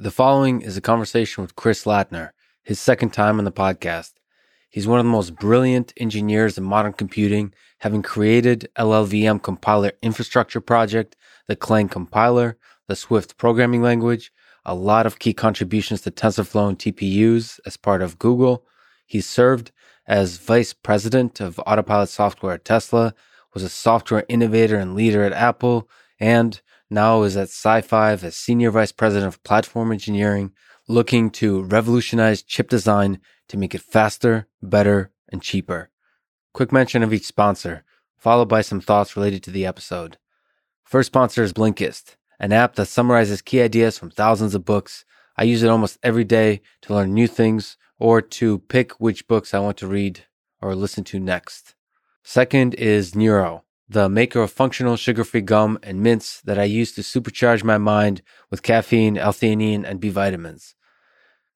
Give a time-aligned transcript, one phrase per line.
[0.00, 2.30] The following is a conversation with Chris Lattner,
[2.62, 4.12] his second time on the podcast.
[4.70, 10.60] He's one of the most brilliant engineers in modern computing, having created LLVM compiler infrastructure
[10.60, 11.16] project,
[11.48, 12.56] the Clang compiler,
[12.86, 14.30] the Swift programming language,
[14.64, 18.64] a lot of key contributions to TensorFlow and TPUs as part of Google.
[19.04, 19.72] He served
[20.06, 23.14] as vice president of autopilot software at Tesla,
[23.52, 25.90] was a software innovator and leader at Apple,
[26.20, 26.60] and
[26.90, 30.52] now is at SiFive as Senior Vice President of Platform Engineering,
[30.88, 35.90] looking to revolutionize chip design to make it faster, better, and cheaper.
[36.54, 37.84] Quick mention of each sponsor,
[38.16, 40.16] followed by some thoughts related to the episode.
[40.82, 45.04] First sponsor is Blinkist, an app that summarizes key ideas from thousands of books.
[45.36, 49.52] I use it almost every day to learn new things or to pick which books
[49.52, 50.24] I want to read
[50.60, 51.74] or listen to next.
[52.22, 56.92] Second is Neuro, the maker of functional sugar free gum and mints that I use
[56.92, 60.74] to supercharge my mind with caffeine, L theanine, and B vitamins.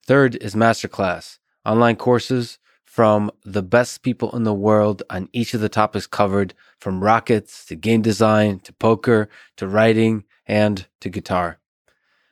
[0.05, 5.61] Third is Masterclass, online courses from the best people in the world on each of
[5.61, 11.59] the topics covered, from rockets to game design to poker to writing and to guitar.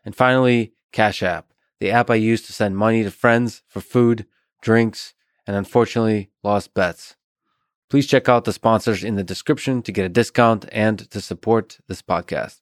[0.04, 4.26] And finally, Cash App, the app I use to send money to friends for food,
[4.62, 5.14] drinks,
[5.48, 7.16] and unfortunately lost bets.
[7.92, 11.80] Please check out the sponsors in the description to get a discount and to support
[11.90, 12.62] this podcast.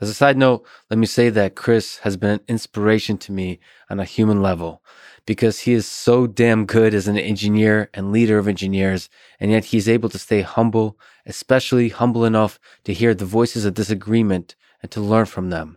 [0.00, 3.60] As a side note, let me say that Chris has been an inspiration to me
[3.90, 4.82] on a human level
[5.26, 9.66] because he is so damn good as an engineer and leader of engineers, and yet
[9.66, 14.90] he's able to stay humble, especially humble enough to hear the voices of disagreement and
[14.90, 15.76] to learn from them.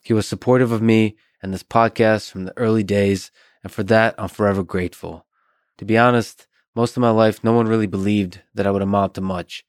[0.00, 3.32] He was supportive of me and this podcast from the early days,
[3.64, 5.26] and for that, I'm forever grateful.
[5.78, 6.46] To be honest,
[6.76, 9.64] most of my life, no one really believed that I would amount to much.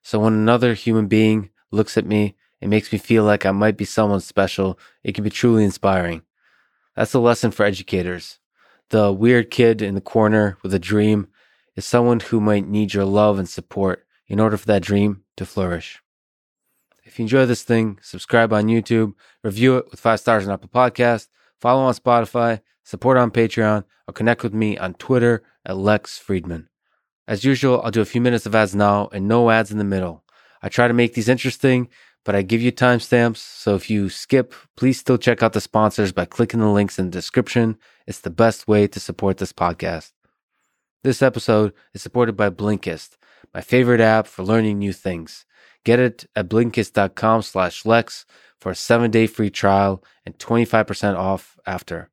[0.00, 3.76] So when another human being looks at me, it makes me feel like I might
[3.76, 4.78] be someone special.
[5.02, 6.22] It can be truly inspiring.
[6.94, 8.38] That's a lesson for educators.
[8.90, 11.26] The weird kid in the corner with a dream
[11.74, 15.44] is someone who might need your love and support in order for that dream to
[15.44, 16.00] flourish.
[17.04, 20.68] If you enjoy this thing, subscribe on YouTube, review it with five stars on Apple
[20.68, 21.26] Podcast,
[21.58, 26.66] follow on Spotify, support on Patreon, or connect with me on Twitter at Lex Fridman.
[27.26, 29.84] As usual, I'll do a few minutes of ads now and no ads in the
[29.84, 30.24] middle.
[30.62, 31.88] I try to make these interesting,
[32.24, 36.12] but I give you timestamps, so if you skip, please still check out the sponsors
[36.12, 37.78] by clicking the links in the description.
[38.06, 40.12] It's the best way to support this podcast.
[41.02, 43.16] This episode is supported by Blinkist,
[43.52, 45.44] my favorite app for learning new things.
[45.84, 48.24] Get it at blinkist.com slash Lex
[48.60, 52.10] for a seven day free trial and 25% off after.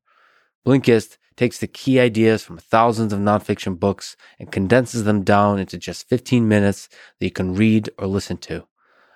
[0.66, 5.78] Blinkist takes the key ideas from thousands of nonfiction books and condenses them down into
[5.78, 6.86] just 15 minutes
[7.18, 8.66] that you can read or listen to.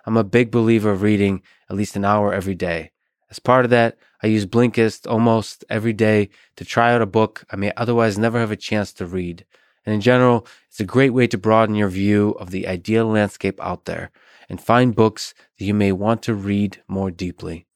[0.07, 2.93] I'm a big believer of reading at least an hour every day.
[3.31, 7.45] As part of that, I use Blinkist almost every day to try out a book
[7.51, 9.45] I may otherwise never have a chance to read.
[9.85, 13.61] And in general, it's a great way to broaden your view of the ideal landscape
[13.61, 14.11] out there
[14.49, 17.67] and find books that you may want to read more deeply.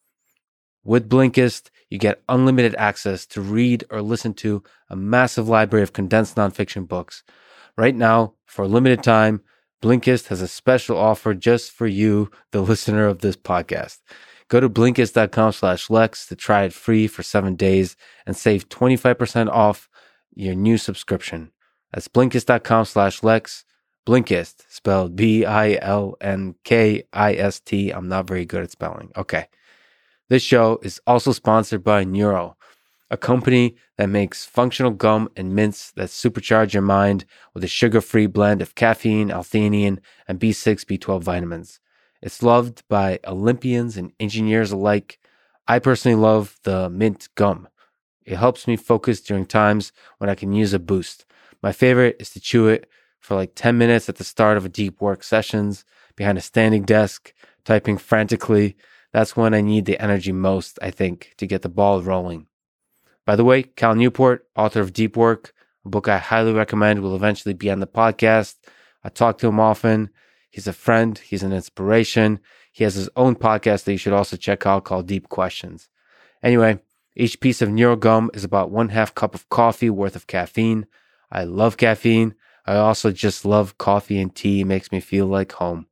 [0.84, 5.92] With Blinkist, you get unlimited access to read or listen to a massive library of
[5.92, 7.22] condensed nonfiction books.
[7.76, 9.42] Right now, for a limited time,
[9.82, 13.98] Blinkist has a special offer just for you, the listener of this podcast.
[14.48, 19.48] Go to Blinkist.com slash Lex to try it free for seven days and save 25%
[19.48, 19.88] off
[20.34, 21.52] your new subscription.
[21.92, 23.64] That's Blinkist.com slash Lex.
[24.06, 25.50] Blinkist, spelled B-I-L-N-K-I-S-T.
[27.90, 29.12] I'm not very good at spelling.
[29.16, 29.48] Okay.
[30.28, 32.56] This show is also sponsored by Neuro,
[33.10, 37.24] a company that makes functional gum and mints that supercharge your mind
[37.54, 41.80] with a sugar free blend of caffeine, L theanine, and B6, B12 vitamins.
[42.20, 45.18] It's loved by Olympians and engineers alike.
[45.66, 47.66] I personally love the mint gum.
[48.26, 51.24] It helps me focus during times when I can use a boost.
[51.62, 52.86] My favorite is to chew it
[53.18, 56.82] for like 10 minutes at the start of a deep work sessions behind a standing
[56.82, 57.32] desk,
[57.64, 58.76] typing frantically
[59.12, 62.46] that's when I need the energy most, I think, to get the ball rolling.
[63.24, 65.52] By the way, Cal Newport, author of Deep Work,
[65.84, 68.56] a book I highly recommend, will eventually be on the podcast.
[69.02, 70.10] I talk to him often.
[70.50, 72.40] He's a friend, he's an inspiration.
[72.72, 75.88] He has his own podcast that you should also check out called Deep Questions.
[76.42, 76.78] Anyway,
[77.16, 80.86] each piece of NeuroGum is about one half cup of coffee worth of caffeine.
[81.30, 82.34] I love caffeine.
[82.64, 84.60] I also just love coffee and tea.
[84.60, 85.87] It makes me feel like home.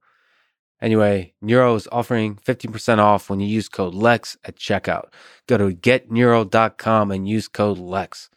[0.81, 5.06] Anyway, Neuro is offering 15% off when you use code LEX at checkout.
[5.46, 8.28] Go to getneuro.com and use code LEX.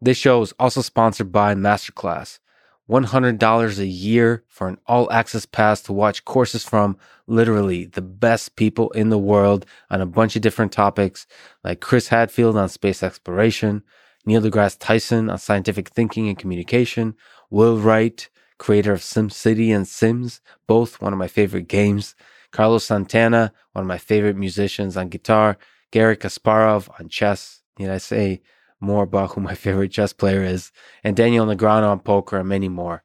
[0.00, 2.38] This show is also sponsored by Masterclass.
[2.90, 6.96] $100 a year for an all access pass to watch courses from
[7.28, 11.26] literally the best people in the world on a bunch of different topics,
[11.62, 13.84] like Chris Hadfield on space exploration,
[14.26, 17.14] Neil deGrasse Tyson on scientific thinking and communication,
[17.48, 18.28] Will Wright,
[18.60, 22.14] creator of SimCity and Sims, both one of my favorite games,
[22.52, 25.56] Carlos Santana, one of my favorite musicians on guitar,
[25.90, 27.62] Garry Kasparov on chess.
[27.78, 28.42] Need I say
[28.78, 30.72] more about who my favorite chess player is,
[31.02, 33.02] and Daniel Negreanu on poker, and many more.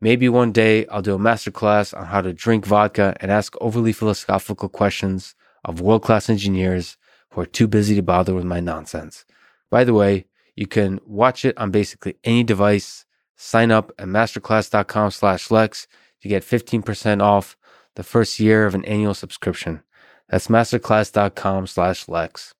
[0.00, 3.92] Maybe one day I'll do a masterclass on how to drink vodka and ask overly
[3.92, 5.34] philosophical questions
[5.64, 6.96] of world class engineers
[7.30, 9.26] who are too busy to bother with my nonsense.
[9.70, 10.26] By the way,
[10.56, 13.04] you can watch it on basically any device.
[13.40, 15.86] Sign up at masterclass.com slash Lex
[16.22, 17.56] to get 15% off
[17.94, 19.80] the first year of an annual subscription.
[20.28, 22.52] That's masterclass.com slash Lex.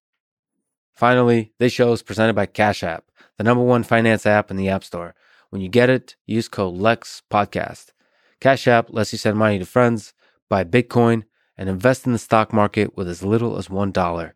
[0.94, 3.04] Finally, this show is presented by Cash App,
[3.38, 5.16] the number one finance app in the App Store.
[5.50, 7.86] When you get it, use code LEX Podcast.
[8.40, 10.14] Cash App lets you send money to friends,
[10.48, 11.24] buy Bitcoin,
[11.56, 14.32] and invest in the stock market with as little as $1.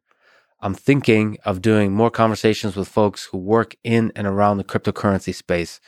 [0.61, 5.35] I'm thinking of doing more conversations with folks who work in and around the cryptocurrency
[5.35, 5.81] space.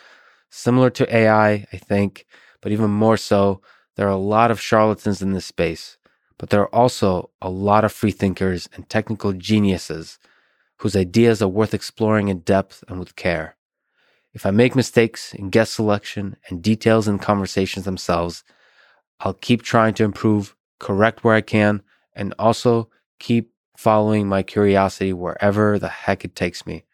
[0.51, 2.27] Similar to AI, I think,
[2.61, 3.61] but even more so,
[3.97, 5.99] there are a lot of charlatans in this space,
[6.39, 10.19] but there are also a lot of free thinkers and technical geniuses
[10.79, 13.57] whose ideas are worth exploring in depth and with care.
[14.33, 18.43] If I make mistakes in guest selection and details in conversations themselves,
[19.21, 21.83] I'll keep trying to improve, correct where I can,
[22.15, 22.91] and also
[23.21, 26.85] keep following my curiosity wherever the heck it takes me.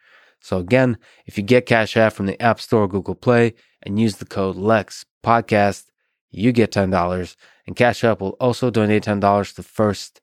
[0.41, 4.01] So again, if you get Cash App from the App Store or Google Play and
[4.01, 5.87] use the code LEX podcast,
[6.31, 10.21] you get $10 and Cash App will also donate $10 to First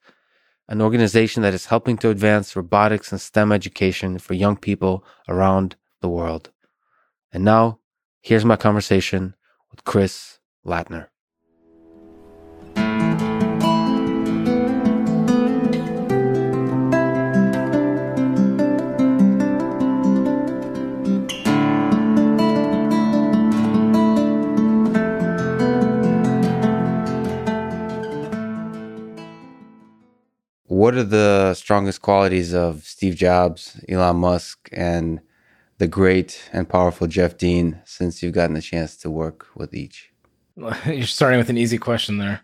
[0.69, 5.75] an organization that is helping to advance robotics and STEM education for young people around
[6.02, 6.52] the world.
[7.31, 7.80] And now,
[8.22, 9.36] here's my conversation
[9.72, 11.08] with Chris Lattner.
[30.88, 35.19] What are the strongest qualities of Steve Jobs, Elon Musk, and
[35.80, 40.13] the great and powerful Jeff Dean since you've gotten the chance to work with each?
[40.86, 42.39] You're starting with an easy question there.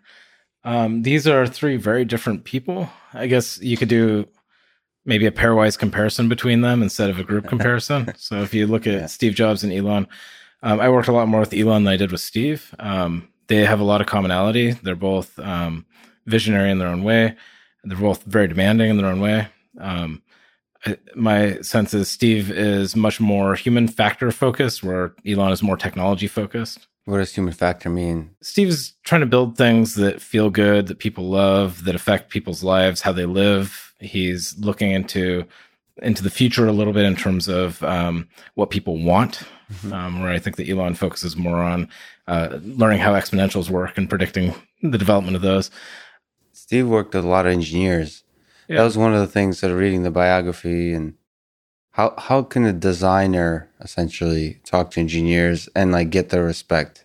[0.66, 2.90] Um, these are three very different people.
[3.14, 4.28] I guess you could do
[5.06, 8.14] maybe a pairwise comparison between them instead of a group comparison.
[8.18, 9.06] so if you look at yeah.
[9.06, 10.06] Steve Jobs and Elon,
[10.64, 12.76] um, I worked a lot more with Elon than I did with Steve.
[12.78, 14.72] Um, they have a lot of commonality.
[14.72, 15.86] They're both um,
[16.26, 17.38] visionary in their own way.
[17.84, 19.48] They're both very demanding in their own way.
[19.80, 20.22] Um,
[21.16, 26.28] my sense is Steve is much more human factor focused, where Elon is more technology
[26.28, 26.88] focused.
[27.06, 28.36] What does human factor mean?
[28.42, 33.02] Steve's trying to build things that feel good, that people love, that affect people's lives,
[33.02, 33.94] how they live.
[34.00, 35.46] He's looking into
[36.02, 39.44] into the future a little bit in terms of um, what people want.
[39.72, 39.94] Mm-hmm.
[39.94, 41.90] Um, where I think that Elon focuses more on
[42.28, 44.54] uh, learning how exponentials work and predicting
[44.84, 45.72] the development of those.
[46.64, 48.24] Steve worked with a lot of engineers.
[48.70, 48.78] Yeah.
[48.78, 51.16] That was one of the things that reading the biography and
[51.92, 57.04] how how can a designer essentially talk to engineers and like get their respect?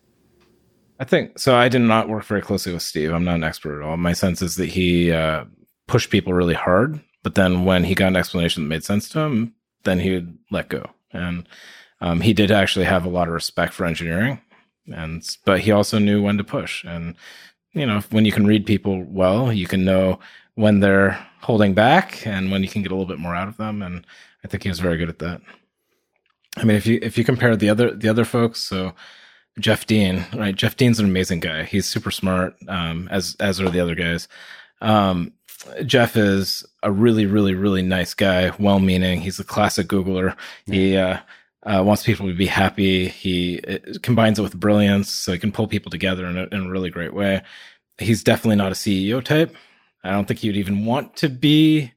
[1.01, 1.57] I think so.
[1.57, 3.13] I did not work very closely with Steve.
[3.13, 3.97] I'm not an expert at all.
[3.97, 5.47] My sense is that he uh,
[5.89, 9.19] pushed people really hard, but then when he got an explanation that made sense to
[9.19, 10.89] him, then he would let go.
[11.13, 11.49] And
[12.01, 14.41] um, he did actually have a lot of respect for engineering,
[14.87, 16.85] and but he also knew when to push.
[16.85, 17.17] And
[17.73, 20.19] you know, when you can read people well, you can know
[20.55, 23.57] when they're holding back and when you can get a little bit more out of
[23.57, 23.83] them.
[23.83, 24.07] And
[24.45, 25.41] I think he was very good at that.
[26.57, 28.93] I mean, if you if you compare the other the other folks, so
[29.61, 30.55] Jeff Dean, right?
[30.55, 31.65] Jeff Dean's an amazing guy.
[31.65, 34.29] He's super smart, um, as as are the other guys.
[34.81, 35.33] Um,
[35.85, 39.21] Jeff is a really, really, really nice guy, well meaning.
[39.21, 40.37] He's a classic Googler.
[40.67, 41.19] He uh,
[41.65, 43.09] uh, wants people to be happy.
[43.09, 46.67] He uh, combines it with brilliance, so he can pull people together in a, in
[46.67, 47.43] a really great way.
[47.99, 49.55] He's definitely not a CEO type.
[50.05, 51.93] I don't think he would even want to be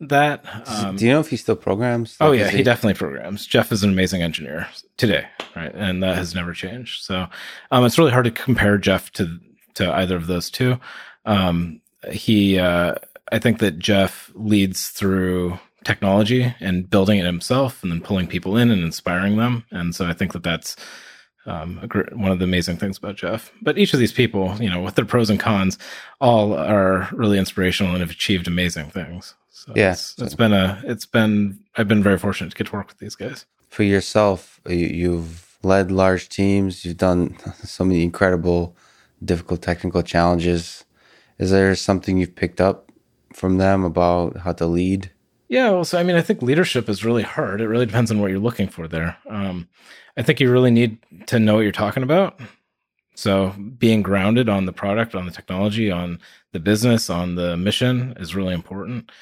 [0.00, 0.44] that.
[0.66, 2.16] Um, Do you know if he still programs?
[2.20, 2.58] oh yeah, he?
[2.58, 2.62] he?
[2.62, 3.46] definitely programs.
[3.46, 7.02] Jeff is an amazing engineer today, right, and that has never changed.
[7.02, 7.26] So
[7.70, 9.38] um, it's really hard to compare Jeff to
[9.74, 10.78] to either of those two.
[11.24, 12.94] Um, he, uh,
[13.30, 18.56] I think that Jeff leads through technology and building it himself and then pulling people
[18.56, 19.64] in and inspiring them.
[19.70, 20.76] And so I think that that's
[21.46, 23.52] um, one of the amazing things about Jeff.
[23.60, 25.78] But each of these people, you know, with their pros and cons,
[26.20, 29.34] all are really inspirational and have achieved amazing things.
[29.50, 32.72] So yeah, it's, it's been a, it's been, I've been very fortunate to get to
[32.72, 33.46] work with these guys.
[33.68, 36.84] For yourself, you've led large teams.
[36.84, 38.76] You've done so many incredible,
[39.24, 40.84] difficult technical challenges.
[41.38, 42.90] Is there something you've picked up
[43.32, 45.10] from them about how to lead?
[45.52, 47.60] Yeah, well, so I mean, I think leadership is really hard.
[47.60, 49.18] It really depends on what you're looking for there.
[49.28, 49.68] Um,
[50.16, 52.40] I think you really need to know what you're talking about.
[53.16, 56.20] So being grounded on the product, on the technology, on
[56.52, 59.12] the business, on the mission is really important.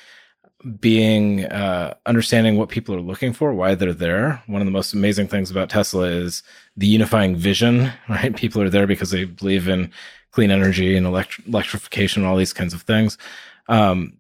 [0.79, 4.41] Being uh, understanding what people are looking for, why they're there.
[4.47, 6.45] One of the most amazing things about Tesla is
[6.77, 7.93] the unifying vision.
[8.09, 9.91] Right, people are there because they believe in
[10.31, 13.19] clean energy and elect- electrification, all these kinds of things.
[13.67, 14.20] Um,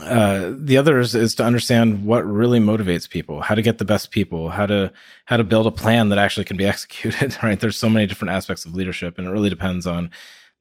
[0.00, 3.84] uh, the other is, is to understand what really motivates people, how to get the
[3.84, 4.92] best people, how to
[5.26, 7.36] how to build a plan that actually can be executed.
[7.42, 7.58] Right?
[7.58, 10.10] There's so many different aspects of leadership, and it really depends on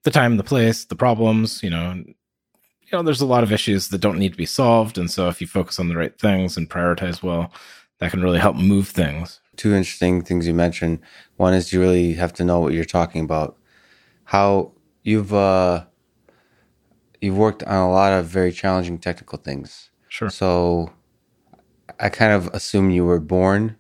[0.03, 1.63] the time, the place, the problems.
[1.63, 4.97] You know, you know, there's a lot of issues that don't need to be solved,
[4.97, 7.51] and so if you focus on the right things and prioritize well,
[7.99, 9.41] that can really help move things.
[9.55, 10.99] Two interesting things you mentioned.
[11.37, 13.57] One is you really have to know what you're talking about.
[14.25, 15.85] How you've uh,
[17.25, 19.89] you've worked on a lot of very challenging technical things.
[20.07, 20.29] Sure.
[20.29, 20.93] So
[21.99, 23.75] I kind of assume you were born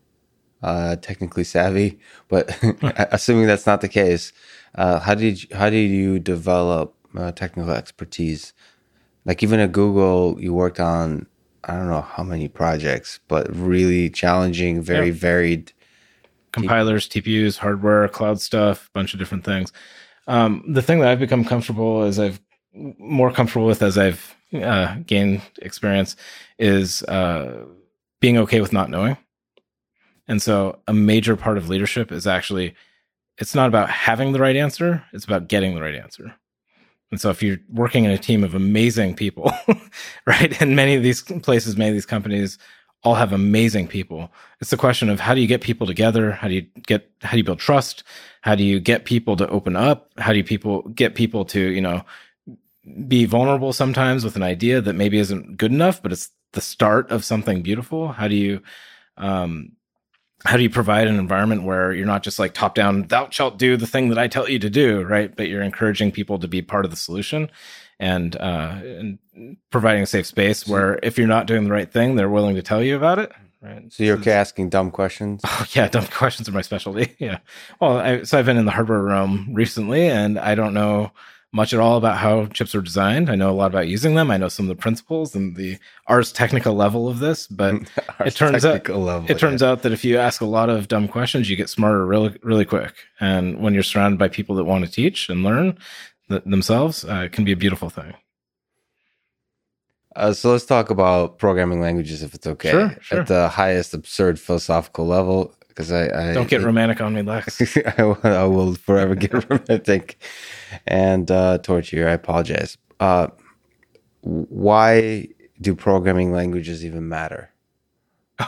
[0.63, 2.57] uh, technically savvy, but
[3.11, 4.33] assuming that's not the case,
[4.75, 8.53] uh, how did you, how did you develop uh, technical expertise?
[9.23, 11.27] Like even at Google, you worked on
[11.67, 15.13] I don't know how many projects, but really challenging, very yeah.
[15.13, 15.73] varied
[16.51, 19.73] compilers, TPUs, hardware, cloud stuff, bunch of different things.
[20.27, 22.39] Um, the thing that I've become comfortable as I've
[22.75, 26.15] more comfortable with as I've uh, gained experience
[26.59, 27.65] is uh,
[28.19, 29.17] being okay with not knowing.
[30.27, 32.75] And so, a major part of leadership is actually
[33.37, 36.33] it's not about having the right answer; it's about getting the right answer.
[37.11, 39.51] And so, if you're working in a team of amazing people,
[40.25, 42.57] right, and many of these places, many of these companies
[43.05, 44.31] all have amazing people.
[44.59, 46.31] It's the question of how do you get people together?
[46.31, 48.03] How do you get how do you build trust?
[48.41, 50.09] How do you get people to open up?
[50.17, 52.03] How do you people get people to you know
[53.07, 57.11] be vulnerable sometimes with an idea that maybe isn't good enough, but it's the start
[57.11, 58.09] of something beautiful?
[58.09, 58.61] How do you,
[59.17, 59.73] um,
[60.43, 63.57] how do you provide an environment where you're not just like top down, thou shalt
[63.57, 65.35] do the thing that I tell you to do, right?
[65.35, 67.49] But you're encouraging people to be part of the solution
[67.99, 69.19] and, uh, and
[69.71, 72.61] providing a safe space where if you're not doing the right thing, they're willing to
[72.61, 73.31] tell you about it.
[73.61, 73.91] Right.
[73.91, 75.41] So you're okay asking dumb questions?
[75.45, 77.15] Oh, yeah, dumb questions are my specialty.
[77.19, 77.39] Yeah.
[77.81, 81.11] Well, I, so I've been in the hardware realm recently, and I don't know
[81.55, 83.29] much at all about how chips are designed.
[83.29, 84.29] I know a lot about using them.
[84.29, 87.75] I know some of the principles and the Ars Technica level of this, but
[88.19, 89.69] it turns out level, it turns yeah.
[89.69, 92.65] out that if you ask a lot of dumb questions, you get smarter really really
[92.65, 92.93] quick.
[93.21, 95.77] And when you're surrounded by people that want to teach and learn
[96.27, 98.13] th- themselves, uh, it can be a beautiful thing.
[100.17, 102.71] Uh, so let's talk about programming languages, if it's okay.
[102.71, 103.19] Sure, sure.
[103.21, 107.77] At the highest absurd philosophical level, because I, I, don't get romantic on me, Lex.
[107.97, 110.17] I, will, I will forever get romantic
[110.87, 112.07] and uh, torture you.
[112.07, 112.77] I apologize.
[112.99, 113.27] Uh,
[114.21, 115.27] why
[115.59, 117.51] do programming languages even matter?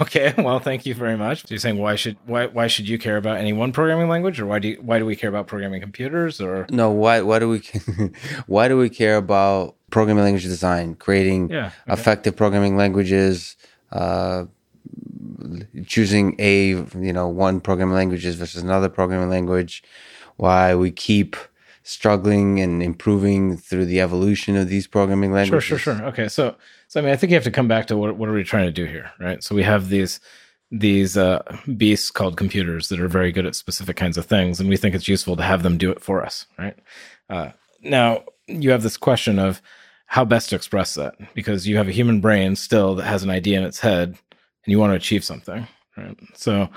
[0.02, 1.42] Okay, well, thank you very much.
[1.42, 4.40] So you're saying why should why why should you care about any one programming language,
[4.40, 6.92] or why do you, why do we care about programming computers, or no?
[6.92, 7.62] Why why do we
[8.48, 11.94] why do we care about programming language design, creating yeah, okay.
[11.94, 13.56] effective programming languages,
[13.92, 14.46] uh,
[15.86, 19.84] choosing a you know one programming languages versus another programming language
[20.38, 21.36] why we keep
[21.84, 26.06] struggling and improving through the evolution of these programming languages sure sure sure.
[26.06, 26.56] Okay so
[26.88, 28.44] so i mean i think you have to come back to what, what are we
[28.44, 29.44] trying to do here right?
[29.44, 30.20] So we have these
[30.70, 31.42] these uh,
[31.78, 34.96] beasts called computers that are very good at specific kinds of things and we think
[34.96, 36.78] it's useful to have them do it for us right?
[37.30, 37.52] Uh,
[37.82, 39.62] now you have this question of
[40.08, 43.30] how best to express that because you have a human brain still that has an
[43.30, 44.18] idea in its head
[44.68, 46.20] and you want to achieve something, right?
[46.34, 46.68] So,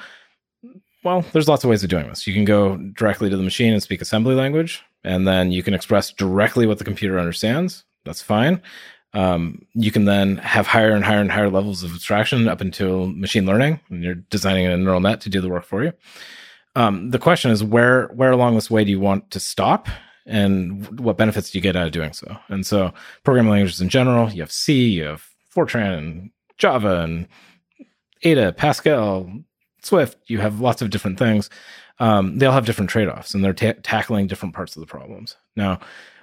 [1.02, 2.24] well, there's lots of ways of doing this.
[2.24, 5.74] You can go directly to the machine and speak assembly language, and then you can
[5.74, 7.84] express directly what the computer understands.
[8.04, 8.62] That's fine.
[9.12, 13.08] Um, you can then have higher and higher and higher levels of abstraction up until
[13.08, 15.92] machine learning, and you're designing a neural net to do the work for you.
[16.76, 19.88] Um, the question is where where along this way do you want to stop,
[20.26, 22.36] and what benefits do you get out of doing so?
[22.48, 22.94] And so,
[23.24, 27.26] programming languages in general, you have C, you have Fortran, and Java, and
[28.22, 29.30] Ada, Pascal,
[29.82, 31.50] Swift, you have lots of different things.
[31.98, 34.86] Um, they all have different trade offs and they're ta- tackling different parts of the
[34.86, 35.36] problems.
[35.56, 35.80] Now,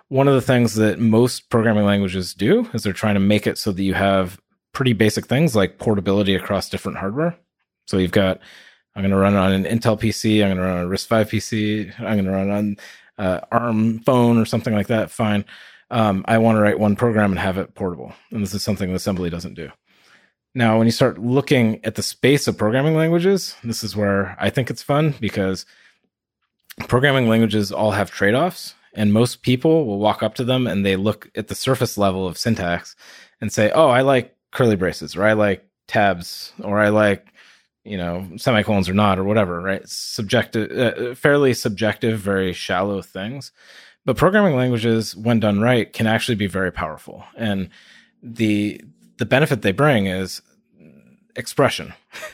[0.09, 3.57] one of the things that most programming languages do is they're trying to make it
[3.57, 4.39] so that you have
[4.73, 7.35] pretty basic things like portability across different hardware.
[7.85, 8.39] So you've got,
[8.95, 11.07] I'm going to run on an Intel PC, I'm going to run on a RISC
[11.29, 12.77] V PC, I'm going to run on
[13.17, 15.11] uh, ARM phone or something like that.
[15.11, 15.45] Fine.
[15.89, 18.13] Um, I want to write one program and have it portable.
[18.31, 19.71] And this is something that assembly doesn't do
[20.55, 24.49] Now, when you start looking at the space of programming languages, this is where I
[24.49, 25.65] think it's fun because
[26.87, 30.85] programming languages all have trade offs, and most people will walk up to them and
[30.85, 32.95] they look at the surface level of syntax
[33.39, 37.33] and say, Oh, I like curly braces, or I like tabs, or I like,
[37.83, 39.87] you know, semicolons or not, or whatever, right?
[39.87, 43.51] Subjective, uh, fairly subjective, very shallow things.
[44.05, 47.23] But programming languages, when done right, can actually be very powerful.
[47.35, 47.69] And
[48.23, 48.81] the
[49.17, 50.41] the benefit they bring is
[51.35, 51.93] expression.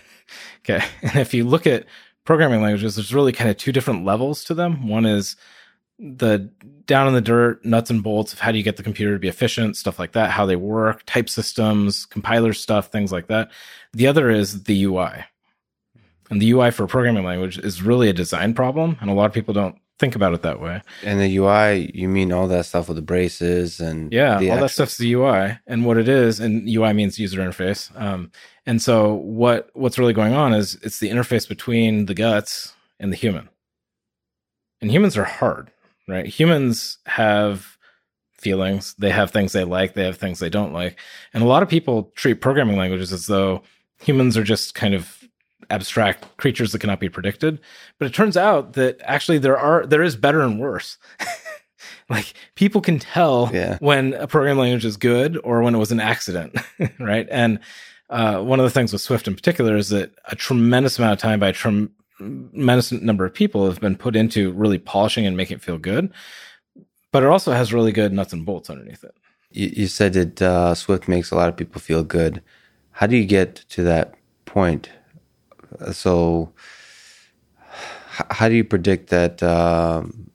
[0.60, 0.84] okay.
[1.02, 1.86] And if you look at
[2.26, 4.88] programming languages, there's really kind of two different levels to them.
[4.88, 5.36] One is
[6.00, 6.50] the
[6.86, 9.20] down in the dirt, nuts and bolts of how do you get the computer to
[9.20, 13.52] be efficient, stuff like that, how they work, type systems, compiler stuff, things like that.
[13.94, 15.26] The other is the UI.
[16.30, 18.98] And the UI for a programming language is really a design problem.
[19.02, 20.82] And a lot of people don't think about it that way.
[21.02, 24.58] And the UI, you mean all that stuff with the braces and yeah, all actual-
[24.58, 25.60] that stuff's the UI.
[25.66, 27.90] And what it is, and UI means user interface.
[28.00, 28.30] Um,
[28.66, 33.14] and so what what's really going on is it's the interface between the guts and
[33.14, 33.48] the human.
[34.82, 35.72] And humans are hard,
[36.10, 36.26] right?
[36.26, 37.78] Humans have
[38.38, 38.94] feelings.
[39.00, 39.94] They have things they like.
[39.94, 41.00] They have things they don't like.
[41.34, 43.64] And a lot of people treat programming languages as though
[44.02, 45.23] humans are just kind of
[45.70, 47.60] abstract creatures that cannot be predicted.
[48.00, 50.98] But it turns out that actually there are there is better and worse.
[52.10, 53.78] like people can tell Yeah.
[53.80, 56.56] when a programming language is good or when it was an accident,
[57.00, 57.28] right?
[57.32, 57.60] And
[58.10, 61.20] uh, one of the things with Swift in particular is that a tremendous amount of
[61.20, 65.56] time by a tremendous number of people have been put into really polishing and making
[65.58, 66.12] it feel good.
[67.12, 69.16] But it also has really good nuts and bolts underneath it.
[69.52, 72.42] You, you said that uh, Swift makes a lot of people feel good.
[72.92, 74.16] How do you get to that
[74.46, 74.90] point?
[75.92, 76.52] So,
[78.08, 80.30] how do you predict that um,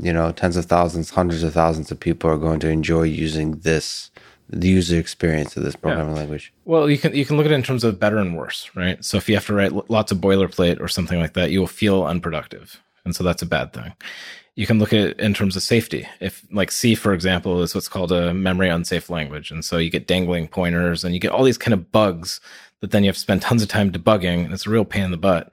[0.00, 3.58] you know tens of thousands, hundreds of thousands of people are going to enjoy using
[3.60, 4.10] this,
[4.48, 6.52] the user experience of this programming language?
[6.64, 9.04] Well, you can you can look at it in terms of better and worse, right?
[9.04, 11.66] So if you have to write lots of boilerplate or something like that, you will
[11.66, 13.92] feel unproductive, and so that's a bad thing.
[14.54, 16.08] You can look at it in terms of safety.
[16.20, 19.90] If like C, for example, is what's called a memory unsafe language, and so you
[19.90, 22.40] get dangling pointers and you get all these kind of bugs
[22.80, 25.04] that then you have to spend tons of time debugging, and it's a real pain
[25.04, 25.50] in the butt,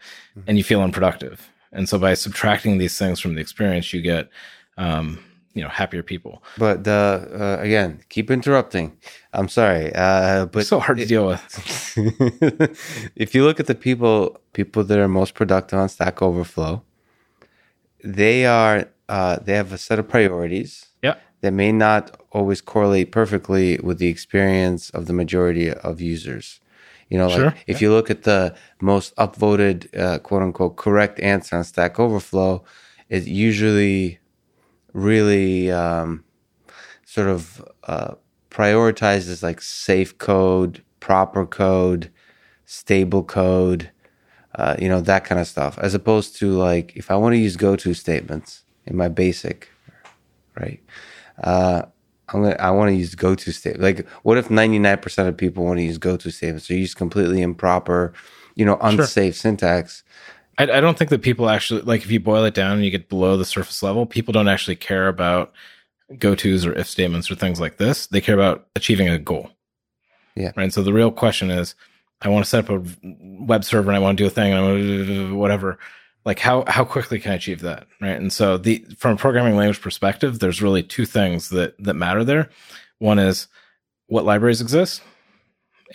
[0.48, 1.50] and you feel unproductive.
[1.72, 4.30] And so by subtracting these things from the experience, you get
[4.78, 5.20] um,
[5.54, 6.42] you know happier people.
[6.58, 7.28] But the
[7.60, 8.98] uh, again, keep interrupting.
[9.34, 11.44] I'm sorry, uh, but It's so hard to deal with.
[13.16, 16.82] if you look at the people people that are most productive on Stack Overflow,
[18.04, 21.16] they are uh, they have a set of priorities Yeah.
[21.42, 26.60] that may not always correlate perfectly with the experience of the majority of users.
[27.10, 31.20] You know, like Sure, if you look at the most upvoted uh, quote unquote correct
[31.20, 32.64] answer on Stack Overflow,
[33.10, 34.20] it usually
[34.94, 36.24] really um,
[37.06, 38.16] sort of uh,
[38.50, 42.10] prioritizes like safe code, proper code,
[42.66, 43.92] stable code,
[44.56, 47.40] uh, you know, that kind of stuff, as opposed to like if I want to
[47.40, 49.70] use go to statements in my basic,
[50.60, 50.82] right?
[51.44, 51.84] Uh,
[52.30, 53.84] I'm gonna, I want to use go to statement.
[53.84, 56.68] Like, what if 99% of people want to use go to statements?
[56.68, 58.14] So you use completely improper,
[58.56, 60.04] you know, unsafe syntax.
[60.58, 62.92] I, I don't think that people actually like if you boil it down and you
[62.92, 65.54] get below the surface level, people don't actually care about
[66.18, 68.08] go tos or if statements or things like this.
[68.08, 69.52] They care about achieving a goal.
[70.36, 70.52] Yeah.
[70.56, 70.74] Right.
[70.74, 71.76] So the real question is,
[72.22, 72.84] I want to set up a
[73.22, 75.80] web server and I want to do a thing and I want to do whatever.
[76.26, 77.86] Like how how quickly can I achieve that?
[78.02, 78.18] Right.
[78.18, 82.24] And so the from a programming language perspective, there's really two things that that matter
[82.24, 82.50] there.
[83.00, 83.48] One is
[84.08, 85.02] what libraries exist,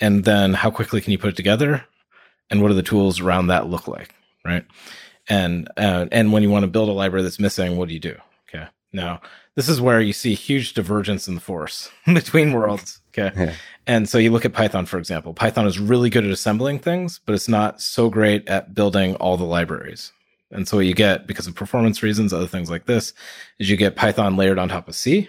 [0.00, 1.84] and then how quickly can you put it together,
[2.50, 4.14] and what do the tools around that look like?
[4.44, 4.64] right?
[5.28, 8.00] And uh, and when you want to build a library that's missing, what do you
[8.00, 8.16] do?
[8.48, 9.20] Okay, now
[9.56, 13.00] this is where you see huge divergence in the force between worlds.
[13.08, 13.54] Okay, Yeah.
[13.86, 15.34] and so you look at Python for example.
[15.34, 19.36] Python is really good at assembling things, but it's not so great at building all
[19.36, 20.12] the libraries.
[20.50, 23.12] And so what you get because of performance reasons, other things like this,
[23.58, 25.28] is you get Python layered on top of C.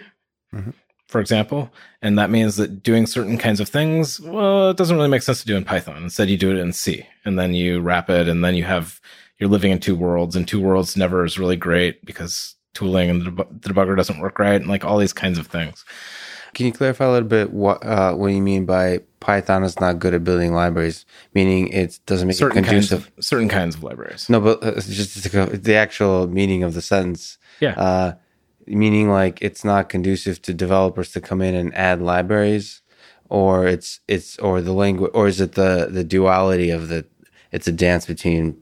[0.52, 0.74] Mhm.
[1.08, 5.10] For example, and that means that doing certain kinds of things, well, it doesn't really
[5.10, 6.02] make sense to do in Python.
[6.02, 8.98] Instead, you do it in C, and then you wrap it, and then you have
[9.38, 13.22] you're living in two worlds, and two worlds never is really great because tooling and
[13.22, 15.84] the, the debugger doesn't work right, and like all these kinds of things.
[16.54, 19.98] Can you clarify a little bit what uh, what you mean by Python is not
[19.98, 21.06] good at building libraries?
[21.34, 23.12] Meaning it doesn't make Certain it kinds conducive.
[23.18, 24.28] of certain kinds of libraries.
[24.28, 27.38] No, but uh, just the actual meaning of the sentence.
[27.60, 27.72] Yeah.
[27.80, 28.14] Uh,
[28.66, 32.82] meaning like it's not conducive to developers to come in and add libraries,
[33.30, 37.06] or it's it's or the language, or is it the the duality of the?
[37.50, 38.58] It's a dance between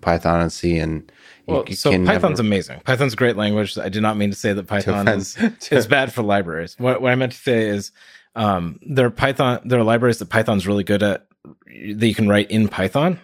[0.00, 1.10] Python and C, and
[1.48, 2.80] Well, so Python's never- amazing.
[2.84, 3.76] Python's a great language.
[3.78, 5.36] I did not mean to say that Python is,
[5.70, 6.76] is bad for libraries.
[6.78, 7.90] What, what I meant to say is
[8.34, 11.26] Um, there are Python, there are libraries that Python's really good at
[11.66, 13.18] that you can write in Python,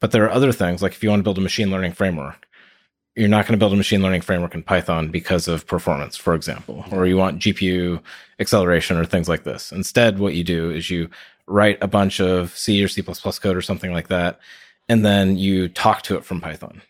[0.00, 2.46] but there are other things like if you want to build a machine learning framework,
[3.16, 6.34] you're not going to build a machine learning framework in Python because of performance, for
[6.34, 8.00] example, or you want GPU
[8.38, 9.72] acceleration or things like this.
[9.72, 11.08] Instead, what you do is you
[11.46, 14.38] write a bunch of C or C++ code or something like that,
[14.88, 16.82] and then you talk to it from Python.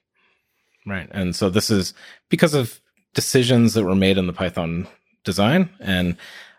[0.86, 1.08] Right.
[1.12, 1.94] And so this is
[2.28, 2.80] because of
[3.14, 4.86] decisions that were made in the Python
[5.24, 6.16] design and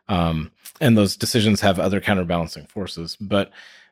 [0.07, 3.15] um, and those decisions have other counterbalancing forces.
[3.19, 3.51] But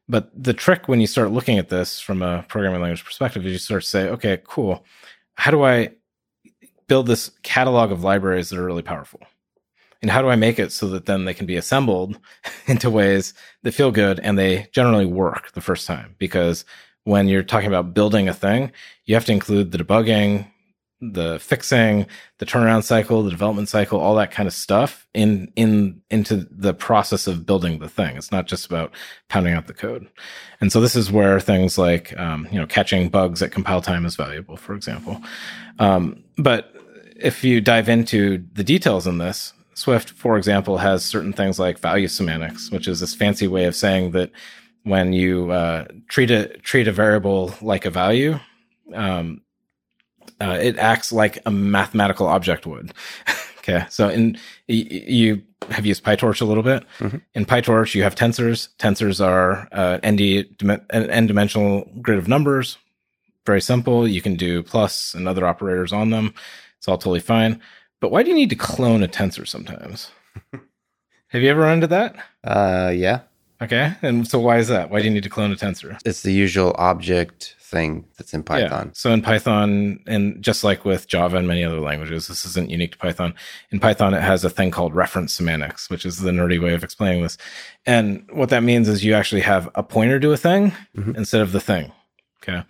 [0.09, 3.51] but the trick when you start looking at this from a programming language perspective is
[3.53, 4.83] you start to say, okay, cool.
[5.35, 5.91] How do I
[6.87, 9.21] build this catalog of libraries that are really powerful?
[10.01, 12.19] And how do I make it so that then they can be assembled
[12.67, 16.15] into ways that feel good and they generally work the first time?
[16.19, 16.65] Because
[17.03, 18.71] when you're talking about building a thing,
[19.05, 20.47] you have to include the debugging,
[21.11, 22.05] the fixing,
[22.37, 26.73] the turnaround cycle, the development cycle, all that kind of stuff in in into the
[26.73, 28.15] process of building the thing.
[28.15, 28.93] It's not just about
[29.27, 30.07] pounding out the code.
[30.61, 34.05] And so this is where things like um, you know catching bugs at compile time
[34.05, 35.21] is valuable, for example.
[35.79, 36.73] Um, but
[37.15, 41.79] if you dive into the details in this, Swift, for example, has certain things like
[41.79, 44.31] value semantics, which is this fancy way of saying that
[44.83, 48.39] when you uh, treat a treat a variable like a value,
[48.93, 49.41] um,
[50.41, 52.93] uh, it acts like a mathematical object would.
[53.59, 56.83] okay, so in you have used PyTorch a little bit.
[56.99, 57.17] Mm-hmm.
[57.33, 58.69] In PyTorch, you have tensors.
[58.77, 60.15] Tensors are uh, n
[61.27, 62.77] dimensional grid of numbers.
[63.45, 64.07] Very simple.
[64.07, 66.33] You can do plus and other operators on them.
[66.77, 67.61] It's all totally fine.
[67.99, 70.11] But why do you need to clone a tensor sometimes?
[71.27, 72.15] have you ever run into that?
[72.43, 73.21] Uh, yeah.
[73.63, 73.93] Okay.
[74.01, 74.89] And so why is that?
[74.89, 75.99] Why do you need to clone a tensor?
[76.05, 78.87] It's the usual object thing that's in Python.
[78.87, 78.93] Yeah.
[78.93, 82.91] So in Python, and just like with Java and many other languages, this isn't unique
[82.91, 83.33] to Python.
[83.71, 86.83] In Python, it has a thing called reference semantics, which is the nerdy way of
[86.83, 87.37] explaining this.
[87.85, 91.15] And what that means is you actually have a pointer to a thing mm-hmm.
[91.15, 91.91] instead of the thing.
[92.43, 92.63] Okay.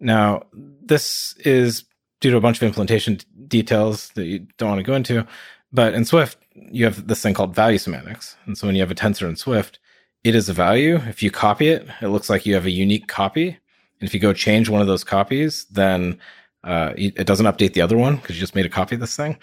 [0.00, 1.84] Now, this is
[2.20, 5.26] due to a bunch of implementation details that you don't want to go into.
[5.72, 8.36] But in Swift, you have this thing called value semantics.
[8.46, 9.78] And so when you have a tensor in Swift,
[10.24, 10.96] it is a value.
[11.08, 13.48] If you copy it, it looks like you have a unique copy.
[13.48, 16.18] And if you go change one of those copies, then
[16.62, 19.16] uh, it doesn't update the other one because you just made a copy of this
[19.16, 19.38] thing,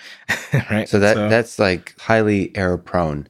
[0.70, 0.88] right?
[0.88, 3.28] So that so, that's like highly error prone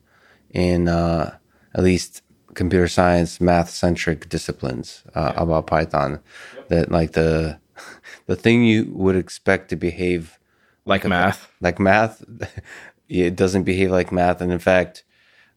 [0.52, 1.38] in uh,
[1.74, 2.22] at least
[2.54, 5.42] computer science, math centric disciplines uh, yeah.
[5.42, 6.20] about Python.
[6.56, 6.68] Yep.
[6.68, 7.60] That like the
[8.26, 10.38] the thing you would expect to behave
[10.86, 12.24] like, like math, like math,
[13.10, 15.04] it doesn't behave like math, and in fact,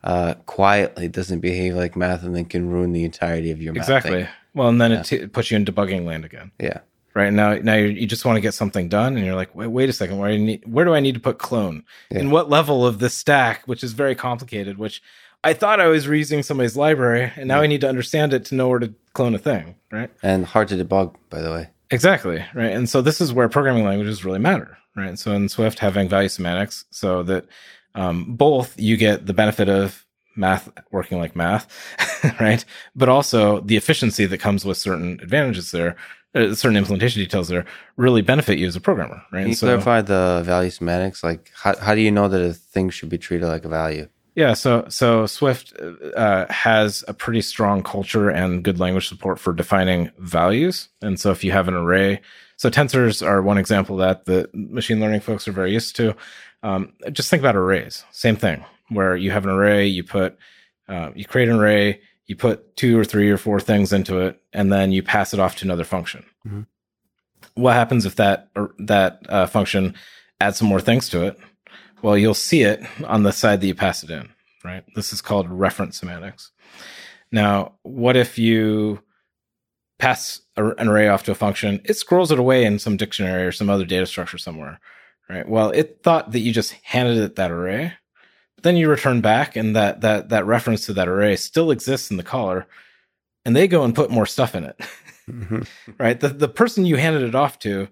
[0.05, 3.83] uh, quietly doesn't behave like math and then can ruin the entirety of your math.
[3.83, 4.25] Exactly.
[4.25, 4.29] Thing.
[4.55, 5.01] Well, and then yeah.
[5.01, 6.51] it, t- puts you in debugging land again.
[6.59, 6.81] Yeah.
[7.13, 9.89] Right now, now you just want to get something done, and you're like, wait, wait
[9.89, 11.83] a second, where do, need, where do I need to put clone?
[12.11, 12.21] Yeah.
[12.21, 15.03] In what level of this stack, which is very complicated, which
[15.43, 17.63] I thought I was reusing somebody's library, and now yeah.
[17.63, 20.11] I need to understand it to know where to clone a thing, right?
[20.23, 21.71] And hard to debug, by the way.
[21.91, 22.71] Exactly, right?
[22.73, 25.19] And so this is where programming languages really matter, right?
[25.19, 27.47] So in Swift, having value semantics, so that
[27.95, 30.05] um, both you get the benefit of
[30.37, 31.69] math working like math,
[32.41, 32.65] right?
[32.95, 35.97] But also the efficiency that comes with certain advantages there,
[36.35, 37.65] uh, certain implementation details there
[37.97, 39.41] really benefit you as a programmer, right?
[39.41, 41.23] Can you so, clarify the value semantics?
[41.23, 44.09] Like, how, how do you know that a thing should be treated like a value?
[44.37, 45.75] Yeah, so so Swift
[46.17, 50.89] uh, has a pretty strong culture and good language support for defining values.
[51.03, 52.21] And so if you have an array,
[52.57, 56.15] so tensors are one example that the machine learning folks are very used to.
[56.63, 58.05] Um, just think about arrays.
[58.11, 60.37] Same thing where you have an array, you put,
[60.89, 64.41] uh, you create an array, you put two or three or four things into it,
[64.53, 66.25] and then you pass it off to another function.
[66.47, 66.63] Mm-hmm.
[67.55, 69.95] What happens if that that uh, function
[70.41, 71.39] adds some more things to it?
[72.03, 74.29] Well, you'll see it on the side that you pass it in,
[74.65, 74.85] right?
[74.95, 76.53] This is called reference semantics.
[77.33, 79.01] Now, what if you
[79.99, 81.81] pass an array off to a function?
[81.85, 84.81] It scrolls it away in some dictionary or some other data structure somewhere,
[85.31, 85.49] right?
[85.49, 87.95] Well, it thought that you just handed it that array,
[88.57, 92.11] but then you return back and that that that reference to that array still exists
[92.11, 92.67] in the caller
[93.45, 94.77] and they go and put more stuff in it
[95.29, 95.63] mm-hmm.
[95.99, 97.89] right the, the person you handed it off to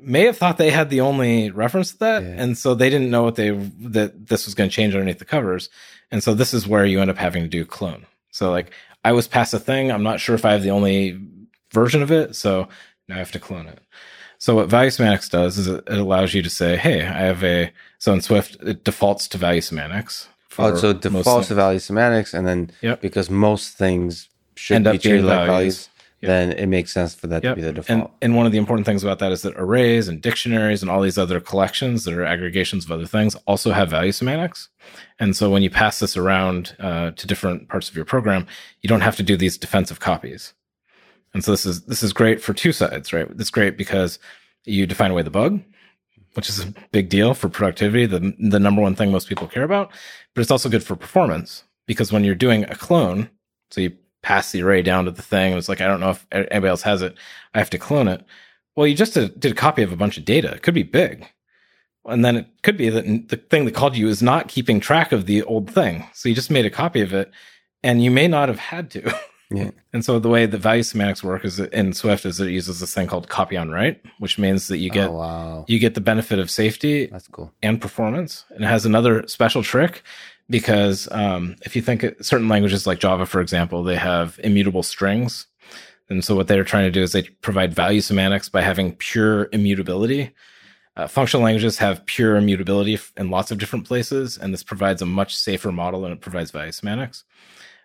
[0.00, 2.34] may have thought they had the only reference to that yeah.
[2.36, 5.24] and so they didn't know what they that this was going to change underneath the
[5.24, 5.68] covers
[6.10, 8.72] and so this is where you end up having to do clone so like
[9.04, 11.20] i was past a thing i'm not sure if i have the only
[11.72, 12.66] version of it so
[13.08, 13.78] now i have to clone it
[14.40, 17.70] so what value semantics does is it allows you to say, hey, I have a
[17.98, 20.28] so in Swift it defaults to value semantics.
[20.58, 23.00] Oh, so it defaults to value semantics, and then yep.
[23.00, 25.48] because most things should End be treated like values.
[25.48, 25.88] values,
[26.22, 26.28] Yep.
[26.28, 27.52] then it makes sense for that Yep.
[27.52, 28.10] to be the And, default.
[28.20, 31.00] and one of the important things about that is that arrays and dictionaries and all
[31.00, 34.68] these other collections that are aggregations of other things also have value semantics.
[35.18, 38.46] And so when you pass this around uh, to different parts of your program,
[38.82, 40.52] you don't have to do these defensive copies.
[41.32, 43.28] And so this is this is great for two sides, right?
[43.38, 44.18] It's great because
[44.64, 45.60] you define away the bug,
[46.34, 49.62] which is a big deal for productivity, the the number one thing most people care
[49.62, 49.90] about.
[50.34, 53.30] But it's also good for performance because when you're doing a clone,
[53.70, 56.10] so you pass the array down to the thing, and it's like I don't know
[56.10, 57.16] if anybody else has it,
[57.54, 58.24] I have to clone it.
[58.76, 60.52] Well, you just did a copy of a bunch of data.
[60.52, 61.26] It could be big.
[62.06, 65.12] And then it could be that the thing that called you is not keeping track
[65.12, 66.06] of the old thing.
[66.14, 67.30] So you just made a copy of it
[67.82, 69.14] and you may not have had to.
[69.52, 69.70] Yeah.
[69.92, 72.94] And so the way the value semantics work is in Swift is it uses this
[72.94, 75.64] thing called copy on write, which means that you get oh, wow.
[75.66, 77.52] you get the benefit of safety That's cool.
[77.62, 78.44] and performance.
[78.50, 80.02] And it has another special trick
[80.48, 85.46] because um, if you think certain languages like Java, for example, they have immutable strings.
[86.08, 89.48] And so what they're trying to do is they provide value semantics by having pure
[89.52, 90.32] immutability.
[90.96, 95.06] Uh, functional languages have pure immutability in lots of different places, and this provides a
[95.06, 97.24] much safer model and it provides value semantics.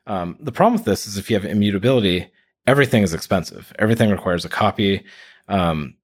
[0.08, 2.30] Um, the problem with this is if you have immutability,
[2.68, 3.74] everything is expensive.
[3.80, 5.04] Everything requires a copy.
[5.48, 5.96] Um,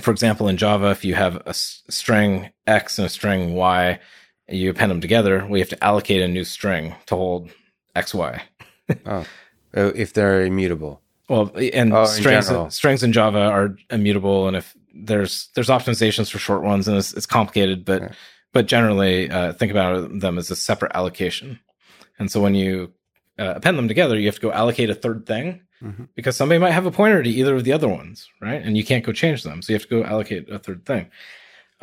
[0.00, 3.98] for example, in Java, if you have a s- string X and a string Y,
[4.48, 7.50] you append them together, we have to allocate a new string to hold
[7.94, 8.40] XY.
[9.04, 9.26] Oh,
[9.76, 11.02] Uh, if they're immutable.
[11.28, 12.70] Well, and Oh, strings general.
[12.70, 17.12] strings in Java are immutable, and if there's there's optimizations for short ones, and it's,
[17.12, 18.12] it's complicated, but Right.
[18.52, 21.58] but generally uh, think about them as a separate allocation.
[22.20, 22.92] And so when you
[23.38, 26.08] uh, append them together, you have to go allocate a third thing Mhm.
[26.14, 28.62] because somebody might have a pointer to either of the other ones, right?
[28.62, 31.10] And you can't go change them, so you have to go allocate a third thing.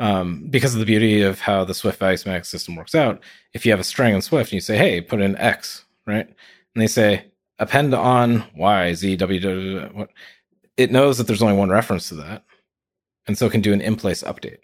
[0.00, 3.64] Um, because of the beauty of how the Swift value semantic system works out, if
[3.64, 6.82] you have a string in Swift and you say, "Hey, put in X," right, and
[6.82, 7.26] they say
[7.60, 10.10] append on Y, Z, W, W, W, what,
[10.76, 12.42] it knows that there's only one reference to that,
[13.28, 14.58] and so it can do an in place update.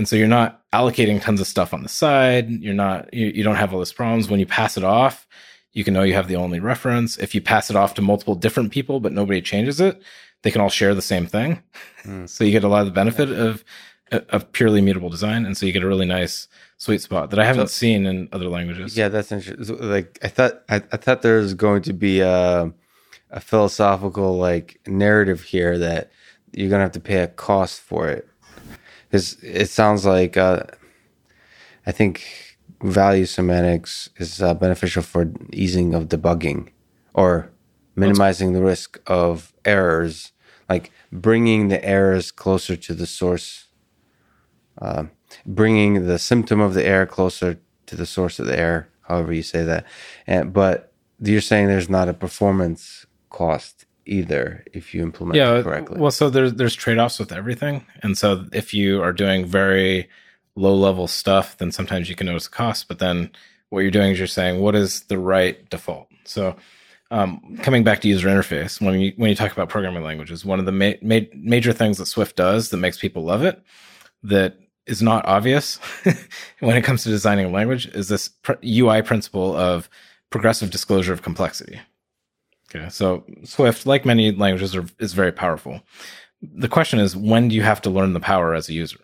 [0.00, 2.48] And so you're not allocating tons of stuff on the side.
[2.48, 4.30] You're not, you, you don't have all these problems.
[4.30, 5.26] When you pass it off,
[5.74, 7.18] you can know you have the only reference.
[7.18, 10.00] If you pass it off to multiple different people, but nobody changes it,
[10.40, 11.62] they can all share the same thing.
[12.04, 12.26] Mm.
[12.30, 13.62] So you get a lot of the benefit of,
[14.10, 15.44] of purely mutable design.
[15.44, 18.30] And so you get a really nice sweet spot that I haven't So- seen in
[18.32, 18.96] other languages.
[18.96, 19.86] Yeah, that's interesting.
[19.86, 22.72] Like I thought, I, I thought there was going to be a,
[23.30, 26.10] a philosophical like narrative here that
[26.52, 28.26] you're gonna have to pay a cost for it.
[29.10, 30.62] Because it sounds like uh,
[31.84, 36.68] I think value semantics is uh, beneficial for easing of debugging
[37.12, 37.50] or
[37.96, 40.32] minimizing the risk of errors,
[40.68, 43.66] like bringing the errors closer to the source
[44.80, 45.04] uh,
[45.44, 49.42] bringing the symptom of the error closer to the source of the error, however you
[49.42, 49.84] say that.
[50.26, 55.62] And but you're saying there's not a performance cost either if you implement yeah it
[55.62, 55.98] correctly.
[56.00, 57.84] well so there's there's trade-offs with everything.
[58.02, 60.08] And so if you are doing very
[60.56, 62.88] low level stuff then sometimes you can notice the cost.
[62.88, 63.30] But then
[63.70, 66.08] what you're doing is you're saying what is the right default?
[66.24, 66.56] So
[67.12, 70.60] um, coming back to user interface when you when you talk about programming languages one
[70.60, 73.60] of the ma- ma- major things that swift does that makes people love it
[74.22, 75.76] that is not obvious
[76.60, 79.88] when it comes to designing a language is this pr- ui principle of
[80.30, 81.80] progressive disclosure of complexity
[82.74, 85.80] Okay, so Swift, like many languages, are, is very powerful.
[86.40, 88.98] The question is, when do you have to learn the power as a user?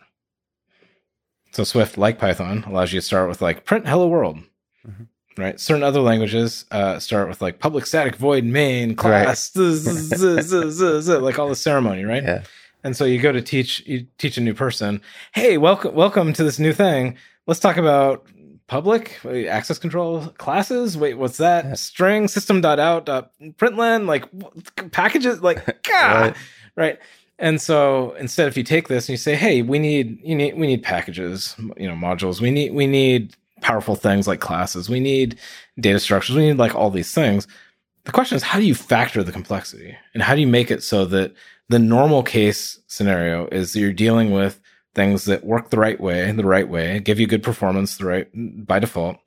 [1.53, 4.39] So Swift, like Python, allows you to start with like print hello world,
[4.87, 5.09] Mhm.
[5.37, 5.59] right?
[5.59, 11.01] Certain other languages uh, start with like public static void main class, z- z- z-
[11.01, 12.23] z- like all the ceremony, right?
[12.23, 12.43] yeah.
[12.85, 15.01] And so you go to teach you teach a new person,
[15.33, 17.17] hey, welcome welcome to this new thing.
[17.47, 18.27] Let's talk about
[18.69, 20.97] public access control classes.
[20.97, 21.79] Wait, what's that?
[21.79, 23.23] String system.out uh,
[23.57, 24.25] println like
[24.93, 26.37] packages like God, Right.
[26.77, 26.99] right.
[27.39, 30.57] And so instead, if you take this and you say, hey, we need you need
[30.57, 32.41] we need packages, you know, modules.
[32.41, 34.89] We need we need powerful things like classes.
[34.89, 35.39] We need
[35.79, 36.37] data structures.
[36.37, 37.47] We need like all these things.
[38.05, 40.83] The question is, how do you factor the complexity and how do you make it
[40.83, 41.35] so that
[41.69, 44.61] the normal case scenario is that you're dealing with
[44.97, 48.29] things that work the right way, the right way, give you good performance the right
[48.67, 49.19] by default.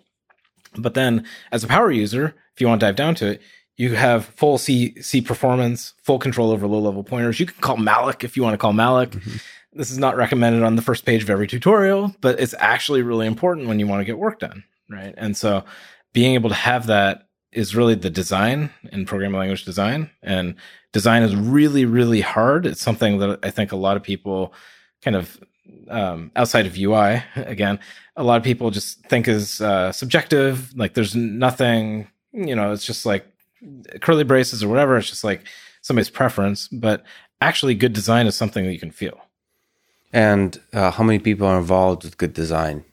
[0.75, 3.41] But then as a power user, if you want to dive down to it,
[3.77, 7.39] you have full C C performance, full control over low level pointers.
[7.39, 9.11] You can call malloc if you want to call malloc.
[9.11, 9.41] Mhm.
[9.71, 13.27] This is not recommended on the first page of every tutorial, but it's actually really
[13.27, 15.13] important when you want to get work done, right?
[15.15, 15.63] And so
[16.11, 20.09] being able to have that is really the design in programming language design.
[20.21, 20.55] And
[20.91, 22.65] design is really, really hard.
[22.65, 24.53] It's something that I think a lot of people
[25.01, 25.39] kind of
[25.89, 27.79] um, outside of UI, again,
[28.15, 30.73] a lot of people just think is uh, subjective.
[30.77, 33.25] Like there's nothing, you know, it's just like
[34.01, 34.97] curly braces or whatever.
[34.97, 35.45] It's just like
[35.81, 37.03] somebody's preference, but
[37.41, 39.19] actually, good design is something that you can feel.
[40.11, 42.83] And uh, how many people are involved with good design?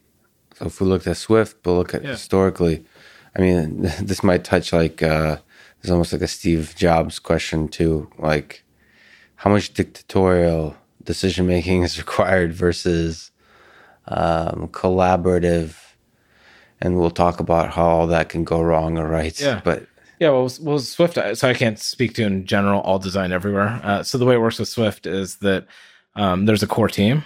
[0.55, 2.11] So if we look at Swift, but look at Yeah.
[2.11, 2.85] historically,
[3.37, 5.39] I mean, this might touch like uh,
[5.81, 8.11] it's almost like a Steve Jobs question too.
[8.19, 8.63] Like,
[9.37, 10.77] how much dictatorial
[11.07, 13.31] decision making is required versus
[14.09, 15.77] um, collaborative?
[16.81, 19.39] And we'll talk about how all that can go wrong or right.
[19.41, 19.63] Yeah.
[19.65, 19.87] But
[20.21, 21.17] Yeah, well, well, Swift.
[21.17, 23.81] uh, So I can't speak to in general all design everywhere.
[23.83, 25.67] Uh, so the way it works with Swift is that
[26.15, 27.25] um, there's a core team,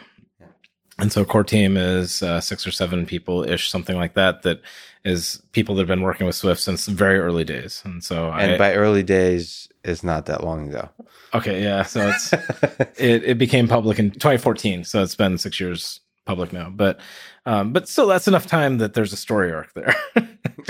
[0.99, 4.43] and so a core team is uh, six or seven people ish, something like that.
[4.43, 4.61] That
[5.05, 7.83] is people that have been working with Swift since very early days.
[7.85, 10.89] And so, and I, by early days is not that long ago.
[11.35, 11.83] okay, yeah.
[11.85, 12.33] So it's
[12.99, 16.71] it, it became public in 2014, so it's been six years public now.
[16.71, 17.01] But
[17.47, 19.95] um, but still, that's enough time that there's a story arc there.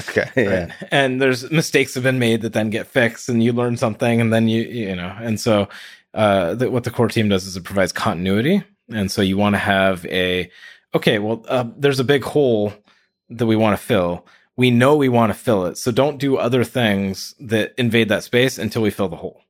[0.08, 0.30] okay.
[0.36, 0.60] Yeah.
[0.64, 0.72] Right.
[0.90, 4.32] And there's mistakes have been made that then get fixed, and you learn something, and
[4.32, 5.68] then you you know, and so
[6.14, 9.54] uh, the, what the core team does is it provides continuity, and so you want
[9.54, 10.50] to have a
[10.94, 12.72] okay, well, uh, there's a big hole
[13.30, 14.26] that we want to fill.
[14.56, 18.24] We know we want to fill it, so don't do other things that invade that
[18.24, 19.42] space until we fill the hole.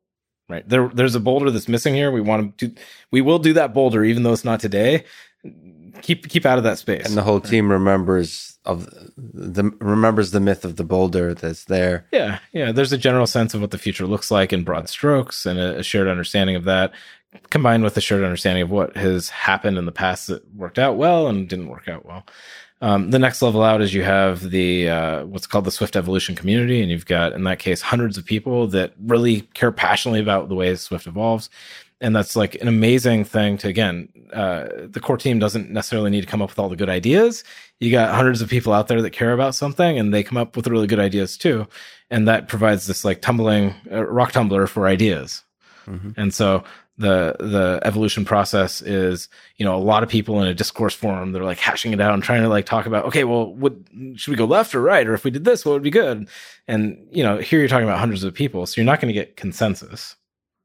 [0.48, 2.10] Right there, there's a boulder that's missing here.
[2.10, 2.80] We want to do,
[3.12, 5.04] we will do that boulder even though it's not today.
[6.02, 7.06] Keep keep out of that space.
[7.06, 12.06] and the whole team remembers of the remembers the myth of the boulder that's there.
[12.12, 12.72] Yeah, yeah.
[12.72, 15.78] There's a general sense of what the future looks like in broad strokes, and a,
[15.78, 16.92] a shared understanding of that,
[17.50, 20.96] combined with a shared understanding of what has happened in the past that worked out
[20.96, 22.26] well and didn't work out well.
[22.82, 26.34] Um, the next level out is you have the uh, what's called the Swift Evolution
[26.34, 30.48] community, and you've got in that case hundreds of people that really care passionately about
[30.48, 31.50] the way Swift evolves,
[32.00, 34.08] and that's like an amazing thing to again.
[34.32, 37.44] Uh, the core team doesn't necessarily need to come up with all the good ideas.
[37.80, 40.56] You got hundreds of people out there that care about something, and they come up
[40.56, 41.66] with really good ideas too,
[42.10, 45.42] and that provides this like tumbling uh, rock tumbler for ideas.
[45.86, 46.14] Mhm.
[46.16, 46.64] And so
[47.00, 51.32] the the evolution process is you know a lot of people in a discourse forum
[51.32, 53.74] they're like hashing it out and trying to like talk about okay well what
[54.16, 55.06] should we go left or right?
[55.06, 56.28] Or if we did this what would be good?
[56.68, 59.18] And you know here you're talking about hundreds of people so you're not going to
[59.18, 60.16] get consensus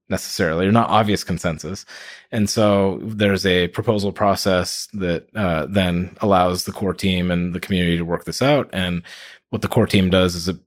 [0.09, 1.85] necessarily or not obvious consensus.
[2.31, 7.59] And so there's a proposal process that uh, then allows the core team and the
[7.59, 8.69] community to work this out.
[8.71, 9.01] And
[9.49, 10.57] what the core team does is it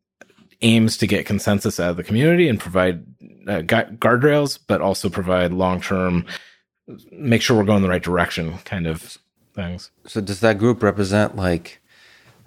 [0.62, 3.04] aims to get consensus out of the community and provide
[3.46, 6.24] uh, gu- guardrails, but also provide long term,
[7.12, 9.18] make sure we're going the right direction kind of
[9.55, 9.90] things.
[10.07, 11.81] So does that group represent like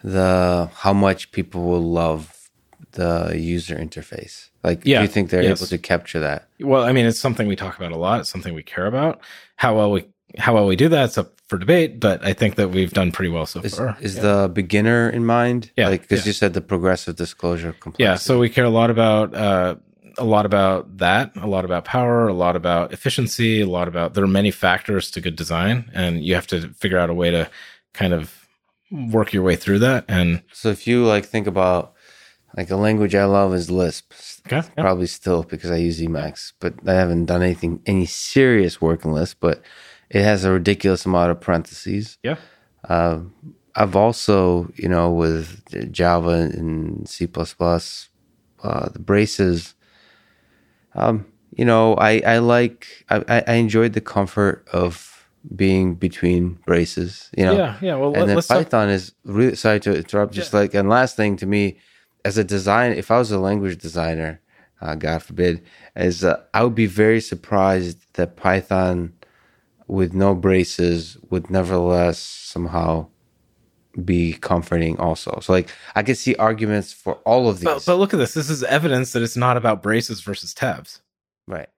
[0.03, 2.49] the how much people will love
[2.93, 4.49] the user interface?
[4.63, 5.59] Like, Yeah, do you think they're yes.
[5.61, 6.47] able to capture that?
[6.59, 8.19] Well, I mean, it's something we talk about a lot.
[8.21, 9.21] It's something we care about.
[9.55, 10.05] How well we
[10.39, 13.29] how well we do that's up for debate, but I think that we've done pretty
[13.29, 13.97] well so Is, far.
[13.99, 15.71] is the beginner in mind?
[15.75, 16.29] Yeah, like because yeah.
[16.29, 18.03] you said the progressive disclosure complexity.
[18.03, 19.75] yeah so we care a lot about uh,
[20.17, 24.13] a lot about that a lot about power a lot about efficiency a lot about
[24.13, 27.31] there are many factors to good design and you have to figure out a way
[27.31, 27.49] to
[27.93, 28.47] kind of
[28.91, 31.93] work your way through that and So if you like think about
[32.57, 34.11] like a language I love is Lisp.
[34.45, 34.83] okay yeah.
[34.83, 39.13] Probably still because I use Emacs, but I haven't done anything any serious work in
[39.13, 39.37] Lisp.
[39.39, 39.61] But
[40.09, 42.17] it has a ridiculous amount of parentheses.
[42.23, 42.35] yeah
[42.83, 43.19] Uh,
[43.75, 49.75] I've also, you know, with Java and C++, uh, the braces.
[50.95, 51.25] Um,
[51.55, 57.29] you know, I I like I I- enjoyed the comfort of being between braces.
[57.37, 59.95] You know, yeah yeah well and let, then us talk Python is really sorry to
[59.95, 60.33] interrupt.
[60.33, 61.77] Just like and last thing to me,
[62.23, 64.39] as a design, if I was a language designer,
[64.81, 65.63] uh, God forbid,
[65.95, 69.13] is uh, I would be very surprised that Python,
[69.87, 73.07] with no braces, would nevertheless somehow
[74.05, 74.97] be comforting.
[74.99, 77.65] Also, so like I could see arguments for all of these.
[77.65, 81.01] but, but look at this this is evidence that it's not about braces versus tabs
[81.47, 81.69] right,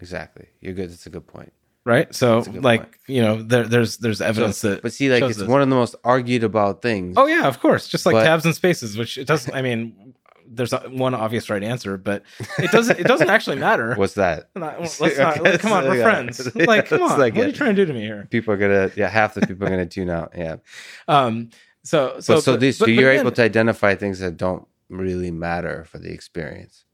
[0.00, 0.48] exactly.
[0.60, 0.90] You're good.
[0.90, 1.52] That's a good point.
[1.84, 2.94] right so That's a good like point.
[3.08, 5.48] you know there, there's there's evidence So- that but see, like it's this.
[5.48, 7.14] one of the most argued about things.
[7.16, 7.88] Oh yeah, of course.
[7.88, 9.54] Just like But- tabs and spaces, which it doesn't.
[9.54, 10.14] I mean,
[10.54, 12.22] there's one obvious right answer, but
[12.58, 12.98] it doesn't.
[13.00, 13.94] It doesn't actually matter.
[13.96, 14.50] What's that?
[14.54, 16.48] Not- let's not, come on, we're friends.
[16.54, 18.26] Like, come on, like what are you trying to do to me here?
[18.30, 20.32] People are gonna, yeah, half the people are gonna tune out.
[20.36, 20.56] Yeah.
[21.08, 21.50] Um.
[21.84, 24.36] So so So, so, but- this, but- so you're again- able to identify things that
[24.36, 26.84] don't really matter for the experience.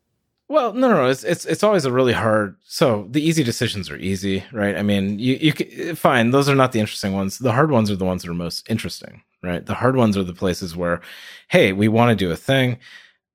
[0.50, 1.08] Well, no, no, no.
[1.10, 2.56] It's it's it's always a really hard.
[2.64, 4.76] So the easy decisions are easy, right?
[4.76, 6.30] I mean, you you c- fine.
[6.30, 7.36] Those are not the interesting ones.
[7.38, 9.66] The hard ones are the ones that are most interesting, right?
[9.66, 11.02] The hard ones are the places where,
[11.48, 12.78] hey, we want to do a thing.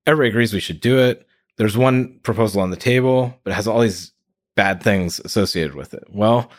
[0.05, 1.27] Everybody agrees we should do it.
[1.57, 4.11] There's one proposal on the table, but it has all these
[4.55, 6.03] bad things associated with it.
[6.09, 6.49] Well,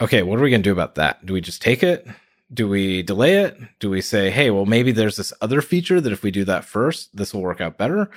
[0.00, 1.24] okay, what are we going to do about that?
[1.24, 2.06] Do we just take it?
[2.52, 3.56] Do we delay it?
[3.78, 6.64] Do we say, hey, well, maybe there's this other feature that if we do that
[6.64, 8.10] first, this will work out better?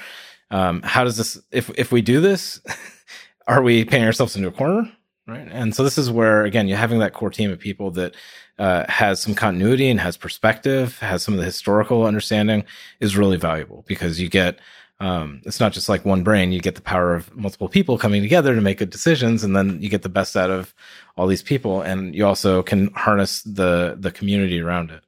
[0.53, 2.61] um, how does this if if we do this
[3.47, 4.89] are we painting ourselves into a corner
[5.27, 8.15] right and so this is where again you're having that core team of people that
[8.59, 12.63] uh, has some continuity and has perspective has some of the historical understanding
[12.99, 14.59] is really valuable because you get
[14.99, 18.21] um, it's not just like one brain you get the power of multiple people coming
[18.21, 20.73] together to make good decisions and then you get the best out of
[21.17, 25.03] all these people and you also can harness the the community around it.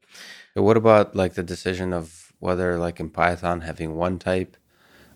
[0.56, 4.58] What about like the decision of whether like in python having one type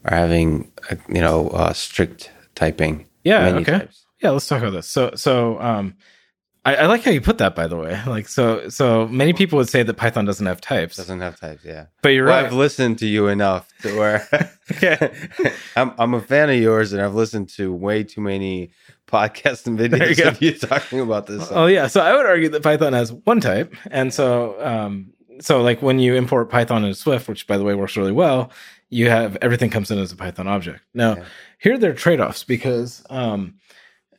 [0.05, 3.79] or having uh, you know uh, strict typing yeah okay.
[3.79, 4.05] types?
[4.21, 4.87] yeah let's talk about this.
[4.87, 5.95] So so um
[6.69, 7.99] I, I, like how you put that, by the way.
[8.09, 10.97] Like, so, so many people would say that Python doesn't have types.
[10.97, 11.87] Doesn't have types, yeah.
[12.01, 12.45] But you're well, right.
[12.45, 14.27] I've listened to you enough to where
[15.75, 18.71] I'm, I'm a fan of yours, and I've listened to way too many
[19.07, 21.49] podcasts and videos you of you talking about this.
[21.51, 25.61] Oh yeah, so I would argue that Python has one type, and so, um, so
[25.61, 28.51] like when you import Python into Swift, which by the way works really well,
[28.89, 30.81] you have everything comes in as a Python object.
[30.93, 31.25] Now, yeah.
[31.59, 33.03] here are trade offs because.
[33.09, 33.55] Um,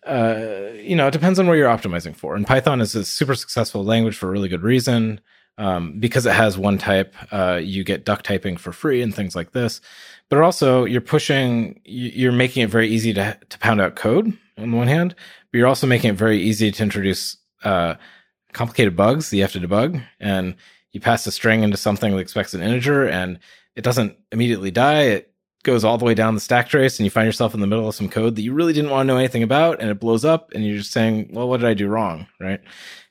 [0.07, 2.35] uh, you know, it depends on where you're optimizing for.
[2.35, 5.21] And Python is a super successful language for a really good reason.
[5.59, 9.37] Um, because it has one type, uh, you get duck typing for free and things
[9.37, 9.83] like this.
[10.31, 14.71] But also, you're pushing, you're making it very easy to to pound out code on
[14.71, 15.15] the one hand,
[15.51, 17.97] but you're also making it very easy to introduce uh,
[18.55, 20.03] complicated bugs that you have to debug.
[20.19, 20.55] And
[20.93, 23.39] you pass a string into something that expects an integer, and
[23.77, 25.03] it doesn't immediately die.
[25.03, 25.30] It
[25.63, 27.89] goes all the way down the stack trace and you find yourself in the middle
[27.89, 30.25] of some code that you really didn't want to know anything about and it blows
[30.25, 32.27] up and you're just saying, well, what did I do wrong?
[32.39, 32.61] Right.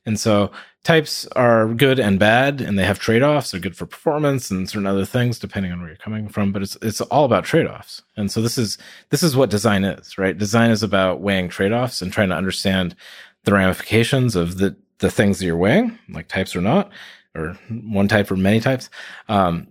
[0.06, 0.52] And so
[0.84, 3.52] types are good and bad and they have trade-offs.
[3.52, 6.64] They're good for performance and certain other things depending on where you're coming from, but
[6.64, 8.02] it's it's all about trade-offs.
[8.18, 8.78] And so this is
[9.10, 10.38] this is what design is, right?
[10.38, 12.96] Design is about weighing trade-offs and trying to understand
[13.44, 16.92] the ramifications of the the things that you're weighing, like types or not,
[17.36, 18.90] or one type or many types.
[19.28, 19.68] Um,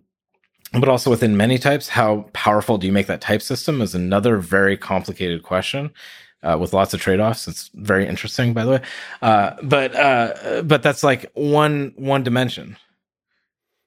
[0.73, 4.39] but also within many types, how powerful do you make that type system is another
[4.39, 5.91] very complicated question.
[6.41, 7.49] Uh, with lots of trade-offs.
[7.49, 8.81] It's very interesting, by the way.
[9.21, 12.77] Uh, but uh, but that's like one one dimension,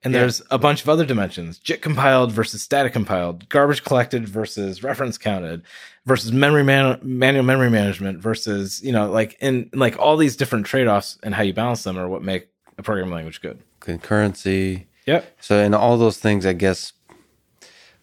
[0.03, 0.19] and yeah.
[0.19, 5.17] there's a bunch of other dimensions: JIT compiled versus static compiled, garbage collected versus reference
[5.17, 5.63] counted,
[6.05, 10.65] versus memory man- manual memory management versus you know like in like all these different
[10.65, 13.59] trade-offs and how you balance them are what make a programming language good.
[13.79, 15.37] Concurrency, Yep.
[15.41, 16.93] So in all those things, I guess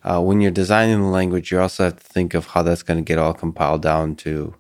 [0.03, 2.99] uh, when you're designing the language, you also have to think of how that's going
[2.99, 4.55] to get all compiled down to.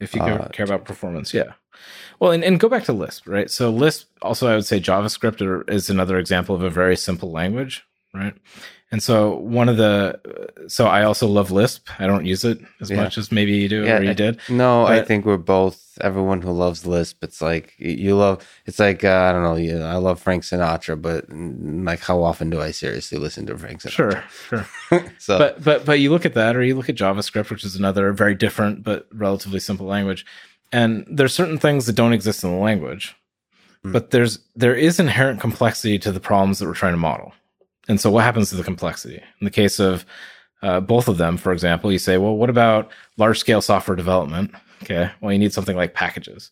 [0.00, 1.52] If you uh, care about performance, yeah.
[2.20, 3.50] Well, and, and go back to Lisp, right?
[3.50, 7.84] So Lisp, also I would say JavaScript is another example of a very simple language,
[8.12, 8.34] right?
[8.90, 10.20] And so one of the,
[10.68, 11.88] so I also love Lisp.
[11.98, 13.02] I don't use it as yeah.
[13.02, 14.38] much as maybe you do yeah, or you did.
[14.48, 18.78] No, but, I think we're both, everyone who loves Lisp, it's like, you love, it's
[18.78, 22.50] like, uh, I don't know, you know, I love Frank Sinatra, but like how often
[22.50, 24.22] do I seriously listen to Frank Sinatra?
[24.48, 25.12] Sure, sure.
[25.18, 27.74] so, but, but, but you look at that or you look at JavaScript, which is
[27.74, 30.24] another very different, but relatively simple language.
[30.70, 33.16] And there's certain things that don't exist in the language,
[33.84, 33.92] mm.
[33.92, 37.32] but there's, there is inherent complexity to the problems that we're trying to model
[37.88, 39.16] and so what happens to the complexity?
[39.40, 40.04] In the case of
[40.62, 44.52] uh, both of them, for example, you say, well, what about large scale software development?
[44.82, 45.10] Okay.
[45.20, 46.50] Well, you need something like packages.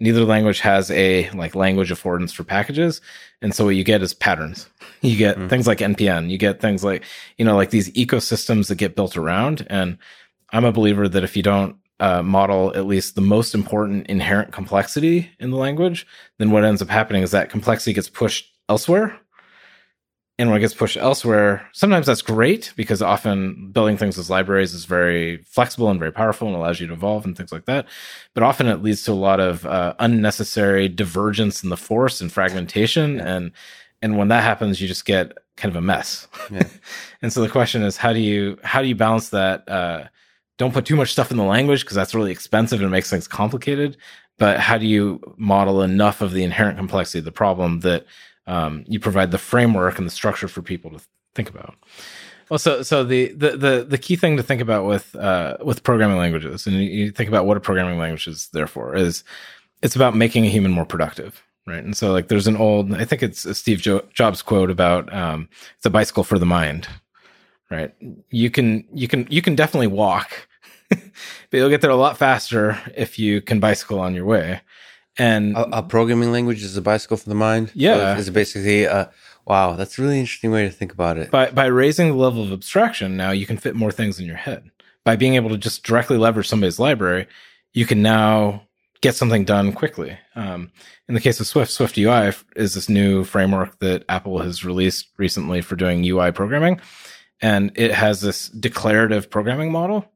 [0.00, 3.00] Neither language has a like language affordance for packages.
[3.40, 4.68] And so what you get is patterns.
[5.04, 5.48] You get mm.
[5.48, 6.30] things like NPM.
[6.30, 7.02] You get things like,
[7.36, 9.66] you know, like these ecosystems that get built around.
[9.68, 9.98] And
[10.52, 14.52] I'm a believer that if you don't uh, model at least the most important inherent
[14.52, 16.06] complexity in the language,
[16.38, 19.18] then what ends up happening is that complexity gets pushed elsewhere
[20.38, 24.72] and when it gets pushed elsewhere, sometimes that's great because often building things as libraries
[24.72, 27.86] is very flexible and very powerful and allows you to evolve and things like that.
[28.34, 32.32] But often it leads to a lot of uh, unnecessary divergence in the force and
[32.32, 33.16] fragmentation.
[33.16, 33.36] Yeah.
[33.36, 33.52] And
[34.00, 36.26] and when that happens, you just get kind of a mess.
[36.50, 36.62] Yeah.
[37.22, 39.68] and so the question is, how do you how do you balance that?
[39.68, 40.04] Uh,
[40.58, 43.28] don't put too much stuff in the language because that's really expensive and makes things
[43.28, 43.96] complicated.
[44.38, 48.06] But how do you model enough of the inherent complexity of the problem that
[48.46, 51.00] um, you provide the framework and the structure for people to
[51.34, 51.74] think about.
[52.50, 55.82] Well, so so the the the, the key thing to think about with uh, with
[55.82, 59.24] programming languages, and you think about what a programming language is there for, is
[59.82, 61.82] it's about making a human more productive, right?
[61.82, 65.12] And so like there's an old, I think it's a Steve jo- Jobs quote about
[65.12, 66.88] um, it's a bicycle for the mind,
[67.70, 67.94] right?
[68.30, 70.48] You can you can you can definitely walk,
[70.88, 71.00] but
[71.52, 74.60] you'll get there a lot faster if you can bicycle on your way.
[75.18, 77.70] And a, a, programming language is a bicycle for the mind.
[77.74, 79.06] Yeah, so it's basically uh,
[79.44, 79.74] wow.
[79.74, 81.30] That's a really interesting way to think about it.
[81.30, 84.36] By by raising the level of abstraction, now you can fit more things in your
[84.36, 84.70] head.
[85.04, 87.26] By being able to just directly leverage somebody's library,
[87.74, 88.62] you can now
[89.02, 90.16] get something done quickly.
[90.34, 90.70] Um,
[91.08, 95.08] in the case of Swift, Swift UI is this new framework that Apple has released
[95.18, 96.80] recently for doing UI programming.
[97.42, 100.11] and it has this declarative programming model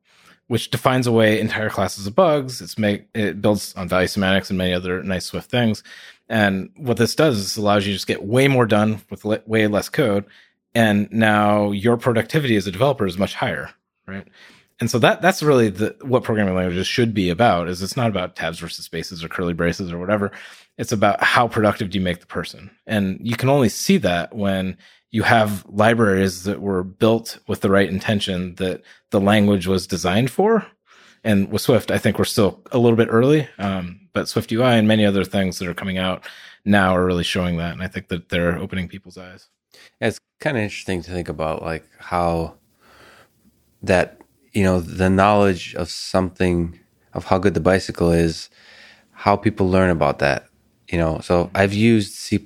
[0.49, 2.61] which defines away entire classes of bugs.
[2.61, 5.83] It's make it builds on value semantics and many other nice Swift things.
[6.29, 9.43] And what this does is allows you to just get way more done with le-
[9.47, 10.25] way less code.
[10.75, 13.71] And now your productivity as a developer is much higher,
[14.07, 14.27] right?
[14.79, 17.69] And so that that's really the what programming languages should be about.
[17.69, 20.33] Is it's not about tabs versus spaces or curly braces or whatever.
[20.77, 24.35] It's about how productive do you make the person, and you can only see that
[24.37, 24.77] when
[25.11, 30.31] you have libraries that were built with the right intention that the language was designed
[30.31, 30.67] for.
[31.25, 34.65] And with Swift, I think we're still a little bit early, um, but Swift UI
[34.65, 36.25] and many other things that are coming out
[36.65, 37.73] now are really showing that.
[37.73, 39.49] And I think that they're opening people's eyes.
[40.01, 42.55] It's kind of interesting to think about, like how
[43.83, 44.21] that
[44.53, 46.79] you know the knowledge of something
[47.13, 48.49] of how good the bicycle is,
[49.13, 50.47] how people learn about that.
[50.89, 52.39] You know, so I've used C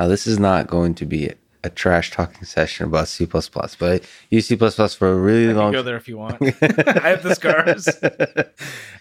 [0.00, 1.30] now, this is not going to be
[1.62, 4.00] a trash talking session about C++, but I
[4.30, 5.72] use C++ for a really I long.
[5.72, 6.40] Go there if you want.
[6.62, 7.88] I have the scars.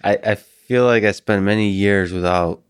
[0.04, 2.62] I, I feel like I spent many years without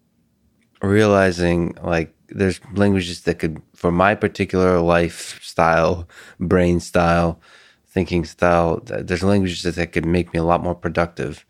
[0.81, 6.07] realizing like there's languages that could, for my particular lifestyle,
[6.39, 7.39] brain style,
[7.87, 11.45] thinking style, there's languages that, that could make me a lot more productive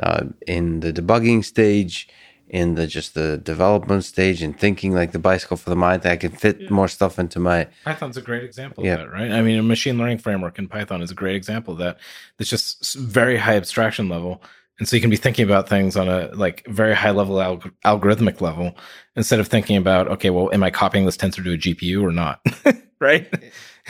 [0.00, 2.08] uh, in the debugging stage
[2.48, 6.12] in the just the development stage and thinking like the bicycle for the mind that
[6.12, 6.70] I can fit yeah.
[6.70, 8.94] more stuff into my Python's a great example yeah.
[8.94, 9.30] of that, right?
[9.32, 11.98] I mean, a machine learning framework in Python is a great example of that.
[12.38, 14.42] It's just very high abstraction level.
[14.78, 17.72] And so you can be thinking about things on a like very high level alg-
[17.84, 18.76] algorithmic level
[19.16, 22.12] instead of thinking about, okay, well, am I copying this tensor to a GPU or
[22.12, 22.40] not?
[23.00, 23.32] right?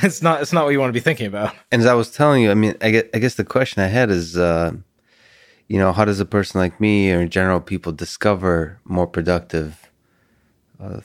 [0.02, 1.54] It's not, it's not what you want to be thinking about.
[1.72, 3.88] And as I was telling you, I mean, I guess, I guess the question I
[3.88, 4.72] had is, uh,
[5.68, 9.90] you know, how does a person like me or in general people discover more productive,
[10.80, 11.00] uh,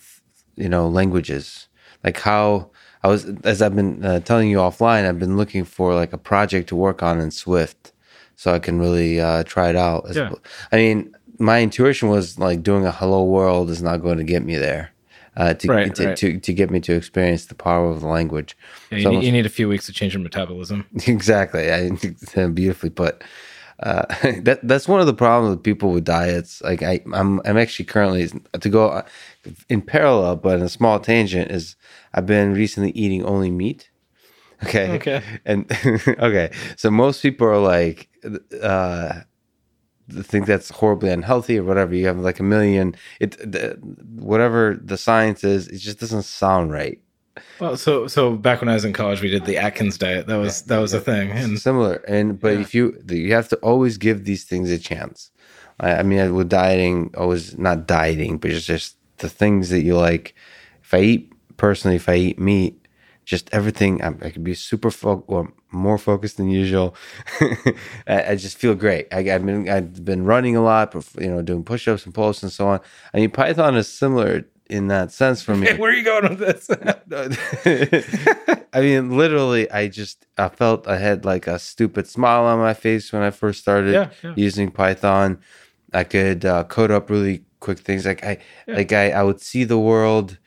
[0.56, 1.68] you know, languages?
[2.04, 2.70] Like how
[3.04, 6.18] I was, as I've been uh, telling you offline, I've been looking for like a
[6.18, 7.94] project to work on in Swift,
[8.36, 10.06] so I can really uh, try it out.
[10.14, 10.32] Yeah.
[10.72, 14.44] I mean, my intuition was like doing a hello world is not going to get
[14.44, 14.92] me there.
[15.38, 16.18] Uh, to, right, to, right.
[16.18, 18.58] to, to get me to experience the power of the language.
[18.92, 20.86] Yeah, you, so need, you, need, a few weeks to change your metabolism.
[21.08, 21.90] Exactly, I
[22.48, 23.24] beautifully put.
[23.82, 24.06] Uh,
[24.42, 26.62] that that's one of the problems with people with diets.
[26.62, 28.30] Like I, I'm I'm actually currently
[28.60, 29.04] to go uh,
[29.70, 31.76] in parallel, but in a small tangent is
[32.14, 33.90] I've been recently eating only meat.
[34.64, 34.92] Okay.
[34.92, 35.24] Okay.
[35.44, 35.66] And
[36.20, 38.10] okay, so most people are like,
[38.62, 39.22] uh,
[40.22, 41.96] think that's horribly unhealthy or whatever.
[41.96, 42.96] You have like a million.
[43.20, 43.80] It the,
[44.20, 47.00] whatever the science is, it just doesn't sound right.
[47.60, 50.28] Well, so so back when I was in college, we did the Atkins diet.
[50.28, 51.96] That was that was a thing, and similar.
[52.08, 52.62] And but yeah.
[52.62, 55.32] if you you have to always give these things a chance.
[55.80, 59.98] I, I mean, with dieting, always not dieting, but it's just the things that you
[59.98, 60.36] like.
[60.84, 62.82] If I eat personally, if I eat meat,
[63.26, 66.96] just everything, I, I could be super fo- or more focused than usual.
[68.08, 69.08] I, I, just feel great.
[69.14, 72.52] I, have been I've been running a lot, you know, doing push-ups and pull-ups and
[72.52, 72.80] so on.
[73.14, 75.74] I mean, Python is similar in that sense for me.
[75.78, 76.70] Where are you going with this?
[78.74, 82.74] I mean, literally, I just I felt I had like a stupid smile on my
[82.74, 84.34] face when I first started yeah, yeah.
[84.38, 85.40] using Python.
[85.94, 88.06] I could uh, code up really quick things.
[88.06, 88.76] Like I, yeah.
[88.76, 90.38] like I, I would see the world.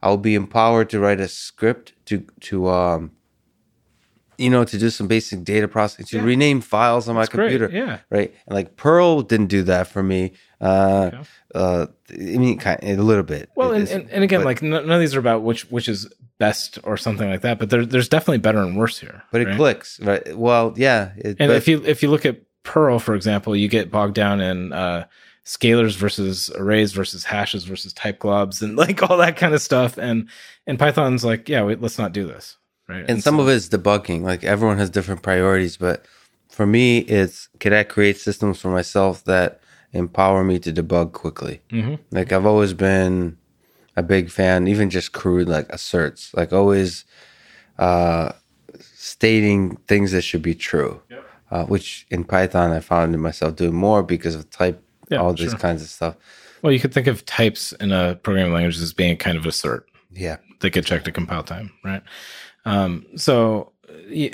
[0.00, 3.10] I would be empowered to write a script to to um,
[4.42, 7.68] you know, to do some basic data processing, to rename files on my That's computer.
[7.68, 7.78] Great.
[7.78, 7.98] Yeah.
[8.10, 8.34] Right.
[8.46, 10.32] And like Perl didn't do that for me.
[10.60, 11.22] Uh, okay.
[11.54, 13.50] uh, I mean, kind of, a little bit.
[13.54, 16.12] Well, and, and, and, again, but, like none of these are about which which is
[16.38, 17.58] best or something like that.
[17.58, 19.22] But there, there's definitely better and worse here.
[19.30, 19.54] But right?
[19.54, 20.36] it clicks, right?
[20.36, 21.12] Well, yeah.
[21.16, 24.14] It, and but, if you if you look at Perl, for example, you get bogged
[24.14, 25.06] down in uh,
[25.44, 29.98] scalars versus arrays versus hashes versus type globs and like all that kind of stuff.
[29.98, 30.28] And
[30.66, 32.56] and Python's like, yeah, wait, let's not do this.
[32.88, 33.00] Right.
[33.00, 34.22] And, and some so, of it's debugging.
[34.22, 36.04] Like everyone has different priorities, but
[36.48, 39.60] for me, it's can I create systems for myself that
[39.92, 41.60] empower me to debug quickly.
[41.70, 41.94] Mm-hmm.
[42.10, 43.38] Like I've always been
[43.96, 47.04] a big fan, even just crude like asserts, like always
[47.78, 48.32] uh,
[48.80, 51.02] stating things that should be true.
[51.10, 51.24] Yep.
[51.50, 55.50] Uh, which in Python I found myself doing more because of type, yeah, all these
[55.50, 55.58] sure.
[55.58, 56.16] kinds of stuff.
[56.62, 59.86] Well, you could think of types in a programming language as being kind of assert.
[60.12, 62.02] Yeah, they get checked at compile time, right?
[62.64, 63.72] Um, so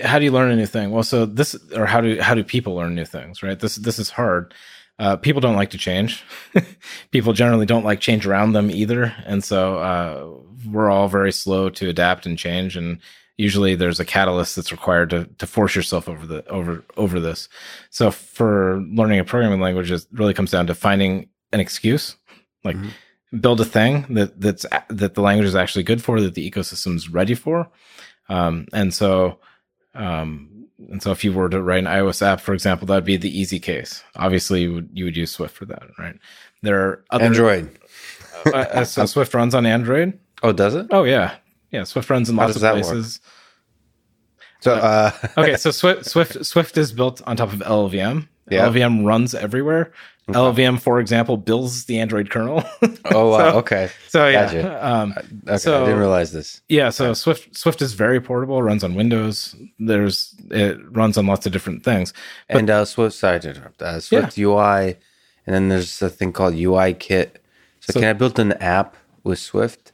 [0.03, 0.91] how do you learn a new thing?
[0.91, 3.43] Well, so this, or how do how do people learn new things?
[3.43, 3.59] Right.
[3.59, 4.55] This this is hard.
[4.99, 6.25] Uh, people don't like to change.
[7.13, 11.71] people generally don't like change around them either, and so uh, we're all very slow
[11.71, 12.77] to adapt and change.
[12.77, 12.99] And
[13.37, 17.49] usually, there's a catalyst that's required to to force yourself over the over over this.
[17.91, 22.17] So, for learning a programming language, it really comes down to finding an excuse,
[22.65, 22.77] like.
[22.77, 22.91] Mm-hmm
[23.43, 27.11] build a thing that that's that the language is actually good for that the ecosystem's
[27.11, 27.69] ready for
[28.29, 29.39] um, and so
[29.95, 33.17] Um, and so if you were to write an iOS app, for example, that'd be
[33.17, 34.03] the easy case.
[34.15, 36.15] Obviously, you would, you would use Swift for that, right?
[36.63, 37.77] There are other, Android.
[38.47, 40.19] uh, uh, so Swift runs on Android.
[40.43, 40.87] Oh, does it?
[40.91, 41.35] Oh yeah,
[41.73, 41.83] yeah.
[41.85, 43.05] Swift runs in How lots of that work?
[44.61, 48.29] So, uh, okay, so Swift, Swift Swift is built on top of LLVM.
[48.51, 48.69] Yeah.
[48.69, 49.93] LLVM runs everywhere.
[50.35, 52.63] LLVM, for example, builds the Android kernel.
[53.07, 53.39] oh, wow.
[53.53, 53.91] So- okay.
[54.09, 54.87] so yeah, Gotcha.
[54.87, 55.15] um,
[55.47, 55.57] Okay.
[55.59, 56.61] So- I didn't realize this.
[56.69, 56.91] yeah.
[56.91, 58.63] So Swift Swift is very portable.
[58.63, 59.55] Runs on Windows.
[59.79, 62.13] There's it runs on lots of different things.
[62.49, 63.81] But- and uh, Swift, sorry to interrupt.
[63.83, 64.97] Uh, Swift UI,
[65.47, 67.43] and then there's a thing called UI Kit.
[67.81, 69.93] So, So- can I build an app with Swift?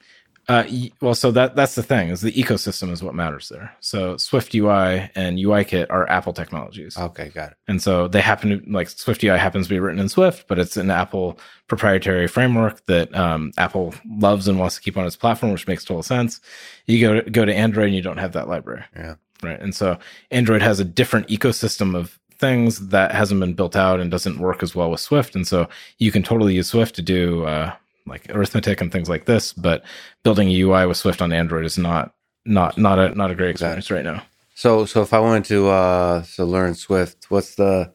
[0.49, 0.65] Uh,
[1.01, 3.75] well, so that that's the thing is the ecosystem is what matters there.
[3.81, 6.99] So Swift UI and UIKit are Apple technologies.
[6.99, 7.57] Okay, got it.
[7.67, 10.59] And so they happen to like Swift UI happens to be written in Swift, but
[10.59, 15.17] it's an Apple proprietary framework that um, Apple loves and wants to keep on its
[15.17, 16.41] platform, which makes total sense.
[16.87, 18.85] You go to, go to Android and you don't have that library.
[18.95, 19.15] Yeah.
[19.43, 19.61] Right.
[19.61, 19.99] And so
[20.31, 24.63] Android has a different ecosystem of things that hasn't been built out and doesn't work
[24.63, 25.35] as well with Swift.
[25.35, 25.69] And so
[25.99, 27.73] you can totally use Swift to do uh,
[28.07, 29.85] like arithmetic and things like this, but
[30.23, 33.51] building a UI with Swift on Android is not not not a not a great
[33.51, 34.23] experience right now.
[34.55, 37.93] So, so if I wanted to uh, to learn Swift, what's the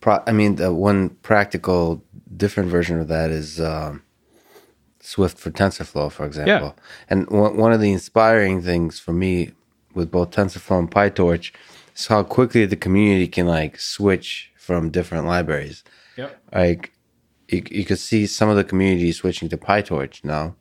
[0.00, 0.22] pro?
[0.26, 2.02] I mean, the one practical
[2.36, 4.02] different version of that is um,
[5.00, 6.74] Swift for TensorFlow, for example.
[6.76, 6.82] Yeah.
[7.10, 9.52] And one one of the inspiring things for me
[9.94, 11.52] with both TensorFlow and PyTorch
[11.96, 15.84] is how quickly the community can like switch from different libraries.
[16.16, 16.42] Yep.
[16.52, 16.92] like
[17.48, 20.54] you, you could see some of the community switching to PyTorch now,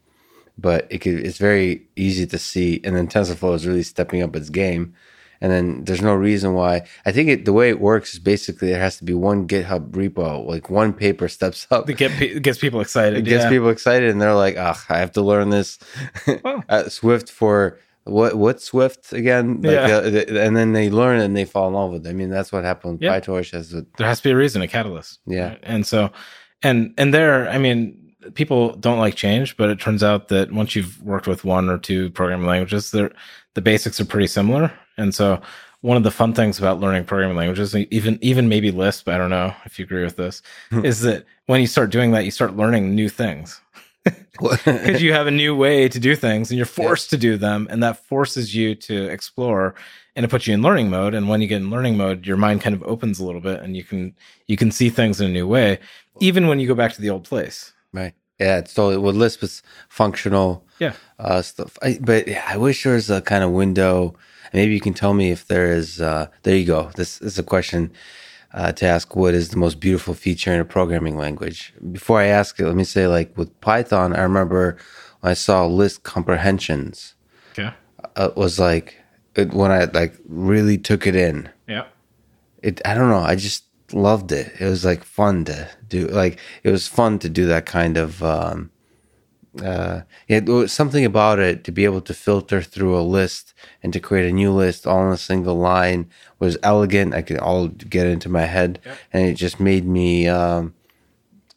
[0.58, 2.82] but it could, it's very easy to see.
[2.84, 4.94] And then TensorFlow is really stepping up its game.
[5.40, 6.82] And then there's no reason why.
[7.06, 9.92] I think it, the way it works is basically there has to be one GitHub
[9.92, 11.88] repo, like one paper steps up.
[11.88, 13.20] It, get, it gets people excited.
[13.20, 13.50] It gets yeah.
[13.52, 15.78] people excited, and they're like, "Ah, I have to learn this
[16.44, 16.64] Wow.
[16.70, 18.34] uh, Swift for what?
[18.34, 19.98] What Swift again?" Like, Yeah.
[19.98, 22.10] uh, and then they learn and they fall in love with it.
[22.10, 23.20] I mean, that's what happened with Yeah.
[23.20, 23.54] PyTorch.
[23.54, 25.20] As a, there has to be a reason, a catalyst.
[25.28, 25.58] Yeah.
[25.62, 26.10] And so,
[26.64, 30.76] and and there, I mean, people don't like change, but it turns out that once
[30.76, 33.12] you've worked with one or two programming languages, they're
[33.54, 34.72] the basics are pretty similar.
[34.98, 35.42] And so,
[35.82, 39.30] one of the fun things about learning programming languages, even even maybe Lisp, I don't
[39.30, 40.86] know if you agree with this, hmm.
[40.86, 43.62] is that when you start doing that, you start learning new things.
[44.40, 47.68] Because you have a new way to do things and you're forced to do them
[47.72, 49.74] and that forces you to explore
[50.16, 51.16] and it puts you in learning mode.
[51.16, 53.62] And when you get in learning mode your mind kind of opens a little bit
[53.62, 55.80] and you can you can see things in a new way
[56.20, 58.14] even when you go back to the old place Right.
[58.40, 58.98] Yeah, it's totally.
[58.98, 61.78] Well, Lisp is functional yeah uh, stuff.
[61.82, 64.16] I, but yeah, I wish there was a kind of window.
[64.54, 66.00] Maybe you can tell me if there is.
[66.00, 66.92] Uh, there you go.
[66.96, 67.92] This, this is a question
[68.54, 69.16] uh, to ask.
[69.16, 71.74] What is the most beautiful feature in a programming language?
[71.92, 74.78] Before I ask it, let me say, like with Python, I remember
[75.22, 77.16] when I saw list comprehensions.
[77.54, 77.72] okay
[78.16, 78.96] Uh, it was like
[79.36, 81.50] it, when I like really took it in.
[81.68, 81.86] yeah
[82.64, 83.64] it i don't know i just
[83.94, 84.54] loved it.
[84.60, 88.22] It was like fun to do like it was fun to do that kind of
[88.24, 88.70] um
[89.64, 93.54] uh yeah there was something about it to be able to filter through a list
[93.82, 96.10] and to create a new list all in a single line
[96.40, 97.14] was elegant.
[97.16, 98.98] I could all get into my head Yep.
[99.14, 100.74] and it just made me um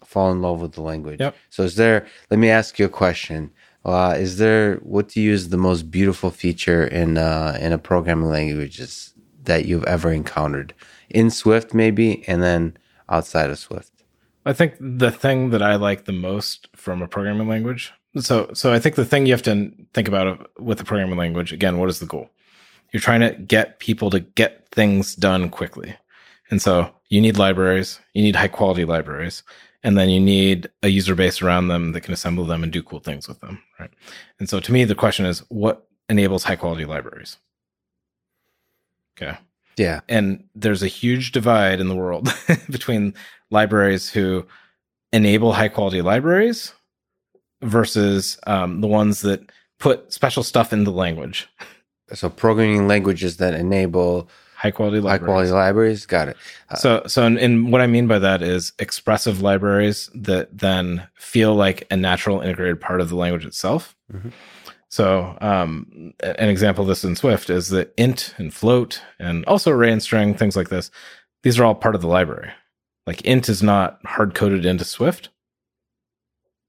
[0.04, 1.20] fall in love with the language.
[1.20, 1.34] Yep.
[1.50, 3.50] so is there let me ask you a question.
[3.82, 7.78] Uh, is there what do you use the most beautiful feature in uh, in a
[7.78, 8.78] programming language
[9.44, 10.74] that you've ever encountered
[11.10, 12.76] in Swift maybe and then
[13.08, 13.92] outside of Swift?
[14.46, 18.72] i think the thing that i like the most from a programming language so so
[18.72, 21.88] i think the thing you have to think about with a programming language again what
[21.88, 22.30] is the goal?
[22.92, 25.94] You're trying to get people to get things done quickly.
[26.50, 29.42] And so you need libraries you need high quality libraries
[29.82, 32.82] and then you need a user base around them that can assemble them and do
[32.82, 33.90] cool things with them right?
[34.38, 37.36] And so to me the question is what enables high quality libraries?
[39.16, 39.38] Okay
[39.80, 40.00] Yeah.
[40.08, 42.28] and there's a huge divide in the world
[42.70, 43.14] between
[43.50, 44.46] libraries who
[45.12, 46.72] enable high quality libraries
[47.62, 49.40] versus um, the ones that
[49.78, 51.48] put special stuff in the language
[52.12, 56.06] So programming languages that enable high quality high libraries quality libraries.
[56.06, 56.36] Got it.
[56.68, 61.06] Uh, so so and, and what i mean by that is expressive libraries that then
[61.14, 64.32] feel like a natural integrated part of the language itself Mhm.
[64.90, 69.70] So um, an example of this in swift is that int and float and also
[69.70, 70.90] array and string things like this
[71.42, 72.50] these are all part of the library.
[73.06, 75.30] Like int is not hard coded into swift.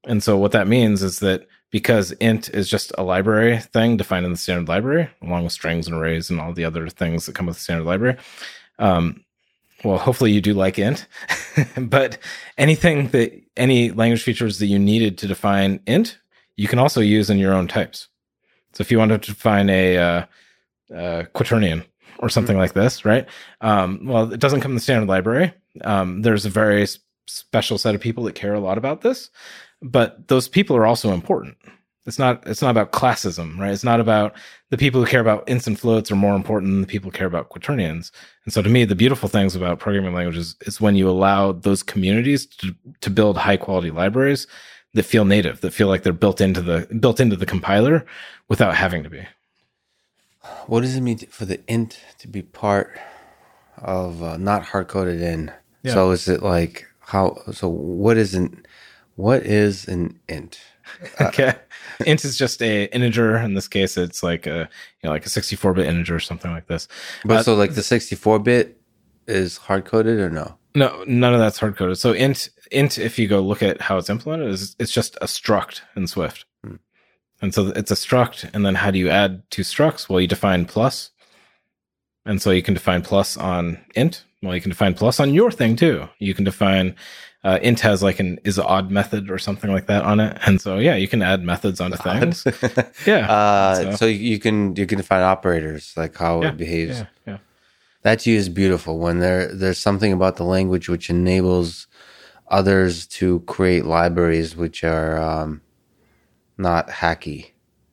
[0.04, 4.26] And so what that means is that because int is just a library thing defined
[4.26, 7.34] in the standard library along with strings and arrays and all the other things that
[7.34, 8.16] come with the standard library
[8.78, 9.24] um,
[9.84, 11.06] well hopefully you do like int.
[11.76, 12.18] But
[12.58, 16.18] anything that any language features that you needed to define int
[16.56, 18.08] you can also use in your own types
[18.72, 20.24] so if you wanted to define a uh,
[20.94, 21.84] uh, quaternion
[22.18, 23.26] or something like this, right?
[23.60, 25.52] Um, well, it doesn't come in the standard library.
[25.82, 29.30] Um, there's a very s- special set of people that care a lot about this,
[29.80, 31.56] but those people are also important.
[32.04, 33.72] It's not it's not about classism, right?
[33.72, 34.34] It's not about
[34.70, 37.16] the people who care about ints and floats are more important than the people who
[37.16, 38.10] care about quaternions.
[38.44, 41.84] And so to me, the beautiful things about programming languages is when you allow those
[41.84, 44.48] communities to, to build high quality libraries
[44.94, 48.04] that feel native, that feel like they're built into the built into the compiler
[48.48, 49.26] without having to be.
[50.66, 52.98] What does it mean for the int to be part
[53.78, 55.52] of uh, not hard coded in?
[55.82, 55.94] Yeah.
[55.94, 57.38] So is it like how?
[57.52, 58.64] So what is an
[59.16, 60.60] what is an int?
[61.20, 61.54] okay.
[62.06, 63.36] int is just a integer.
[63.38, 64.68] In this case, it's like a
[65.02, 66.88] you know like a 64 bit integer or something like this.
[67.24, 68.78] But Uh, so like the sixty four bit
[69.26, 70.56] is hard coded or no?
[70.74, 71.98] No, none of that's hard coded.
[71.98, 75.26] So int int, if you go look at how it's implemented, is it's just a
[75.26, 76.44] struct in Swift.
[76.64, 76.76] Hmm.
[77.40, 80.08] And so it's a struct, and then how do you add two structs?
[80.08, 81.10] Well, you define plus,
[82.24, 84.24] and so you can define plus on int.
[84.42, 86.08] Well, you can define plus on your thing too.
[86.18, 86.94] You can define
[87.44, 90.60] uh, int has like an is odd method or something like that on it, and
[90.60, 92.44] so yeah, you can add methods onto things.
[93.06, 96.98] Yeah, uh, So- so you can you can define operators like how Yeah, it behaves.
[97.00, 97.38] yeah, yeah.
[98.02, 101.86] That to you is beautiful when there there's something about the language which enables
[102.52, 105.60] others to create libraries which are um,
[106.58, 107.50] not hacky.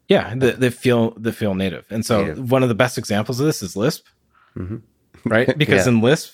[0.07, 2.51] Yeah, they, they feel they feel native, and so Native.
[2.51, 4.05] one of the best examples of this is Lisp,
[4.55, 4.81] Mhm.
[5.25, 5.47] right?
[5.57, 5.93] Because Yeah.
[5.93, 6.33] in Lisp,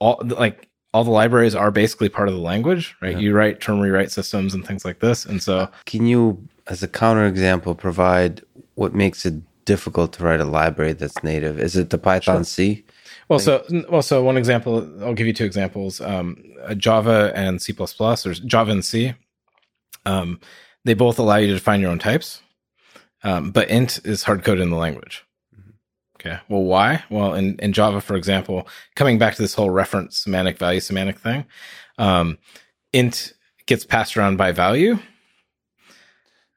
[0.00, 3.12] all like all the libraries are basically part of the language, right?
[3.12, 3.18] Yeah.
[3.18, 6.88] You write term rewrite systems and things like this, and so Can you, as a
[6.88, 8.42] counterexample, provide
[8.74, 9.34] what makes it
[9.64, 11.58] difficult to write a library that's native?
[11.60, 12.84] Is it the Python C?
[13.28, 17.60] Well, so well, so one example, I'll give you two examples: um, uh, Java and
[17.60, 19.14] C or Java and C.
[20.06, 20.40] Um,
[20.84, 22.42] they both allow you to define your own types,
[23.22, 25.24] um, but int is hard coded in the language.
[26.20, 26.38] Okay.
[26.48, 27.04] Well, why?
[27.10, 28.66] Well, in, in Java, for example,
[28.96, 31.44] coming back to this whole reference semantic value semantic thing,
[31.98, 32.38] um,
[32.92, 33.34] int
[33.66, 34.98] gets passed around by value.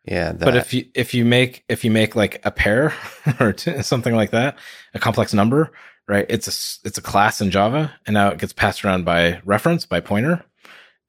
[0.06, 2.94] Yeah, that, But if you if you make if you make like a pair
[3.42, 4.58] or t- something like that,
[4.94, 5.72] a complex number,
[6.08, 6.26] right?
[6.30, 9.86] It's a it's a class in Java, and now it gets passed around by reference
[9.86, 10.44] by pointer,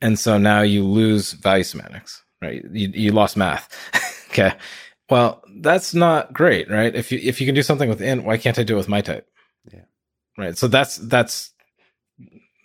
[0.01, 2.63] and so now you lose value semantics, right?
[2.73, 3.69] You you lost math.
[4.31, 4.55] okay.
[5.11, 6.95] Well, that's not great, right?
[6.95, 8.89] If you if you can do something with int, why can't I do it with
[8.89, 9.27] my type?
[9.73, 9.85] Yeah.
[10.37, 10.57] Right.
[10.57, 11.53] So that's that's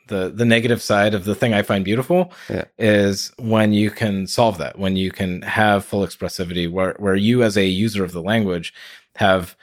[0.09, 2.65] the the negative side of the thing I find beautiful Yeah.
[2.77, 7.41] is when you can solve that, when you can have full expressivity, where where you
[7.43, 8.73] as a user of the language
[9.15, 9.55] have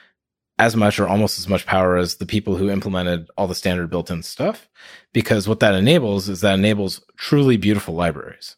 [0.65, 3.89] as much or almost as much power as the people who implemented all the standard
[3.89, 4.69] built-in stuff,
[5.11, 8.55] because what that enables is that enables truly beautiful libraries.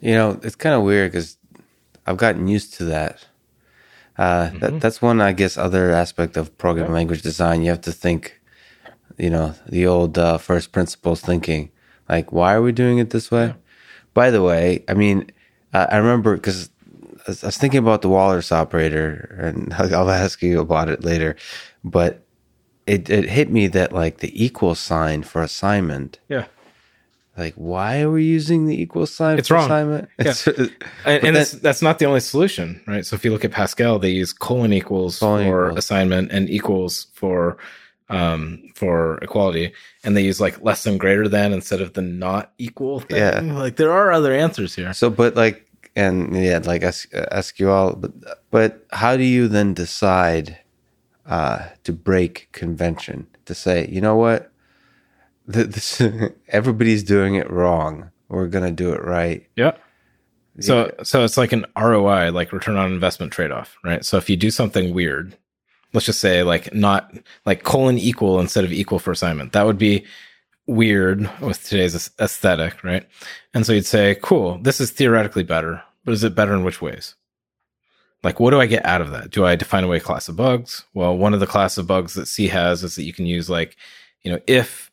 [0.00, 1.38] you know, it's kind of weird because
[2.06, 3.16] I've gotten used to that.
[4.18, 4.60] Uh, Mhm.
[4.60, 7.62] that that's one, I guess, other aspect of programming language design.
[7.62, 8.22] You have to think,
[9.16, 11.70] you know, the old uh, first principles thinking.
[12.08, 13.46] Like, why are we doing it this way?
[13.46, 13.52] Yeah.
[14.12, 15.30] By the way, I mean,
[15.72, 16.68] uh, I remember because
[17.26, 21.36] I was thinking about the Walrus operator, and I'll ask you about it later.
[21.82, 22.22] But
[22.86, 26.18] it it hit me that like the equal sign for assignment.
[26.28, 26.46] Yeah.
[27.36, 29.64] Like, why are we using the equal sign It's for wrong.
[29.64, 30.08] assignment?
[30.20, 30.30] Yeah.
[30.30, 30.68] It's-
[31.04, 33.04] And, and that- that's not the only solution, right?
[33.04, 35.78] So if you look at Pascal, they use colon equals Colon for equals.
[35.78, 37.56] assignment and equals for
[38.10, 39.72] um for equality
[40.04, 43.16] and they use like less than greater than instead of the not equal thing.
[43.16, 43.40] Yeah.
[43.40, 45.63] like there are other answers here So, but like,
[45.96, 48.12] and yeah, like S- uh, SQL, but
[48.50, 50.58] but how do you then decide
[51.26, 53.26] uh, to break convention?
[53.46, 54.50] To say, you know what,
[55.52, 56.00] Th- this
[56.48, 58.10] everybody's doing it wrong.
[58.28, 59.46] We're gonna do it right.
[59.56, 59.72] yeah
[60.60, 64.36] so so it's like an roi like return on investment trade-off right so if you
[64.36, 65.36] do something weird
[65.92, 67.12] let's just say like not
[67.44, 70.04] like colon equal instead of equal for assignment that would be
[70.66, 73.06] weird with today's aesthetic right?
[73.52, 76.82] And so you'd say cool this is theoretically better but is it better in which
[76.82, 77.14] ways?
[78.22, 79.30] Like what do i get out of that?
[79.30, 80.84] Do i define away a class of bugs?
[80.94, 83.50] Well one of the class of bugs that c has is that you can use
[83.50, 83.76] like
[84.22, 84.90] you know if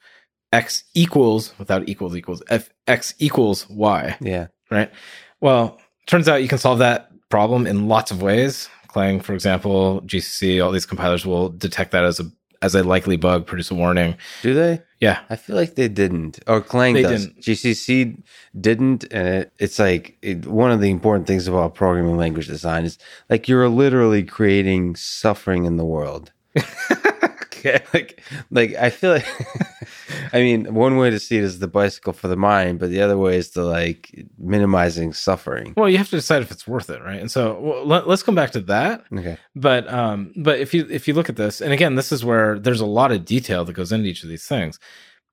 [0.53, 4.91] x equals without equals equals if x equals y Yeah, right?
[5.39, 8.69] Well, turns out you can solve that problem in lots of ways.
[8.87, 12.29] Clang, for example, GCC, all these compilers will detect that as a
[12.61, 14.15] as a likely bug, produce a warning.
[14.41, 14.81] do they?
[14.99, 17.25] Yeah, I feel like they didn't, oh, or Clang They does.
[17.25, 17.41] didn't.
[17.41, 18.21] GCC
[18.59, 22.85] didn't, and it, it's like it, one of the important things about programming language design
[22.85, 22.99] is
[23.29, 26.31] like you're literally creating suffering in the world.
[27.65, 27.83] okay.
[27.93, 29.27] like, like I feel like
[30.33, 33.01] I mean, one way to see it is the bicycle for the mind, but the
[33.01, 35.73] other way is to like minimizing suffering.
[35.75, 37.19] Well, you have to decide if it's worth it, right?
[37.19, 39.03] And so well, let, us come back to that.
[39.13, 39.37] Okay.
[39.55, 42.59] But um, but if you if you look at this, and again, this is where
[42.59, 44.79] there's a lot of detail that goes into each of these things.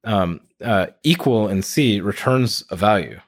[0.05, 3.21] Um, uh, equal in C returns a value.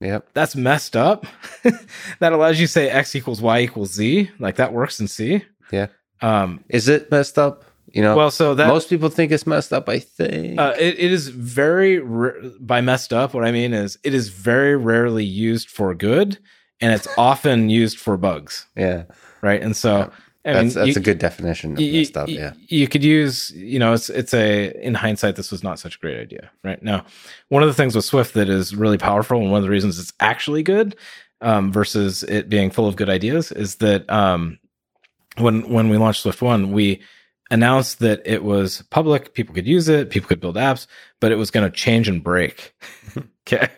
[0.00, 0.28] Yep.
[0.32, 1.26] That's messed up.
[2.20, 4.30] that allows you to say x equals y equals z.
[4.38, 5.44] Like that works in C.
[5.72, 5.88] Yeah.
[6.20, 7.64] Um, is it messed up?
[7.92, 9.88] You know, well, so that most people think it's messed up.
[9.88, 12.00] I think uh, it, it is very
[12.60, 13.32] by messed up.
[13.32, 16.38] What I mean is, it is very rarely used for good,
[16.80, 18.66] and it's often used for bugs.
[18.76, 19.04] Yeah,
[19.40, 19.62] right.
[19.62, 20.10] And so, yeah.
[20.44, 22.28] That's mean, that's you, a good definition of you, messed up.
[22.28, 25.96] Yeah, you could use, you know, it's it's a in hindsight, this was not such
[25.96, 26.50] a great idea.
[26.62, 27.06] Right now,
[27.48, 29.98] one of the things with Swift that is really powerful, and one of the reasons
[29.98, 30.94] it's actually good
[31.40, 34.58] um, versus it being full of good ideas, is that um,
[35.38, 37.02] when when we launched Swift One, we
[37.50, 40.86] announced that it was public, people could use it, people could build apps,
[41.20, 42.74] but it was going to change and break.
[43.46, 43.68] okay.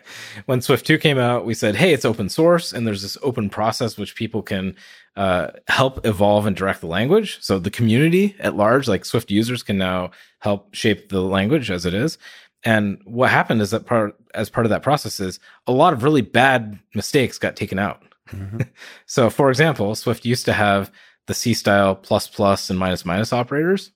[0.45, 3.49] When Swift 2 came out, we said, hey, it's open source and there's this open
[3.49, 4.75] process which people can
[5.15, 7.41] uh, help evolve and direct the language.
[7.41, 11.85] So the community at large, like Swift users, can now help shape the language as
[11.85, 12.17] it is.
[12.63, 16.03] And what happened is that part, as part of that process is a lot of
[16.03, 18.03] really bad mistakes got taken out.
[18.29, 18.61] Mm-hmm.
[19.05, 20.91] so, for example, Swift used to have
[21.31, 23.91] the C style plus plus and minus minus operators.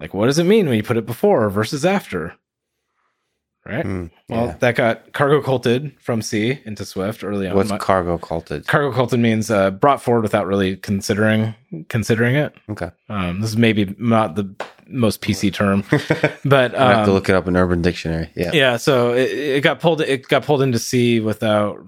[0.00, 2.34] Like, what does it mean when you put it before versus after?
[3.64, 3.84] Right.
[3.86, 4.42] Mm, yeah.
[4.42, 7.56] Well, that got cargo culted from C into Swift early on.
[7.56, 8.66] What's cargo culted?
[8.66, 11.54] Cargo culted means uh, brought forward without really considering
[11.88, 12.54] considering it.
[12.68, 12.90] Okay.
[13.08, 14.54] Um, this is maybe not the
[14.86, 15.82] most PC term,
[16.44, 18.30] but um, I have to look it up in Urban Dictionary.
[18.36, 18.50] Yeah.
[18.52, 18.76] Yeah.
[18.76, 20.02] So it, it got pulled.
[20.02, 21.78] It got pulled into C without,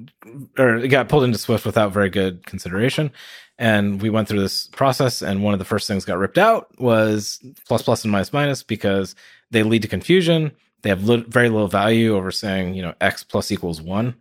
[0.57, 3.11] or it got pulled into Swift without very good consideration.
[3.59, 6.79] And we went through this process, and one of the first things got ripped out
[6.79, 9.15] was plus plus and minus minus because
[9.51, 10.53] they lead to confusion.
[10.83, 14.15] They have li- very little value over saying, you know, x plus equals one,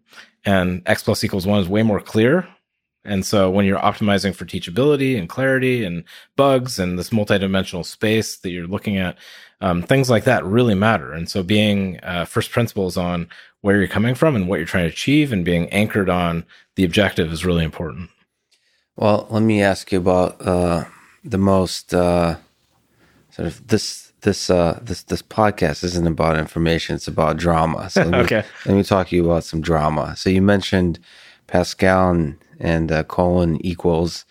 [0.45, 2.47] and x plus equals one is way more clear.
[3.03, 6.03] And so when you're optimizing for teachability and clarity and
[6.35, 9.15] bugs and this multidimensional space that you're looking at,
[9.61, 11.13] um, things like that really matter.
[11.13, 13.27] And so being uh, first principles on
[13.61, 16.83] where you're coming from and what you're trying to achieve and being anchored on the
[16.83, 18.09] objective is really important.
[18.95, 20.85] Well, let me ask you about uh,
[21.23, 22.37] the most uh,
[23.29, 27.89] sort of this this uh, this this podcast isn't about information; it's about drama.
[27.89, 30.15] So let me, okay, let me talk to you about some drama.
[30.15, 30.99] So you mentioned
[31.47, 34.25] Pascal and, and uh, colon equals.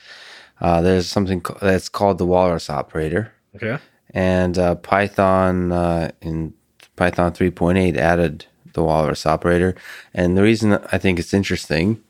[0.61, 3.33] Uh, there's something that's called the Walrus operator.
[3.57, 3.79] Okay,
[4.11, 6.55] and uh, Python uh, in
[6.97, 9.75] Python 3.8 added the Walrus operator,
[10.15, 12.03] and the reason I think it's interesting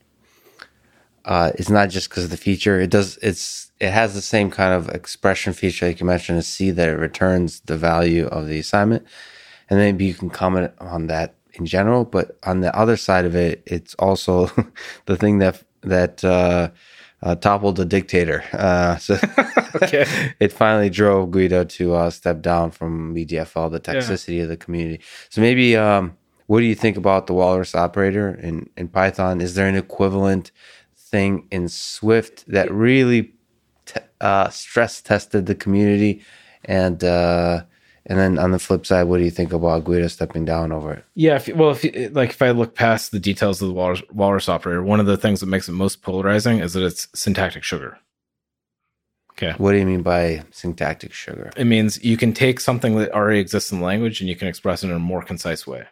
[1.24, 2.80] uh, it's not just because of the feature.
[2.80, 3.18] It does.
[3.22, 6.38] It's it has the same kind of expression feature like you mentioned.
[6.38, 9.06] To see that it returns the value of the assignment,
[9.70, 12.04] and maybe you can comment on that in general.
[12.04, 14.50] But on the other side of it, it's also
[15.06, 16.70] the thing that that uh,
[17.22, 18.44] uh, toppled the dictator.
[18.52, 19.14] Uh, so
[19.76, 20.06] okay.
[20.40, 24.42] it finally drove Guido to uh, step down from BDFL, the toxicity yeah.
[24.42, 25.02] of the community.
[25.30, 25.76] So maybe.
[25.76, 26.16] Um,
[26.46, 29.40] what do you think about the Walrus operator in, in Python?
[29.40, 30.52] Is there an equivalent
[31.14, 33.32] thing in Swift that really
[33.86, 36.22] t- uh, stress tested the community,
[36.64, 37.62] and uh,
[38.06, 40.94] and then on the flip side, what do you think about Guido stepping down over
[40.94, 41.04] it?
[41.14, 44.02] Yeah, if, well, if you, like if I look past the details of the walrus,
[44.12, 47.62] walrus operator, one of the things that makes it most polarizing is that it's syntactic
[47.62, 47.96] sugar.
[49.34, 49.52] Okay.
[49.56, 51.50] What do you mean by syntactic sugar?
[51.56, 54.48] It means you can take something that already exists in the language and you can
[54.48, 55.86] express it in a more concise way.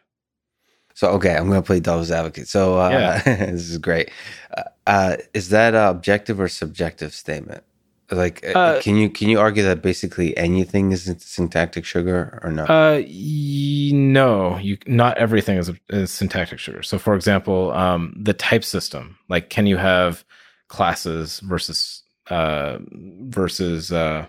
[0.95, 2.49] So okay, I'm going to play devil's advocate.
[2.49, 3.23] So uh, yeah.
[3.51, 4.11] this is great.
[4.57, 7.65] Uh, uh, is that an objective or subjective statement?
[8.13, 12.51] Like, uh, uh, can you can you argue that basically anything is syntactic sugar or
[12.51, 12.69] not?
[12.69, 16.83] Uh, y- no, you not everything is, is syntactic sugar.
[16.83, 20.25] So, for example, um, the type system, like, can you have
[20.69, 24.27] classes versus uh, versus uh,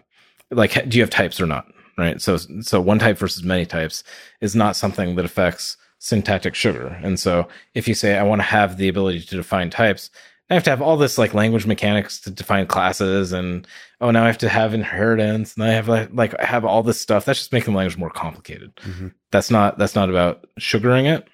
[0.52, 1.66] like, do you have types or not?
[1.98, 2.20] Right.
[2.22, 4.04] So, so one type versus many types
[4.42, 7.00] is not something that affects syntactic sugar.
[7.02, 10.12] And so if you say, I want to have the ability to define types,
[10.50, 13.66] I have to have all this like language mechanics to define classes and
[14.02, 16.84] oh now I have to have inheritance and I have like, like I have all
[16.84, 17.24] this stuff.
[17.24, 18.76] That's just making the language more complicated.
[18.76, 19.08] Mm-hmm.
[19.32, 21.26] That's not that's not about sugaring it.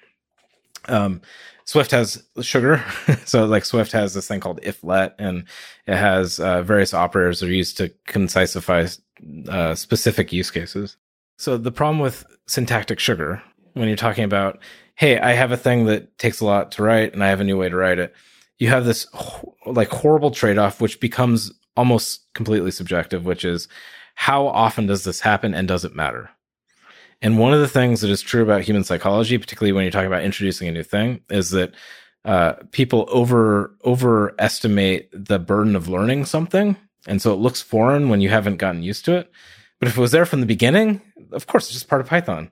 [0.86, 1.20] Um,
[1.64, 2.84] Swift has sugar.
[3.24, 5.46] so like Swift has this thing called if let and
[5.88, 8.96] it has uh, various operators that are used to concisify
[9.48, 10.96] uh, specific use cases.
[11.38, 13.42] So the problem with syntactic sugar
[13.80, 14.60] when you're talking about,
[14.94, 17.44] hey, I have a thing that takes a lot to write and I have a
[17.44, 18.14] new way to write it.
[18.58, 19.06] You have this
[19.66, 23.66] like horrible trade off, which becomes almost completely subjective, which is
[24.14, 26.30] how often does this happen and does it matter?
[27.22, 30.06] And one of the things that is true about human psychology, particularly when you're talking
[30.06, 31.74] about introducing a new thing, is that
[32.24, 36.76] uh, people over overestimate the burden of learning something,
[37.06, 39.30] and so it looks foreign when you haven't gotten used to it.
[39.78, 41.00] But if it was there from the beginning,
[41.32, 42.50] of course, it's just part of Python.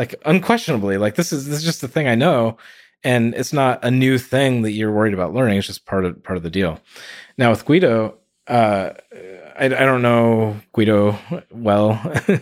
[0.00, 2.56] Like unquestionably, like this is this is just the thing I know,
[3.04, 5.58] and it's not a new thing that you're worried about learning.
[5.58, 6.80] It's just part of part of the deal.
[7.36, 8.92] Now with Guido, uh,
[9.58, 11.18] I, I don't know Guido
[11.50, 12.00] well.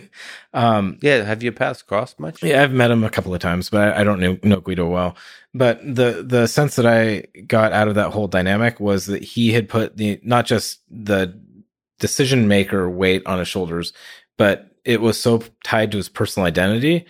[0.53, 2.41] um, yeah, have you passed across much?
[2.41, 4.87] Yeah, I've met him a couple of times, but I, I don't know, know Guido
[4.87, 5.17] well.
[5.53, 9.51] But the the sense that I got out of that whole dynamic was that he
[9.51, 11.37] had put the not just the
[11.99, 13.91] decision maker weight on his shoulders,
[14.37, 17.05] but it was so tied to his personal identity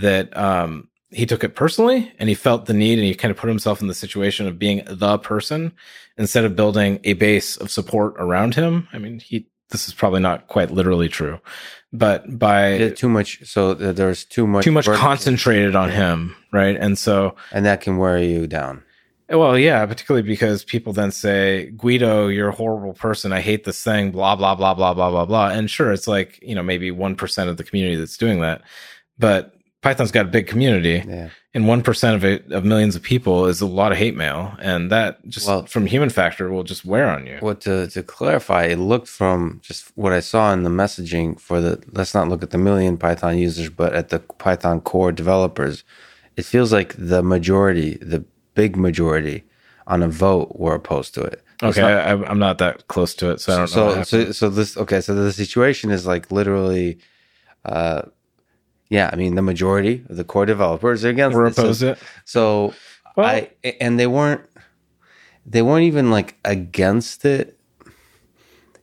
[0.00, 3.36] that um, he took it personally and he felt the need and he kind of
[3.36, 5.72] put himself in the situation of being the person
[6.16, 8.88] instead of building a base of support around him.
[8.92, 11.40] I mean, he this is probably not quite literally true,
[11.92, 16.76] but by too much, so there's too much too much concentrated on him, right?
[16.76, 18.82] And so and that can wear you down.
[19.28, 23.32] Well, yeah, particularly because people then say, Guido, you're a horrible person.
[23.32, 25.48] I hate this thing, blah, blah, blah, blah, blah, blah, blah.
[25.48, 28.60] And sure, it's like, you know, maybe 1% of the community that's doing that.
[29.18, 29.53] But
[29.84, 31.28] Python's got a big community, yeah.
[31.52, 34.56] and one percent of it of millions of people is a lot of hate mail,
[34.58, 37.38] and that just well, from human factor will just wear on you.
[37.42, 41.60] Well, to to clarify, it looked from just what I saw in the messaging for
[41.60, 41.84] the.
[41.92, 45.84] Let's not look at the million Python users, but at the Python core developers.
[46.34, 48.24] It feels like the majority, the
[48.54, 49.44] big majority,
[49.86, 51.44] on a vote were opposed to it.
[51.62, 54.02] It's okay, not, I, am not that close to it, so I don't so, know.
[54.02, 55.02] So, so this okay.
[55.02, 57.00] So the situation is like literally.
[57.66, 58.02] Uh,
[58.94, 61.98] yeah, I mean the majority of the core developers are against We're opposed so, it.
[62.24, 62.74] So
[63.16, 64.42] well, I and they weren't
[65.44, 67.58] they weren't even like against it.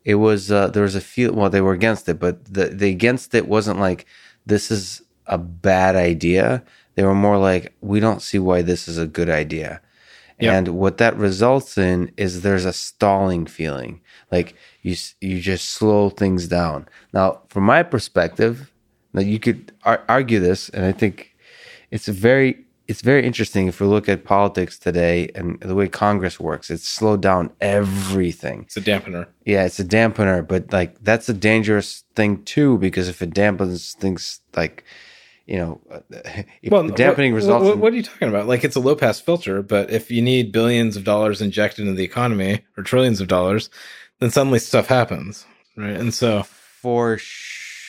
[0.04, 2.90] It was uh, there was a few well they were against it, but the the
[2.90, 4.06] against it wasn't like
[4.46, 6.62] this is a bad idea.
[6.96, 9.80] They were more like we don't see why this is a good idea.
[10.40, 10.54] Yep.
[10.54, 14.02] And what that results in is there's a stalling feeling.
[14.30, 16.90] Like you you just slow things down.
[17.14, 18.71] Now, from my perspective,
[19.14, 21.36] now you could ar- argue this, and I think
[21.92, 26.40] it's very it's very interesting if we look at politics today and the way Congress
[26.40, 26.70] works.
[26.70, 28.64] It's slowed down everything.
[28.64, 29.28] It's a dampener.
[29.46, 33.96] Yeah, it's a dampener, but like that's a dangerous thing too because if it dampens
[33.96, 34.84] things like
[35.48, 36.00] you know, uh,
[36.62, 37.66] if well, dampening what, results.
[37.66, 38.48] What, what, are you talking about?
[38.48, 41.98] Like it's a low pass filter, but if you need billions of dollars injected into
[41.98, 43.70] the economy or trillions of dollars,
[44.20, 45.46] then suddenly stuff happens,
[45.76, 45.96] right?
[45.96, 47.41] And so for sure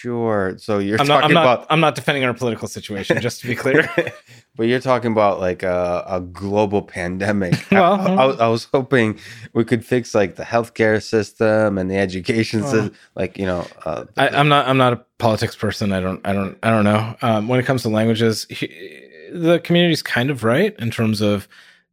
[0.02, 0.54] sure.
[0.58, 3.40] So you're I'm talking not, I'm not, about I'm not defending our political situation, just
[3.40, 3.88] to be clear.
[4.56, 7.54] but you're talking about like a, a global pandemic.
[7.70, 9.18] well, I, I, I, was hoping
[9.52, 12.96] we could fix like the healthcare system and the education well, system.
[13.14, 15.92] Like you know, uh, I, am not I'm not a politics person.
[15.92, 17.16] I don't I don't I don't know.
[17.22, 18.66] Um, when it comes to languages, he,
[19.32, 21.46] the community is kind of right in terms of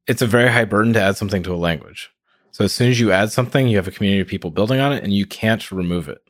[0.08, 2.12] it's a very high burden to add something to a language.
[2.52, 4.92] So as soon as you add something, you have a community of people building on
[4.92, 6.22] it, and you can't remove it.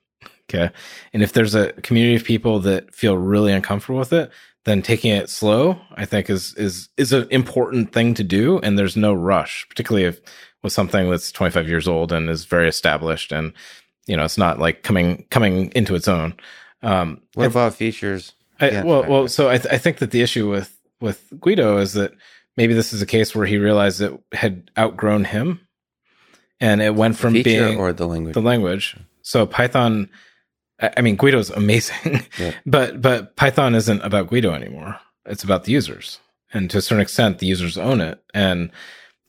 [0.49, 0.71] Okay.
[1.13, 4.31] And if there's a community of people that feel really uncomfortable with it,
[4.65, 8.59] then taking it slow, I think is is is an important thing to do.
[8.59, 10.19] And there's no rush, particularly if
[10.63, 13.53] with something that's 25 years old and is very established, and
[14.07, 16.33] you know it's not like coming coming into its own.
[16.81, 18.33] Um, what about features?
[18.59, 21.77] I, yeah, well, well, so I, th- I think that the issue with with Guido
[21.77, 22.11] is that
[22.57, 25.61] maybe this is a case where he realized it had outgrown him,
[26.59, 28.33] and it went from being or the language.
[28.33, 28.97] The language.
[29.21, 30.09] So Python
[30.81, 32.53] I mean, Guido's amazing, yeah.
[32.65, 34.99] but but Python isn't about Guido anymore.
[35.25, 36.19] It's about the users,
[36.53, 38.23] and to a certain extent, the users own it.
[38.33, 38.71] And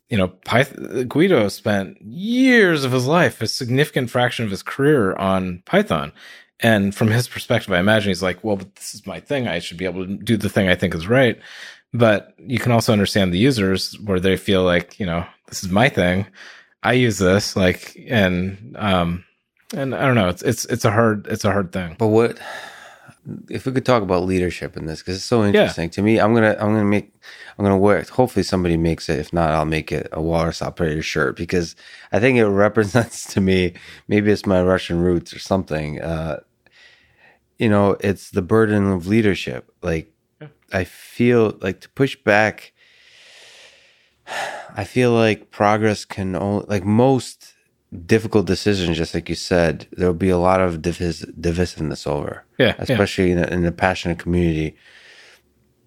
[0.09, 5.14] you know, Python, Guido spent years of his life, a significant fraction of his career
[5.14, 6.12] on Python.
[6.62, 9.48] And from his perspective, I imagine he's like, well, but this is my thing.
[9.48, 11.40] I should be able to do the thing I think is right.
[11.92, 15.70] But you can also understand the users where they feel like, you know, this is
[15.70, 16.26] my thing.
[16.82, 19.24] I use this, like, and um,
[19.75, 20.29] and I don't know.
[20.29, 21.97] It's it's it's a hard it's a hard thing.
[21.99, 22.39] But what
[23.49, 25.91] if we could talk about leadership in this because it's so interesting yeah.
[25.91, 26.18] to me.
[26.18, 27.12] I'm gonna I'm gonna make
[27.59, 28.03] I'm gonna wear.
[28.03, 29.18] Hopefully somebody makes it.
[29.18, 31.77] If not, I'll make it a Walrus operator shirt because
[32.12, 33.75] I think it represents to me.
[34.09, 36.01] Maybe it's my Russian roots or something.
[36.01, 36.41] Uh,
[37.59, 39.71] you know, it's the burden of leadership.
[39.83, 40.49] Like yeah.
[40.73, 42.73] I feel like to push back.
[44.77, 47.55] I feel like progress can only like most
[48.07, 52.45] difficult decisions, just like you said, there'll be a lot of divis- divisiveness over.
[52.59, 52.74] Yeah.
[52.78, 53.32] Especially yeah.
[53.32, 54.76] In, a, in a passionate community.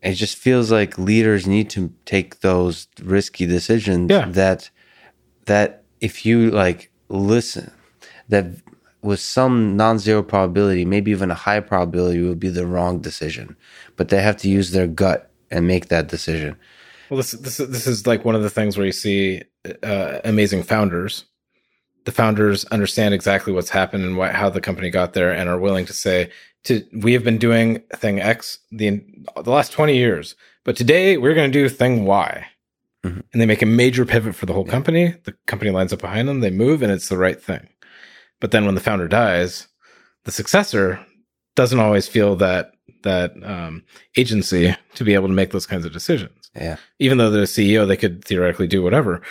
[0.02, 4.26] It just feels like leaders need to take those risky decisions yeah.
[4.30, 4.70] that
[5.46, 7.72] that if you like listen
[8.28, 8.48] that
[9.02, 13.56] with some non-zero probability, maybe even a high probability, would be the wrong decision.
[13.96, 16.58] But they have to use their gut and make that decision.
[17.10, 19.44] Well, this this this is like one of the things where you see
[19.84, 21.26] uh, amazing founders.
[22.06, 25.60] The founders understand exactly what's happened and what, how the company got there, and are
[25.60, 26.32] willing to say,
[26.66, 29.02] "To we have been doing thing X the
[29.42, 32.46] the last twenty years, but today we're going to do thing Y."
[33.04, 33.20] Mm-hmm.
[33.34, 35.16] And they make a major pivot for the whole company.
[35.26, 36.40] The company lines up behind them.
[36.40, 37.68] They move, and it's the right thing.
[38.40, 39.68] But then when the founder dies,
[40.24, 41.06] the successor
[41.56, 42.72] doesn't always feel that
[43.04, 43.84] that um,
[44.16, 46.50] agency to be able to make those kinds of decisions.
[46.56, 46.78] Yeah.
[47.00, 49.22] Even though they're CEO, they could theoretically do whatever.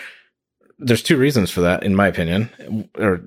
[0.85, 3.20] There's two reasons for that, in my opinion, or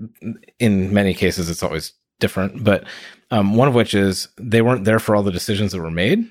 [0.60, 2.64] in many cases, it's always different.
[2.64, 2.86] But
[3.32, 6.30] um, one of which is they weren't there for all the decisions that were made.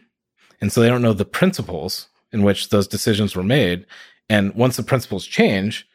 [0.61, 3.87] And so they don't know the principles in which those decisions were made.
[4.29, 5.87] And once the principles change,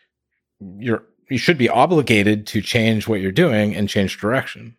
[0.60, 4.76] you're, you should be obligated to change what you're doing and change direction.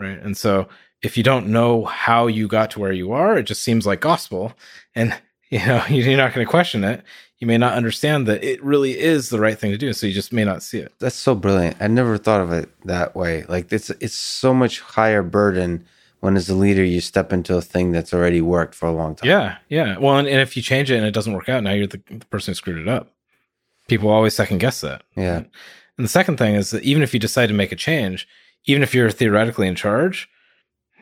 [0.00, 0.18] Right.
[0.18, 0.68] And so
[1.02, 4.00] if you don't know how you got to where you are, it just seems like
[4.00, 4.54] gospel.
[4.94, 5.14] And,
[5.50, 7.04] you know, you're not going to question it.
[7.42, 9.92] You may not understand that it really is the right thing to do.
[9.92, 10.92] So you just may not see it.
[11.00, 11.76] That's so brilliant.
[11.80, 13.42] I never thought of it that way.
[13.48, 15.84] Like it's, it's so much higher burden
[16.20, 19.16] when as a leader you step into a thing that's already worked for a long
[19.16, 19.28] time.
[19.28, 19.56] Yeah.
[19.68, 19.98] Yeah.
[19.98, 22.00] Well, and, and if you change it and it doesn't work out, now you're the,
[22.10, 23.12] the person who screwed it up.
[23.88, 25.02] People always second guess that.
[25.16, 25.38] Yeah.
[25.38, 28.28] And the second thing is that even if you decide to make a change,
[28.66, 30.30] even if you're theoretically in charge,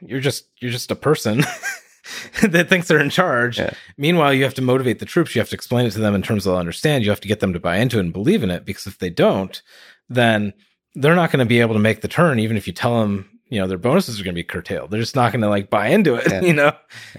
[0.01, 1.43] you're just you're just a person
[2.43, 3.59] that thinks they're in charge.
[3.59, 3.73] Yeah.
[3.97, 5.35] Meanwhile, you have to motivate the troops.
[5.35, 7.05] You have to explain it to them in terms they'll understand.
[7.05, 8.65] You have to get them to buy into it and believe in it.
[8.65, 9.61] Because if they don't,
[10.09, 10.53] then
[10.95, 13.41] they're not going to be able to make the turn, even if you tell them,
[13.49, 14.91] you know, their bonuses are going to be curtailed.
[14.91, 16.41] They're just not going to like buy into it, yeah.
[16.43, 16.73] you know?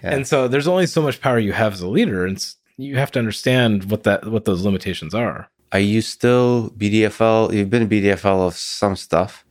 [0.04, 0.14] Yeah.
[0.16, 2.26] And so there's only so much power you have as a leader.
[2.26, 2.44] And
[2.78, 5.50] you have to understand what that, what those limitations are.
[5.72, 7.54] Are you still BDFL?
[7.54, 9.46] You've been BDFL of some stuff.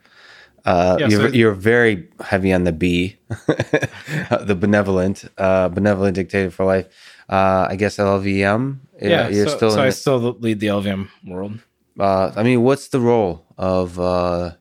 [0.70, 6.50] Uh, yeah, you're, so you're, very heavy on the B, the benevolent, uh, benevolent dictator
[6.50, 6.86] for life.
[7.28, 8.78] Uh, I guess LLVM.
[9.02, 9.70] Yeah, you're so, still.
[9.72, 11.58] So I the, still lead the LLVM world.
[11.98, 13.98] Uh, I mean, what's the role of?
[13.98, 14.52] Uh,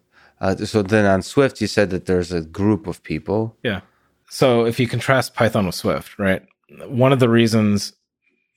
[0.42, 3.56] uh, so then on Swift, you said that there's a group of people.
[3.64, 3.82] Yeah.
[4.32, 6.42] So if you contrast Python with Swift, right?
[6.88, 7.94] One of the reasons.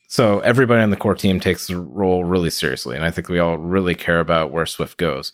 [0.09, 3.39] So everybody on the core team takes the role really seriously, and I think we
[3.39, 5.33] all really care about where Swift goes,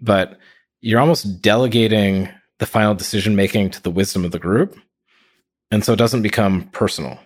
[0.00, 0.38] but
[0.84, 2.28] you're almost delegating
[2.58, 4.78] the final decision making to the wisdom of the group.
[5.70, 7.18] And so it doesn't become personal.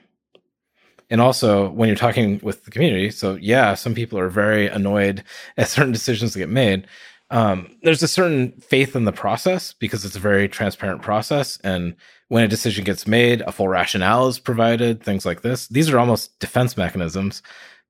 [1.11, 5.25] And also, when you're talking with the community, so yeah, some people are very annoyed
[5.57, 6.87] at certain decisions that get made.
[7.31, 11.59] Um, there's a certain faith in the process because it's a very transparent process.
[11.65, 11.97] And
[12.29, 15.67] when a decision gets made, a full rationale is provided, things like this.
[15.67, 17.43] These are almost defense mechanisms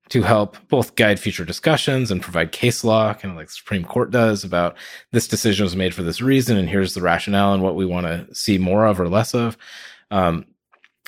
[0.09, 3.85] to help both guide future discussions and provide case law, kind of like the Supreme
[3.85, 4.75] Court does about
[5.11, 8.07] this decision was made for this reason, and here's the rationale and what we want
[8.07, 9.57] to see more of or less of.
[10.11, 10.45] Um,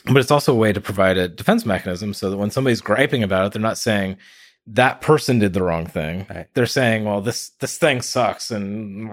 [0.06, 3.24] but it's also a way to provide a defense mechanism so that when somebody's griping
[3.24, 4.18] about it, they're not saying
[4.68, 6.26] that person did the wrong thing.
[6.30, 6.47] Right.
[6.54, 9.10] They're saying, "Well, this this thing sucks," and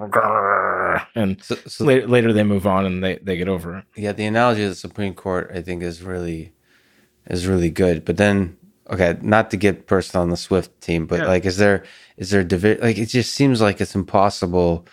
[1.15, 3.85] and so, so later, later they move on and they they get over it.
[3.97, 6.53] Yeah, the analogy of the Supreme Court, I think, is really
[7.27, 8.05] is really good.
[8.05, 8.58] But then
[8.91, 11.27] okay, not to get personal on the Swift team, but yeah.
[11.27, 11.85] like, is there
[12.17, 12.83] is there division?
[12.83, 14.87] Like, it just seems like it's impossible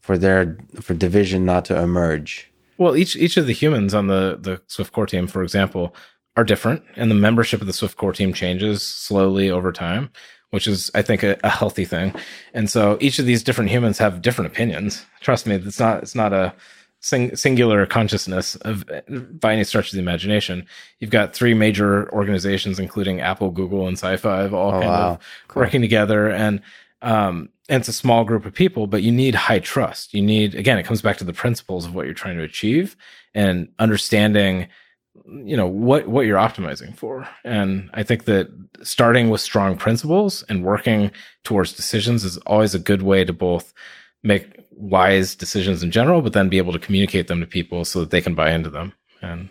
[0.00, 2.50] for their for division not to emerge.
[2.78, 5.94] Well, each each of the humans on the the Swift core team, for example,
[6.36, 10.10] are different, and the membership of the Swift core team changes slowly over time,
[10.50, 12.14] which is, I think, a, a healthy thing.
[12.52, 15.04] And so each of these different humans have different opinions.
[15.20, 16.54] Trust me, it's not it's not a
[17.06, 18.84] sing- singular consciousness of
[19.38, 20.66] by any stretch of the imagination.
[20.98, 25.12] You've got three major organizations, including Apple, Google, and SiFive, all oh, kind wow.
[25.12, 25.62] of cool.
[25.62, 26.60] working together, and
[27.02, 30.14] um, and it's a small group of people, but you need high trust.
[30.14, 32.96] You need again, it comes back to the principles of what you're trying to achieve
[33.34, 34.68] and understanding
[35.42, 38.48] you know what what you're optimizing for and i think that
[38.82, 41.10] starting with strong principles and working
[41.42, 43.72] towards decisions is always a good way to both
[44.26, 48.00] make wise decisions in general, but then be able to communicate them to people so
[48.00, 48.92] that they can buy into them.
[49.22, 49.48] And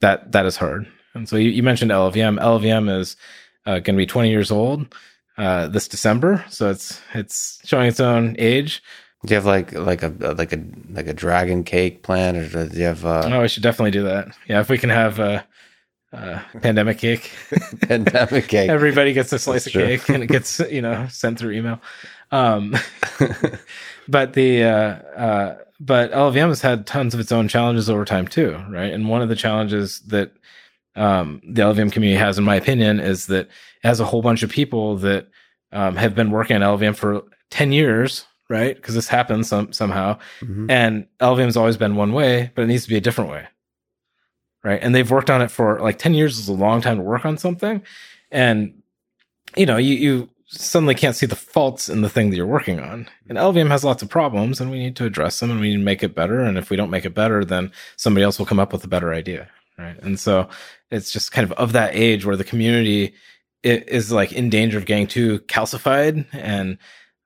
[0.00, 0.86] that that is hard.
[1.14, 2.40] And so you, you mentioned LLVM.
[2.40, 3.16] LLVM is
[3.64, 4.94] uh, going to be 20 years old
[5.38, 8.82] uh, this December, so it's it's showing its own age.
[9.24, 12.78] Do you have like like a like a like a dragon cake plan, or do
[12.78, 13.04] you have?
[13.04, 13.28] Uh...
[13.32, 14.28] Oh, we should definitely do that.
[14.48, 15.44] Yeah, if we can have a,
[16.12, 17.30] a pandemic cake,
[17.82, 19.86] pandemic cake, everybody gets a slice That's of true.
[19.86, 21.80] cake, and it gets you know sent through email.
[22.30, 22.76] Um,
[24.08, 28.26] but the uh, uh, but LLVM has had tons of its own challenges over time
[28.26, 28.92] too, right?
[28.92, 30.32] And one of the challenges that
[30.94, 33.50] um, the LLVM community has, in my opinion, is that it
[33.82, 35.28] has a whole bunch of people that
[35.72, 38.74] um, have been working on LLVM for ten years, right?
[38.74, 40.70] Because this happens some somehow, Mhm.
[40.70, 43.46] and LLVM's always been one way, but it needs to be a different way,
[44.64, 44.80] right?
[44.82, 47.24] And they've worked on it for like ten years is a long time to work
[47.26, 47.82] on something,
[48.30, 48.82] and
[49.56, 52.78] you know, you you suddenly can't see the faults in the thing that you're working
[52.80, 53.08] on.
[53.28, 55.78] And LLVM has lots of problems, and we need to address them, and we need
[55.78, 56.40] to make it better.
[56.40, 58.88] And if we don't make it better, then somebody else will come up with a
[58.88, 59.48] better idea,
[59.78, 59.98] right?
[60.02, 60.48] And so
[60.90, 63.12] it's just kind of of that age where the community
[63.64, 66.78] is like in danger of getting too calcified and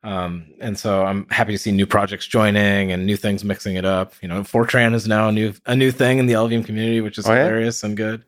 [0.02, 3.84] um and so i'm happy to see new projects joining and new things mixing it
[3.84, 7.02] up you know fortran is now a new a new thing in the LLVM community
[7.02, 7.40] which is Oh, yeah?
[7.40, 8.24] hilarious and good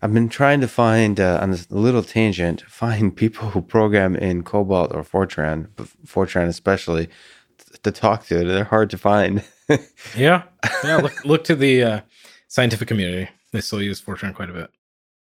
[0.00, 4.42] I've been trying to find uh, on this little tangent, find people who program in
[4.44, 5.68] COBOL or Fortran,
[6.06, 8.44] Fortran especially, t- to talk to.
[8.44, 9.44] They're hard to find.
[10.16, 10.44] yeah
[10.82, 12.00] yeah look look to the uh
[12.46, 14.70] scientific community they still use fortran quite a bit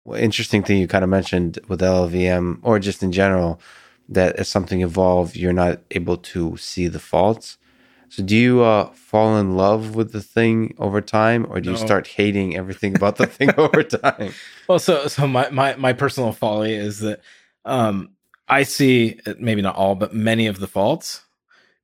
[0.05, 3.59] Well, interesting thing you kind of mentioned with LLVM or just in general
[4.09, 7.56] that as something evolved, you're not able to see the faults.
[8.09, 11.75] So do you uh, fall in love with the thing over time, or do you
[11.77, 14.33] start hating everything about the thing over time?
[14.67, 17.21] Well, so so my my my personal folly is that
[17.65, 18.09] um
[18.47, 21.21] I see uh, maybe not all, but many of the faults,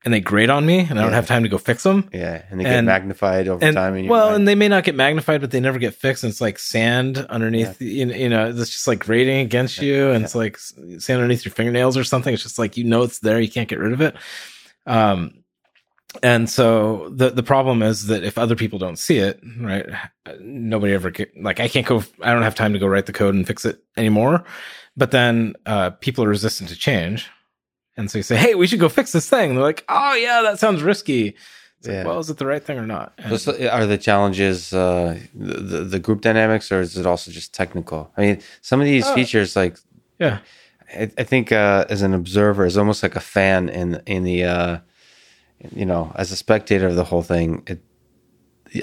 [0.05, 1.15] and they grate on me, and I don't Yeah.
[1.15, 2.09] have time to go fix them.
[2.13, 4.07] Yeah, and they get magnified over And time.
[4.07, 4.35] Well, mind.
[4.37, 6.23] and they may not get magnified, but they never get fixed.
[6.23, 10.11] And it's like sand underneath, you know, you know, it's just like grating against you,
[10.11, 12.33] and it's like sand underneath your fingernails or something.
[12.33, 14.15] It's just like you know it's there, you can't get rid of it.
[14.85, 15.42] Um,
[16.21, 19.85] and so the the problem is that if other people don't see it, right,
[20.39, 22.03] nobody ever get, like I can't go.
[22.21, 24.43] I don't have time to go write the code and fix it anymore.
[24.95, 27.29] But then uh, people are resistant to change,
[27.97, 30.13] and so you say, "Hey, we should go fix this thing." And they're like, "Oh
[30.13, 31.35] yeah, that sounds risky."
[31.79, 32.03] It's like, Yeah.
[32.05, 33.13] well, is it the right thing or not?
[33.29, 37.31] So, so are the challenges uh, the, the the group dynamics, or is it also
[37.31, 38.11] just technical?
[38.15, 39.77] I mean, some of these Uh, features, like
[40.19, 40.39] yeah,
[40.95, 44.43] I, I think, uh, as an observer, is almost like a fan in in the,
[44.45, 44.77] uh,
[45.71, 47.63] you know, as a spectator of the whole thing.
[47.67, 47.81] It,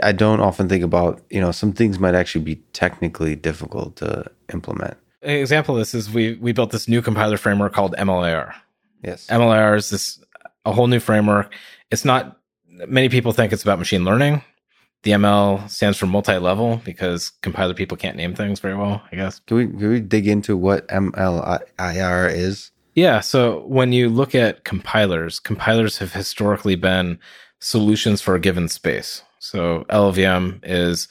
[0.02, 4.31] I don't often think about, you know, some things might actually be technically difficult to
[4.52, 4.97] implement.
[5.23, 8.55] an example of this is we we built this new compiler framework called MLIR.
[9.02, 9.27] Yes.
[9.27, 10.23] MLIR is this
[10.65, 11.52] a whole new framework.
[11.90, 12.39] It's not
[12.86, 14.43] many people think it's about machine learning.
[15.02, 19.40] The ML stands for multi-level because compiler people can't name things very well, I guess.
[19.40, 22.70] Can we can we dig into what MLIR is?
[22.95, 27.19] Yeah, so when you look at compilers, compilers have historically been
[27.61, 29.23] solutions for a given space.
[29.39, 31.09] So LLVM is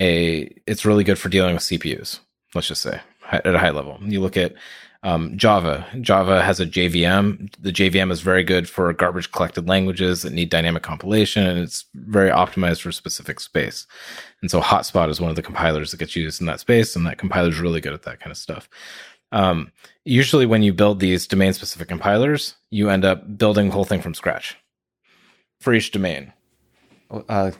[0.00, 2.20] a it's really good for dealing with CPUs.
[2.54, 3.98] Let's just say at a high level.
[4.02, 4.54] You look at
[5.02, 5.86] um, Java.
[6.00, 7.54] Java has a JVM.
[7.60, 11.84] The JVM is very good for garbage collected languages that need dynamic compilation, and it's
[11.94, 13.86] very optimized for specific space.
[14.42, 17.06] And so Hotspot is one of the compilers that gets used in that space, and
[17.06, 18.68] that compiler is really good at that kind of stuff.
[19.32, 19.72] Um,
[20.04, 24.00] usually, when you build these domain specific compilers, you end up building the whole thing
[24.00, 24.56] from scratch
[25.60, 26.32] for each domain.
[27.10, 27.50] Uh,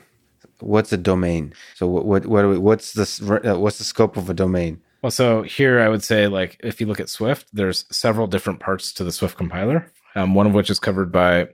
[0.61, 1.55] what's a domain?
[1.75, 3.21] So what what what are we, what's this?
[3.21, 4.81] Uh, what's the scope of a domain?
[5.03, 8.61] Well, so here I would say, like, if you look at Swift, there's several different
[8.61, 9.93] parts to the Swift compiler.
[10.15, 11.49] Um, one of which is covered by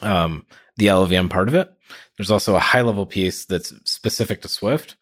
[0.00, 0.46] um,
[0.76, 1.70] the LLVM part of it.
[2.16, 4.96] There's also a high level piece that's specific to Swift,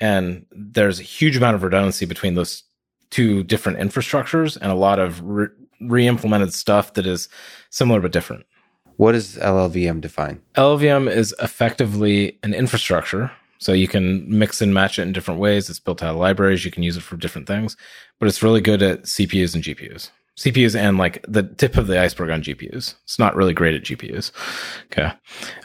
[0.00, 2.64] and there's a huge amount of redundancy between those
[3.10, 5.48] two different infrastructures, and a lot of re-
[5.80, 7.28] re-implemented stuff that is
[7.70, 8.46] similar but different.
[8.96, 10.40] What does LLVM define?
[10.54, 13.32] LLVM is effectively an infrastructure.
[13.58, 15.70] So you can mix and match it in different ways.
[15.70, 16.64] It's built out of libraries.
[16.64, 17.76] You can use it for different things,
[18.18, 20.10] but it's really good at CPUs and GPUs.
[20.36, 22.94] CPUs and like the tip of the iceberg on GPUs.
[23.04, 24.32] It's not really great at GPUs.
[24.86, 25.12] Okay.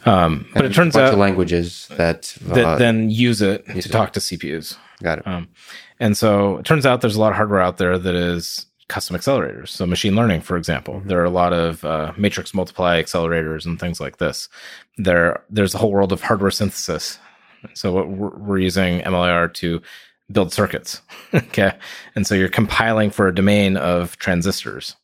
[0.06, 3.68] Um, but it turns a bunch out of languages that, that uh, then use it
[3.68, 3.92] use to it.
[3.92, 4.78] talk to CPUs.
[5.02, 5.28] got it.
[5.28, 5.50] Um,
[6.00, 9.16] and so it turns out there's a lot of hardware out there that is custom
[9.16, 9.70] accelerators.
[9.70, 11.08] So machine learning, for example, Mhm.
[11.08, 14.50] there are a lot of uh, matrix multiply accelerators and things like this.
[14.98, 17.20] There, there's a whole world of hardware synthesis.
[17.76, 19.82] So what we're, we're using MLIR to
[20.32, 21.02] build circuits.
[21.34, 21.74] okay,
[22.16, 24.96] and so you're compiling for a domain of transistors.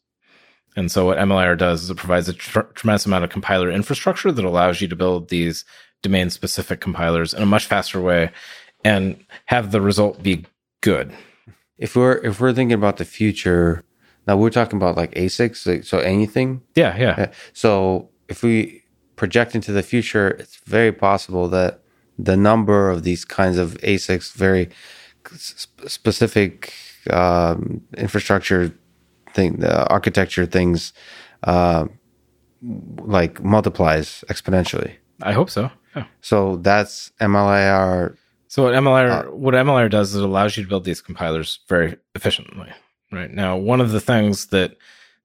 [0.76, 4.32] And so what MLIR does is it provides a tr- tremendous amount of compiler infrastructure
[4.32, 5.64] that allows you to build these
[6.02, 8.32] domain specific compilers in a much faster way
[8.84, 10.46] and have the result be
[10.82, 11.14] good.
[11.78, 13.84] If we're if we're thinking about the future,
[14.28, 16.62] now we're talking about like ASICs, like, so anything.
[16.76, 17.32] Yeah, yeah.
[17.54, 18.84] So if we
[19.16, 21.82] project into the future, it's very possible that
[22.18, 24.70] the number of these kinds of ASICs, very
[25.36, 26.74] sp- specific
[27.10, 28.74] um, infrastructure
[29.34, 30.94] thing, the architecture things,
[31.44, 31.86] uh,
[32.98, 34.94] like multiplies exponentially.
[35.22, 35.70] I hope so.
[35.96, 36.06] Yeah.
[36.22, 38.18] So that's MLIR.
[38.56, 41.60] So what MLIR Uh, what MLIR does is it allows you to build these compilers
[41.68, 42.72] very efficiently.
[43.12, 44.78] Right now, one of the things that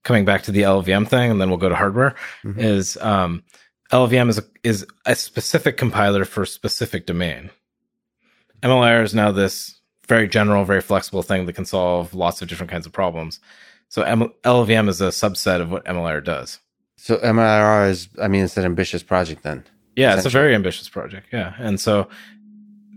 [0.02, 2.16] coming back to the LLVM thing, and then we'll go to hardware.
[2.42, 2.58] Mhm.
[2.58, 3.44] Is um,
[3.92, 7.50] LLVM is a, is a specific compiler for a specific domain.
[8.64, 9.78] MLIR is now this
[10.08, 13.38] very general, very flexible thing that can solve lots of different kinds of problems.
[13.90, 16.58] So M- LLVM is a subset of what MLIR does.
[16.96, 19.62] So MLIR is, I mean, it's an ambitious project then.
[19.94, 21.28] Yeah, it's a very ambitious project.
[21.32, 21.54] Yeah.
[21.58, 22.08] And so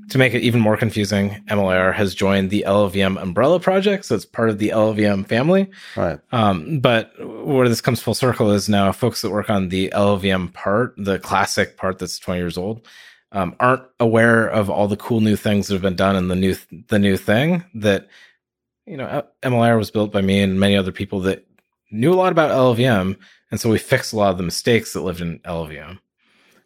[0.09, 4.05] to make it even more confusing, MLIR has joined the LLVM umbrella project.
[4.05, 5.69] So it's part of the LLVM family.
[5.95, 6.19] Right.
[6.31, 10.53] Um, but where this comes full circle is now folks that work on the LLVM
[10.53, 12.85] part, the classic part that's 20 years old,
[13.33, 16.35] um, aren't aware of all the cool new things that have been done in the
[16.35, 16.55] new
[16.87, 18.07] the new thing that
[18.85, 21.45] you know MLIR was built by me and many other people that
[21.91, 23.17] knew a lot about LLVM,
[23.51, 25.99] and so we fixed a lot of the mistakes that lived in LLVM.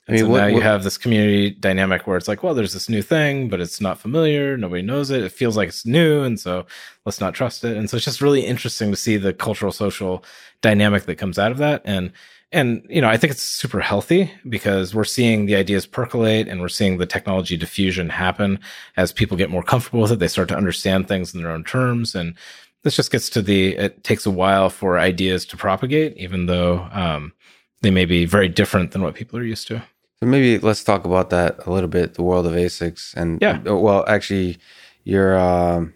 [0.09, 2.53] I mean, so what- now you what- have this community dynamic where it's like, well,
[2.53, 4.55] there's this new thing, but it's not familiar.
[4.57, 5.21] Nobody knows it.
[5.23, 6.23] It feels like it's new.
[6.23, 6.65] And so
[7.05, 7.75] let's not trust it.
[7.75, 10.23] And so it's just really interesting to see the cultural social
[10.61, 11.81] dynamic that comes out of that.
[11.83, 12.11] And,
[12.53, 16.61] and, you know, I think it's super healthy because we're seeing the ideas percolate and
[16.61, 18.59] we're seeing the technology diffusion happen
[18.95, 20.19] as people get more comfortable with it.
[20.19, 22.15] They start to understand things in their own terms.
[22.15, 22.35] And
[22.83, 26.87] this just gets to the, it takes a while for ideas to propagate, even though,
[26.93, 27.33] um,
[27.81, 29.83] they may be very different than what people are used to.
[30.19, 33.13] So maybe let's talk about that a little bit, the world of ASICs.
[33.15, 33.59] And Yeah.
[33.61, 34.57] well, actually,
[35.03, 35.93] you're, um,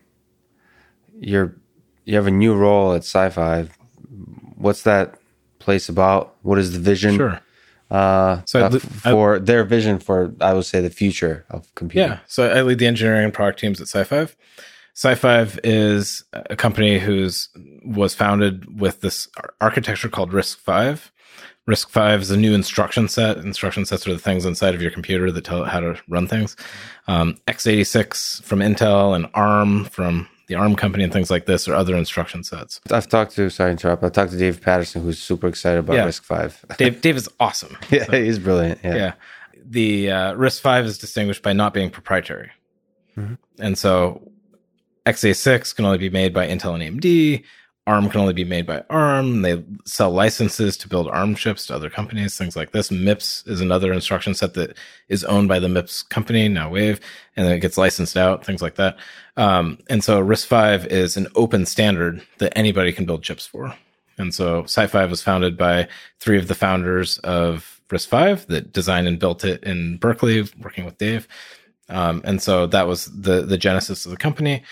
[1.20, 1.56] you're,
[2.06, 3.70] you have a new role at SiFive.
[4.56, 5.16] What's that
[5.60, 6.36] place about?
[6.44, 7.16] What is the vision?
[7.18, 7.40] Sure.
[7.90, 12.12] Uh, So uh, li- for their vision for, I would say, the future of computing.
[12.12, 12.20] Yeah.
[12.28, 14.36] So I lead the engineering and product teams at SiFive.
[14.96, 17.50] SiFive is a company who's
[17.84, 19.28] was founded with this
[19.60, 20.32] architecture called
[21.68, 22.00] RISC-V.
[22.00, 23.38] RISC-V is a new instruction set.
[23.38, 26.28] Instruction sets are the things inside of your computer that tell it how to run
[26.28, 26.56] things.
[27.08, 31.76] Um, x86 from Intel and ARM from the ARM company and things like this are
[31.76, 32.82] other instruction sets.
[32.92, 35.96] I've talked to, sorry to interrupt, I've talked to Dave Patterson, who's super excited about
[35.96, 36.06] Yeah.
[36.08, 36.76] RISC-V.
[36.78, 37.78] Dave, Dave is awesome.
[37.90, 38.80] yeah, he's brilliant.
[38.84, 38.96] Yeah.
[38.96, 39.14] Yeah.
[39.64, 42.52] The uh, RISC-V is distinguished by not being proprietary.
[43.18, 43.38] Mhm.
[43.60, 44.30] And so
[45.06, 47.44] x86 can only be made by Intel and AMD.
[47.88, 49.42] ARM can only be made by ARM.
[49.42, 52.92] They sell licenses to build ARM chips to other companies, things like this.
[52.92, 54.78] MIPS is another instruction set that
[55.10, 57.00] is owned by the MIPS company, now Wave,
[57.36, 58.98] and then it gets licensed out, things like that.
[59.36, 63.76] Um, and so RISC-V is an open standard that anybody can build chips for.
[64.18, 65.88] And so SiFive was founded by
[66.20, 71.00] three of the founders of RISC-V that designed and built it in Berkeley, working with
[71.00, 71.28] Dave.
[71.90, 74.64] Um, and so that was the the genesis of the company.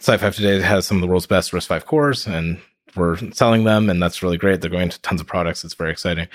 [0.00, 2.58] SiFive today has some of the world's best RISC-V cores, and
[2.96, 4.60] we're selling them, and that's really great.
[4.60, 5.62] They're going to tons of products.
[5.64, 6.26] It's very exciting.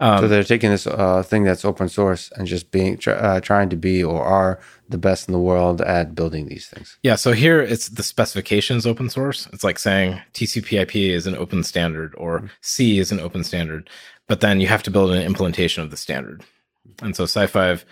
[0.00, 3.40] Um, So they're taking this uh, thing that's open source and just being tr- uh,
[3.40, 4.58] trying to be or are
[4.88, 6.98] the best in the world at building these things.
[7.02, 9.48] Yeah, so here it's the specifications open source.
[9.52, 13.88] It's like saying TCP/IP is an open standard or C is an open standard,
[14.28, 16.42] but then you have to build an implementation of the standard.
[17.00, 17.84] And so SiFive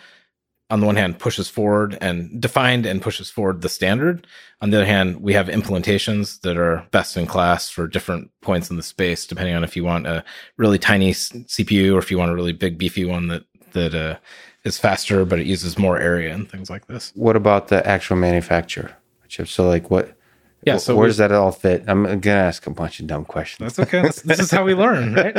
[0.71, 4.27] on the one hand pushes forward and defined and pushes forward the standard.
[4.61, 8.71] On the other hand, we have implementations that are best in class for different points
[8.71, 10.25] in the space, depending on if you want a
[10.57, 14.17] really tiny CPU or if you want a really big beefy one that that uh,
[14.65, 17.13] is faster but it uses more area and things like this.
[17.15, 18.97] What about the actual manufacture?
[19.29, 20.17] So like what?
[20.63, 21.85] Yeah, so where does that all fit?
[21.87, 23.77] I'm gonna ask a bunch of dumb questions.
[23.77, 24.03] That's okay.
[24.03, 25.37] This, this is how we learn, right?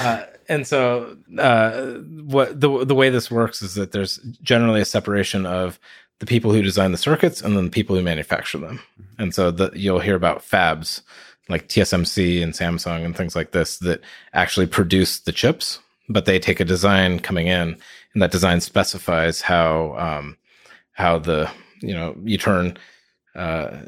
[0.00, 1.92] Uh, and so, uh,
[2.24, 5.78] what the the way this works is that there's generally a separation of
[6.18, 8.80] the people who design the circuits and then the people who manufacture them.
[9.18, 11.02] And so, the, you'll hear about fabs
[11.48, 14.00] like TSMC and Samsung and things like this that
[14.34, 15.78] actually produce the chips,
[16.08, 17.76] but they take a design coming in,
[18.12, 20.36] and that design specifies how um,
[20.92, 22.76] how the you know you turn
[23.38, 23.78] uh,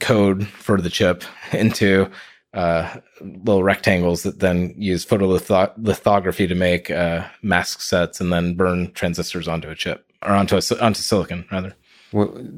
[0.00, 1.22] code for the chip
[1.52, 2.10] into
[2.54, 8.90] uh, little rectangles that then use photolithography to make uh, mask sets and then burn
[8.92, 11.74] transistors onto a chip or onto a, onto silicon rather.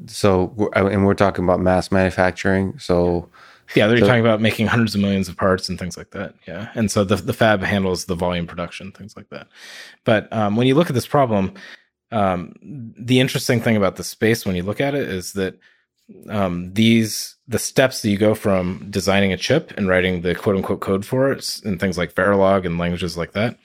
[0.07, 2.79] So and we're talking about mass manufacturing.
[2.79, 3.29] So
[3.75, 6.35] Yeah, they're So- talking about making hundreds of millions of parts and things like that.
[6.47, 9.49] Yeah, and so the the fab handles the volume production, things like that.
[10.05, 11.55] But um, when you look at this problem,
[12.13, 15.59] um, the interesting thing about the space when you look at it is that
[16.29, 20.57] um, these the steps that you go from designing a chip and writing the quote
[20.57, 23.59] unquote code for it and things like Verilog and languages like that,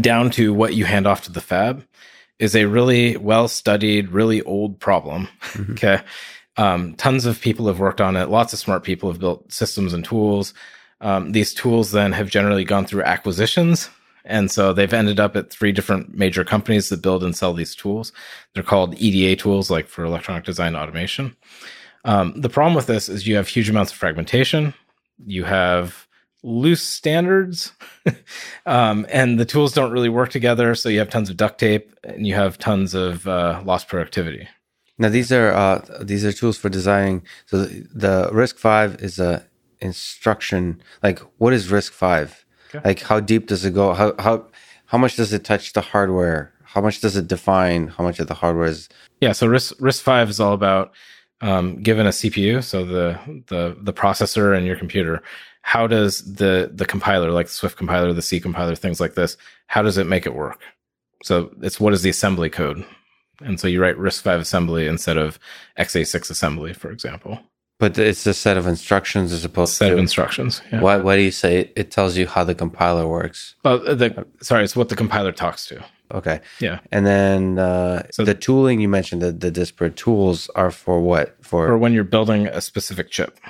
[0.00, 1.84] down to what you hand off to the fab,
[2.38, 5.28] is a really well studied, really old problem.
[5.52, 5.70] Mhm.
[5.72, 6.00] Okay.
[6.58, 8.28] Um, tons of people have worked on it.
[8.28, 10.52] Lots of smart people have built systems and tools.
[11.00, 13.88] Um, these tools then have generally gone through acquisitions.
[14.24, 17.74] And so they've ended up at three different major companies that build and sell these
[17.74, 18.12] tools.
[18.54, 21.36] They're called EDA tools, like for electronic design automation.
[22.04, 24.74] Um, the problem with this is you have huge amounts of fragmentation.
[25.24, 26.08] you have
[26.42, 27.72] loose standards,
[28.66, 30.74] um, and the tools don't really work together.
[30.74, 34.48] So you have tons of duct tape and you have tons of uh, lost productivity.
[34.98, 37.22] Now these are uh, these are tools for designing.
[37.46, 39.46] So the, the RISC-V is a
[39.80, 40.82] instruction.
[41.02, 42.41] Like, what is RISC-V?
[42.74, 42.88] Okay.
[42.88, 43.92] Like, how deep does it go?
[43.94, 44.46] How how
[44.86, 46.52] how much does it touch the hardware?
[46.64, 48.88] How much does it define how much of the hardware is?
[49.20, 50.92] Yeah, so RISC RISC-V is all about
[51.42, 53.18] um, given a CPU, so the
[53.48, 55.22] the the processor and your computer.
[55.62, 59.36] How does the the compiler, like the Swift compiler, the C compiler, things like this,
[59.66, 60.60] how does it make it work?
[61.22, 62.84] So it's what is the assembly code,
[63.40, 65.38] and so you write RISC-V assembly instead of
[65.78, 67.38] x86 assembly, for example.
[67.82, 70.62] But it's a set of instructions as opposed set to of instructions.
[70.70, 70.82] Yeah.
[70.82, 73.56] Why, why do you say it tells you how the compiler works?
[73.64, 75.84] Well, the sorry, it's what the compiler talks to.
[76.14, 76.40] Okay.
[76.60, 76.78] Yeah.
[76.92, 81.36] And then uh, so the tooling you mentioned, the, the disparate tools are for what?
[81.44, 83.40] For for when you're building a specific chip.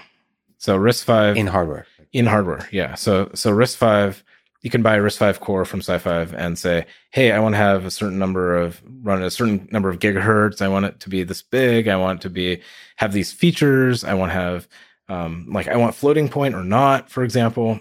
[0.56, 1.86] So RISC-V in hardware.
[2.14, 2.94] In hardware, yeah.
[2.94, 4.22] So so RISC-V
[4.62, 7.84] you can buy a RISC-V core from SiFive and say, hey, I want to have
[7.84, 10.62] a certain number of run a certain number of gigahertz.
[10.62, 11.88] I want it to be this big.
[11.88, 12.62] I want it to be
[12.96, 14.04] have these features.
[14.04, 14.68] I want to have
[15.08, 17.80] um, like I want floating point or not, for example.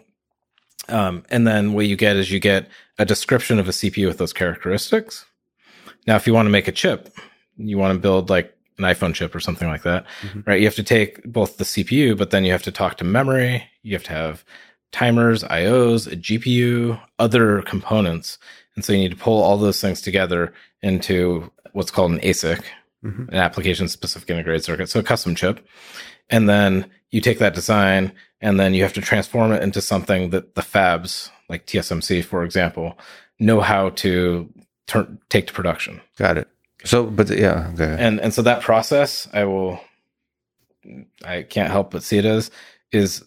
[0.90, 2.68] Um, and then what you get is you get
[2.98, 5.26] a description of a CPU with those characteristics.
[6.08, 7.16] Now, if you want to make a chip,
[7.58, 10.42] you want to build like an iPhone chip or something like that, mm-hmm.
[10.48, 10.60] right?
[10.60, 13.64] You have to take both the CPU, but then you have to talk to memory.
[13.84, 14.44] You have to have
[14.92, 18.38] timers, IOs, a GPU, other components.
[18.76, 22.64] And so you need to pull all those things together into what's called an ASIC,
[23.04, 23.30] mm-hmm.
[23.30, 24.90] an application specific integrated circuit.
[24.90, 25.66] So a custom chip.
[26.30, 30.32] And then you take that design and then you have to transform it into something
[30.32, 32.98] that the fabs, like TSMC, for example,
[33.40, 34.52] know how to
[34.88, 36.02] turn, take to production.
[36.18, 36.48] Got it.
[36.84, 37.96] So, but yeah, okay.
[38.00, 39.80] And, and so that process, I will,
[41.24, 42.50] I can't help but see it as,
[42.92, 43.24] is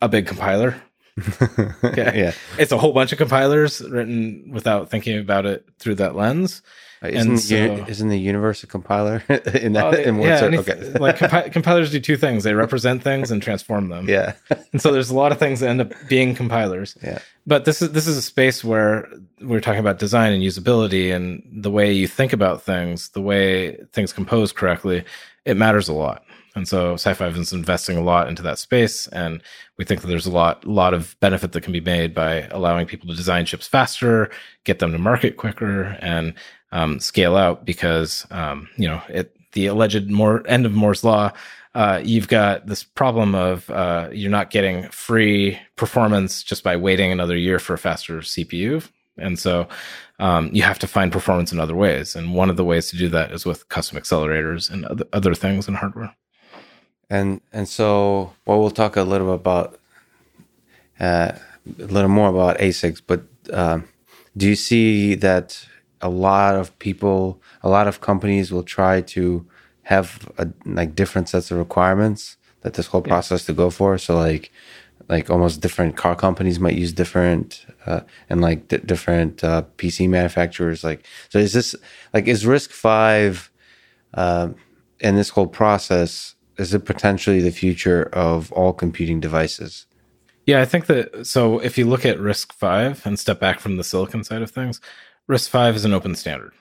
[0.00, 0.80] a big compiler.
[1.96, 2.32] Yeah.
[2.58, 6.62] It's a whole bunch of compilers written without thinking about it through that lens.
[7.02, 7.56] Uh, isn't, so,
[7.88, 9.94] isn't the universe a compiler in that?
[10.06, 10.92] in yeah, okay.
[11.00, 14.08] like compi- compilers do two things: they represent things and transform them.
[14.08, 14.34] Yeah,
[14.72, 16.96] and so there's a lot of things that end up being compilers.
[17.02, 19.08] Yeah, but this is this is a space where
[19.40, 23.78] we're talking about design and usability, and the way you think about things, the way
[23.92, 25.04] things compose correctly,
[25.44, 26.22] it matters a lot.
[26.54, 29.08] And so SiFive is investing a lot into that space.
[29.08, 29.42] And
[29.78, 32.86] we think that there's a lot, lot of benefit that can be made by allowing
[32.86, 34.30] people to design chips faster,
[34.64, 36.34] get them to market quicker and
[36.72, 41.32] um, scale out because, um, you know, it, the alleged more end of Moore's law,
[41.74, 47.12] uh, you've got this problem of uh, you're not getting free performance just by waiting
[47.12, 48.86] another year for a faster CPU.
[49.18, 49.68] And so
[50.18, 52.14] um, you have to find performance in other ways.
[52.14, 55.34] And one of the ways to do that is with custom accelerators and other, other
[55.34, 56.14] things in hardware
[57.12, 59.78] and and so well we'll talk a little bit about
[60.98, 61.32] uh,
[61.78, 63.22] a little more about ASICs, but
[63.52, 63.88] um,
[64.36, 65.66] do you see that
[66.00, 69.46] a lot of people, a lot of companies will try to
[69.82, 73.46] have a, like different sets of requirements that this whole process yeah.
[73.46, 73.98] to go for?
[73.98, 74.50] So like
[75.08, 80.08] like almost different car companies might use different uh, and like d- different uh, PC
[80.08, 80.84] manufacturers.
[80.84, 81.74] Like so, is this
[82.14, 83.50] like is RISC-V
[84.14, 84.48] uh,
[85.00, 86.36] in this whole process?
[86.58, 89.86] Is it potentially the future of all computing devices?
[90.46, 93.84] Yeah, I think that so if you look at RISC-V and step back from the
[93.84, 94.80] silicon side of things,
[95.28, 96.52] RISC-V is an open standard.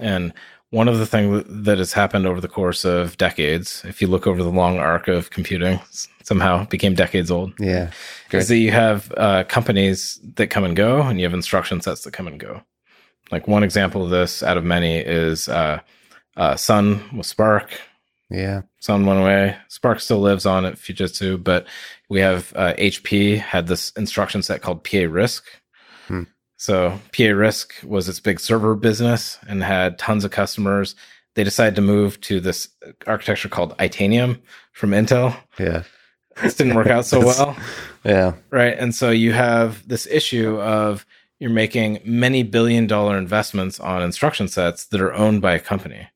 [0.00, 0.32] And
[0.70, 4.26] one of the things that has happened over the course of decades, if you look
[4.26, 5.78] over the long arc of computing,
[6.22, 7.52] somehow became decades old.
[7.58, 7.90] Yeah.
[8.30, 8.40] Great.
[8.40, 12.02] Is that you have uh, companies that come and go and you have instruction sets
[12.02, 12.62] that come and go.
[13.30, 15.80] Like one example of this out of many is uh,
[16.36, 17.68] uh, Sun with SPARC,
[18.32, 18.62] yeah.
[18.80, 19.56] Sun went away.
[19.68, 21.66] SPARC still lives on at Fujitsu, but
[22.08, 25.42] we have uh, HP had this instruction set called PA RISC.
[26.08, 26.22] Hmm.
[26.56, 30.94] So PA RISC was its big server business and had tons of customers.
[31.34, 32.68] They decided to move to this
[33.06, 34.40] architecture called Itanium
[34.72, 35.36] from Intel.
[35.58, 35.82] Yeah.
[36.42, 37.56] This didn't work out so well.
[38.04, 38.34] Yeah.
[38.50, 38.76] Right.
[38.78, 41.04] And so you have this issue of
[41.38, 46.06] you're making many billion dollar investments on instruction sets that are owned by a company.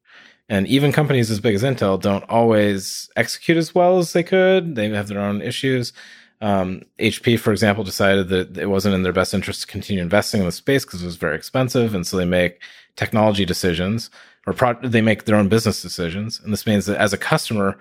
[0.48, 4.77] And even companies as big as Intel don't always execute as well as they could.
[4.77, 5.93] They have their own issues.
[6.40, 10.40] Um, HP, for example, decided that it wasn't in their best interest to continue investing
[10.40, 11.94] in the space because it was very expensive.
[11.94, 12.62] And so they make
[12.94, 14.10] technology decisions
[14.47, 16.39] or pro- they make their own business decisions.
[16.39, 17.77] And this means that as a customer,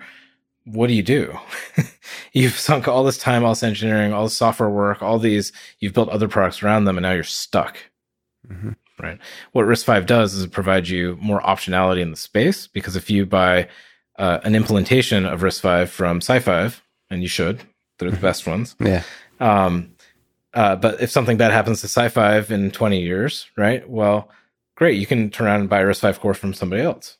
[0.64, 1.38] what do you do?
[2.32, 5.94] you've sunk all this time, all this engineering, all this software work, all these, you've
[5.94, 7.78] built other products around them, and now you're stuck.
[8.48, 8.70] Mm-hmm
[9.00, 9.18] right?
[9.52, 13.26] What RISC-V does is it provides you more optionality in the space because if you
[13.26, 13.68] buy
[14.18, 17.62] uh, an implementation of RISC-V from SiFive, and you should,
[17.98, 18.76] They're the best ones.
[18.80, 19.02] Yeah.
[19.40, 19.94] Um,
[20.54, 23.88] uh, but if something bad happens to SiFive in 20 years, right?
[23.88, 24.30] Well,
[24.76, 24.98] great.
[24.98, 27.18] You can turn around and buy a RISC-V core from somebody else.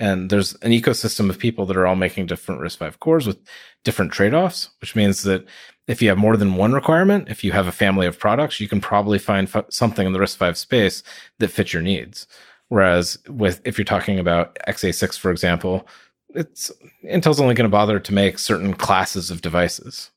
[0.00, 3.38] And there's an ecosystem of people that are all making different RISC-V cores with
[3.84, 5.44] different trade-offs, which means that
[5.86, 8.66] if you have more than one requirement, if you have a family of products, you
[8.66, 11.02] can probably find f- something in the RISC-V space
[11.38, 12.26] that fits your needs.
[12.68, 15.86] Whereas with if you're talking about x86 for example,
[16.34, 16.70] it's
[17.04, 20.10] Intel's only going to bother to make certain classes of devices.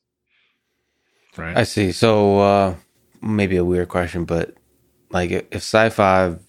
[1.36, 1.56] Right.
[1.56, 1.92] I see.
[1.92, 2.74] So uh,
[3.20, 4.54] maybe a weird question, but
[5.10, 6.40] like if SiFive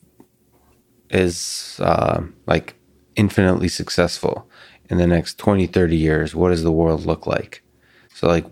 [1.10, 2.76] is uh, like
[3.16, 4.50] infinitely successful
[4.90, 7.64] in the next 20, 30 years, what does the world look like?
[8.14, 8.46] So like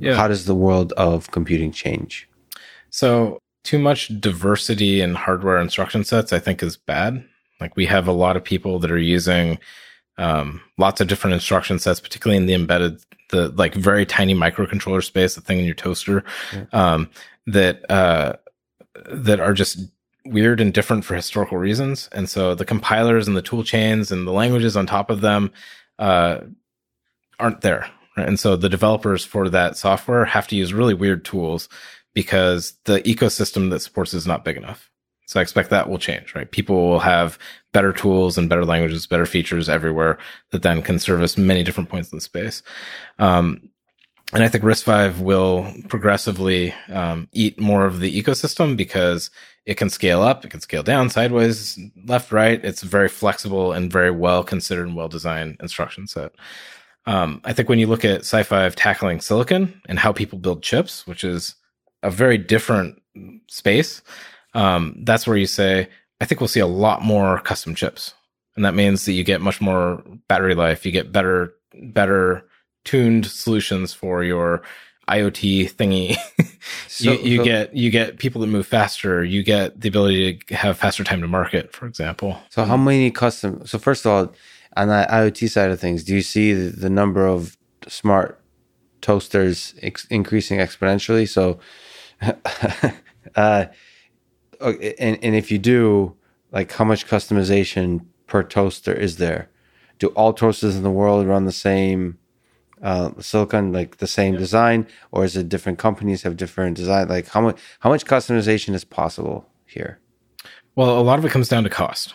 [0.00, 0.14] yeah.
[0.14, 2.28] how does the world of computing change?
[2.90, 7.24] So too much diversity in hardware instruction sets, I think, is bad.
[7.60, 9.58] Like we have a lot of people that are using
[10.18, 13.00] um, lots of different instruction sets, particularly in the embedded,
[13.30, 16.64] the like very tiny microcontroller space, the thing in your toaster, yeah.
[16.72, 17.10] um,
[17.46, 18.34] that uh,
[19.10, 19.78] that are just
[20.24, 22.08] weird and different for historical reasons.
[22.12, 25.52] And so the compilers and the tool chains and the languages on top of them
[25.98, 26.40] uh,
[27.38, 27.88] aren't there.
[28.16, 28.28] Right?
[28.28, 31.68] And so the developers for that software have to use really weird tools
[32.14, 34.90] because the ecosystem that supports is not big enough.
[35.26, 36.50] So I expect that will change, right?
[36.50, 37.38] People will have
[37.72, 40.18] better tools and better languages, better features everywhere
[40.50, 42.62] that then can service many different points in the space.
[43.18, 43.70] Um,
[44.32, 49.30] and I think RISC-V will progressively um, eat more of the ecosystem because
[49.66, 52.62] it can scale up, it can scale down, sideways, left, right.
[52.64, 56.32] It's very flexible and very well considered and well designed instruction set.
[57.06, 61.06] Um, I think when you look at SiFive tackling silicon and how people build chips,
[61.06, 61.54] which is
[62.02, 63.00] a very different
[63.48, 64.02] space,
[64.54, 65.88] um, that's where you say,
[66.20, 68.14] I think we'll see a lot more custom chips.
[68.56, 72.46] And that means that you get much more battery life, you get better, better
[72.84, 74.62] tuned solutions for your
[75.08, 76.16] IoT thingy.
[76.88, 79.24] so, you, you so, get you get people that move faster.
[79.24, 82.38] You get the ability to have faster time to market, for example.
[82.50, 83.66] So how many custom?
[83.66, 84.34] So first of all,
[84.76, 87.56] on the IoT side of things, do you see the, number of
[87.86, 88.40] smart
[89.00, 91.28] toasters ex- increasing exponentially?
[91.28, 91.60] So,
[93.36, 93.66] uh,
[94.60, 96.16] and and if you do,
[96.50, 99.50] like, how much customization per toaster is there?
[99.98, 102.18] Do all toasters in the world run the same
[102.84, 104.40] uh, silicon, like the same yeah.
[104.40, 107.08] design, or is it different companies have different design?
[107.08, 109.98] Like, how much how much customization is possible here?
[110.76, 112.14] Well, a lot of it comes down to cost,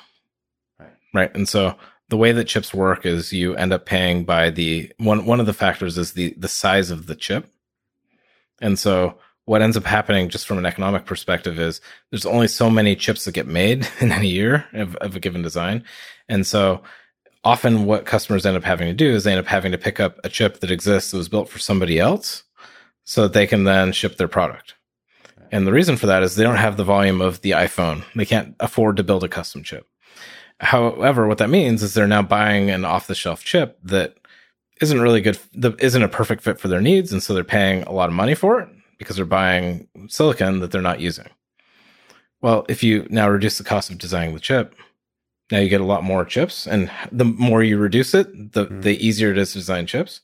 [0.79, 0.93] right?
[1.13, 1.75] Right, and so
[2.09, 5.47] the way that chips work is you end up paying by the one one of
[5.47, 7.51] the factors is the the size of the chip.
[8.61, 11.81] And so what ends up happening just from an economic perspective is
[12.11, 15.41] there's only so many chips that get made in any year of, of a given
[15.41, 15.83] design.
[16.27, 16.83] And so
[17.43, 19.99] often what customers end up having to do is they end up having to pick
[19.99, 22.43] up a chip that exists that was built for somebody else
[23.03, 24.75] so that they can then ship their product.
[25.51, 28.03] And the reason for that is they don't have the volume of the iPhone.
[28.15, 29.87] They can't afford to build a custom chip.
[30.59, 34.15] However, what that means is they're now buying an off the shelf chip that
[34.81, 35.39] isn't really good,
[35.79, 37.11] isn't a perfect fit for their needs.
[37.11, 40.71] And so they're paying a lot of money for it because they're buying silicon that
[40.71, 41.27] they're not using.
[42.41, 44.75] Well, if you now reduce the cost of designing the chip,
[45.51, 46.67] now you get a lot more chips.
[46.67, 48.81] And the more you reduce it, the, mm.
[48.81, 50.21] the easier it is to design chips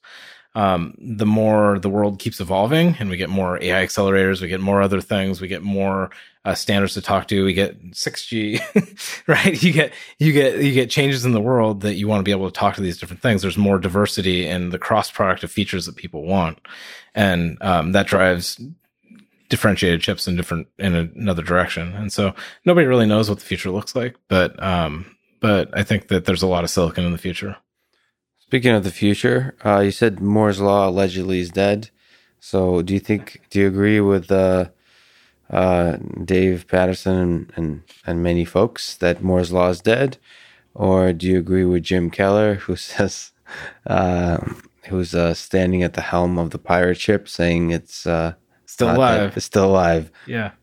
[0.55, 4.61] um, the more the world keeps evolving and we get more AI accelerators, we get
[4.61, 6.09] more other things, we get more
[6.45, 9.61] uh, standards to talk to, we get 6G, right?
[9.61, 12.31] You get, you get, you get changes in the world that you want to be
[12.31, 13.41] able to talk to these different things.
[13.41, 16.59] There's more diversity in the cross product of features that people want.
[17.13, 18.61] And, um, that drives
[19.49, 21.93] differentiated chips in different, in another direction.
[21.95, 22.33] And so
[22.63, 25.14] nobody really knows what the future looks like, but, um,
[25.45, 27.57] but I think that there's a lot of silicon in the future.
[28.39, 31.91] Speaking of the future, uh, you said Moore's law allegedly is dead.
[32.39, 33.41] So, do you think?
[33.51, 34.69] Do you agree with uh,
[35.51, 35.97] uh,
[36.33, 40.17] Dave Patterson and, and, and many folks that Moore's law is dead,
[40.73, 43.31] or do you agree with Jim Keller, who says
[43.85, 44.39] uh,
[44.87, 48.33] who's uh, standing at the helm of the pirate ship, saying it's uh,
[48.65, 49.37] still alive?
[49.37, 50.09] It's still alive.
[50.25, 50.53] Yeah.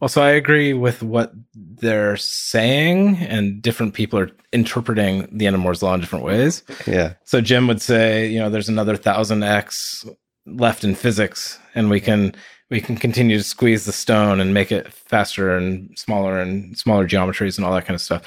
[0.00, 1.34] Well, so I agree with what
[1.82, 6.62] they're saying, and different people are interpreting the end of Moore's law in different ways.
[6.86, 7.14] Yeah.
[7.24, 10.06] So Jim would say, you know, there's another thousand x
[10.46, 12.34] left in physics, and we can
[12.70, 17.06] we can continue to squeeze the stone and make it faster and smaller and smaller
[17.06, 18.22] geometries and all that kind of stuff.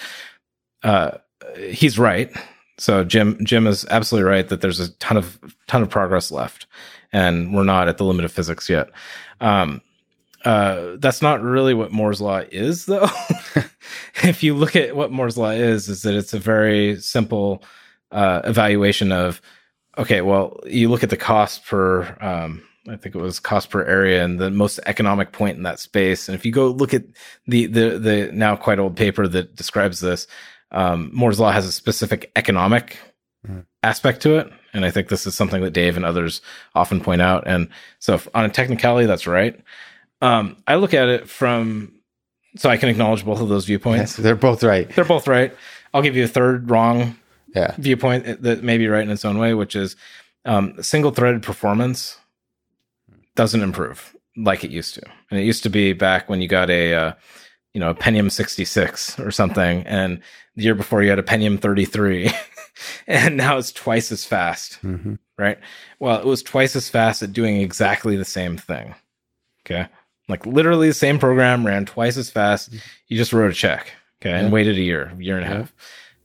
[0.83, 1.11] Uh,
[1.57, 2.31] he's right.
[2.77, 6.67] So Jim Jim is absolutely right that there's a ton of ton of progress left,
[7.13, 8.89] and we're not at the limit of physics yet.
[9.39, 9.81] Um,
[10.45, 13.09] uh, that's not really what Moore's law is, though.
[14.23, 17.63] if you look at what Moore's law is, is that it's a very simple
[18.11, 19.41] uh, evaluation of
[19.97, 23.83] Okay, well, you look at the cost per, um, I think it was cost per
[23.83, 26.27] area and the most economic point in that space.
[26.27, 27.05] And if you go look at
[27.47, 30.27] the, the, the now quite old paper that describes this,
[30.71, 32.97] um, Moore's law has a specific economic
[33.47, 33.61] mm-hmm.
[33.83, 34.51] aspect to it.
[34.73, 36.41] And I think this is something that Dave and others
[36.73, 37.45] often point out.
[37.47, 37.69] And
[37.99, 39.57] so if, on a technicality, that's right.
[40.25, 41.93] Um, I look at it from,
[42.57, 44.17] so I can acknowledge both of those viewpoints.
[44.17, 44.89] Yes, they're both right.
[44.89, 45.55] They're both right.
[45.93, 47.17] I'll give you a third wrong
[47.55, 47.75] yeah.
[47.77, 49.95] viewpoint that may be right in its own way, which is
[50.45, 52.17] um, single threaded performance
[53.35, 55.03] doesn't improve like it used to.
[55.29, 57.13] And it used to be back when you got a, uh,
[57.73, 60.21] you know, a Pentium 66 or something, and
[60.55, 62.31] the year before you had a Pentium 33,
[63.07, 65.15] and now it's twice as fast, mm-hmm.
[65.37, 65.59] right?
[65.99, 68.95] Well, it was twice as fast at doing exactly the same thing.
[69.65, 69.87] Okay.
[70.27, 72.69] Like literally the same program ran twice as fast.
[72.69, 72.79] Mm-hmm.
[73.07, 73.93] You just wrote a check.
[74.21, 74.31] Okay.
[74.31, 74.39] Yeah.
[74.39, 75.57] And waited a year, year and a yeah.
[75.57, 75.73] half.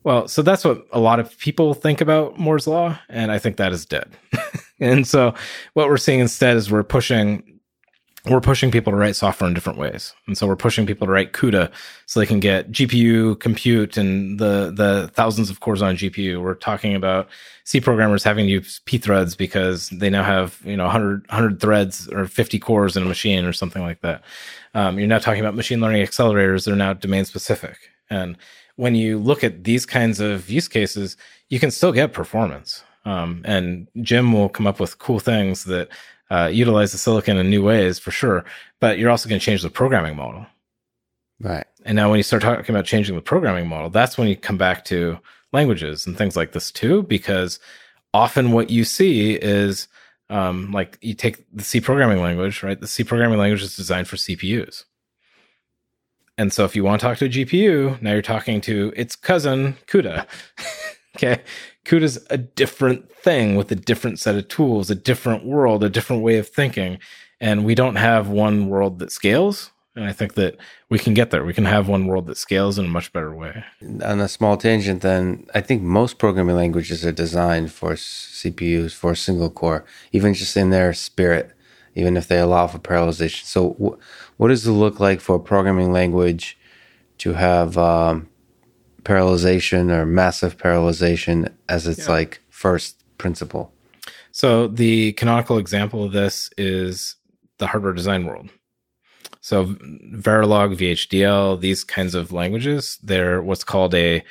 [0.03, 2.99] Well, so that's what a lot of people think about Moore's Law.
[3.09, 4.11] And I think that is dead.
[4.81, 5.35] and so
[5.75, 7.50] what we're seeing instead is we're pushing
[8.27, 10.13] we're pushing people to write software in different ways.
[10.27, 11.71] And so we're pushing people to write CUDA
[12.07, 16.43] so they can get GPU compute and the, the thousands of cores on GPU.
[16.43, 17.29] We're talking about
[17.65, 21.61] C programmers having to use P threads because they now have, you know, 100, 100
[21.61, 24.23] threads or 50 cores in a machine or something like that.
[24.75, 26.65] Um, you're now talking about machine learning accelerators.
[26.65, 27.79] that are now domain specific.
[28.11, 28.37] And
[28.77, 31.17] when you look at these kinds of use cases,
[31.49, 32.85] you can still get performance.
[33.05, 35.89] Um, and Jim will come up with cool things that
[36.31, 38.45] uh, utilize the silicon in new ways for sure,
[38.81, 40.47] but you're also going to change the programming model.
[41.41, 41.67] Right.
[41.85, 44.59] And now when you start talking about changing the programming model, that's when you come
[44.59, 45.19] back to
[45.53, 47.59] languages and things like this too, because
[48.13, 49.89] often what you see is
[50.29, 52.81] um, like you take the C programming language, right?
[52.81, 54.85] The C programming language is designed for CPUs.
[56.39, 59.17] And so if you want to talk to a GPU, now you're talking to its
[59.17, 60.27] cousin, CUDA.
[61.17, 61.43] okay.
[61.85, 66.23] CUDA's a different thing with a different set of tools, a different world, a different
[66.23, 66.99] way of thinking.
[67.41, 69.71] And we don't have one world that scales.
[69.97, 70.57] And I think that
[70.89, 71.45] we can get there.
[71.45, 73.65] We can have one world that scales in a much better way.
[74.05, 79.15] On a small tangent, then, I think most programming languages are designed for CPUs, for
[79.15, 81.53] single core, even just in their spirit,
[81.97, 83.45] even if they allow for parallelization.
[83.45, 86.57] So, wh- what does it look like for a programming language
[87.19, 88.30] to have um,
[89.11, 92.13] parallelization or massive parallelization as its yeah.
[92.13, 93.73] like first principle.
[94.31, 97.17] So the canonical example of this is
[97.59, 98.51] the hardware design world.
[99.41, 104.23] So Verilog, VHDL, these kinds of languages, they're what's called a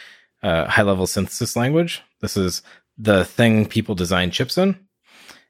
[0.43, 2.01] uh, high level synthesis language.
[2.21, 2.61] This is
[2.97, 4.79] the thing people design chips in.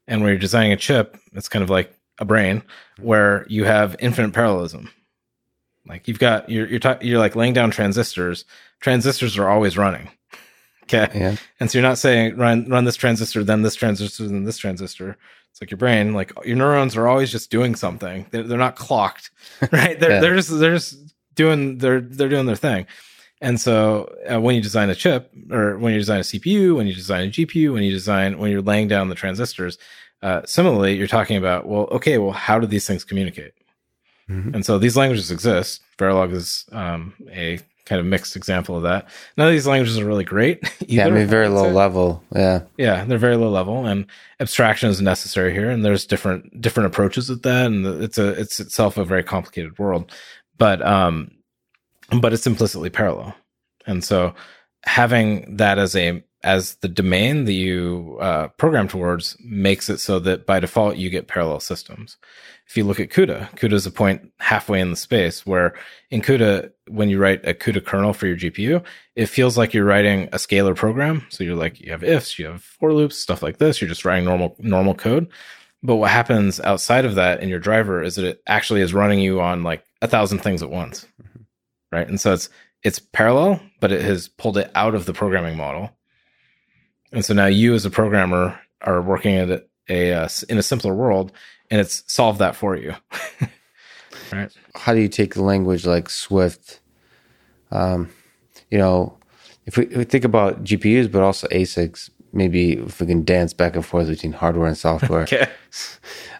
[0.08, 2.64] And when you're designing a chip, it's kind of like a brain
[3.00, 4.90] where you have infinite parallelism.
[5.88, 8.46] Like you've got you're you're ta- you're like laying down transistors.
[8.80, 10.10] Transistors are always running.
[10.84, 11.08] Okay.
[11.14, 11.36] Yeah.
[11.60, 15.18] And so you're not saying run run this transistor, then this transistor, then this transistor.
[15.52, 18.26] It's like your brain, like your neurons are always just doing something.
[18.32, 19.32] They're, they're not clocked,
[19.72, 20.00] right?
[20.00, 20.20] They're yeah.
[20.20, 22.88] they're just they're just doing they're they're doing their thing.
[23.42, 26.88] And so uh, when you design a chip, or when you design a CPU, when
[26.88, 29.78] you design a GPU, when you design when you're laying down the transistors,
[30.22, 33.54] uh, similarly, you're talking about well, okay, well, how do these things communicate?
[34.30, 34.56] Mm-hmm.
[34.56, 35.82] And so these languages exist.
[35.98, 37.60] Verilog is um, a
[37.90, 39.10] kind of mixed example of that.
[39.36, 40.60] None of these languages are really great.
[40.64, 42.24] Either, yeah, I mean, very low level.
[42.34, 44.06] Yeah, yeah, they're very low level, and
[44.40, 45.70] abstraction is necessary here.
[45.70, 49.78] And there's different different approaches at that, and it's a it's itself a very complicated
[49.80, 50.12] world,
[50.58, 51.32] but um,
[52.22, 53.36] but it's implicitly parallel,
[53.88, 54.36] and so
[54.84, 60.20] having that as a as the domain that you uh, program towards makes it so
[60.20, 62.18] that by default you get parallel systems.
[62.68, 65.76] If you look at CUDA, CUDA is a point halfway in the space where
[66.12, 68.84] in CUDA, when you write a CUDA kernel for your GPU,
[69.16, 71.26] it feels like you're writing a scalar program.
[71.30, 73.82] So you're like, you have ifs, you have for loops, stuff like this.
[73.82, 75.28] You're just writing normal, normal code.
[75.82, 79.20] But what happens outside of that in your driver is that it actually is running
[79.20, 81.06] you on like a thousand things at once.
[81.22, 81.42] Mm-hmm.
[81.92, 82.08] Right.
[82.08, 82.50] And so it's,
[82.84, 85.90] it's parallel, but it has pulled it out of the programming model
[87.12, 90.94] and so now you as a programmer are working at a, uh, in a simpler
[90.94, 91.32] world
[91.70, 92.96] and it's solved that for you.
[94.32, 94.52] right.
[94.76, 96.80] How do you take a language like Swift?
[97.72, 98.10] Um,
[98.70, 99.18] you know,
[99.66, 103.54] if we, if we, think about GPUs, but also ASICs, maybe if we can dance
[103.54, 105.48] back and forth between hardware and software, okay.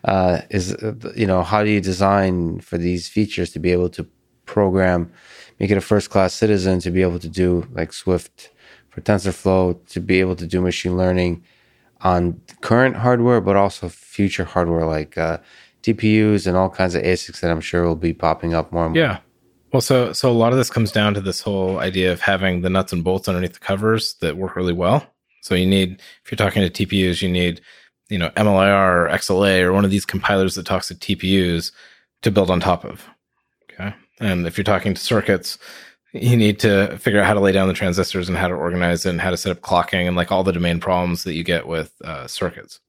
[0.06, 0.76] uh, is,
[1.16, 4.08] you know, how do you design for these features to be able to
[4.46, 5.12] program,
[5.60, 8.50] make it a first class citizen to be able to do like Swift
[8.90, 11.44] for TensorFlow to be able to do machine learning
[12.02, 15.38] on current hardware, but also future hardware like uh,
[15.84, 18.94] TPUs and all kinds of ASICs that I'm sure will be popping up more and
[18.94, 19.04] more.
[19.04, 19.20] Yeah.
[19.72, 22.62] Well, so so a lot of this comes down to this whole idea of having
[22.62, 25.06] the nuts and bolts underneath the covers that work really well.
[25.42, 27.62] So you need, if you're talking to TPUs, you need,
[28.10, 31.72] you know, MLIR or XLA or one of these compilers that talks to TPUs
[32.24, 33.08] to build on top of.
[33.72, 33.94] Okay.
[34.20, 35.58] And if you're talking to circuits,
[36.14, 39.06] you need to figure out how to lay down the transistors and how to organize
[39.06, 41.44] it and how to set up clocking and like all the domain problems that you
[41.44, 42.80] get with uh, circuits.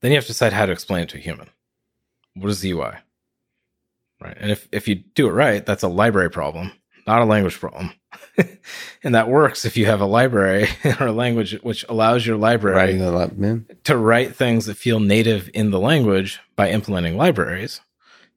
[0.00, 1.48] Then you have to decide how to explain it to a human.
[2.34, 2.92] What is the UI?
[4.20, 4.36] Right.
[4.38, 6.72] And if, if you do it right, that's a library problem,
[7.06, 7.92] not a language problem.
[9.04, 10.68] and that works if you have a library
[11.00, 12.76] or a language which allows your library
[13.84, 17.80] to write things that feel native in the language by implementing libraries,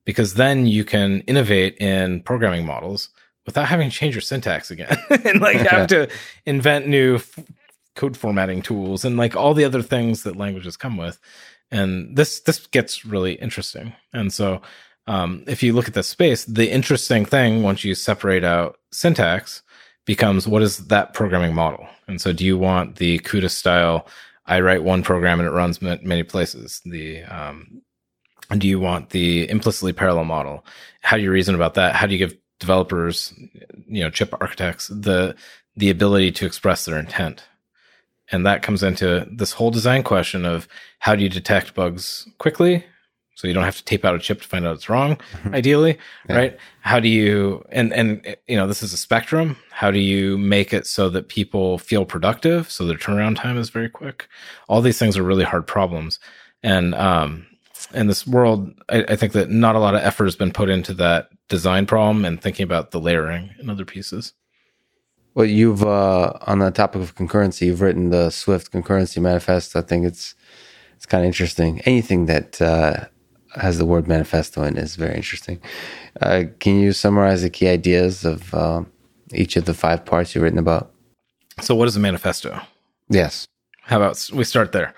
[0.06, 3.10] because then you can innovate in programming models
[3.50, 4.96] without having to change your syntax again
[5.26, 6.08] and like have to
[6.46, 7.40] invent new f-
[7.96, 11.20] code formatting tools and like all the other things that languages come with.
[11.72, 13.94] And this this gets really interesting.
[14.14, 14.62] And so
[15.08, 19.64] um, if you look at the space, the interesting thing once you separate out syntax
[20.06, 21.88] becomes what is that programming model?
[22.08, 24.08] And so do you want the CUDA style?
[24.46, 26.82] I write one program and it runs many places.
[26.86, 27.82] The um,
[28.58, 30.66] do you want the implicitly parallel model?
[31.02, 31.96] How do you reason about that?
[31.96, 33.34] How do you give developers,
[33.88, 35.36] you know, chip architects, the
[35.76, 37.46] the ability to express their intent.
[38.32, 40.68] And that comes into this whole design question of
[41.00, 42.86] how do you detect bugs quickly?
[43.36, 45.56] So you don't have to tape out a chip to find out it's wrong, mm-hmm.
[45.56, 46.36] ideally, yeah.
[46.36, 46.58] right?
[46.82, 49.56] How do you and and you know, this is a spectrum.
[49.72, 53.70] How do you make it so that people feel productive so their turnaround time is
[53.70, 54.28] very quick?
[54.68, 56.20] All these things are really hard problems.
[56.62, 57.48] And um
[57.94, 60.70] in this world, I, I think that not a lot of effort has been put
[60.70, 64.34] into that design problem and thinking about the layering and other pieces.
[65.36, 69.76] Well, you've uh, on the topic of concurrency, you've written the Swift concurrency manifest.
[69.76, 70.36] I think it's
[70.96, 71.82] it's kind of interesting.
[71.82, 73.06] Anything that uh,
[73.56, 75.62] has the word manifesto in is very interesting.
[76.22, 78.84] Uh, can you summarize the key ideas of uh,
[79.34, 80.92] each of the five parts you've written about?
[81.62, 82.60] So, what is a manifesto?
[83.10, 83.48] Yes.
[83.84, 84.94] How about we start there?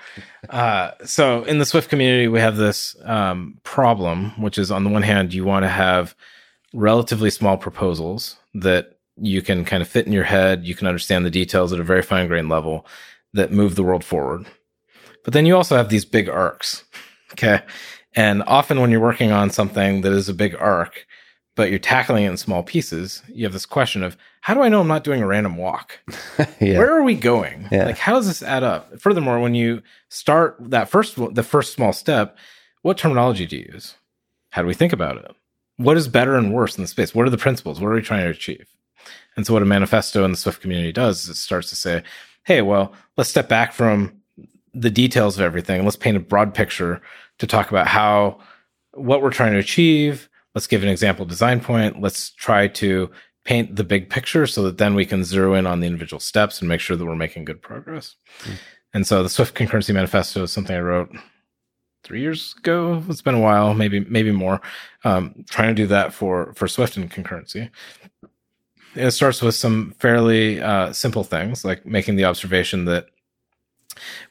[0.49, 4.89] Uh, so, in the Swift community, we have this um, problem, which is on the
[4.89, 6.15] one hand, you want to have
[6.73, 10.65] relatively small proposals that you can kind of fit in your head.
[10.65, 12.85] You can understand the details at a very fine grained level
[13.33, 14.45] that move the world forward.
[15.23, 16.83] But then you also have these big arcs.
[17.33, 17.61] Okay.
[18.15, 21.05] And often when you're working on something that is a big arc,
[21.55, 24.69] but you're tackling it in small pieces, you have this question of how do I
[24.69, 25.99] know I'm not doing a random walk?
[26.59, 26.77] yeah.
[26.77, 27.67] Where are we going?
[27.71, 27.85] Yeah.
[27.85, 28.99] Like, how does this add up?
[28.99, 32.37] Furthermore, when you start that first, the first small step,
[32.81, 33.95] what terminology do you use?
[34.49, 35.35] How do we think about it?
[35.83, 37.15] what is better and worse in the space?
[37.15, 37.79] What are the principles?
[37.79, 38.67] What are we trying to achieve?
[39.35, 42.03] And so what a manifesto in the Swift community does is it starts to say,
[42.43, 44.21] hey, well, let's step back from
[44.73, 45.77] the details of everything.
[45.77, 47.01] and Let's paint a broad picture
[47.39, 48.39] to talk about how
[48.93, 50.29] what we're trying to achieve.
[50.55, 52.01] Let's give an example design point.
[52.01, 53.09] Let's try to
[53.45, 56.59] paint the big picture so that then we can zero in on the individual steps
[56.59, 58.15] and make sure that we're making good progress.
[58.41, 58.53] Mm-hmm.
[58.93, 61.15] And so the Swift concurrency manifesto is something I wrote
[62.03, 63.03] three years ago.
[63.09, 64.61] It's been a while, maybe maybe more.
[65.03, 67.69] Um, trying to do that for for Swift and concurrency.
[68.95, 73.07] It starts with some fairly uh, simple things, like making the observation that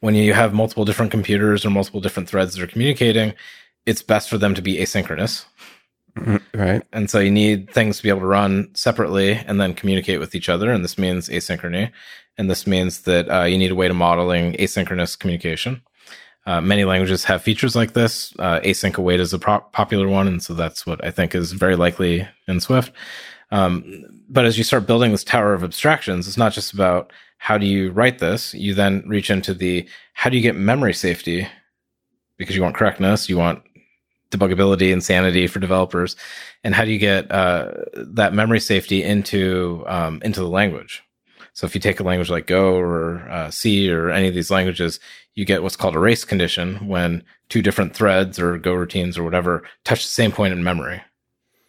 [0.00, 3.32] when you have multiple different computers or multiple different threads that are communicating,
[3.86, 5.46] it's best for them to be asynchronous.
[6.54, 6.82] Right.
[6.92, 10.34] And so you need things to be able to run separately and then communicate with
[10.34, 10.70] each other.
[10.70, 11.90] And this means asynchrony.
[12.38, 15.82] And this means that uh, you need a way to modeling asynchronous communication.
[16.46, 18.32] Uh, many languages have features like this.
[18.38, 21.52] Uh, async await is a pro- popular one, and so that's what I think is
[21.52, 22.92] very likely in Swift.
[23.50, 27.58] Um, but as you start building this tower of abstractions, it's not just about how
[27.58, 28.54] do you write this.
[28.54, 31.46] You then reach into the how do you get memory safety
[32.36, 33.62] because you want correctness, you want
[34.30, 36.16] debugability and sanity for developers,
[36.64, 41.02] and how do you get uh, that memory safety into um, into the language?
[41.52, 44.50] So if you take a language like Go or uh, C or any of these
[44.50, 45.00] languages,
[45.34, 49.24] you get what's called a race condition when two different threads or Go routines or
[49.24, 51.02] whatever touch the same point in memory.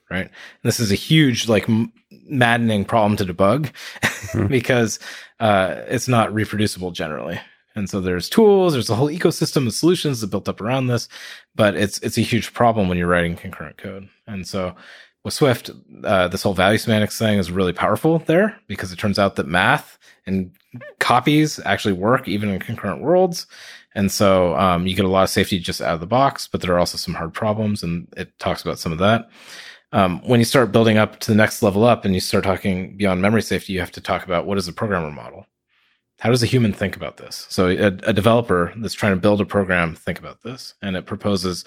[0.10, 0.28] Right.
[0.28, 0.32] And
[0.64, 1.94] this is a huge, like, m-
[2.26, 3.72] maddening problem to debug
[4.02, 4.48] mm-hmm.
[4.48, 5.00] because
[5.40, 7.40] uh, it's not reproducible generally.
[7.76, 11.08] And so there's tools, there's a whole ecosystem of solutions that built up around this,
[11.56, 14.10] but it's it's a huge problem when you're writing concurrent code.
[14.28, 14.76] And so
[15.24, 15.70] with Swift,
[16.04, 19.48] uh, this whole value semantics thing is really powerful there because it turns out that
[19.48, 20.52] math and
[21.00, 23.46] copies actually work even in concurrent worlds.
[23.94, 26.62] And so um, you get a lot of safety just out of the box, but
[26.62, 29.30] there are also some hard problems, and it talks about some of that.
[29.92, 32.96] Um, when you start building up to the next level up and you start talking
[32.96, 35.46] beyond memory safety, you have to talk about what is the programmer model?
[36.22, 37.48] How does a human think about this?
[37.50, 41.08] So a, a developer that's trying to build a program think about this, and it
[41.08, 41.66] proposes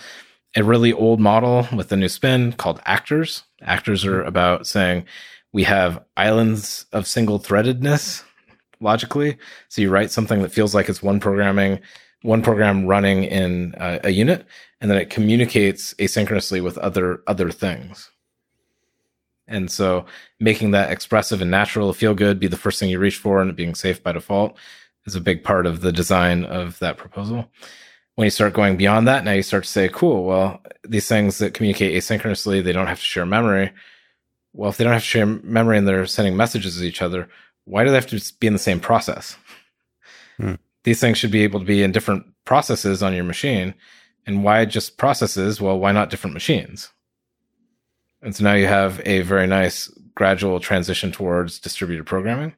[0.54, 3.42] a really old model with a new spin called actors.
[3.62, 4.28] Actors are mm-hmm.
[4.28, 5.06] about saying
[5.52, 8.22] we have islands of single threadedness
[8.78, 9.38] logically.
[9.70, 11.80] So you write something that feels like it's one programming,
[12.22, 14.46] one program running in a, a unit,
[14.80, 18.08] and then it communicates asynchronously with other other things.
[19.46, 20.06] And so
[20.40, 23.54] making that expressive and natural feel good be the first thing you reach for and
[23.54, 24.56] being safe by default
[25.06, 27.50] is a big part of the design of that proposal.
[28.14, 31.38] When you start going beyond that, now you start to say, cool, well, these things
[31.38, 33.72] that communicate asynchronously, they don't have to share memory.
[34.52, 37.28] Well, if they don't have to share memory and they're sending messages to each other,
[37.64, 39.36] why do they have to be in the same process?
[40.36, 40.54] Hmm.
[40.84, 43.74] These things should be able to be in different processes on your machine.
[44.26, 45.60] And why just processes?
[45.60, 46.90] Well, why not different machines?
[48.24, 52.54] And so now you have a very nice gradual transition towards distributed programming.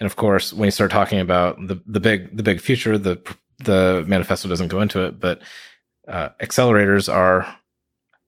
[0.00, 3.20] And of course, when you start talking about the, the big the big future, the
[3.58, 5.42] the manifesto doesn't go into it, but
[6.08, 7.46] uh, accelerators are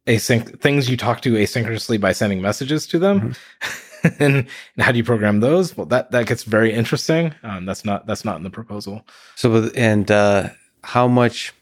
[0.07, 3.35] async things you talk to asynchronously by sending messages to them.
[3.63, 4.23] Mm-hmm.
[4.23, 4.37] and,
[4.77, 5.77] and, how do you program those?
[5.77, 7.35] Well, that that gets very interesting.
[7.43, 9.07] Um, that's not that's not in the proposal.
[9.35, 10.51] So, and uh,
[10.85, 11.55] how much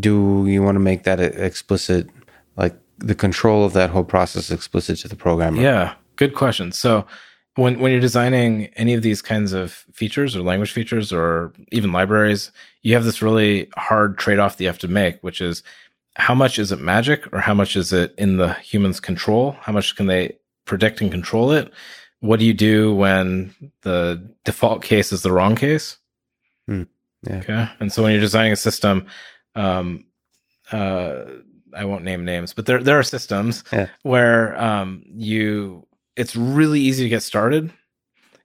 [0.00, 2.08] do you want to make that explicit?
[2.56, 5.60] Like the control of that whole process explicit to the programmer?
[5.60, 6.72] Yeah, good question.
[6.72, 7.06] So
[7.54, 11.92] when when you're designing any of these kinds of features or language features or even
[11.92, 12.52] libraries,
[12.82, 15.62] you have this really hard trade-off that you have to make, which is
[16.16, 19.52] how much is it magic or how much is it in the human's control?
[19.60, 21.72] How much can they predict and control it?
[22.20, 25.98] What do you do when the default case is the wrong case?
[26.66, 26.84] Hmm.
[27.26, 27.36] Yeah.
[27.36, 27.68] Okay.
[27.80, 29.06] And so when you're designing a system,
[29.54, 30.04] um,
[30.70, 31.24] uh,
[31.74, 33.88] I won't name names, but there there are systems yeah.
[34.02, 35.86] where um, you
[36.16, 37.72] it's really easy to get started,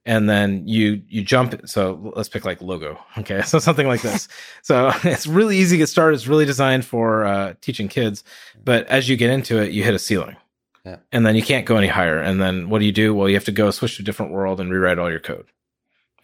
[0.04, 1.68] and then you you jump.
[1.68, 3.42] So let's pick like Logo, okay?
[3.42, 4.28] So something like this.
[4.62, 6.16] so it's really easy to get started.
[6.16, 8.24] It's really designed for uh, teaching kids,
[8.64, 10.36] but as you get into it, you hit a ceiling.
[10.84, 10.96] Yeah.
[11.12, 12.18] And then you can't go any higher.
[12.18, 13.14] And then what do you do?
[13.14, 15.46] Well, you have to go switch to a different world and rewrite all your code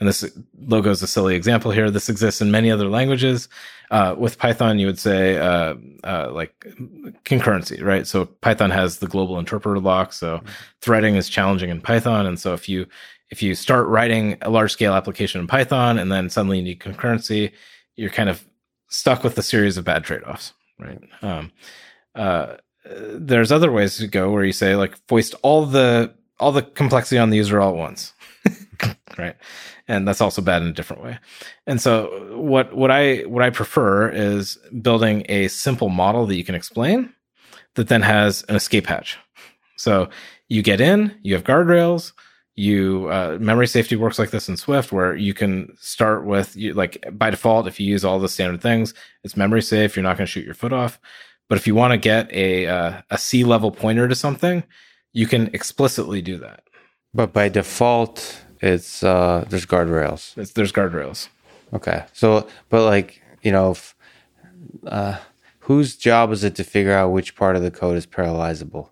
[0.01, 0.25] and this
[0.67, 1.91] Logo is a silly example here.
[1.91, 3.49] This exists in many other languages.
[3.91, 5.75] Uh, with Python, you would say uh,
[6.05, 6.59] uh, like
[7.25, 8.07] concurrency, right?
[8.07, 10.13] So Python has the global interpreter lock.
[10.13, 10.49] So mm-hmm.
[10.81, 12.87] threading is challenging in Python, and so if you
[13.31, 16.81] if you start writing a large scale application in Python and then suddenly you need
[16.81, 17.53] concurrency,
[17.95, 18.45] you're kind of
[18.89, 21.01] stuck with a series of bad trade offs, right?
[21.23, 21.53] Um,
[22.15, 26.63] uh, there's other ways to go where you say like foist all the all the
[26.63, 28.15] complexity on the user all at once,
[29.19, 29.37] right?
[29.91, 31.19] And that's also bad in a different way.
[31.67, 36.45] And so what what I what I prefer is building a simple model that you
[36.45, 37.13] can explain
[37.75, 39.19] that then has an escape hatch.
[39.77, 40.09] So
[40.49, 42.13] you get in, you have guardrails,
[42.55, 46.73] you uh, memory safety works like this in Swift, where you can start with you,
[46.75, 48.95] like by default, if you use all the standard things,
[49.25, 49.97] it's memory safe.
[49.97, 51.01] You're not going to shoot your foot off.
[51.49, 54.63] But if you want to get a uh, a C level pointer to something,
[55.13, 56.63] you can explicitly do that.
[57.13, 60.37] But by default, it's uh there's guardrails.
[60.37, 61.29] It's, there's guardrails.
[61.73, 62.05] Okay.
[62.13, 63.95] So, but like you know, if,
[64.87, 65.19] uh,
[65.61, 68.89] whose job is it to figure out which part of the code is parallelizable?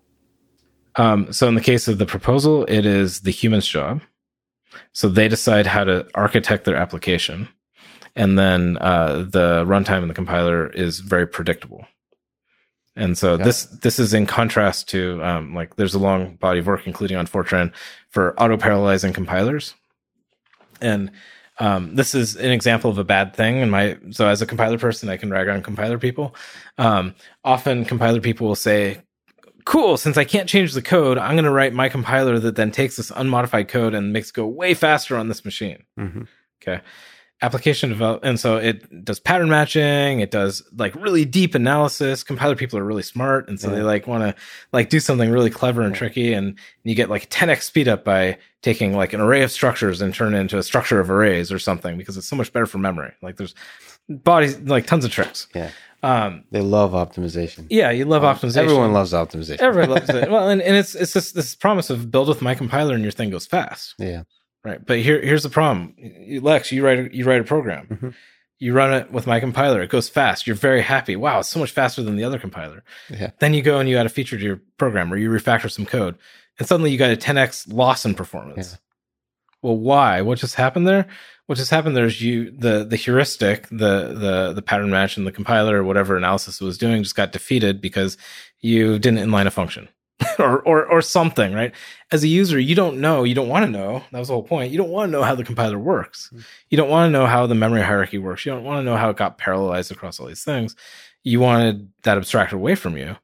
[0.95, 4.01] Um, so in the case of the proposal, it is the human's job.
[4.93, 7.47] So they decide how to architect their application,
[8.15, 11.85] and then uh, the runtime in the compiler is very predictable.
[12.95, 13.43] And so okay.
[13.43, 17.17] this this is in contrast to um, like there's a long body of work, including
[17.17, 17.71] on Fortran,
[18.09, 19.73] for auto parallelizing compilers.
[20.81, 21.11] And
[21.59, 23.59] um, this is an example of a bad thing.
[23.59, 26.35] And my so as a compiler person, I can rag on compiler people.
[26.77, 29.01] Um, often compiler people will say,
[29.65, 32.71] "Cool, since I can't change the code, I'm going to write my compiler that then
[32.71, 36.23] takes this unmodified code and makes it go way faster on this machine." Mm-hmm.
[36.61, 36.81] Okay
[37.41, 42.55] application develop and so it does pattern matching it does like really deep analysis compiler
[42.55, 43.75] people are really smart and so yeah.
[43.75, 44.41] they like want to
[44.73, 48.37] like do something really clever and tricky and you get like 10x speed up by
[48.61, 51.59] taking like an array of structures and turn it into a structure of arrays or
[51.59, 53.55] something because it's so much better for memory like there's
[54.09, 55.71] bodies like tons of tricks yeah
[56.01, 57.67] um, they love optimization.
[57.69, 58.57] Yeah, you love um, optimization.
[58.57, 59.59] Everyone loves optimization.
[59.59, 60.31] Everyone loves it.
[60.31, 63.11] Well, and, and it's it's this this promise of build with my compiler and your
[63.11, 63.95] thing goes fast.
[63.97, 64.23] Yeah.
[64.63, 64.85] Right.
[64.85, 65.95] But here, here's the problem.
[66.41, 67.87] Lex, you write, a, you write a program.
[67.87, 68.09] Mm-hmm.
[68.59, 69.81] You run it with my compiler.
[69.81, 70.45] It goes fast.
[70.45, 71.15] You're very happy.
[71.15, 72.83] Wow, it's so much faster than the other compiler.
[73.09, 73.31] Yeah.
[73.39, 75.85] Then you go and you add a feature to your program or you refactor some
[75.85, 76.17] code
[76.59, 78.71] and suddenly you got a 10x loss in performance.
[78.73, 78.77] Yeah.
[79.61, 80.21] Well, why?
[80.21, 81.07] What just happened there?
[81.47, 85.25] What just happened there is you the the heuristic, the the the pattern match and
[85.25, 88.17] the compiler or whatever analysis it was doing just got defeated because
[88.59, 89.89] you didn't inline a function.
[90.39, 91.73] or, or or something, right?
[92.11, 94.03] As a user, you don't know, you don't want to know.
[94.11, 94.71] That was the whole point.
[94.71, 96.29] You don't want to know how the compiler works.
[96.29, 96.39] Hmm.
[96.69, 98.45] You don't want to know how the memory hierarchy works.
[98.45, 100.75] You don't want to know how it got parallelized across all these things.
[101.23, 103.15] You wanted that abstracted away from you.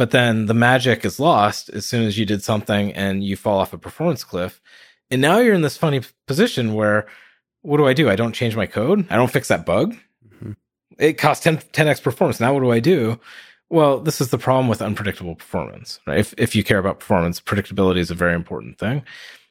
[0.00, 3.58] But then the magic is lost as soon as you did something and you fall
[3.58, 4.62] off a performance cliff.
[5.10, 7.06] And now you're in this funny position where
[7.60, 8.08] what do I do?
[8.08, 9.06] I don't change my code.
[9.10, 9.94] I don't fix that bug.
[10.26, 10.52] Mm-hmm.
[10.98, 12.40] It costs 10, 10x performance.
[12.40, 13.20] Now what do I do?
[13.70, 16.18] Well, this is the problem with unpredictable performance, right?
[16.18, 19.04] If, if you care about performance, predictability is a very important thing.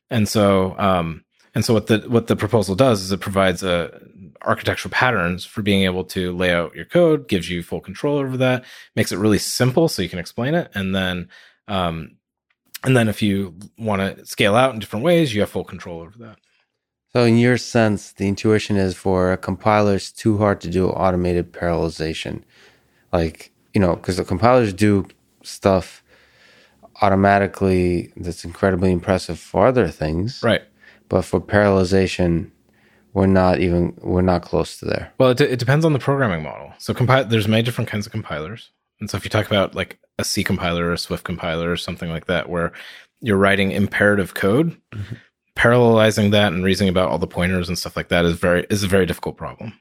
[0.09, 1.23] And so, um,
[1.55, 3.97] and so what the, what the proposal does is it provides a
[4.41, 8.35] architectural patterns for being able to lay out your code, gives you full control over
[8.37, 8.65] that,
[8.95, 10.69] makes it really simple so you can explain it.
[10.73, 11.29] And then,
[11.69, 12.17] um,
[12.83, 16.01] and then if you want to scale out in different ways, you have full control
[16.01, 16.39] over that.
[17.13, 20.89] So, in your sense, the intuition is for a compiler, it's too hard to do
[20.89, 22.43] automated parallelization.
[23.11, 25.07] Like, you know, because the compilers do
[25.41, 26.03] stuff
[27.01, 30.41] automatically that's incredibly impressive for other things.
[30.43, 30.63] Right.
[31.07, 32.51] But for parallelization,
[33.13, 35.13] we're not even we're not close to there.
[35.17, 36.73] Well, it, it depends on the programming model.
[36.77, 38.69] So compile there's many different kinds of compilers.
[38.99, 41.77] And so if you talk about like a C compiler or a Swift compiler or
[41.77, 42.73] something like that where
[43.21, 45.15] you're writing imperative code, mm-hmm
[45.55, 48.81] parallelizing that and reasoning about all the pointers and stuff like that is very is
[48.81, 49.77] a very difficult problem.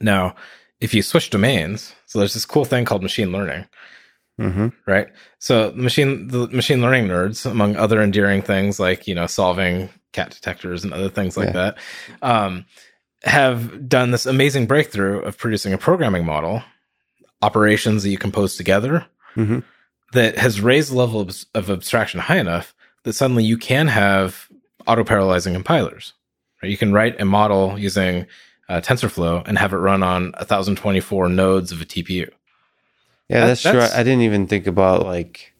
[0.00, 0.36] Now,
[0.80, 3.66] if you switch domains, so there's this cool thing called machine learning,
[4.40, 4.68] mm-hmm.
[4.86, 5.08] right?
[5.38, 9.88] So the machine the machine learning nerds, among other endearing things like you know solving
[10.12, 11.52] cat detectors and other things like yeah.
[11.52, 11.78] that,
[12.22, 12.64] um,
[13.24, 16.62] have done this amazing breakthrough of producing a programming model,
[17.42, 19.60] operations that you compose together, mm-hmm.
[20.12, 22.74] that has raised the level of, of abstraction high enough
[23.04, 24.48] that suddenly you can have
[24.86, 26.12] auto parallelizing compilers.
[26.62, 26.70] Right?
[26.70, 28.26] You can write a model using
[28.68, 32.28] uh, TensorFlow and have it run on 1024 nodes of a TPU.
[33.28, 33.80] Yeah, that, that's, true.
[33.80, 35.52] I didn't even think about like,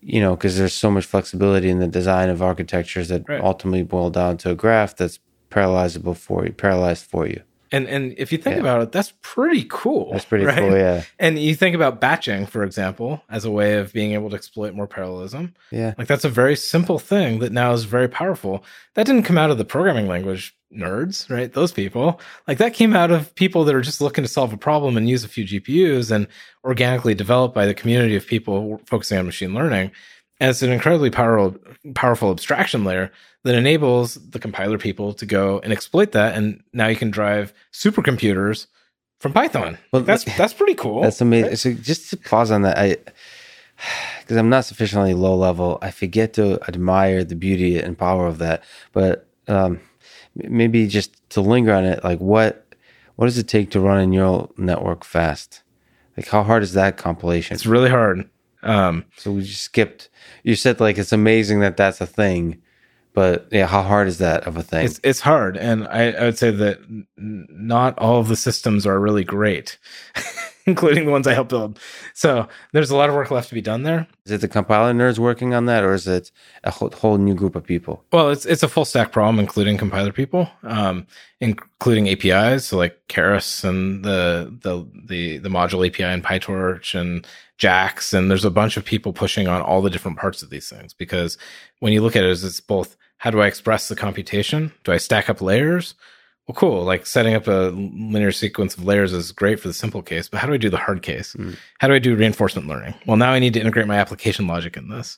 [0.00, 3.40] you know, because there's so much flexibility in the design of architectures that right.
[3.40, 5.18] ultimately boil down to a graph that's
[5.50, 7.42] parallelizable for you, parallelized for you.
[7.74, 8.60] And and if you think yeah.
[8.60, 10.12] about it, that's pretty cool.
[10.12, 10.58] That's pretty right?
[10.58, 11.02] cool, yeah.
[11.18, 14.74] And you think about batching, for example, as a way of being able to exploit
[14.74, 15.54] more parallelism.
[15.72, 15.92] Yeah.
[15.98, 18.64] Like that's a very simple thing that now is very powerful.
[18.94, 21.52] That didn't come out of the programming language nerds, right?
[21.52, 22.20] Those people.
[22.46, 25.08] Like that came out of people that are just looking to solve a problem and
[25.08, 26.28] use a few GPUs and
[26.62, 29.90] organically developed by the community of people focusing on machine learning.
[30.38, 31.58] And it's an incredibly powerful
[31.96, 33.10] powerful abstraction layer
[33.44, 36.34] that enables the compiler people to go and exploit that.
[36.34, 38.66] And now you can drive supercomputers
[39.20, 39.78] from Python.
[39.92, 41.02] Well, that's that's pretty cool.
[41.02, 41.50] That's amazing.
[41.50, 41.58] Right?
[41.58, 42.96] So just to pause on that, I
[44.20, 48.38] because I'm not sufficiently low level, I forget to admire the beauty and power of
[48.38, 48.62] that.
[48.92, 49.80] But um,
[50.34, 52.66] maybe just to linger on it, like what
[53.16, 55.62] what does it take to run a neural network fast?
[56.16, 57.54] Like how hard is that compilation?
[57.54, 58.28] It's really hard.
[58.62, 60.08] Um, so we just skipped.
[60.42, 62.62] You said like it's amazing that that's a thing,
[63.14, 64.84] but yeah, how hard is that of a thing?
[64.84, 68.86] It's it's hard, and I, I would say that n- not all of the systems
[68.86, 69.78] are really great,
[70.66, 71.78] including the ones I helped build.
[72.12, 74.08] So there's a lot of work left to be done there.
[74.26, 76.32] Is it the compiler nerds working on that, or is it
[76.64, 78.04] a whole, whole new group of people?
[78.12, 81.06] Well, it's it's a full stack problem, including compiler people, um,
[81.40, 87.24] including APIs, so like Keras and the the the the module API in PyTorch and
[87.58, 90.68] JAX, and there's a bunch of people pushing on all the different parts of these
[90.68, 91.38] things because
[91.78, 94.70] when you look at it, it's both how do I express the computation?
[94.84, 95.94] Do I stack up layers?
[96.46, 96.84] Well, cool.
[96.84, 100.40] Like setting up a linear sequence of layers is great for the simple case, but
[100.40, 101.32] how do I do the hard case?
[101.32, 101.56] Mm.
[101.78, 102.92] How do I do reinforcement learning?
[103.06, 105.16] Well, now I need to integrate my application logic in this,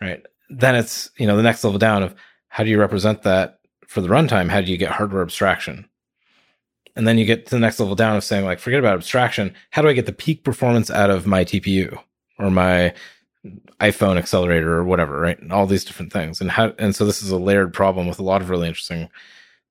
[0.00, 0.24] right?
[0.48, 2.14] Then it's, you know, the next level down of
[2.48, 4.48] how do you represent that for the runtime?
[4.48, 5.86] How do you get hardware abstraction?
[6.96, 9.52] And then you get to the next level down of saying, like, forget about abstraction.
[9.72, 11.98] How do I get the peak performance out of my TPU
[12.38, 12.94] or my
[13.80, 15.38] iPhone accelerator or whatever, right?
[15.38, 16.40] And all these different things.
[16.40, 19.08] And how, and so this is a layered problem with a lot of really interesting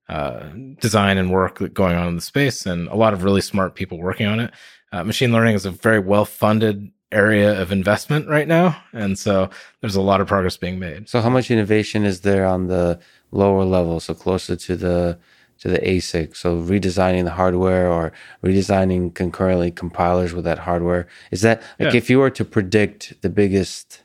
[0.10, 0.50] uh,
[0.80, 3.98] design and work going on in the space and a lot of really smart people
[3.98, 4.52] working on it.
[4.92, 8.82] Uh, machine learning is a very well funded area of investment right now.
[8.94, 9.50] And so
[9.80, 11.10] there's a lot of progress being made.
[11.10, 13.00] So how much innovation is there on the
[13.32, 14.00] lower level?
[14.00, 15.20] So closer to the,
[15.62, 16.36] to the ASIC.
[16.36, 18.12] So redesigning the hardware or
[18.44, 21.08] redesigning concurrently compilers with that hardware.
[21.32, 21.98] Is that like yeah.
[21.98, 24.02] if you were to predict the biggest,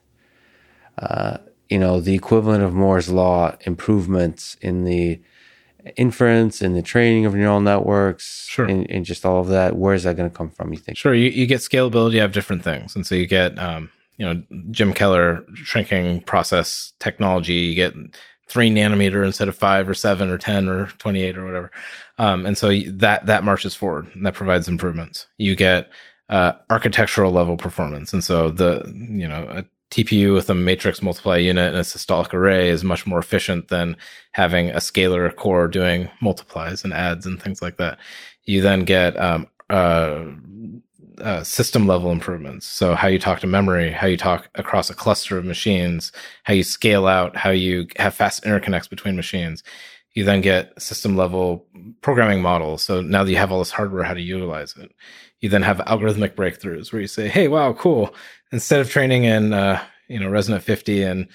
[0.99, 1.39] uh,
[1.69, 5.21] you know, the equivalent of Moore's law improvements in the
[5.97, 8.67] inference and the training of neural networks sure.
[8.67, 10.73] and, and just all of that, where is that going to come from?
[10.73, 10.99] You think?
[10.99, 11.15] Sure.
[11.15, 12.95] You, you get scalability of different things.
[12.95, 17.95] And so you get, um, you know, Jim Keller shrinking process technology, you get
[18.49, 21.71] three nanometer instead of five or seven or 10 or 28 or whatever.
[22.19, 25.27] Um, and so that, that marches forward and that provides improvements.
[25.37, 25.91] You get,
[26.29, 28.13] uh, architectural level performance.
[28.13, 32.33] And so the, you know, a TPU with a matrix multiply unit and a systolic
[32.35, 33.97] array is much more efficient than
[34.33, 37.99] having a scalar core doing multiplies and adds and things like that.
[38.45, 40.25] You then get, um, uh,
[41.21, 42.67] uh, system level improvements.
[42.67, 46.13] So how you talk to memory, how you talk across a cluster of machines,
[46.45, 49.63] how you scale out, how you have fast interconnects between machines.
[50.15, 51.67] You then get system level
[52.01, 52.83] programming models.
[52.83, 54.91] So now that you have all this hardware, how to utilize it.
[55.41, 58.15] You then have algorithmic breakthroughs where you say, "Hey, wow, cool!
[58.51, 61.29] Instead of training in uh, you know ResNet 50 and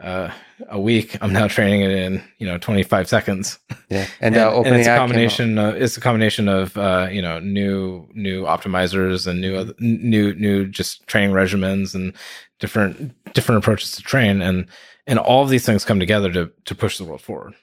[0.00, 0.30] uh,
[0.68, 1.16] a week.
[1.22, 3.58] I'm now training it in you know 25 seconds.
[3.88, 5.58] Yeah, and, uh, and, and it's a combination.
[5.58, 10.66] Of, it's a combination of uh, you know new new optimizers and new new new
[10.66, 12.12] just training regimens and
[12.58, 14.66] different different approaches to train and
[15.06, 17.54] and all of these things come together to to push the world forward.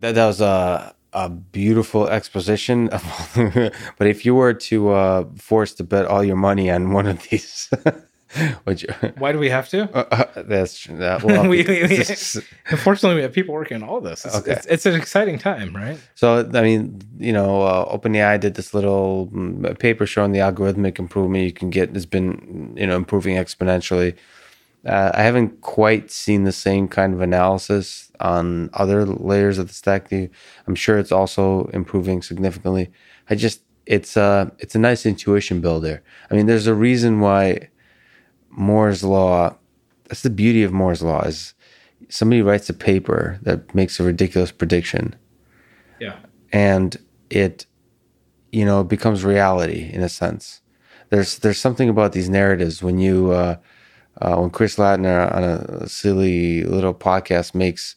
[0.00, 2.88] That that was a a beautiful exposition.
[3.34, 7.22] but if you were to uh, force to bet all your money on one of
[7.28, 7.70] these.
[8.64, 8.84] Which,
[9.18, 9.84] Why do we have to?
[9.94, 10.96] Uh, uh, that's true.
[10.98, 12.04] That, well, we, we, we,
[12.66, 14.24] unfortunately, we have people working on all this.
[14.24, 14.52] It's, okay.
[14.52, 15.98] it's, it's, an exciting time, right?
[16.14, 20.98] So, I mean, you know, uh, OpenAI did this little mm, paper showing the algorithmic
[20.98, 24.16] improvement you can get has been, you know, improving exponentially.
[24.86, 29.74] Uh, I haven't quite seen the same kind of analysis on other layers of the
[29.74, 30.12] stack.
[30.12, 32.90] I'm sure it's also improving significantly.
[33.28, 36.02] I just, it's a, uh, it's a nice intuition builder.
[36.30, 37.70] I mean, there's a reason why
[38.50, 39.56] Moore's law.
[40.08, 41.54] That's the beauty of Moore's law is
[42.08, 45.14] somebody writes a paper that makes a ridiculous prediction.
[46.00, 46.16] Yeah.
[46.52, 46.96] And
[47.30, 47.66] it,
[48.52, 50.60] you know, becomes reality in a sense.
[51.10, 53.56] There's there's something about these narratives when you uh,
[54.20, 57.96] uh, when Chris Lattner on a silly little podcast makes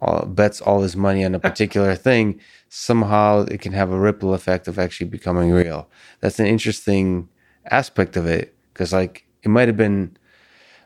[0.00, 4.34] all, bets all his money on a particular thing, somehow it can have a ripple
[4.34, 5.88] effect of actually becoming real.
[6.20, 7.28] That's an interesting
[7.70, 10.14] aspect of it because like it might have been,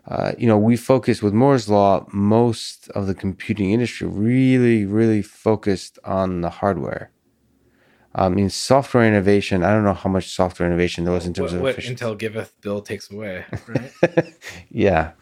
[0.07, 2.07] uh, you know, we focused with Moore's law.
[2.13, 7.11] Most of the computing industry really, really focused on the hardware.
[8.15, 9.65] I mean, software innovation.
[9.65, 12.17] I don't know how much software innovation there was in terms what, of what Intel
[12.17, 13.45] giveth, Bill takes away.
[13.67, 14.35] Right?
[14.71, 15.13] yeah,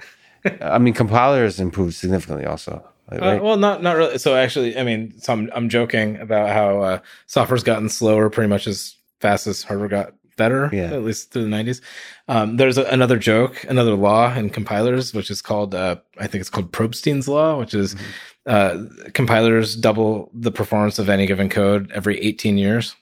[0.60, 2.84] I mean, compilers improved significantly also.
[3.10, 3.40] Uh, right?
[3.40, 4.18] Uh, well, not not really.
[4.18, 8.48] So actually, I mean, so I'm I'm joking about how uh, software's gotten slower pretty
[8.48, 10.92] much as fast as hardware got better, yeah.
[10.92, 11.82] at least through the 90s.
[12.26, 16.40] Um, there's a, another joke, another law in compilers, which is called, uh, I think
[16.40, 19.06] it's called Proebsting's law, which is mm-hmm.
[19.06, 22.96] uh, compilers double the performance of any given code every 18 years.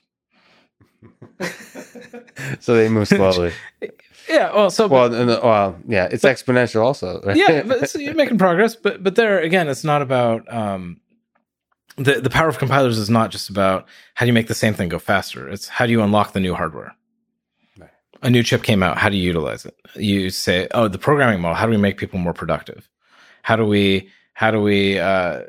[2.59, 3.53] so they move slowly.
[4.29, 7.21] Yeah, well, so well, but, well, yeah, it's but, exponential also.
[7.21, 7.37] Right?
[7.43, 10.99] yeah, but you're making progress, but but there again, it's not about um,
[11.97, 14.73] the the power of compilers is not just about how do you make the same
[14.73, 15.49] thing go faster.
[15.49, 16.95] It's how do you unlock the new hardware
[18.21, 18.97] a new chip came out.
[18.97, 19.75] How do you utilize it?
[19.95, 21.55] You say, oh, the programming model.
[21.55, 22.89] How do we make people more productive?
[23.43, 25.41] How do we how do we uh,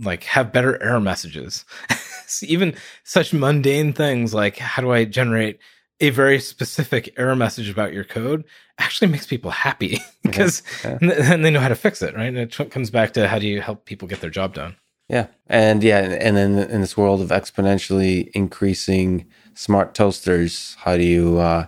[0.00, 1.64] like have better error messages?
[2.42, 2.74] Even
[3.04, 5.58] such mundane things like how do I generate
[6.00, 8.44] a very specific error message about your code
[8.78, 11.08] actually makes people happy because yeah, yeah.
[11.14, 12.26] then they know how to fix it, right?
[12.26, 14.76] And it comes back to how do you help people get their job done?
[15.08, 21.04] Yeah, and yeah, and then in this world of exponentially increasing smart toasters, how do
[21.04, 21.66] you uh,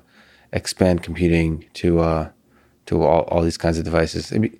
[0.52, 2.30] expand computing to uh,
[2.86, 4.32] to all, all these kinds of devices.
[4.32, 4.58] I mean,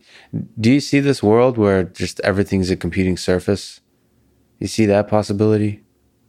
[0.61, 3.81] do you see this world where just everything's a computing surface?
[4.59, 5.83] You see that possibility?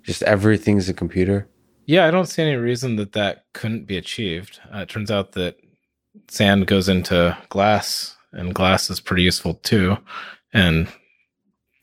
[0.04, 1.48] Just everything's a computer?
[1.86, 4.60] Yeah, I don't see any reason that that couldn't be achieved.
[4.74, 5.58] Uh, it turns out that
[6.28, 9.98] sand goes into glass, and glass is pretty useful too.
[10.54, 10.88] And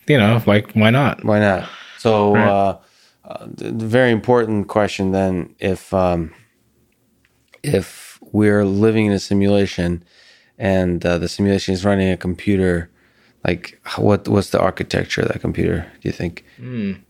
[0.09, 1.25] you know, like why not?
[1.25, 1.69] Why not?
[1.99, 2.49] So, right.
[2.49, 2.79] uh,
[3.25, 6.33] uh, the very important question then, if um,
[7.63, 10.05] if we're living in a simulation
[10.59, 12.91] and uh, the simulation is running a computer,
[13.45, 15.91] like what what's the architecture of that computer?
[16.01, 16.45] Do you think?
[16.61, 17.01] Mm.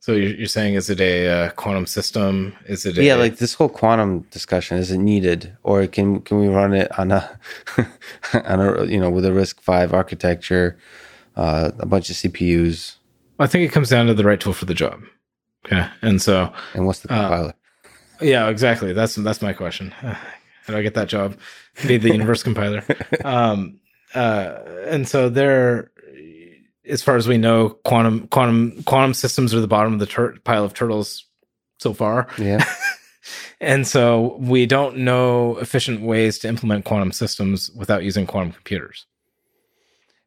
[0.00, 2.56] So you're, you're, saying is it a uh, quantum system?
[2.66, 2.96] Is it?
[2.96, 6.72] A, yeah, like this whole quantum discussion is it needed, or can can we run
[6.72, 7.38] it on a
[8.44, 10.78] on a you know with a RISC-V architecture,
[11.36, 12.96] uh, a bunch of CPUs?
[13.38, 15.02] I think it comes down to the right tool for the job.
[15.66, 17.54] Okay, and so and what's the uh, compiler?
[18.20, 18.92] Yeah, exactly.
[18.92, 19.90] That's that's my question.
[20.00, 21.36] How do I get that job?
[21.86, 22.84] Be the universe compiler.
[23.24, 23.80] Um,
[24.14, 25.90] uh, and so there,
[26.86, 30.36] as far as we know, quantum quantum quantum systems are the bottom of the tur-
[30.44, 31.26] pile of turtles
[31.78, 32.26] so far.
[32.38, 32.64] Yeah.
[33.60, 39.06] and so we don't know efficient ways to implement quantum systems without using quantum computers.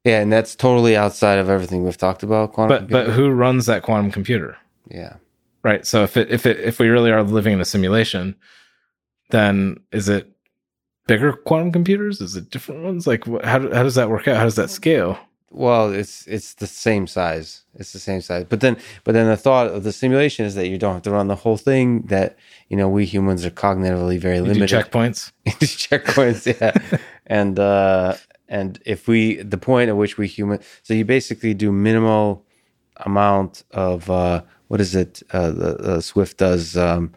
[0.03, 2.53] Yeah, and that's totally outside of everything we've talked about.
[2.53, 4.57] Quantum but but who runs that quantum computer?
[4.89, 5.15] Yeah
[5.64, 5.86] right?
[5.86, 8.36] So if it if it if we really are living in a simulation,
[9.30, 10.32] then is it
[11.08, 12.22] bigger quantum computers?
[12.22, 13.08] Is it different ones?
[13.08, 14.38] Like how how does that work out?
[14.38, 15.18] How does that scale?
[15.54, 17.64] Well, it's it's the same size.
[17.76, 18.46] It's the same size.
[18.48, 21.12] But then but then the thought of the simulation is that you don't have to
[21.12, 22.04] run the whole thing.
[22.04, 22.38] That
[22.70, 24.70] you know we humans are cognitively very you limited.
[24.70, 25.32] checkpoints.
[25.48, 27.00] checkpoints, yeah.
[27.28, 28.16] and uh
[28.48, 32.46] and if we the point at which we human so you basically do minimal
[33.06, 35.22] amount of uh, what is it?
[35.35, 37.11] Uh, the, the Swift does um,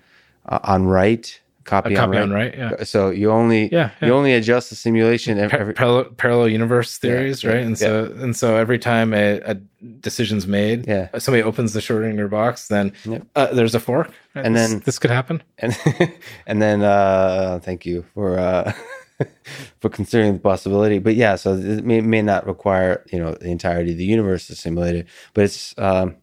[0.53, 2.59] uh, on write copy, copy on on write.
[2.59, 2.85] right, yeah.
[2.85, 4.09] So you only Yeah, yeah.
[4.09, 7.65] you only adjust the simulation every, Par- parallel, parallel universe theories, yeah, right?
[7.65, 9.55] And so and so every time a, a
[10.01, 11.09] decision's made, yeah.
[11.19, 13.23] somebody opens the Schrodinger box, then Yep.
[13.37, 14.45] uh, there's a fork, right?
[14.45, 15.43] And This- then- this could happen.
[15.59, 15.73] and
[16.49, 18.73] and then uh thank you for uh
[19.81, 23.49] for considering the possibility but yeah so it may, may not require you know the
[23.49, 26.17] entirety of the universe to simulate it but it's um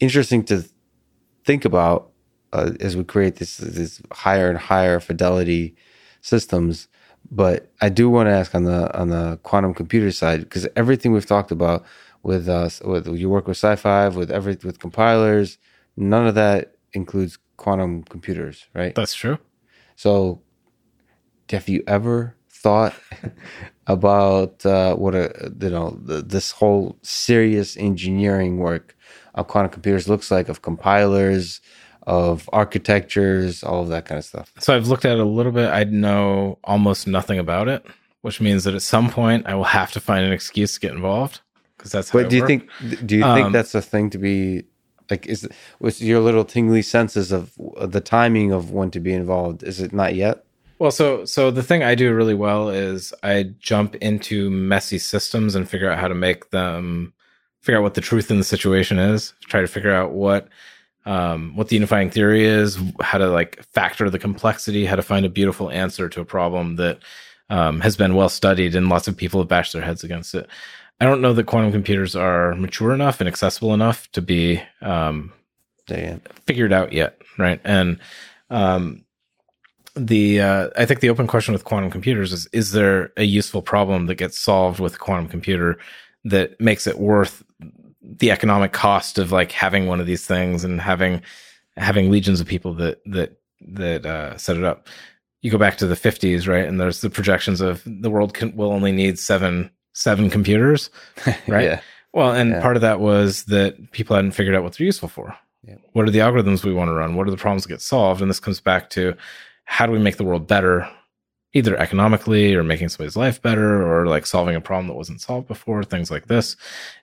[0.00, 0.64] interesting to
[1.44, 2.10] think about
[2.52, 5.74] uh, as we create this this higher and higher fidelity
[6.20, 6.88] systems
[7.30, 11.12] but i do want to ask on the on the quantum computer side because everything
[11.12, 11.84] we've talked about
[12.22, 15.58] with us with your work with SiFive with every with compilers
[15.96, 19.38] none of that includes quantum computers right That's true.
[19.96, 20.42] so,
[21.50, 22.94] have you ever thought
[23.86, 28.96] about uh, what a you know the, this whole serious engineering work
[29.40, 31.60] of quantum computers looks like, of compilers,
[32.06, 34.52] of architectures, all of that kind of stuff?
[34.58, 35.68] So I've looked at it a little bit.
[35.68, 37.84] I know almost nothing about it,
[38.22, 40.92] which means that at some point I will have to find an excuse to get
[40.92, 41.40] involved
[41.76, 42.10] because that's.
[42.10, 42.68] How But do you think
[43.06, 44.64] do you think Um, that's a thing to be
[45.10, 45.26] like?
[45.26, 45.48] Is
[45.78, 49.62] with your little tingly senses of the timing of when to be involved?
[49.62, 50.44] Is it not yet?
[50.78, 55.54] Well, so so the thing I do really well is I jump into messy systems
[55.54, 57.12] and figure out how to make them
[57.60, 59.34] figure out what the truth in the situation is.
[59.42, 60.48] Try to figure out what
[61.06, 65.24] um, what the unifying theory is, how to like factor the complexity, how to find
[65.24, 66.98] a beautiful answer to a problem that
[67.48, 70.46] um, has been well studied and lots of people have bashed their heads against it.
[71.00, 75.32] I don't know that quantum computers are mature enough and accessible enough to be um,
[76.46, 77.60] figured out yet, right?
[77.64, 77.98] And
[78.50, 79.04] um,
[79.96, 83.62] the uh, I think the open question with quantum computers is: Is there a useful
[83.62, 85.78] problem that gets solved with a quantum computer
[86.24, 87.42] that makes it worth
[88.02, 91.22] the economic cost of like having one of these things and having
[91.76, 94.88] having legions of people that that that uh, set it up?
[95.42, 96.66] You go back to the 50s, right?
[96.66, 100.88] And there's the projections of the world can, will only need seven seven computers,
[101.48, 101.64] Right.
[101.64, 101.80] yeah.
[102.12, 102.60] well, and Yeah.
[102.62, 105.34] part of that was that people hadn't figured out what they're useful for.
[105.66, 105.76] Yeah.
[105.92, 107.14] What are the algorithms we want to run?
[107.16, 108.20] What are the problems that get solved?
[108.22, 109.14] And this comes back to
[109.64, 110.88] how do we make the world better,
[111.54, 115.48] either economically or making somebody's life better or like solving a problem that wasn't solved
[115.48, 116.56] before, things like this.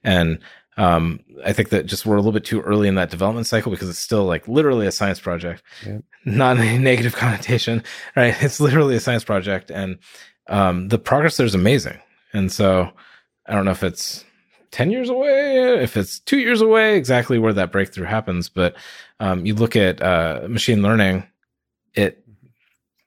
[0.03, 0.39] And
[0.77, 3.71] um, I think that just we're a little bit too early in that development cycle
[3.71, 5.99] because it's still like literally a science project, Yeah.
[6.25, 7.83] not a negative connotation,
[8.15, 8.35] right?
[8.43, 9.71] It's literally a science project.
[9.71, 9.97] And
[10.47, 11.97] um, the progress there is amazing.
[12.33, 12.91] And so
[13.47, 14.23] I don't know if it's
[14.71, 18.47] 10 years away, if it's two years away, exactly where that breakthrough happens.
[18.49, 18.75] But
[19.19, 21.23] um, you look at uh, machine learning,
[21.95, 22.23] it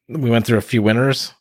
[0.09, 1.33] we went through a few winners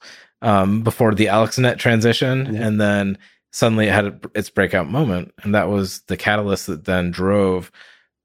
[0.43, 2.67] um, before the AlexNet transition, Yeah.
[2.67, 3.17] and then
[3.51, 7.71] suddenly it had its breakout moment, and that was the catalyst that then drove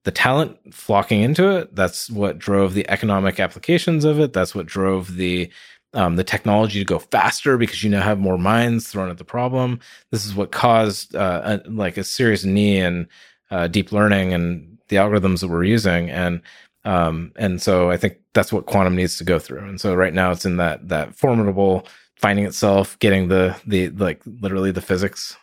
[0.05, 1.75] the talent flocking into it.
[1.75, 4.33] That's what drove the economic applications of it.
[4.33, 5.51] That's what drove the
[5.95, 9.25] um, the technology to go faster because you now have more minds thrown at the
[9.25, 9.79] problem.
[10.11, 13.09] This is what caused uh, a, like a serious knee in
[13.51, 16.43] uh, deep learning and the algorithms that we're using, and
[16.85, 19.67] um, and so I think that's what quantum needs to go through.
[19.67, 21.87] And so right now it's in that that formidable
[22.25, 25.37] finding itself, getting the the like literally the physics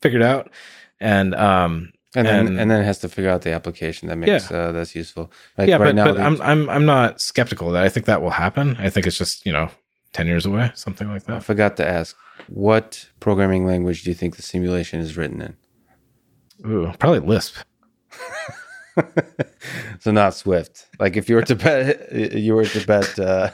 [0.00, 0.50] figured out,
[1.00, 4.50] and um, And then And- then it has to figure out the application that makes
[4.50, 5.30] uh, that's useful.
[5.58, 8.06] Like yeah, right but, now, but the- I'm I'm I'm not skeptical that I think
[8.06, 8.76] that will happen.
[8.78, 9.68] I think it's just you know
[10.12, 11.36] ten years away, something like that.
[11.36, 12.16] I forgot to ask,
[12.48, 15.56] what programming language do you think the simulation is written in?
[16.70, 17.56] Ooh, probably Lisp.
[20.00, 20.86] so not Swift.
[20.98, 23.18] Like if you were to bet, you were to bet.
[23.18, 23.50] Uh,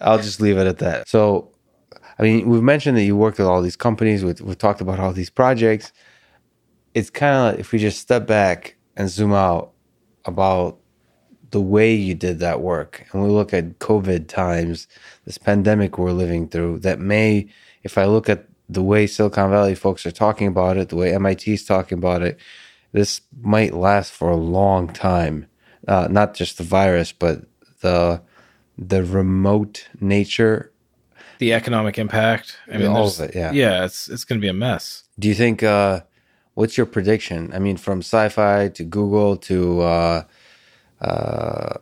[0.00, 1.08] I'll just leave it at that.
[1.08, 1.50] So,
[2.18, 4.24] I mean, we've mentioned that you worked with all these companies.
[4.24, 5.92] We've, we've talked about all these projects.
[6.94, 9.72] It's kind of like if we just step back and zoom out
[10.24, 10.78] about
[11.50, 14.88] the way you did that work, and we look at COVID times,
[15.24, 16.78] this pandemic we're living through.
[16.80, 17.48] That may,
[17.82, 21.14] if I look at the way Silicon Valley folks are talking about it, the way
[21.14, 22.38] MIT is talking about it,
[22.92, 25.46] this might last for a long time.
[25.88, 27.42] Uh, not just the virus, but
[27.80, 28.22] the
[28.78, 30.72] the remote nature.
[31.38, 32.56] The economic impact.
[32.72, 33.50] I mean, All of it, yeah.
[33.52, 33.84] yeah.
[33.84, 35.04] It's it's going to be a mess.
[35.18, 35.62] Do you think?
[35.62, 36.02] Uh,
[36.54, 37.50] what's your prediction?
[37.52, 40.22] I mean, from SiFive to Google to uh,
[41.00, 41.74] uh,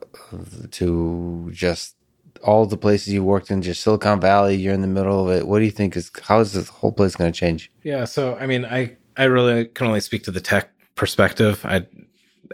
[0.70, 1.96] to just
[2.42, 4.56] all the places you worked in, just Silicon Valley.
[4.56, 5.46] You're in the middle of it.
[5.46, 6.10] What do you think is?
[6.22, 7.70] How is this whole place going to change?
[7.82, 8.06] Yeah.
[8.06, 11.64] So I mean, I I really can only speak to the tech perspective.
[11.64, 11.86] I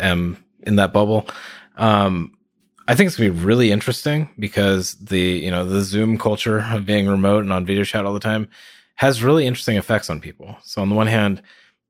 [0.01, 1.29] am in that bubble.
[1.77, 2.33] Um,
[2.89, 6.87] I think it's gonna be really interesting because the you know the Zoom culture of
[6.87, 8.49] being remote and on video chat all the time
[8.97, 10.57] has really interesting effects on people.
[10.65, 11.43] So on the one hand,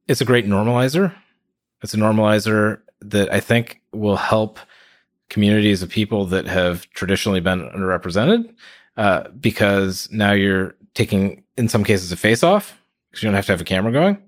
[0.08, 1.14] it's a great normalizer
[1.82, 4.58] It's a normalizer that I think will help
[5.28, 8.54] communities of people that have traditionally been underrepresented
[8.96, 13.46] uh, because now you're taking, in some cases, a face off because you don't have
[13.46, 14.18] to have a camera going,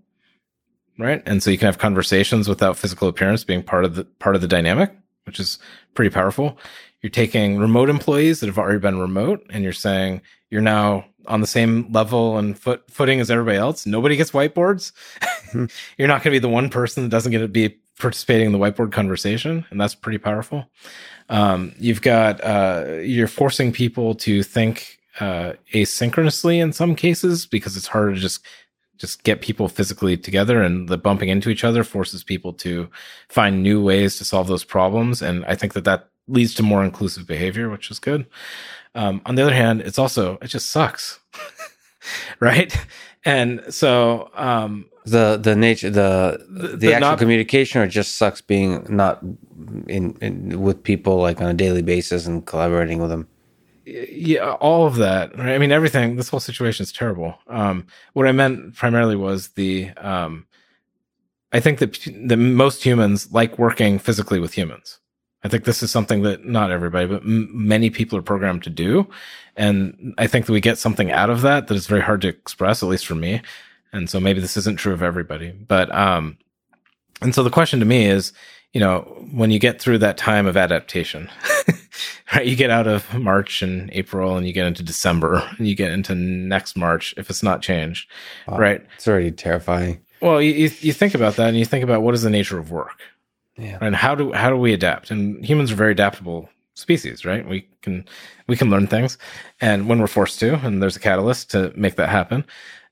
[0.98, 1.22] right?
[1.26, 4.42] And so you can have conversations without physical appearance being part of the part of
[4.42, 4.92] the dynamic,
[5.24, 5.58] which is
[5.94, 6.58] pretty powerful.
[7.00, 11.40] You're taking remote employees that have already been remote, and you're saying you're now on
[11.40, 13.86] the same level and foot footing as everybody else.
[13.86, 14.92] Nobody gets whiteboards.
[15.20, 15.66] Mm-hmm.
[15.98, 18.52] you're not going to be the one person that doesn't get to be participating in
[18.52, 20.66] the whiteboard conversation, and that's pretty powerful.
[21.28, 27.76] Um, you've got uh, you're forcing people to think uh, asynchronously in some cases because
[27.76, 28.44] it's harder to just
[28.98, 32.88] just get people physically together and the bumping into each other forces people to
[33.28, 35.22] find new ways to solve those problems.
[35.22, 38.26] And i think that that leads to more inclusive behavior which is good.
[38.94, 41.20] Um, on the other hand it's also it just sucks
[42.40, 42.74] right?
[43.24, 48.40] And so um, the the nature the the, the actual not, communication or just sucks
[48.40, 49.22] being not
[49.88, 53.28] in, in, with people like on a daily basis and collaborating with them
[53.88, 55.54] yeah all of that right?
[55.54, 57.38] i mean everything this whole situation is terrible.
[57.46, 60.46] Um, what i meant primarily was the um,
[61.52, 64.98] i think that the most humans like working physically with humans.
[65.44, 68.70] I think this is something that not everybody but m- many people are programmed to
[68.70, 69.08] do.
[69.56, 72.28] And i think that we get something out of that that is very hard to
[72.28, 73.40] express at least for me.
[73.92, 76.36] And so maybe this isn't true of everybody, but, um,
[77.22, 78.32] and so the question to me is,
[78.72, 79.00] you know,
[79.32, 81.30] when you get through that time of adaptation,
[82.34, 82.46] right?
[82.46, 85.90] You get out of March and April and you get into December and you get
[85.90, 88.10] into next March if it's not changed,
[88.46, 88.86] wow, right?
[88.96, 90.00] It's already terrifying.
[90.20, 92.70] Well, you, you think about that and you think about what is the nature of
[92.70, 93.00] work,
[93.56, 95.10] yeah, and how do how do we adapt?
[95.10, 97.48] And humans are very adaptable species, right?
[97.48, 98.04] We can
[98.48, 99.16] we can learn things,
[99.60, 102.44] and when we're forced to, and there's a catalyst to make that happen.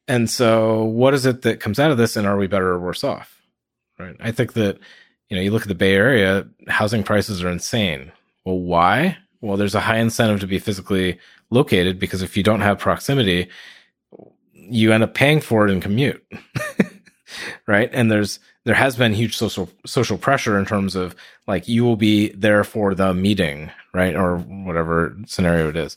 [0.08, 2.78] And so, what is it that comes out of this, and are we better or
[2.78, 3.42] worse off?
[3.98, 4.16] Right.
[4.20, 4.78] I think that
[5.28, 8.12] you know, you look at the Bay Area, housing prices are insane.
[8.44, 9.18] Well, why?
[9.40, 11.18] Well, there's a high incentive to be physically
[11.50, 13.48] located because if you don't have proximity,
[14.52, 16.24] you end up paying for it in commute.
[17.66, 17.90] right?
[17.92, 21.14] And there's there has been huge social social pressure in terms of
[21.46, 24.14] like you will be there for the meeting, right?
[24.14, 25.96] Or whatever scenario it is.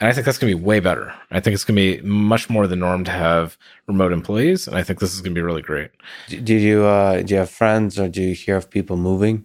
[0.00, 1.12] And I think that's going to be way better.
[1.30, 3.58] I think it's going to be much more the norm to have
[3.88, 4.68] remote employees.
[4.68, 5.90] And I think this is going to be really great.
[6.28, 9.44] Do you, uh, do you have friends or do you hear of people moving?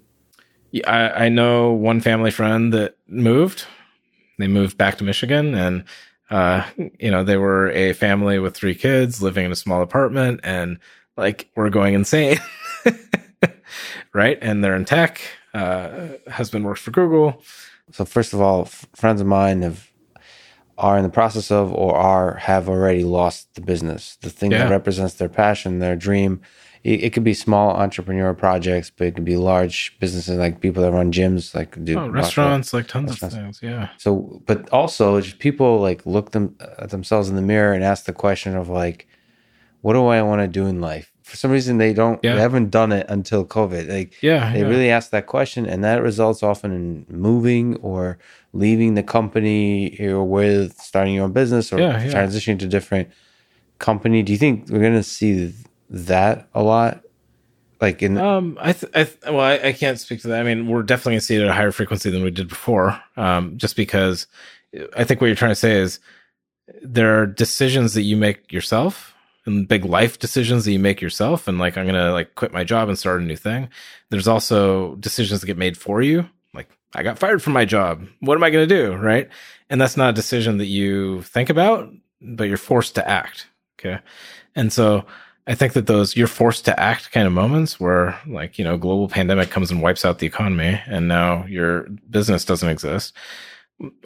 [0.69, 3.65] Yeah, I, I know one family friend that moved.
[4.37, 5.85] They moved back to Michigan and,
[6.29, 6.65] uh,
[6.99, 10.79] you know, they were a family with three kids living in a small apartment and
[11.17, 12.39] like we're going insane.
[14.13, 14.37] right.
[14.41, 15.21] And they're in tech.
[15.53, 17.41] Uh, husband works for Google.
[17.91, 19.87] So first of all, f- friends of mine have
[20.77, 24.59] are in the process of or are have already lost the business the thing yeah.
[24.59, 26.41] that represents their passion their dream
[26.83, 30.81] it, it, could be small entrepreneur projects but it could be large businesses like people
[30.81, 33.35] that run gyms like do oh, restaurants like tons restaurants.
[33.35, 37.41] of things yeah so but also just people like look them at themselves in the
[37.41, 39.07] mirror and ask the question of like
[39.81, 42.35] what do i want to do in life for some reason they don't yeah.
[42.35, 43.89] they haven't done it until covid.
[43.89, 44.67] Like yeah they yeah.
[44.67, 48.19] really ask that question and that results often in moving or
[48.53, 53.09] leaving the company you're with starting your own business or yeah, transitioning to different
[53.79, 54.21] company.
[54.21, 55.55] Do you think we're going to see
[55.89, 57.01] that a lot?
[57.81, 60.39] Like in um i, th- I th- well I, I, can't speak to that.
[60.39, 62.47] I mean we're definitely going to see it at a higher frequency than we did
[62.47, 64.27] before um just because
[64.95, 65.99] i think what you're trying to say is
[66.81, 69.12] there are decisions that you make yourself
[69.45, 72.63] and big life decisions that you make yourself and like i'm gonna like quit my
[72.63, 73.69] job and start a new thing.
[74.09, 76.29] There's also decisions that get made for you.
[76.53, 78.07] Like i got fired from my job.
[78.19, 79.29] What am i gonna do right?
[79.69, 81.91] And that's not a decision that you think about
[82.21, 83.47] but you're forced to act
[83.79, 83.99] okay?
[84.55, 85.05] And so
[85.45, 88.77] i think that those you're forced to act kind of moments where like you know
[88.77, 93.13] global pandemic comes and wipes out the economy and now your business doesn't exist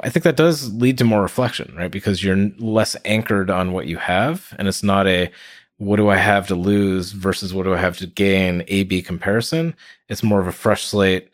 [0.02, 1.91] I think that does lead to more reflection, right?
[1.91, 5.30] Because you're less anchored on what you have, and it's not a
[5.78, 9.02] what do I have to lose versus what do I have to gain A B
[9.02, 9.76] comparison.
[10.10, 11.30] It's more of a fresh slate.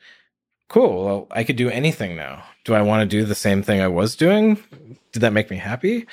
[0.68, 1.06] Cool.
[1.06, 2.44] Well, I could do anything now.
[2.66, 4.58] Do I want to do the same thing I was doing?
[5.12, 6.08] Did that make me happy?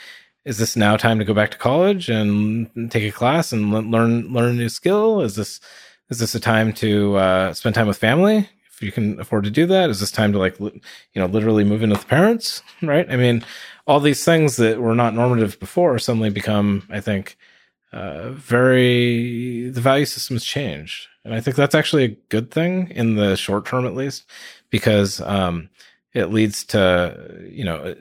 [0.44, 4.32] Is this now time to go back to college and take a class and learn
[4.32, 5.23] learn a new skill?
[5.23, 5.61] Is this
[6.09, 8.48] is this a time to uh, spend time with family?
[8.82, 9.90] You can afford to do that?
[9.90, 10.81] Is this time to like, li-
[11.12, 12.62] you know, literally move in with parents?
[12.82, 13.11] Right.
[13.11, 13.44] I mean,
[13.86, 17.36] all these things that were not normative before suddenly become, I think,
[17.93, 21.09] uh, very, the value system has changed.
[21.24, 24.24] And I think that's actually a good thing in the short term, at least,
[24.70, 25.69] because, um,
[26.15, 27.94] it leads to, you know,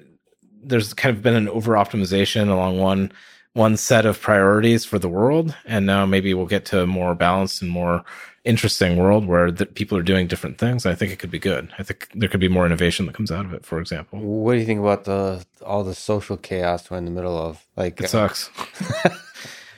[0.63, 3.11] there's kind of been an over optimization along one,
[3.53, 7.15] one set of priorities for the world, and now maybe we'll get to a more
[7.15, 8.03] balanced and more
[8.43, 10.85] interesting world where the, people are doing different things.
[10.85, 11.71] I think it could be good.
[11.77, 13.65] I think there could be more innovation that comes out of it.
[13.65, 17.11] For example, What do you think about the all the social chaos we're in the
[17.11, 17.65] middle of?
[17.75, 18.49] Like, it sucks.
[19.05, 19.09] uh,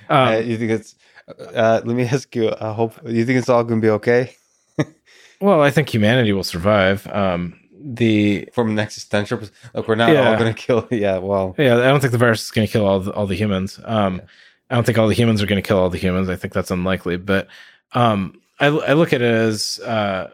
[0.09, 0.95] um, you think it's?
[1.27, 2.51] Uh, let me ask you.
[2.59, 4.35] I hope you think it's all going to be okay
[5.41, 7.07] well, I think humanity will survive.
[7.07, 9.39] Um, the from an existential.
[9.39, 10.87] pers- Look, we're not all going to kill.
[10.91, 13.25] Yeah, well, Yeah, I don't think the virus is going to kill all the, all
[13.25, 13.79] the humans.
[13.83, 14.21] Um,
[14.69, 16.29] I don't think all the humans are going to kill all the humans.
[16.29, 17.17] I think that's unlikely.
[17.17, 17.47] But
[17.93, 20.29] um, I, I look at it as uh,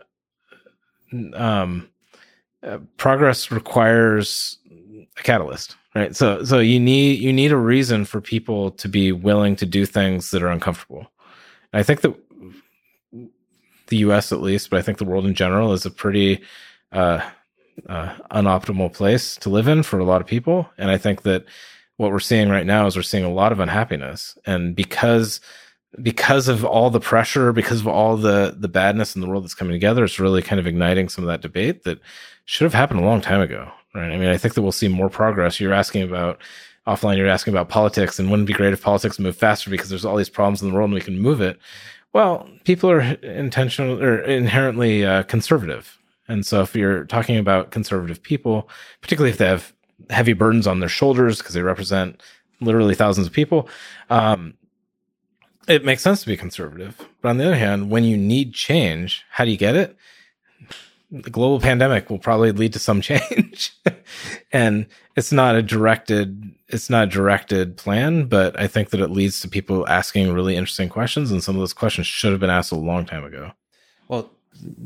[1.34, 1.90] um,
[2.62, 4.58] uh, progress requires
[5.18, 6.16] a catalyst, right?
[6.16, 9.86] So so you need you need a reason for people to be willing to do
[9.86, 11.10] things that are uncomfortable.
[11.72, 12.14] And I think that
[13.88, 14.34] the U.S.
[14.34, 16.42] at least, but I think the world in general is a pretty
[16.92, 17.22] uh,
[17.88, 20.70] uh, unoptimal place to live in for a lot of people.
[20.78, 21.46] And I think that
[21.96, 25.40] what we're seeing right now is we're seeing a lot of unhappiness, and because
[26.02, 29.54] because of all the pressure, because of all the the badness in the world that's
[29.54, 32.00] coming together, it's really kind of igniting some of that debate that
[32.46, 34.12] should have happened a long time ago, right?
[34.12, 35.60] I mean, I think that we'll see more progress.
[35.60, 36.42] You're asking about
[36.86, 37.18] offline.
[37.18, 40.06] You're asking about politics, and wouldn't it be great if politics moved faster because there's
[40.06, 41.60] all these problems in the world and we can move it?
[42.14, 45.98] Well, people are intentional or inherently uh, conservative,
[46.28, 48.70] and so if you're talking about conservative people,
[49.02, 49.74] particularly if they have
[50.10, 52.22] heavy burdens on their shoulders because they represent
[52.62, 53.68] literally thousands of people,
[54.10, 54.54] um,
[55.68, 56.98] it makes sense to be conservative.
[57.22, 59.98] But on the other hand, when you need change, how do you get it?
[61.12, 63.74] The global pandemic will probably lead to some change.
[64.52, 69.10] and it's not a directed it's not a directed plan, but I think that it
[69.10, 72.50] leads to people asking really interesting questions and some of those questions should have been
[72.50, 73.52] asked a long time ago.
[74.10, 74.32] well,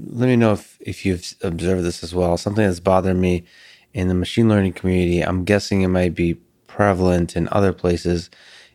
[0.07, 2.37] let me know if if you've observed this as well.
[2.37, 3.45] Something that's bothered me
[3.93, 5.21] in the machine learning community.
[5.21, 6.35] I'm guessing it might be
[6.67, 8.29] prevalent in other places.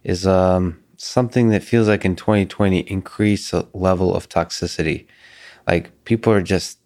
[0.04, 5.06] Is um something that feels like in 2020 increased level of toxicity.
[5.66, 6.78] Like people are just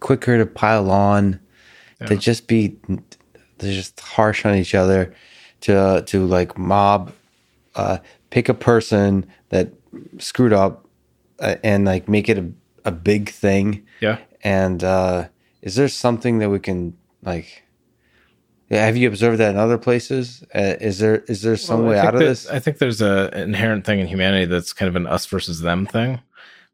[0.00, 1.40] quicker to pile on,
[2.06, 2.76] to just be,
[3.58, 5.14] they're just harsh on each other,
[5.60, 7.12] to to like mob,
[7.76, 7.98] uh,
[8.30, 9.72] pick a person that
[10.18, 10.88] screwed up,
[11.38, 12.50] uh, and like make it a,
[12.84, 13.86] a big thing.
[14.00, 14.18] Yeah.
[14.42, 15.28] And uh,
[15.62, 17.62] is there something that we can like?
[18.78, 20.42] Have you observed that in other places?
[20.54, 22.48] Uh, is there is there some Well, way out of that- this?
[22.48, 25.60] I think there's a an inherent thing in humanity that's kind of an us versus
[25.60, 26.20] them thing,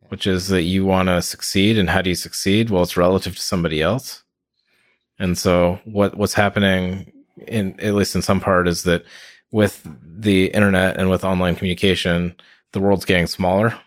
[0.08, 2.70] which is that you want to succeed, and how do you succeed?
[2.70, 4.22] Well, it's relative to somebody else.
[5.18, 7.12] And so, what what's happening
[7.46, 9.04] in at least in some part is that
[9.50, 12.34] with the internet and with online communication,
[12.72, 13.78] the world's getting smaller,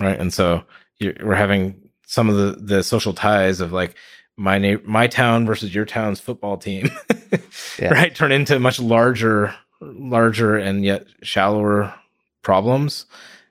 [0.00, 0.18] right?
[0.18, 0.64] And so
[0.98, 3.94] you're, we're having some of the the social ties of like
[4.36, 6.90] my na- my town versus your town's football team,
[7.78, 7.88] Yeah.
[7.92, 8.14] right?
[8.14, 11.94] Turn into much larger, larger and yet shallower
[12.42, 13.06] problems,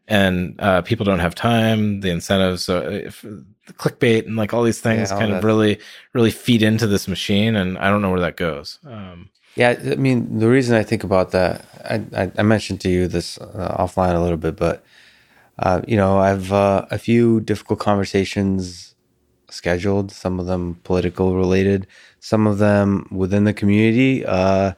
[0.07, 2.01] and uh, people don't have time.
[2.01, 5.43] The incentives, so if the clickbait and like all these things Yeah, all kind of
[5.43, 5.79] really,
[6.13, 8.79] really feed into this machine, and I don't know where that goes.
[8.85, 12.89] Um, Yeah, I mean, the reason I think about that, I, I, I mentioned to
[12.89, 14.83] you this uh, offline a little bit, but
[15.59, 18.88] uh, you know, I've uh, a few difficult conversations
[19.51, 20.11] scheduled.
[20.11, 21.87] Some of them political related,
[22.19, 24.25] some of them within the community.
[24.25, 24.73] Uh,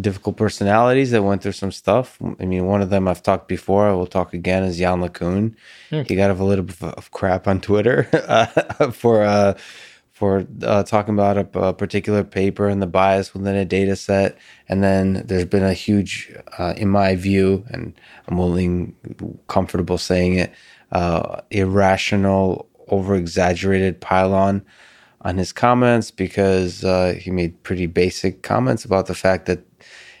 [0.00, 2.18] difficult personalities that went through some stuff.
[2.38, 3.88] I mean, one of them I've talked before.
[3.88, 4.62] I will talk again.
[4.62, 5.54] Is Yann LeCun.
[5.90, 6.02] Hmm.
[6.06, 9.24] He got a little bit of crap on Twitter uh, for.
[9.24, 9.54] Uh,
[10.12, 14.36] for uh, talking about a, a particular paper and the bias within a data set.
[14.68, 17.94] And then there's been a huge, uh, in my view, and
[18.26, 18.96] I'm willing,
[19.46, 20.52] comfortable saying it,
[20.90, 24.64] uh, irrational, over exaggerated pylon
[25.22, 29.60] on his comments because uh, he made pretty basic comments about the fact that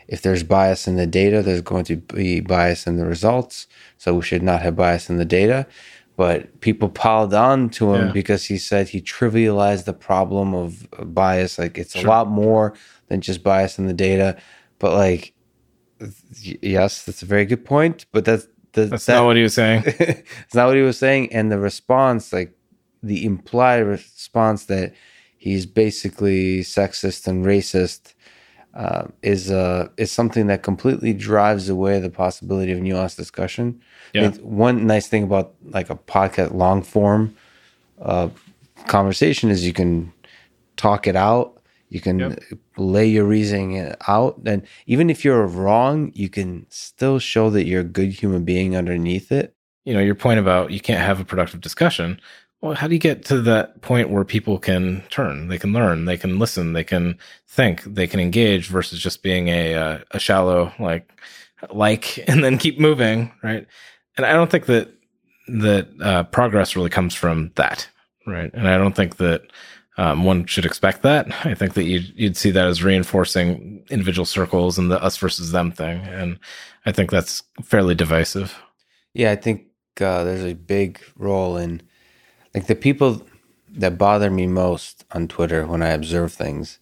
[0.08, 3.66] if there's bias in the data, there's going to be bias in the results.
[3.98, 5.66] So we should not have bias in the data
[6.16, 8.12] but people piled on to him Yeah.
[8.12, 11.60] because he said he trivialized the problem of bias.
[11.60, 12.74] Like it's a lot more
[13.06, 14.36] than just bias in the data.
[14.80, 15.32] But like,
[16.42, 18.06] yes, that's a very good point.
[18.10, 19.84] But that's that, that's that- not what he was saying.
[19.86, 21.32] it's not what he was saying.
[21.32, 22.52] And the response, like
[23.02, 24.94] the implied response that
[25.36, 28.14] he's basically sexist and racist,
[28.74, 33.80] uh, is uh, is something that completely drives away the possibility of nuanced discussion.
[34.14, 34.30] I Yeah.
[34.30, 37.34] think one nice thing about like a podcast long form
[38.00, 38.28] uh,
[38.86, 40.12] conversation is you can
[40.76, 41.60] talk it out.
[41.88, 42.42] You can Yep.
[42.76, 47.80] lay your reasoning out, and even if you're wrong, you can still show that you're
[47.80, 49.54] a good human being underneath it.
[49.86, 52.20] you know your point about you can't have a productive discussion
[52.60, 56.06] well, how do you get to that point where people can turn, they can learn,
[56.06, 57.16] they can listen, they can
[57.46, 61.08] think, they can engage versus just being a, uh, a shallow, like,
[61.70, 63.32] like, and then keep moving.
[63.42, 63.66] Right.
[64.16, 64.88] And I don't think that,
[65.46, 67.88] that, uh, progress really comes from that.
[68.26, 68.50] Right.
[68.52, 69.42] And I don't think that,
[69.96, 71.26] um, one should expect that.
[71.44, 75.50] I think that you'd, you'd see that as reinforcing individual circles and the us versus
[75.50, 76.00] them thing.
[76.00, 76.38] And
[76.86, 78.56] I think that's fairly divisive.
[79.12, 79.66] Yeah, I think
[80.00, 81.82] uh, there's a big role in
[82.54, 83.22] like the people
[83.70, 86.78] that bother me most on Twitter when I observe things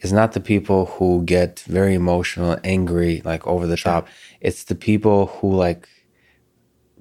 [0.00, 3.92] is not the people who get very emotional, angry, like over the sure.
[3.92, 4.08] top.
[4.40, 5.88] It's the people who like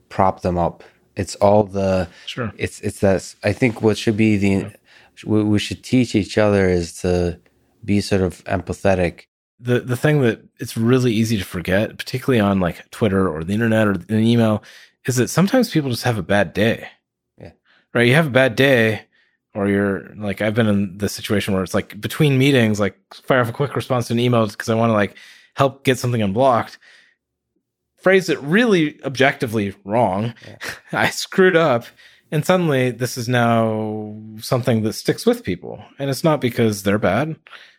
[0.10, 0.84] prop them up.
[1.16, 2.52] It's all the sure.
[2.58, 4.70] It's it's that I think what should be the yeah
[5.26, 7.40] we, we should teach each other is to
[7.84, 9.24] be sort of empathetic
[9.60, 13.54] the the thing that it's really easy to forget particularly on like twitter or the
[13.54, 14.64] internet or an email
[15.06, 16.88] is that sometimes people just have a bad day
[17.94, 19.06] right you have a bad day
[19.54, 23.42] or you're like i've been in the situation where it's like between meetings like fire
[23.42, 25.16] off a quick response to an email because i want to like
[25.56, 26.78] help get something unblocked
[27.98, 30.58] phrase it really objectively wrong yeah.
[31.00, 31.86] i screwed up
[32.32, 35.84] and suddenly this is now something that sticks with people.
[35.98, 37.36] And it's not because they're bad.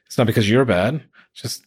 [0.06, 1.02] It's not because you're bad.
[1.32, 1.64] It's just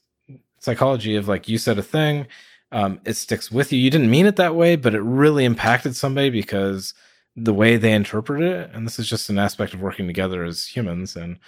[0.59, 2.27] psychology of like you said a thing,
[2.71, 3.79] um, it sticks with you.
[3.79, 6.93] You didn't mean it that way, but it really impacted somebody because
[7.35, 8.69] the way they interpret it.
[8.73, 11.15] And this is just an aspect of working together as humans.
[11.15, 11.39] And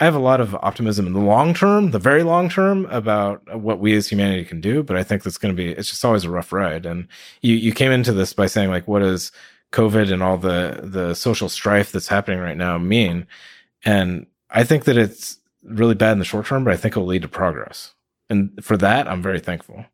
[0.00, 3.58] I have a lot of optimism in the long term, the very long term, about
[3.58, 4.82] what we as humanity can do.
[4.82, 6.84] But I think that's going to be, it's just always a rough ride.
[6.84, 7.08] And
[7.42, 9.32] you, you came into this by saying like, what is
[9.74, 13.26] COVID and all the the social strife that's happening right now mean.
[13.84, 17.08] And I think that it's really bad in the short term, but I think it'll
[17.08, 17.92] lead to progress.
[18.30, 19.84] And for that, I'm very thankful.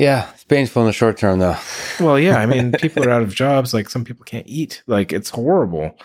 [0.00, 1.56] Yeah, it's painful in the short term, though.
[2.00, 3.74] well, yeah, I mean, people are out of jobs.
[3.74, 4.82] Like some people can't eat.
[4.86, 5.96] Like it's horrible.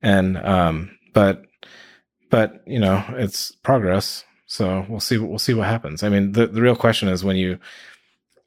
[0.00, 1.44] And um, but
[2.30, 4.24] but you know, it's progress.
[4.46, 5.18] So we'll see.
[5.18, 6.02] We'll see what happens.
[6.02, 7.58] I mean, the the real question is when you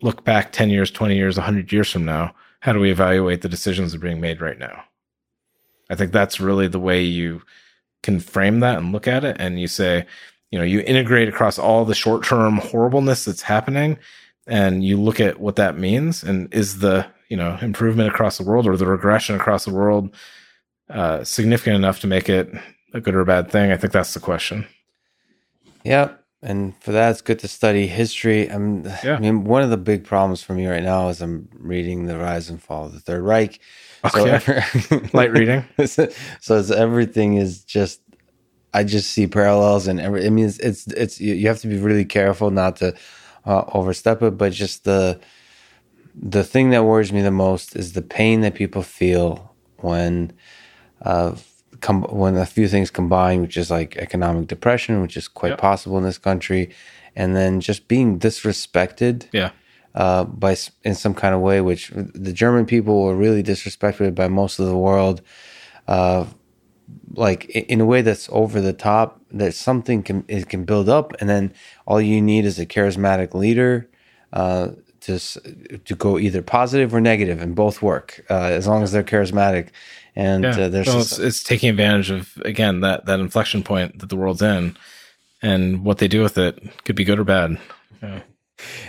[0.02, 2.34] look back ten years, twenty years, hundred years from now
[2.66, 4.84] how do we evaluate the decisions that are being made right now?
[5.92, 7.44] I think that's really the way you
[8.02, 9.36] can frame that and look at it.
[9.40, 10.08] And you say,
[10.50, 14.00] you know, you integrate across all the short term horribleness that's happening
[14.48, 16.24] and you look at what that means.
[16.24, 20.14] And is the, you know, improvement across the world or the regression across the world
[20.90, 22.54] uh, significant enough to make it
[22.94, 23.72] a good or a bad thing?
[23.72, 24.68] I think that's the question.
[25.84, 28.48] Yep and for that, it's good to study history.
[28.48, 29.16] I'm, yeah.
[29.16, 32.20] I mean, one of the big problems for me right now is I'm reading the
[32.20, 33.60] Rise and Fall of the Third Reich.
[34.06, 34.20] Okay.
[34.20, 35.66] So every, light reading.
[35.88, 36.08] so
[36.50, 38.02] it's, everything is just.
[38.76, 40.26] I just see parallels and every.
[40.26, 42.94] I mean, it's it's, it's you have to be really careful not to
[43.46, 45.20] uh, overstep it, but just the
[46.16, 50.32] the thing that worries me the most is the pain that people feel when
[51.02, 51.36] uh,
[51.82, 55.60] com- when a few things combine, which is like economic depression, which is quite yep.
[55.60, 56.70] possible in this country,
[57.16, 59.28] and then just being disrespected.
[59.32, 59.52] Yeah.
[59.94, 64.28] Uh, by in some kind of way, which the German people were really disrespected by
[64.28, 65.22] most of the world,
[65.88, 66.26] uh,
[67.14, 69.22] like in a way that's over the top.
[69.32, 71.54] That something can it can build up, and then
[71.86, 73.90] all you need is a charismatic leader
[74.34, 74.70] uh,
[75.02, 79.04] to to go either positive or negative, and both work uh, as long as they're
[79.04, 79.70] charismatic
[80.16, 80.60] and yeah.
[80.60, 84.16] uh, there's well, it's, it's, taking advantage of again that that inflection point that the
[84.16, 84.78] world's in
[85.42, 87.60] and what they do with it could be good or bad
[88.02, 88.22] yeah.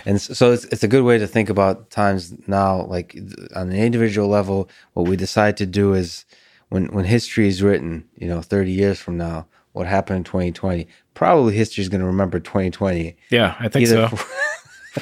[0.05, 3.17] and so it's, it's a good way to think about times now like
[3.55, 6.25] on an individual level what we decide to do is
[6.69, 10.87] when when history is written you know 30 years from now what happened in 2020
[11.13, 14.25] probably history is going to remember 2020 yeah i think so for,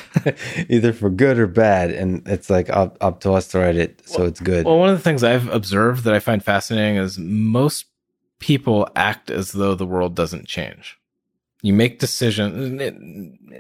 [0.70, 4.02] either for good or bad, and it's like up up to us to write it,
[4.06, 4.66] so well, it's good.
[4.66, 7.86] Well, one of the things I've observed that I find fascinating is most
[8.40, 10.98] people act as though the world doesn't change.
[11.62, 12.80] You make decisions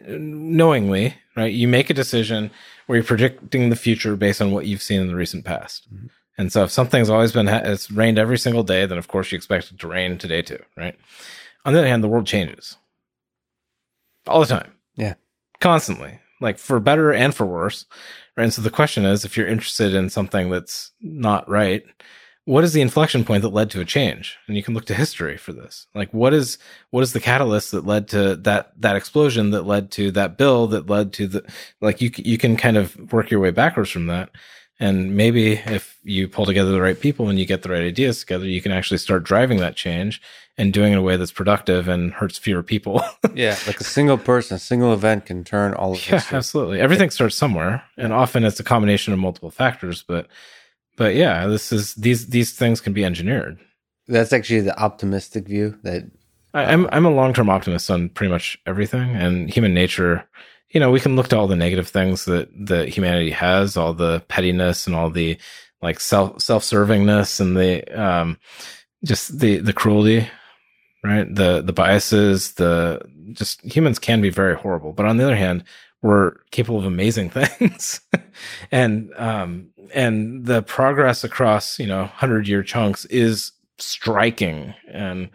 [0.07, 1.53] knowingly, right?
[1.53, 2.51] You make a decision
[2.85, 5.91] where you're predicting the future based on what you've seen in the recent past.
[5.91, 6.07] Mm-hmm.
[6.37, 9.37] And so if something's always been, it's rained every single day, then of course you
[9.37, 10.95] expect it to rain today too, right?
[11.63, 12.77] On the other hand, the world changes
[14.27, 14.73] all the time.
[14.95, 15.15] Yeah.
[15.59, 17.85] Constantly like for better and for worse.
[18.35, 18.43] Right.
[18.43, 21.83] And so the question is, if you're interested in something that's not right,
[22.43, 24.37] what is the inflection point that led to a change?
[24.47, 25.87] And you can look to history for this.
[25.95, 26.57] Like what is,
[26.91, 30.67] what is the catalyst that led to that, that explosion that led to that bill
[30.67, 31.51] that led to the,
[31.81, 34.29] like you, you can kind of work your way backwards from that.
[34.79, 38.19] And maybe if you pull together the right people and you get the right ideas
[38.19, 40.21] together, you can actually start driving that change
[40.57, 43.01] and doing it in a way that's productive and hurts fewer people.
[43.33, 46.79] yeah, like a single person, a single event can turn all of Yeah, absolutely.
[46.79, 50.27] Everything starts somewhere, and often it's a combination of multiple factors, but
[50.97, 53.59] but yeah, this is these these things can be engineered.
[54.07, 56.03] That's actually the optimistic view that
[56.53, 60.27] I, I'm I'm a long term optimist on pretty much everything, and human nature.
[60.75, 63.93] You know, we can look to all the negative things that that humanity has, all
[63.93, 65.37] the pettiness and all the
[65.81, 68.37] like self self servingness and the um
[69.05, 70.29] just the the cruelty,
[71.01, 71.33] right?
[71.33, 74.91] The the biases, the just humans can be very horrible.
[74.91, 75.63] But on the other hand,
[76.01, 78.01] we're capable of amazing things,
[78.69, 85.29] and um and the progress across you know hundred year chunks is striking and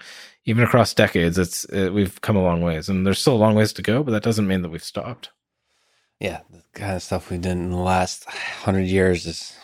[0.45, 3.55] even across decades it's it, we've come a long ways and there's still a long
[3.55, 5.31] ways to go but that doesn't mean that we've stopped.
[6.19, 9.57] Yeah the kind of stuff we've done in the last 100 years is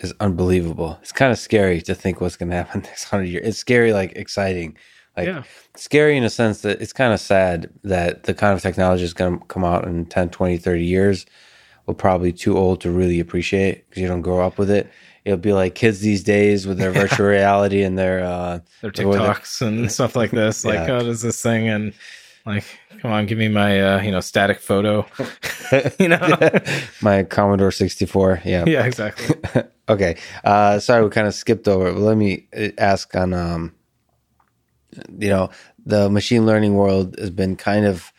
[0.00, 0.98] is unbelievable.
[1.02, 3.92] It's kind of scary to think what's going to happen next 100 years it's scary
[3.92, 4.76] like exciting.
[5.16, 5.42] Like yeah.
[5.76, 9.12] scary in a sense that it's kind of sad that the kind of technology is
[9.12, 11.26] going to come out in 10 20 30 years
[11.86, 14.88] we're probably too old to really appreciate because you don't grow up with it
[15.24, 19.60] it'll be like kids these days with their virtual reality and their uh their tiktoks
[19.60, 20.64] and stuff like this.
[20.64, 20.96] Like Yeah.
[20.96, 21.92] oh does this thing and
[22.46, 22.64] like
[23.00, 25.06] come on give me my uh you know static photo.
[26.00, 26.38] You know?
[27.00, 28.64] My commodore 64 yeah.
[28.66, 29.36] Yeah exactly.
[29.88, 33.32] Okay uh sorry we kind of skipped over it but let me uh, ask on
[33.32, 33.72] um
[35.18, 35.50] you know
[35.86, 38.12] the machine learning world has been kind of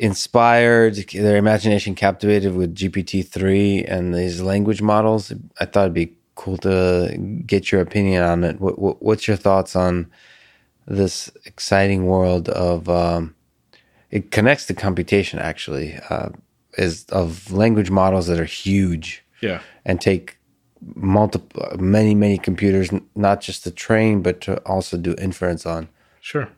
[0.00, 5.30] inspired their imagination captivated with gpt-3 and these language models.
[5.60, 8.58] I thought it'd be cool to get your opinion on it.
[8.60, 10.10] What, what, what's your thoughts on
[10.86, 13.34] this exciting world of um,
[14.10, 16.30] it connects to computation actually uh,
[16.78, 19.22] is of language models that are huge.
[19.42, 19.60] Yeah.
[19.84, 20.38] And take
[20.94, 25.90] multiple many many computers not just to train but to also do inference on.
[26.22, 26.48] Sure.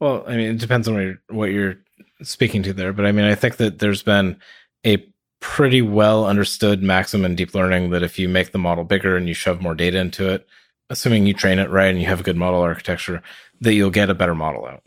[0.00, 1.76] Well, I mean, it depends on what you're, what you're
[2.22, 4.36] speaking to there, but I mean, I think that there's been
[4.84, 5.04] a
[5.40, 9.28] pretty well understood maxim in deep learning that if you make the model bigger and
[9.28, 10.46] you shove more data into it,
[10.88, 13.22] assuming you train it right and you have a good model architecture,
[13.60, 14.82] that you'll get a better model out.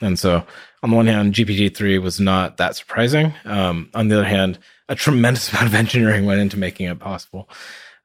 [0.00, 0.44] And so,
[0.82, 3.34] on the one hand, GPT-3 was not that surprising.
[3.44, 4.58] Um, on the other hand,
[4.88, 7.48] a tremendous amount of engineering went into making it possible.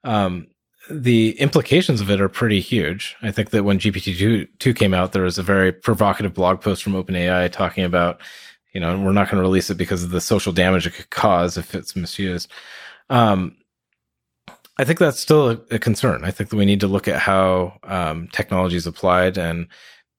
[0.03, 0.47] Um,
[0.89, 3.15] the implications of it are pretty huge.
[3.21, 6.83] I think that when GPT-2 2 came out, there was a very provocative blog post
[6.83, 8.19] from OpenAI talking about,
[8.73, 11.09] you know, we're not going to release it because of the social damage it could
[11.09, 12.51] cause if it's misused.
[13.09, 13.55] Um,
[14.77, 16.23] I think that's still a, a concern.
[16.23, 19.67] I think that we need to look at how um, technology is applied and,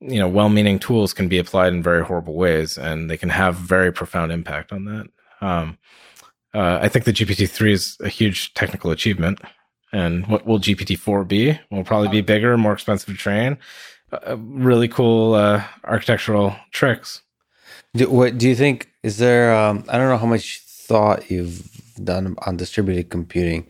[0.00, 3.56] you know, well-meaning tools can be applied in very horrible ways and they can have
[3.56, 5.06] very profound impact on that.
[5.40, 5.78] Um,
[6.54, 9.40] uh, I think the GPT-3 is a huge technical achievement.
[9.92, 11.58] And what will GPT-4 be?
[11.70, 13.58] Will probably be bigger, more expensive to train.
[14.12, 17.22] Uh, really cool uh, architectural tricks.
[17.96, 21.74] Do, what do you think is there um, i don't know how much thought you've
[22.02, 23.66] done on distributed computing.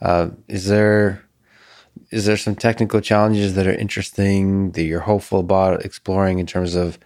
[0.00, 1.24] Uh, is there
[2.10, 6.74] is there some technical challenges that are interesting that you're hopeful about exploring in terms
[6.74, 6.98] of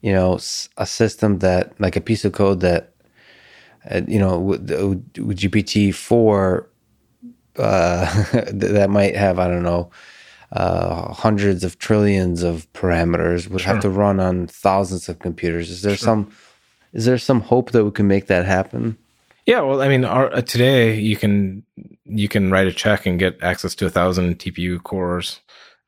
[0.00, 0.38] you know
[0.76, 2.92] a system that like a piece of code that
[3.90, 6.68] uh, you know with, with gpt 4
[7.56, 9.90] uh, that might have i don't know
[10.54, 13.48] uh, hundreds of trillions of parameters.
[13.48, 15.68] Would have to run on thousands of computers.
[15.68, 16.32] Is there some
[16.92, 18.96] is there some hope that we can make that happen?
[19.46, 21.64] Yeah, well, I mean, our, uh, today you can
[22.04, 25.40] you can write a check and get access to a thousand TPU cores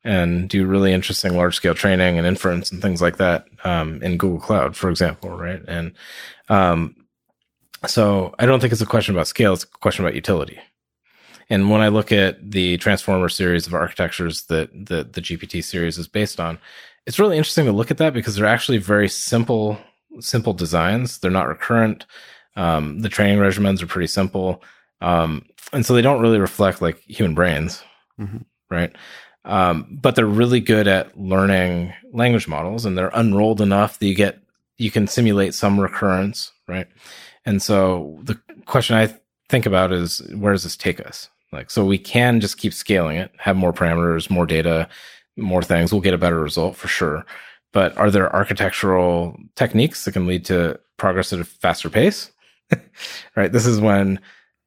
[0.03, 4.17] and do really interesting large scale training and inference and things like that um, in
[4.17, 5.61] Google Cloud, for example, right?
[5.67, 5.93] And
[6.49, 6.95] um,
[7.87, 10.59] so I don't think it's a question about scale; it's a question about utility.
[11.49, 15.97] And when I look at the Transformer series of architectures that the, the GPT series
[15.97, 16.59] is based on,
[17.05, 19.77] it's really interesting to look at that because they're actually very simple,
[20.19, 21.19] simple designs.
[21.19, 22.05] They're not recurrent.
[22.57, 24.61] Um, the training regimens are pretty simple.
[24.99, 27.81] Um, and so they don't really reflect like human brains,
[28.19, 28.43] Mhm.
[28.69, 28.93] right?
[29.45, 34.15] Um, but they're really good at learning language models and they're unrolled enough that you
[34.15, 34.39] get,
[34.77, 36.87] you can simulate some recurrence, right?
[37.45, 39.13] And so the question I
[39.47, 41.29] think about is where does this take us?
[41.51, 44.87] Like, so we can just keep scaling it, have more parameters, more data,
[45.37, 45.91] more things.
[45.91, 47.25] We'll get a better result for sure.
[47.73, 52.31] But are there architectural techniques that can lead to progress at a faster pace?
[53.35, 53.51] right.
[53.51, 54.19] This is when,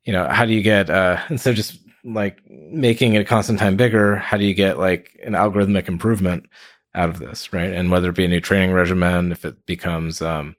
[0.05, 3.59] you know, how do you get, uh, instead of just like making it a constant
[3.59, 6.47] time bigger, how do you get like an algorithmic improvement
[6.95, 7.53] out of this?
[7.53, 7.73] Right.
[7.73, 10.57] And whether it be a new training regimen, if it becomes, um,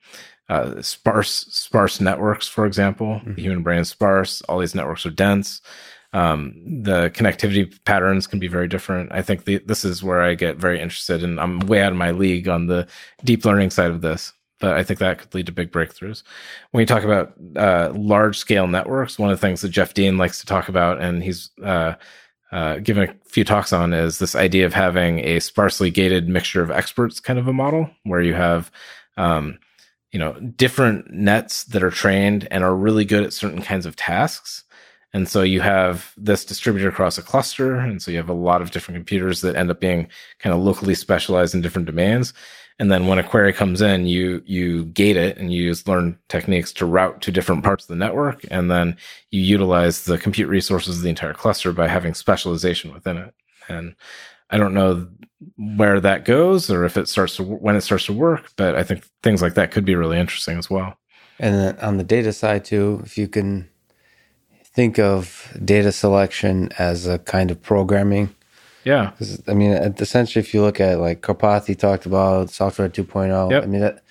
[0.49, 4.41] uh, sparse, sparse networks, for example, the human brain is sparse.
[4.43, 5.61] All these networks are dense.
[6.13, 9.11] Um, the connectivity patterns can be very different.
[9.13, 11.97] I think the, this is where I get very interested and I'm way out of
[11.97, 12.87] my league on the
[13.23, 16.23] deep learning side of this but I think that could lead to big breakthroughs.
[16.69, 20.17] When you talk about uh, large scale networks, one of the things that Jeff Dean
[20.17, 21.95] likes to talk about, and he's uh,
[22.51, 26.61] uh, given a few talks on is this idea of having a sparsely gated mixture
[26.61, 28.71] of experts kind of a model where you have,
[29.17, 29.57] um,
[30.11, 33.95] you know, different nets that are trained and are really good at certain kinds of
[33.95, 34.63] tasks.
[35.13, 37.75] And so you have this distributed across a cluster.
[37.75, 40.07] And so you have a lot of different computers that end up being
[40.39, 42.33] kind of locally specialized in different domains.
[42.79, 46.17] And then when a query comes in, you, you gate it and you use learn
[46.29, 48.43] techniques to route to different parts of the network.
[48.49, 48.97] And then
[49.29, 53.33] you utilize the compute resources of the entire cluster by having specialization within it.
[53.67, 53.95] And
[54.49, 55.07] I don't know
[55.57, 58.83] where that goes or if it starts to, when it starts to work, but I
[58.83, 60.97] think things like that could be really interesting as well.
[61.39, 63.69] And on the data side too, if you can
[64.73, 68.33] think of data selection as a kind of programming.
[68.83, 69.11] Yeah.
[69.47, 73.63] I mean, essentially, if you look at like Karpathy talked about software 2.0, yep.
[73.63, 74.03] I mean, that,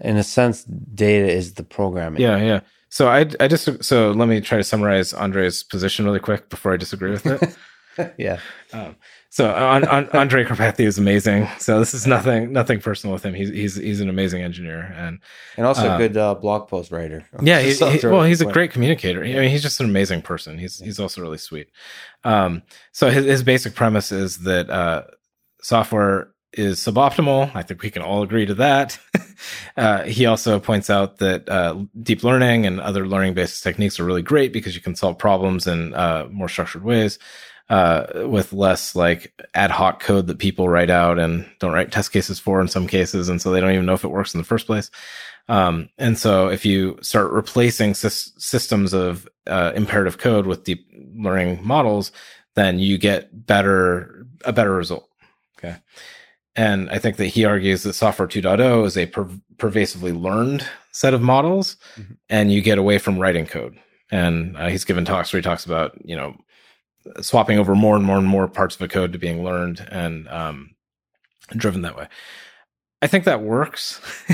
[0.00, 2.20] in a sense, data is the programming.
[2.20, 2.60] Yeah, yeah.
[2.88, 6.72] So I, I just so let me try to summarize Andrej's position really quick before
[6.72, 8.14] I disagree with it.
[8.18, 8.38] yeah.
[8.72, 8.96] Um,
[9.36, 11.46] so Andrej Karpathy is amazing.
[11.58, 13.34] So this is nothing nothing personal with him.
[13.34, 15.18] He's he's he's an amazing engineer and
[15.58, 17.26] and also a good uh, blog post writer.
[17.42, 19.22] Yeah, he, he, well, he's a great communicator.
[19.22, 20.56] I mean, he's just an amazing person.
[20.56, 21.68] He's he's also really sweet.
[22.24, 25.02] Um, so his his basic premise is that uh,
[25.60, 27.54] software is suboptimal.
[27.54, 28.98] I think we can all agree to that.
[29.76, 34.04] uh, he also points out that uh, deep learning and other learning based techniques are
[34.04, 37.18] really great because you can solve problems in uh, more structured ways
[37.68, 42.12] uh, with less like ad hoc code that people write out and don't write test
[42.12, 43.28] cases for in some cases.
[43.28, 44.90] And so they don't even know if it works in the first place.
[45.48, 50.86] Um, and so if you start replacing sy- systems of uh, imperative code with deep
[51.14, 52.12] learning models,
[52.54, 55.08] then you get better, a better result.
[55.58, 55.76] Okay.
[56.56, 59.28] And I think that he argues that software 2.0 is a per-
[59.58, 62.14] pervasively learned set of models mm-hmm.
[62.30, 63.78] and you get away from writing code.
[64.10, 66.36] And uh, he's given talks where he talks about, you know,
[67.20, 70.28] swapping over more and more and more parts of a code to being learned and
[70.28, 70.74] um,
[71.56, 72.08] driven that way.
[73.02, 74.00] I think that works.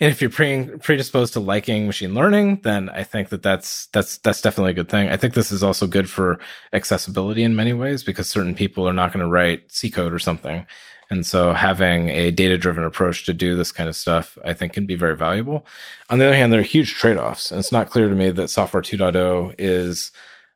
[0.00, 4.18] and if you're pre- predisposed to liking machine learning, then I think that that's that's
[4.18, 5.08] that's definitely a good thing.
[5.08, 6.38] I think this is also good for
[6.72, 10.20] accessibility in many ways because certain people are not going to write C code or
[10.20, 10.64] something.
[11.10, 14.72] And so having a data driven approach to do this kind of stuff, I think
[14.72, 15.66] can be very valuable.
[16.08, 17.50] On the other hand, there are huge trade offs.
[17.50, 20.12] And it's not clear to me that software 2.0 is,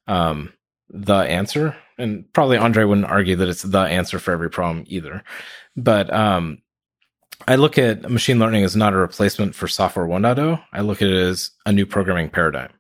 [0.06, 0.52] um,
[0.90, 1.76] the answer.
[1.98, 5.24] And probably Andrej wouldn't argue that it's the answer for every problem either.
[5.76, 6.58] But um,
[7.46, 10.62] I look at machine learning as not a replacement for software 1.0.
[10.72, 12.72] I look at it as a new programming paradigm.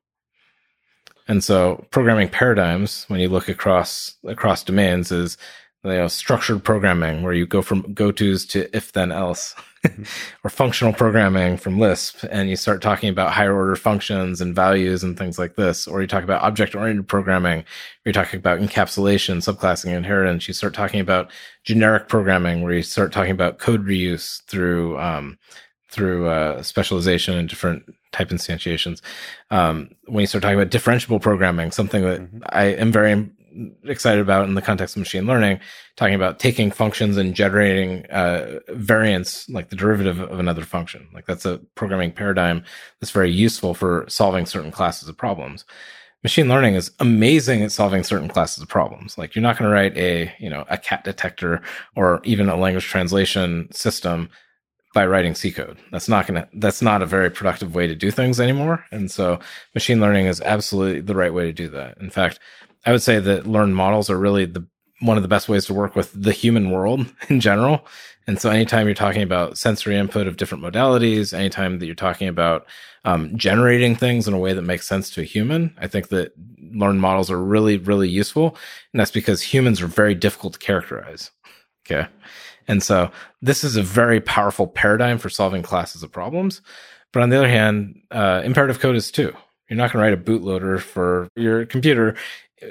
[1.28, 5.36] And so programming paradigms, when you look across across domains, is
[5.84, 9.54] you know, structured programming where you go from go tos to if then else.
[10.44, 15.04] or functional programming from Lisp, and you start talking about higher order functions and values
[15.04, 17.64] and things like this, or you talk about object oriented programming,
[18.04, 20.48] you're talking about encapsulation, subclassing, inheritance.
[20.48, 21.30] You start talking about
[21.62, 25.38] generic programming, where you start talking about code reuse through um,
[25.90, 29.00] through uh, specialization and different type instantiations.
[29.50, 32.38] Um, when you start talking about differentiable programming, something that mm-hmm.
[32.48, 33.30] I am very
[33.84, 35.60] excited about in the context of machine learning,
[35.96, 41.08] talking about taking functions and generating uh, variants like the derivative of another function.
[41.12, 42.64] Like that's a programming paradigm
[43.00, 45.64] that's very useful for solving certain classes of problems.
[46.24, 49.16] Machine learning is amazing at solving certain classes of problems.
[49.16, 51.62] Like you're not going to write a, you know, a cat detector
[51.94, 54.28] or even a language translation system
[54.94, 55.78] by writing C code.
[55.92, 58.84] That's not going to, that's not a very productive way to do things anymore.
[58.90, 59.38] And so
[59.74, 61.98] machine learning is absolutely the right way to do that.
[61.98, 62.40] In fact,
[62.86, 64.66] I would say that learned models are really the
[65.00, 67.86] one of the best ways to work with the human world in general.
[68.26, 72.28] And so anytime you're talking about sensory input of different modalities, anytime that you're talking
[72.28, 72.66] about
[73.04, 76.32] um, generating things in a way that makes sense to a human, I think that
[76.72, 78.56] learned models are really, really useful.
[78.92, 81.30] And that's because humans are very difficult to characterize.
[81.86, 82.06] Okay.
[82.66, 86.60] And so this is a very powerful paradigm for solving classes of problems.
[87.12, 89.34] But on the other hand, uh, imperative code is too.
[89.70, 92.14] You're not going to write a bootloader for your computer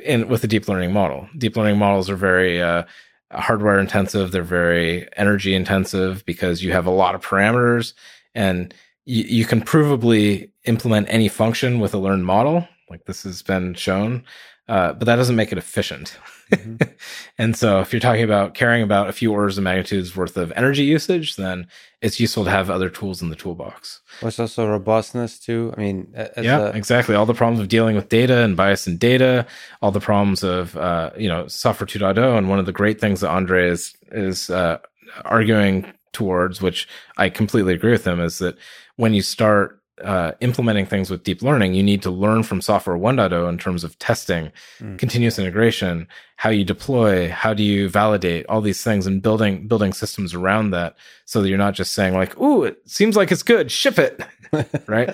[0.03, 1.27] in with a deep learning model.
[1.38, 2.83] Deep learning models are very uh,
[3.32, 4.32] hardware intensive.
[4.32, 7.93] They're very energy intensive because you have a lot of parameters
[8.35, 8.74] and
[9.06, 12.67] you, you can provably implement any function with a learned model.
[12.90, 14.24] Like this has been shown.
[14.67, 16.17] Uh, but that doesn't make it efficient.
[16.51, 16.84] Mm-hmm.
[17.38, 20.51] and so if you're talking about caring about a few orders of magnitudes worth of
[20.56, 21.67] energy usage, then
[22.01, 24.01] it's useful to have other tools in the toolbox.
[24.22, 25.74] There's also robustness too.
[25.77, 27.16] I mean, yeah, a- exactly.
[27.16, 29.45] All the problems of dealing with data and bias in data,
[29.82, 32.38] all the problems of, uh, you know, software 2.0.
[32.38, 34.77] And one of the great things that Andrej is, is, uh,
[35.26, 38.58] arguing towards, which I completely agree with him, is that
[38.95, 42.98] when you start uh, implementing things with deep learning, you need to learn from software
[42.98, 44.98] 1.0 in terms of testing, mm.
[44.98, 49.93] continuous integration, how you deploy, how do you validate all these things and building, building
[49.93, 50.95] systems around that
[51.26, 53.72] so that you're not just saying like, Ooh, it seems like it's good.
[53.72, 54.22] Ship it.
[54.88, 55.09] right.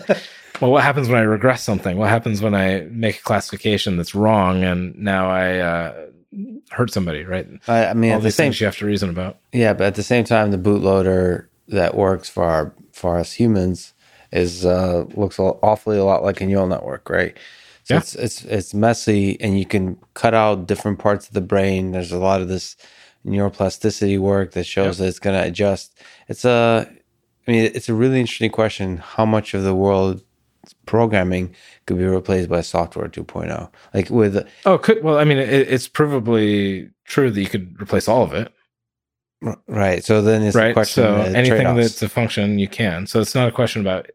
[0.61, 1.97] well, what happens when I regress something?
[1.97, 6.05] What happens when I make a classification that's wrong and now I, uh,
[6.71, 7.47] hurt somebody, right?
[7.67, 9.37] I, I mean, all the these same, things you have to reason about.
[9.51, 13.93] Yeah, but at the same time, the bootloader that works for our for us humans
[14.33, 17.37] is uh, looks awfully a lot like a neural network, right?
[17.83, 17.99] So yeah.
[17.99, 21.91] it's it's it's messy, and you can cut out different parts of the brain.
[21.91, 22.75] There's a lot of this
[23.25, 25.97] neuroplasticity work that shows that it's going to adjust.
[26.27, 26.89] It's a,
[27.47, 28.97] I mean, it's a really interesting question.
[28.97, 30.23] How much of the world
[30.85, 31.55] programming
[31.85, 33.69] could be replaced by software 2.0?
[33.93, 38.07] Like with oh, could well, I mean, it, it's provably true that you could replace
[38.07, 38.51] all of it.
[39.67, 40.03] Right.
[40.03, 40.87] So then it's right.
[40.87, 41.77] So anything trade-offs.
[41.77, 43.07] that's a function, you can.
[43.07, 44.09] So it's not a question about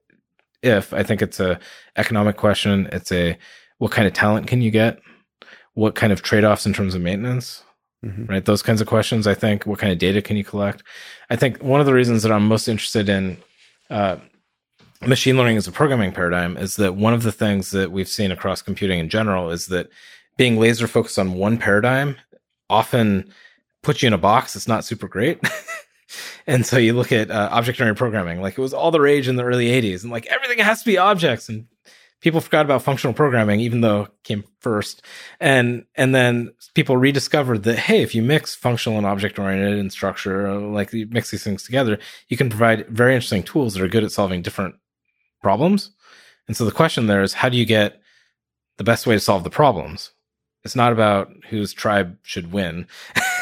[0.63, 0.93] if.
[0.93, 1.59] I think it's a
[1.97, 2.89] economic question.
[2.93, 3.39] It's a
[3.79, 5.01] what kind of talent can you get?
[5.75, 7.63] What kind of trade offs in terms of maintenance?
[8.05, 8.27] Mm-hmm.
[8.27, 8.45] Right.
[8.45, 9.27] Those kinds of questions.
[9.27, 9.67] I think.
[9.67, 10.83] What kind of data can you collect?
[11.31, 13.39] I think one of the reasons that I'm most interested in
[13.91, 14.17] uh,
[15.07, 18.33] machine learning as a programming paradigm is that one of the things that we've seen
[18.33, 19.89] across computing in general is that
[20.37, 22.17] being laser focused on one paradigm
[22.71, 23.33] often
[23.83, 25.41] puts you in a box it's not super great.
[26.47, 29.29] and so you look at uh, object oriented programming, like it was all the rage
[29.29, 31.49] in the early 80s, and like everything has to be objects.
[31.49, 31.67] And
[32.21, 35.03] people forgot about functional programming, even though it came first.
[35.41, 39.93] And and then people rediscovered that hey, if you mix functional and object oriented and
[39.93, 43.89] structure, like you mix these things together, you can provide very interesting tools that are
[43.89, 44.77] good at solving different
[45.43, 45.91] problems.
[46.47, 48.01] And so the question there is, how do you get
[48.79, 50.13] the best way to solve the problems?
[50.65, 52.87] It's not about whose tribe should win.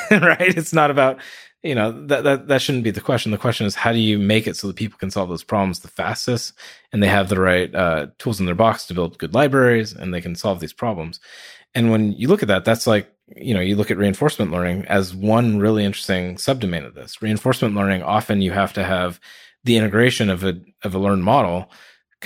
[0.10, 0.56] right?
[0.56, 1.18] It's not about
[1.62, 3.32] you know that, that that shouldn't be the question.
[3.32, 5.80] The question is how do you make it so that people can solve those problems
[5.80, 6.52] the fastest,
[6.92, 10.12] and they have the right uh, tools in their box to build good libraries, and
[10.12, 11.20] they can solve these problems.
[11.74, 14.84] And when you look at that, that's like you know you look at reinforcement learning
[14.86, 17.20] as one really interesting subdomain of this.
[17.20, 19.20] Reinforcement learning often you have to have
[19.64, 21.70] the integration of a of a learned model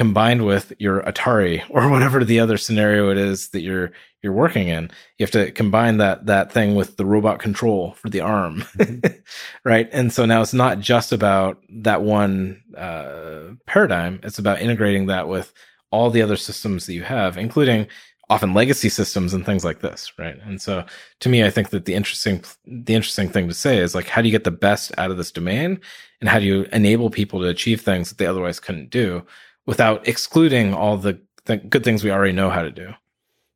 [0.00, 4.68] combined with your Atari or whatever the other scenario it is that you're you're working
[4.68, 4.84] in.
[5.18, 9.06] You have to combine that that thing with the robot control for the arm, mm-hmm.
[9.64, 9.90] right?
[9.92, 14.20] And so now it's not just about that one uh, paradigm.
[14.22, 15.52] It's about integrating that with
[15.90, 17.86] all the other systems that you have, including
[18.30, 20.38] often legacy systems and things like this, right?
[20.44, 20.82] And so
[21.18, 24.22] to me, I think that the interesting the interesting thing to say is like, how
[24.22, 25.78] do you get the best out of this domain,
[26.22, 29.26] and how do you enable people to achieve things that they otherwise couldn't do?
[29.66, 32.92] Without excluding all the th- good things we already know how to do.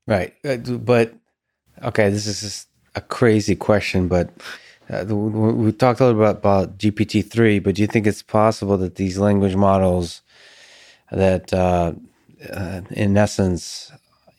[0.07, 0.35] Right.
[0.45, 1.15] Uh, but
[1.83, 4.31] okay, this is a crazy question, but
[4.91, 7.59] uh, we talked a little bit about GPT three.
[7.59, 10.23] But do you think it's possible that these language models,
[11.11, 11.95] that uh,
[12.53, 13.91] uh, in essence,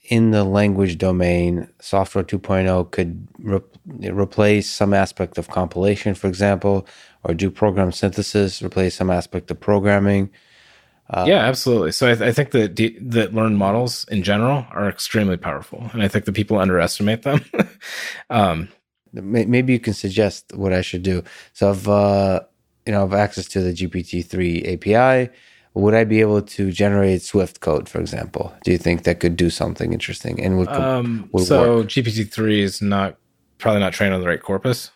[0.10, 6.88] in the language domain, software 2.0 could re- replace some aspect of compilation, for example,
[7.24, 10.30] or do program synthesis, replace some aspect of programming?
[11.10, 11.92] Uh, yeah, absolutely.
[11.92, 15.90] So I, th- I think that de- that learned models in general are extremely powerful,
[15.94, 17.46] and I think that people underestimate them.
[18.30, 18.70] um,
[19.14, 21.24] maybe you can suggest what I should do.
[21.54, 22.42] So, if uh,
[22.86, 25.30] you know, have access to the GPT three API,
[25.76, 28.54] would I be able to generate Swift code, for example?
[28.64, 32.62] Do you think that could do something interesting and would, um, would so GPT three
[32.62, 33.18] is not
[33.60, 34.90] probably not trained on the right corpus,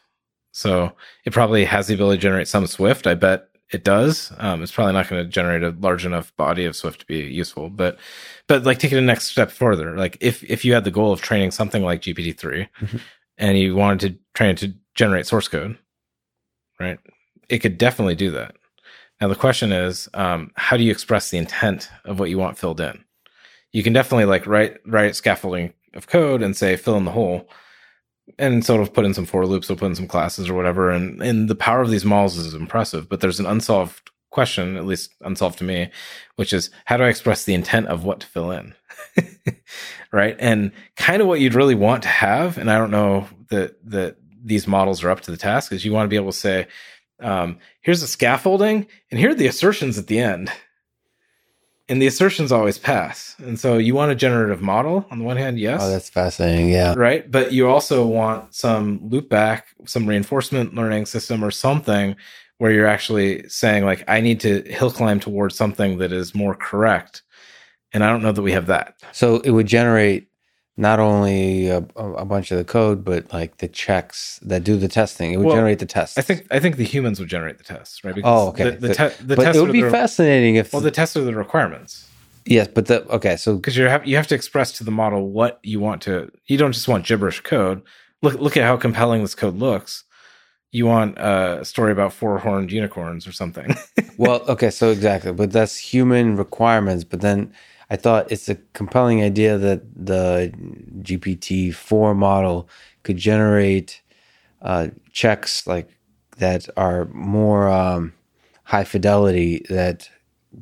[0.54, 0.92] so
[1.26, 3.06] it probably has the ability to generate some Swift.
[3.06, 4.32] I bet it does.
[4.38, 7.20] Um, it's probably not going to generate a large enough body of Swift to be
[7.20, 7.98] useful, but
[8.48, 9.96] but like take it a next step further.
[9.96, 12.98] Like if if you had the goal of training something like GPT 3 mm-hmm.
[13.38, 15.78] and you wanted to train it to generate source code,
[16.80, 17.00] right?
[17.48, 18.56] It could definitely do that.
[19.22, 22.58] Now the question is, um, how do you express the intent of what you want
[22.58, 23.04] filled in?
[23.72, 27.48] You can definitely like write write scaffolding of code and say fill in the hole
[28.38, 30.90] and sort of put in some for loops, so put in some classes or whatever.
[30.90, 34.86] And and the power of these models is impressive, but there's an unsolved question, at
[34.86, 35.90] least unsolved to me,
[36.36, 38.76] which is how do I express the intent of what to fill in?
[40.12, 40.36] right.
[40.40, 44.18] And kind of what you'd really want to have, and I don't know that that
[44.42, 46.68] these models are up to the task, is you want to be able to say,
[47.20, 50.52] um, here's the scaffolding, and here are the assertions at the end
[51.90, 53.36] and the assertions always pass.
[53.40, 55.82] And so you want a generative model on the one hand, yes.
[55.84, 56.70] Oh, that's fascinating.
[56.70, 56.94] Yeah.
[56.96, 57.30] Right.
[57.30, 62.16] But you also want some loop back, some reinforcement learning system or something
[62.60, 66.56] where you're actually saying, like, I need to hill climb towards something that is more
[66.56, 67.24] correct.
[67.92, 68.96] And I don't know that we have that.
[69.12, 70.29] So it would generate
[70.80, 74.88] not only a, a bunch of the code, but like the checks that do the
[74.88, 75.34] testing.
[75.34, 76.18] It would Well, generate the tests.
[76.18, 78.16] I think I think the humans would generate the tests, right?
[78.24, 78.64] Oh, okay.
[78.64, 80.74] The, the, The- te- the but tests it would be the, fascinating if.
[80.74, 82.10] Well, the tests are the requirements
[82.50, 83.38] yes, but the okay.
[83.38, 86.32] So because you have you have to express to the model what you want to.
[86.48, 87.82] You don't just want gibberish code.
[88.22, 90.04] Look look at how compelling this code looks.
[90.72, 93.74] You want a story about four horned unicorns or something.
[94.18, 97.04] well, okay, so exactly, but that's human requirements.
[97.04, 97.54] But then
[97.90, 100.54] I thought it's a compelling idea that the
[101.02, 102.70] GPT four model
[103.04, 104.02] could generate
[104.62, 105.90] uh, checks like
[106.38, 108.14] that are more um,
[108.66, 110.10] high fidelity that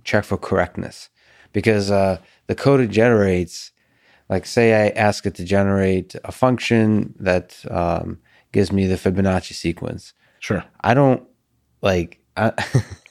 [0.04, 1.10] check for correctness,
[1.52, 3.72] because uh, the code it generates,
[4.30, 8.20] like say I ask it to generate a function that um,
[8.54, 10.14] gives me the Fibonacci sequence.
[10.40, 10.64] sure.
[10.82, 11.24] I don't
[11.82, 12.20] like.
[12.38, 12.54] I,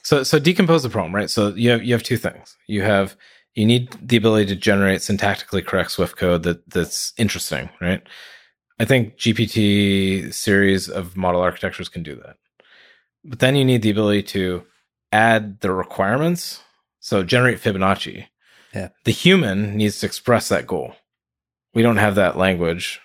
[0.07, 1.29] So so decompose the problem, right?
[1.29, 2.55] So you have you have two things.
[2.65, 3.17] You have
[3.57, 8.03] you need the ability to generate syntactically correct Swift code that that's interesting, right?
[8.79, 12.35] I think GPT series of model architectures can do that.
[13.25, 14.63] But then you need the ability to
[15.11, 16.61] add the requirements.
[16.99, 18.27] So generate Fibonacci.
[18.75, 18.89] Yeah.
[19.05, 20.93] The human needs to express that goal.
[21.73, 23.01] We don't have that language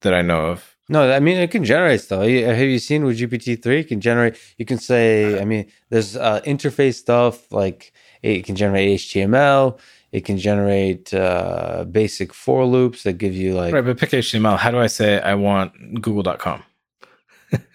[0.00, 0.74] that I know of.
[0.88, 2.22] No, I mean it can generate stuff.
[2.26, 3.80] Have you seen with GPT three?
[3.80, 4.36] It can generate.
[4.58, 5.40] You can say.
[5.40, 9.78] I mean, there's uh, interface stuff like it can generate HTML.
[10.12, 13.72] It can generate uh, basic for loops that give you like.
[13.72, 14.58] Right, but pick HTML.
[14.58, 16.62] How do I say I want google.com?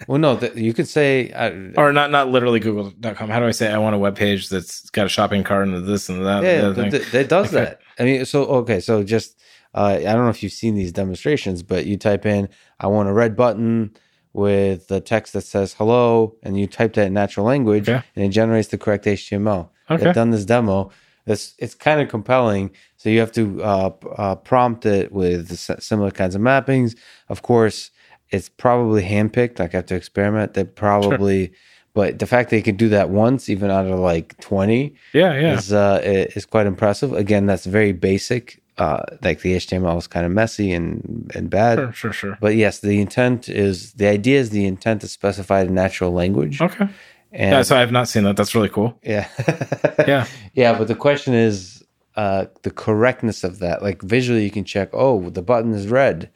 [0.08, 1.32] Well, no, th- you could say.
[1.32, 4.50] Uh, or not not literally google.com how do i say i want a web page
[4.50, 7.48] that's got a shopping cart and this and that and yeah, th- th- it does
[7.54, 7.64] Okay.
[7.66, 7.82] that.
[8.00, 9.38] I mean, so okay, so just
[9.76, 13.08] uh, I don't know if you've seen these demonstrations, but you type in "I want
[13.10, 13.92] a red button"
[14.34, 18.04] with the text that says "hello," and you type that in natural language, Okay.
[18.16, 19.70] and it generates the correct HTML.
[19.90, 20.04] Okay.
[20.04, 20.92] They've done this demo.
[21.26, 22.72] It's it's kind of compelling.
[22.98, 26.96] So you have to uh, uh, prompt it with similar kinds of mappings.
[27.30, 27.92] Of course,
[28.30, 29.60] it's probably handpicked.
[29.60, 30.54] Like I have to experiment.
[30.54, 31.52] They probably.
[31.94, 35.34] But the fact that you can do that once, even out of like twenty, yeah
[35.34, 37.12] yeah is uh is quite impressive.
[37.14, 38.62] Again, that's very basic.
[38.78, 41.78] Uh, like the HTML is kind of messy and and bad.
[41.80, 45.68] sure sure sure But yes, the intent is the idea is the intent is specified
[45.68, 46.62] in natural language.
[46.62, 46.88] okay
[47.32, 49.28] And yeah so i have not seen that that's really cool yeah,
[50.08, 50.78] yeah yeah.
[50.78, 51.84] But the question is
[52.16, 53.84] uh, the correctness of that.
[53.84, 54.90] Like visually, you can check.
[54.94, 56.32] Oh, the button is red,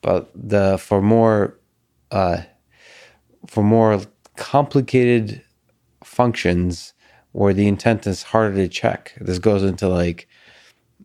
[0.00, 1.58] but the for more
[2.10, 2.42] uh,
[3.46, 4.00] for more
[4.36, 5.42] complicated
[6.04, 6.94] functions
[7.32, 9.14] where the intent is harder to check.
[9.20, 10.28] This goes into like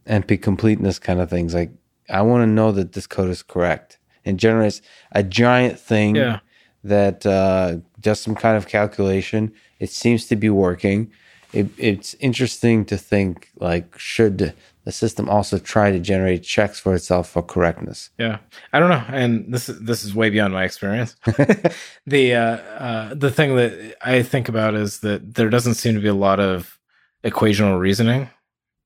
[0.06, 1.54] NP completeness kind of things.
[1.56, 1.72] Like
[2.10, 6.40] I want to know that this code is correct and generates a giant thing yeah
[6.84, 9.52] that uh, does some kind of calculation.
[9.80, 11.12] It seems to be working.
[11.54, 14.54] It, it's interesting to think like should
[14.86, 18.10] the system also try to generate checks for itself for correctness?
[18.18, 18.38] yeah
[18.74, 21.16] i don't know and this is this is way beyond my experience
[22.08, 26.02] the uh, uh the thing that i think about is that there doesn't seem to
[26.02, 26.80] be a lot of
[27.24, 28.30] equational reasoning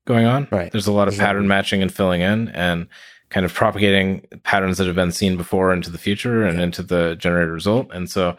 [0.06, 0.70] going on Right.
[0.72, 1.26] there's a lot of Exactly.
[1.26, 2.86] pattern matching and filling in and
[3.34, 7.16] kind of propagating patterns that have been seen before into the future and into the
[7.16, 8.36] generated result and so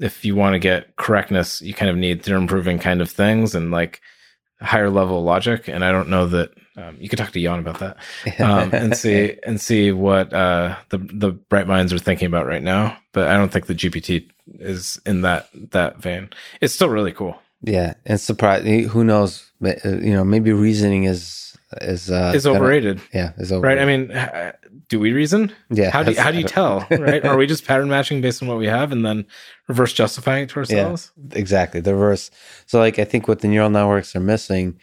[0.00, 3.54] if you want to get correctness you kind of need theorem proving kind of things
[3.54, 4.00] and like
[4.62, 7.80] higher level logic and i don't know that um, you could talk to Yann about
[7.80, 7.96] that
[8.40, 12.62] um, and see and see what uh, the the bright minds are thinking about right
[12.62, 12.96] now.
[13.12, 16.30] But I don't think the GPT is in that that vein.
[16.60, 17.36] It's still really cool.
[17.62, 18.64] Yeah, and surprise.
[18.90, 19.50] Who knows?
[19.60, 23.78] Uh, You know, maybe reasoning is is uh, gonna- overrated, Yeah, it's right?
[23.78, 24.10] I mean,
[24.88, 25.52] do we reason?
[25.70, 25.90] yeah.
[25.90, 26.86] How do that's- how do you tell?
[26.90, 27.24] Right?
[27.24, 29.26] Are we just pattern matching based on what we have and then
[29.68, 31.12] reverse justifying it to ourselves?
[31.32, 32.30] exactly the reverse
[32.66, 34.78] so like i think what the neural networks are missing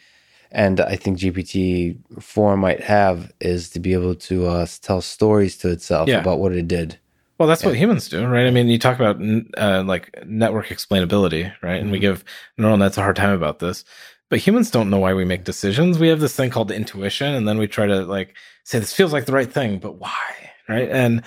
[0.52, 5.56] and i think gpt 4 might have is to be able to uh, tell stories
[5.58, 6.20] to itself Yeah.
[6.20, 6.98] about what it did
[7.38, 8.46] Well, that's what humans do, right?
[8.46, 9.16] I mean, you talk about
[9.58, 11.78] uh, like network explainability, right?
[11.82, 12.00] And we Mhm.
[12.00, 12.24] give
[12.56, 13.84] neural nets a hard time about this.
[14.28, 15.98] But humans don't know why we make decisions.
[15.98, 19.12] We have this thing called intuition, and then we try to like say this feels
[19.12, 20.20] like the right thing, but why,
[20.68, 20.88] right?
[20.88, 21.22] And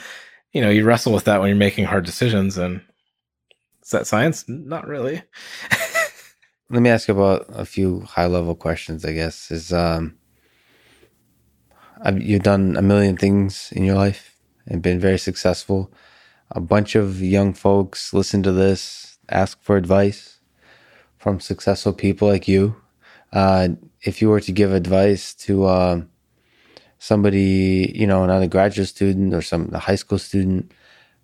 [0.52, 2.58] you know, you wrestle with that when you're making hard decisions.
[2.58, 2.82] And
[3.84, 4.44] is that science?
[4.48, 5.22] Not really.
[6.72, 10.16] let me ask about a few high level questions i guess is um
[12.16, 14.36] you've done a million things in your life
[14.68, 15.92] and been very successful
[16.52, 20.40] a bunch of young folks listen to this ask for advice
[21.18, 22.76] from successful people like you
[23.34, 23.70] uh,
[24.02, 26.02] if you were to give advice to uh,
[26.98, 30.72] somebody you know an undergraduate student or some a high school student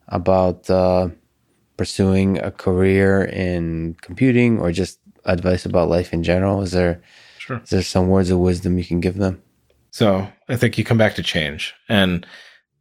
[0.09, 1.09] about uh,
[1.77, 7.01] pursuing a career in computing or just advice about life in general is there
[7.37, 7.57] Sure.
[7.63, 9.41] is there some words of wisdom you can give them
[9.91, 12.25] So I think you come back to change and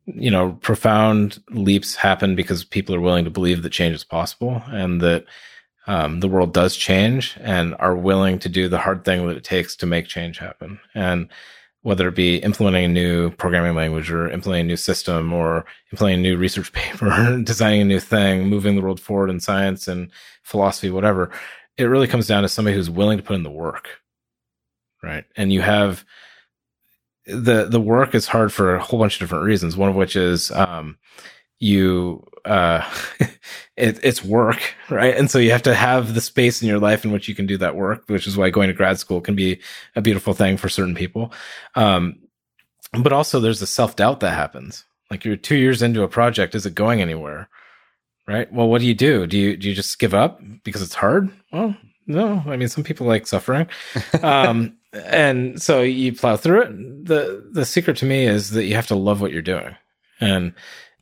[0.07, 4.63] you know, profound leaps happen because people are willing to believe that change is possible
[4.67, 5.25] and that
[5.87, 9.45] um, the world does change and are willing to do the hard thing that it
[9.45, 10.81] takes to make change happen.
[10.95, 11.29] And
[11.83, 16.21] whether it be implementing a new programming language or implementing a new system or implementing
[16.25, 20.11] a new research paper, designing a new thing, moving the world forward in science and
[20.43, 21.31] philosophy, whatever,
[21.77, 24.01] it really comes down to somebody who's willing to put in the work.
[25.03, 25.25] Right.
[25.37, 26.05] And you have
[27.27, 29.77] the the work is hard for a whole bunch of different reasons.
[29.77, 30.97] One of which is um,
[31.61, 32.89] you uh,
[33.77, 35.17] it, it's work, right?
[35.17, 37.47] And so you have to have the space in your life in which you can
[37.47, 39.61] do that work, which is why going to grad school can be
[39.97, 41.33] a beautiful thing for certain people.
[41.75, 42.19] Um,
[42.93, 44.85] but also there's the self doubt that happens.
[45.11, 47.49] Like you're two years into a project, is it going anywhere?
[48.27, 48.51] Right.
[48.53, 49.27] Well, what do you do?
[49.27, 51.31] Do you do you just give up because it's hard?
[51.53, 51.77] Well,
[52.07, 52.43] no.
[52.47, 53.67] I mean, some people like suffering.
[54.23, 57.05] Um, and so you plow through it.
[57.07, 59.75] The the secret to me is that you have to love what you're doing
[60.21, 60.55] and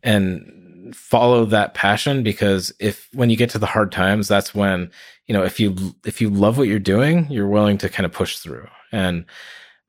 [0.03, 4.91] and follow that passion because if when you get to the hard times, that's when,
[5.27, 8.13] you know, if you if you love what you're doing, you're willing to kind of
[8.13, 8.67] push through.
[8.91, 9.25] And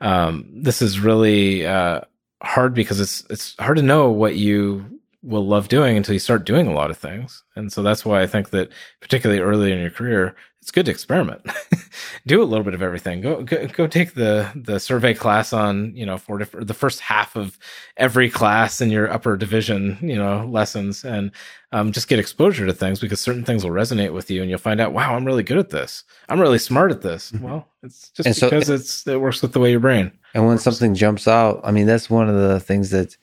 [0.01, 2.01] um, this is really uh,
[2.41, 6.45] hard because it's it's hard to know what you will love doing until you start
[6.45, 7.43] doing a lot of things.
[7.55, 8.69] And so that's why I think that
[8.99, 11.45] particularly early in your career, it's good to experiment.
[12.25, 13.19] Do a little bit of everything.
[13.19, 17.01] Go, go, go take the the survey class on you know for different the first
[17.01, 17.59] half of
[17.97, 21.31] every class in your upper division you know lessons and
[21.73, 24.57] um, just get exposure to things because certain things will resonate with you and you'll
[24.57, 26.05] find out wow I'm really good at this.
[26.29, 27.33] I'm really smart at this.
[27.33, 27.43] Mm-hmm.
[27.43, 30.13] Well, it's just and because so, it's it works with the way your brain.
[30.33, 30.63] And when works.
[30.63, 33.17] something jumps out, I mean that's one of the things that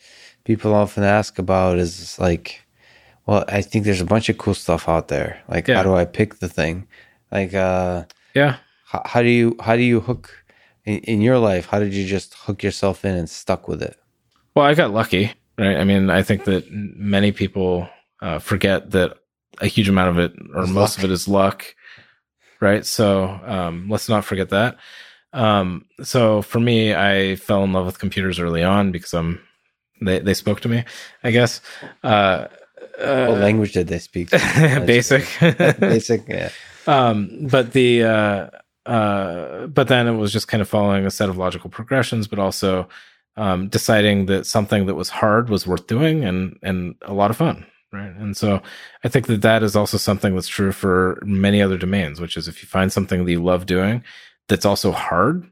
[0.44, 2.67] people often ask about is like
[3.31, 5.41] well, I think there's a bunch of cool stuff out there.
[5.49, 5.77] Like, yeah.
[5.77, 6.89] how do I pick the thing?
[7.31, 8.57] Like, uh, yeah.
[8.86, 10.31] How, how do you how do you hook
[10.84, 11.67] in, in your life?
[11.67, 13.97] How did you just hook yourself in and stuck with it?
[14.55, 15.76] Well, I got lucky, right?
[15.76, 17.89] I mean, I think that many people
[18.20, 19.17] uh, forget that
[19.60, 21.05] a huge amount of it, or it's most luck.
[21.05, 21.75] of it, is luck,
[22.60, 22.84] right?
[22.84, 24.76] So um, let's not forget that.
[25.33, 29.41] Um, so for me, I fell in love with computers early on because I'm
[30.02, 30.84] they they spoke to me,
[31.23, 31.60] I guess.
[32.02, 32.49] Uh,
[32.99, 34.31] uh, what language did they speak?
[34.31, 35.26] basic,
[35.78, 36.50] basic, yeah.
[36.91, 38.51] Um, but the uh,
[38.86, 42.39] uh, but then it was just kind of following a set of logical progressions, but
[42.39, 42.89] also
[43.36, 47.36] um, deciding that something that was hard was worth doing and and a lot of
[47.36, 48.12] fun, right?
[48.17, 48.60] And so
[49.05, 52.49] I think that that is also something that's true for many other domains, which is
[52.49, 54.02] if you find something that you love doing
[54.49, 55.49] that's also hard,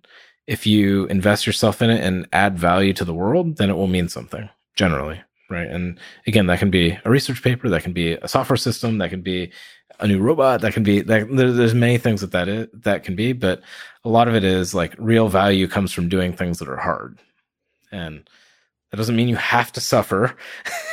[0.49, 3.87] if you invest yourself in it and add value to the world, then it will
[3.87, 5.69] mean something generally, right?
[5.69, 9.11] And again, that can be a research paper, that can be a software system, that
[9.11, 9.53] can be
[10.01, 13.17] a new robot that can be that there's many things that that is, that can
[13.17, 13.61] be but
[14.05, 17.19] a lot of it is like real value comes from doing things that are hard.
[17.91, 18.29] And
[18.91, 20.37] that doesn't mean you have to suffer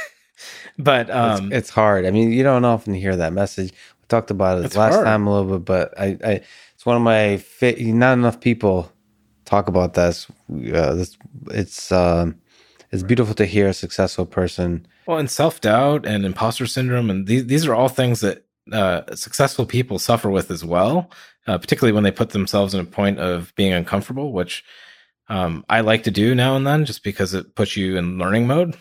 [0.77, 2.05] but um it's, it's, hard.
[2.05, 3.71] I mean you don't often hear that message.
[3.71, 5.05] We talked about it last hard.
[5.05, 6.41] time a little bit but i i
[6.73, 8.91] it's one of my fa- not enough people
[9.45, 10.27] talk about this.
[10.51, 11.17] Uh, this
[11.51, 12.35] it's um
[12.91, 17.45] it's beautiful to hear a successful person well and self-doubt and imposter syndrome and these
[17.45, 21.11] these are all things that uh, successful people suffer with as well,
[21.47, 24.63] uh, particularly when they put themselves in a point of being uncomfortable, which
[25.27, 28.47] um, I like to do now and then, just because it puts you in learning
[28.47, 28.77] mode.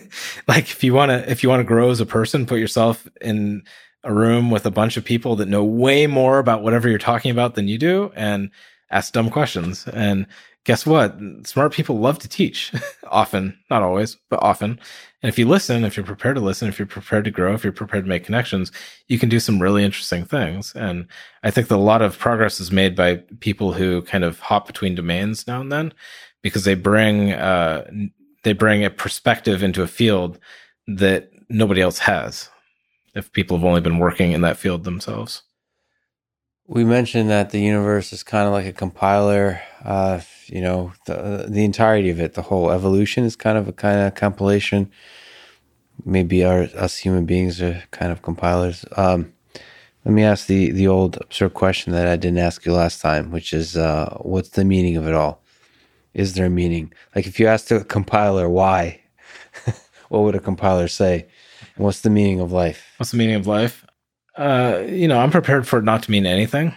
[0.48, 3.08] like if you want to, if you want to grow as a person, put yourself
[3.20, 3.62] in
[4.04, 7.30] a room with a bunch of people that know way more about whatever you're talking
[7.30, 8.50] about than you do, and
[8.90, 9.86] ask dumb questions.
[9.88, 10.26] And
[10.64, 11.16] guess what?
[11.44, 12.72] Smart people love to teach
[13.10, 14.78] often, not always, but often.
[15.22, 17.64] And if you listen, if you're prepared to listen, if you're prepared to grow, if
[17.64, 18.70] you're prepared to make connections,
[19.08, 20.74] you can do some really interesting things.
[20.74, 21.06] And
[21.42, 24.66] I think that a lot of progress is made by people who kind of hop
[24.66, 25.92] between domains now and then
[26.42, 27.90] because they bring, uh,
[28.44, 30.38] they bring a perspective into a field
[30.86, 32.50] that nobody else has
[33.14, 35.42] if people have only been working in that field themselves.
[36.66, 39.62] We mentioned that the universe is kind of like a compiler.
[39.82, 43.72] Uh, you know, the the entirety of it, the whole evolution is kind of a
[43.72, 44.90] kind of compilation.
[46.04, 48.84] Maybe our us human beings are kind of compilers.
[48.96, 49.32] Um,
[50.04, 53.30] let me ask the the old absurd question that I didn't ask you last time,
[53.30, 55.42] which is, uh, what's the meaning of it all?
[56.14, 56.92] Is there a meaning?
[57.14, 59.00] Like, if you asked a compiler why,
[60.08, 61.26] what would a compiler say?
[61.76, 62.84] what's the meaning of life?
[62.96, 63.86] What's the meaning of life?
[64.38, 66.74] uh, you know, I'm prepared for it not to mean anything.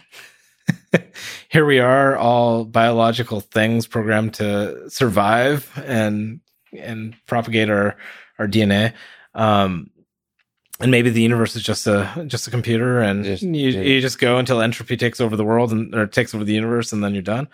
[1.52, 6.40] Here we are, all biological things programmed to survive and
[6.72, 7.98] and propagate our
[8.40, 8.94] our DNA.
[9.36, 9.90] Um,
[10.80, 14.18] and maybe the universe is just a just a computer, and just, you you just
[14.18, 17.14] go until entropy takes over the world and or takes over the universe, and then
[17.14, 17.50] you're done.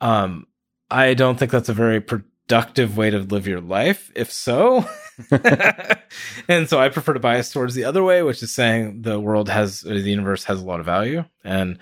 [0.00, 0.46] Um,
[0.90, 4.10] I don't think that's a very productive way to live your life.
[4.14, 4.88] If so,
[6.48, 9.50] and so I prefer to bias towards the other way, which is saying the world
[9.50, 11.78] has, the universe has a lot of value, and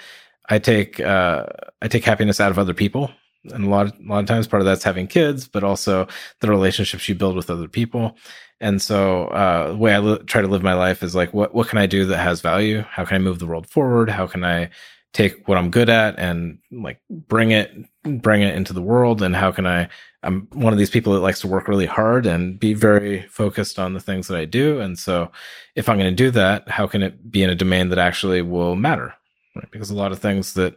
[0.49, 1.47] I take uh,
[1.81, 3.11] I take happiness out of other people,
[3.53, 6.07] and a lot of, a lot of times part of that's having kids, but also
[6.41, 8.17] the relationships you build with other people.
[8.61, 11.55] And so uh, the way I li- try to live my life is like, what
[11.55, 12.83] what can I do that has value?
[12.83, 14.11] How can I move the world forward?
[14.11, 14.71] How can I
[15.15, 19.35] take what I'm good at and like bring it bring it into the world and
[19.35, 19.89] how can I
[20.25, 23.79] I'm one of these people that likes to work really hard and be very focused
[23.79, 25.31] on the things that I do and so
[25.77, 28.43] if I'm going to do that how can it be in a domain that actually
[28.43, 29.15] will matter
[29.55, 29.71] right?
[29.71, 30.77] because a lot of things that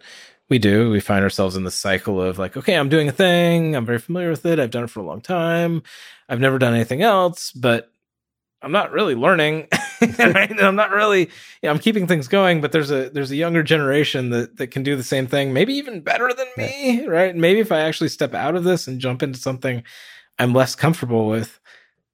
[0.50, 3.76] we do we find ourselves in the cycle of like okay I'm doing a thing
[3.76, 5.84] I'm very familiar with it I've done it for a long time
[6.30, 7.92] I've never done anything else but
[8.62, 9.68] I'm not really learning,
[10.02, 10.60] right?
[10.60, 11.30] I'm not really, you
[11.64, 14.84] know, I'm keeping things going, but there's a there's a younger generation that that can
[14.84, 17.36] do the same thing, maybe even better than me, right?
[17.36, 19.84] Maybe if I actually step out of this and jump into something
[20.40, 21.60] I'm less comfortable with,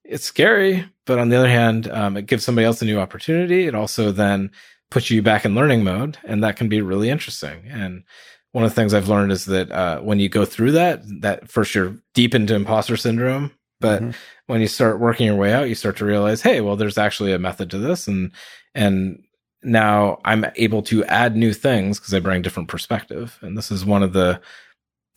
[0.04, 0.84] it's scary.
[1.06, 3.66] But on the other hand, um, it gives somebody else a new opportunity.
[3.66, 4.50] It also then
[4.90, 7.64] puts you back in learning mode, and that can be really interesting.
[7.68, 8.04] And
[8.52, 11.50] one of the things I've learned is that uh, when you go through that, that
[11.50, 14.10] first you're deep into imposter syndrome, but mm-hmm.
[14.46, 17.32] when you start working your way out, you start to realize, hey, well, there's actually
[17.32, 18.30] a method to this, and
[18.74, 19.22] and
[19.62, 23.38] now I'm able to add new things because I bring different perspective.
[23.40, 24.40] And this is one of the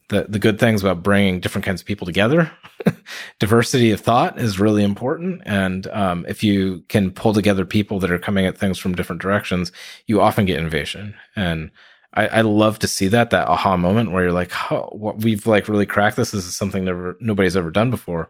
[0.09, 2.51] the the good things about bringing different kinds of people together.
[3.39, 8.11] Diversity of thought is really important, and um, if you can pull together people that
[8.11, 9.71] are coming at things from different directions,
[10.05, 11.15] you often get innovation.
[11.35, 11.71] And
[12.13, 15.45] I, I love to see that that aha moment where you're like, oh, what we've
[15.45, 16.31] like really cracked this.
[16.31, 18.29] This is something never nobody's ever done before.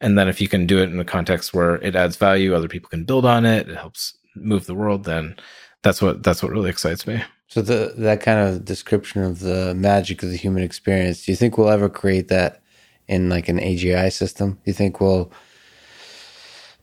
[0.00, 2.68] And then if you can do it in a context where it adds value, other
[2.68, 5.04] people can build on it, it helps move the world.
[5.04, 5.36] Then
[5.82, 7.22] that's what that's what really excites me.
[7.48, 11.36] So the that kind of description of the magic of the human experience, do you
[11.36, 12.60] think we'll ever create that
[13.06, 14.52] in like an AGI system?
[14.52, 15.30] Do you think we'll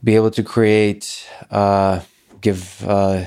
[0.03, 2.01] be able to create, uh,
[2.42, 3.25] give uh,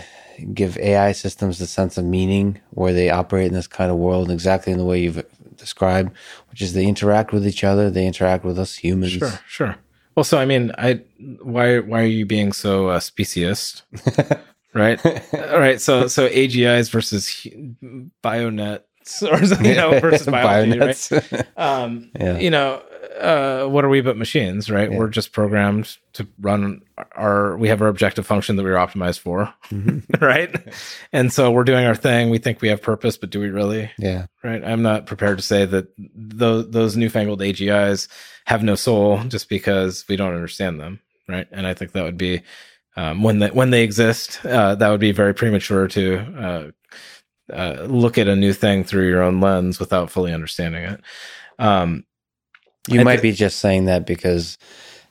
[0.52, 4.30] give AI systems the sense of meaning where they operate in this kind of world
[4.30, 5.24] exactly in the way you've
[5.56, 6.12] described,
[6.50, 9.12] which is they interact with each other, they interact with us humans.
[9.12, 9.76] Sure, sure.
[10.14, 11.02] Well, so I mean, I
[11.42, 13.82] why why are you being so uh, speciest?
[14.76, 15.80] right, all right.
[15.80, 17.26] So so AGIs versus
[18.22, 18.82] Bionet
[19.22, 21.46] or you know versus biology, right?
[21.56, 22.38] Um, yeah.
[22.38, 22.82] You know,
[23.20, 24.90] uh, what are we but machines, right?
[24.90, 24.98] Yeah.
[24.98, 26.82] We're just programmed to run
[27.12, 27.56] our.
[27.56, 30.24] We have our objective function that we are optimized for, mm-hmm.
[30.24, 30.54] right?
[31.12, 32.30] And so we're doing our thing.
[32.30, 33.90] We think we have purpose, but do we really?
[33.98, 34.26] Yeah.
[34.42, 34.64] Right.
[34.64, 38.08] I'm not prepared to say that those those newfangled AGIs
[38.46, 41.46] have no soul just because we don't understand them, right?
[41.52, 42.42] And I think that would be
[42.96, 47.86] um, when they when they exist, uh, that would be very premature to uh, uh,
[47.88, 51.00] look at a new thing through your own lens without fully understanding it.
[51.58, 52.04] Um,
[52.88, 54.58] you might th- be just saying that because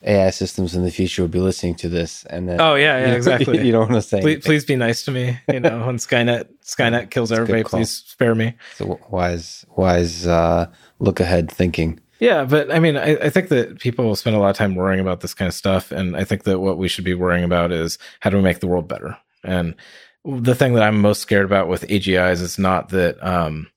[0.04, 3.14] AI systems in the future will be listening to this, and then oh yeah, yeah,
[3.16, 3.66] exactly.
[3.66, 4.22] you don't want to say.
[4.22, 5.38] Please, please, be nice to me.
[5.52, 8.56] You know, when Skynet Skynet kills That's everybody, please spare me.
[8.76, 12.00] So wise, wise, uh, look ahead thinking.
[12.20, 15.02] Yeah, but I mean, I, I, think that people spend a lot of time worrying
[15.02, 17.74] about this kind of stuff, and I think that what we should be worrying about
[17.74, 19.18] is how do we make the world better.
[19.44, 19.76] And
[20.24, 23.68] the thing that I'm most scared about with AGIs is not that um,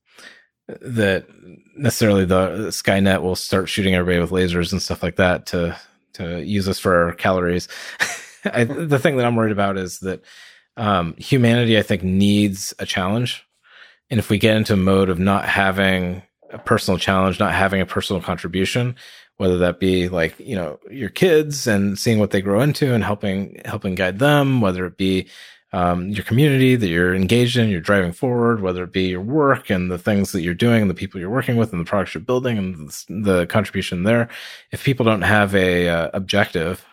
[0.69, 1.27] that
[1.77, 5.77] necessarily the Skynet will start shooting everybody with lasers and stuff like that to
[6.15, 7.69] to use us for our calories.
[8.45, 10.23] I, the thing that I'm worried about is that
[10.77, 13.45] um, humanity, I think, needs a challenge,
[14.11, 17.81] and if we get into a mode of not having a personal challenge, not having
[17.81, 18.97] a personal contribution,
[19.37, 23.05] whether that be like you know your kids and seeing what they grow into and
[23.05, 25.29] helping helping guide them, whether it be
[25.73, 29.69] um, your community that you're engaged in, you're driving forward, whether it be your work
[29.69, 32.15] and the things that you're doing and the people you're working with and the products
[32.15, 34.29] you're building and the, the contribution there.
[34.73, 36.87] If people don't have a uh, objective,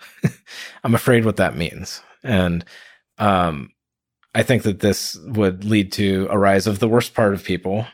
[0.84, 2.02] I'm afraid what that means.
[2.22, 2.66] And,
[3.18, 3.72] um,
[4.36, 7.88] I think that this would lead to a rise of the worst part of people,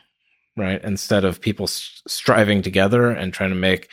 [0.56, 0.82] right?
[0.82, 3.88] Instead of people striving together and trying to make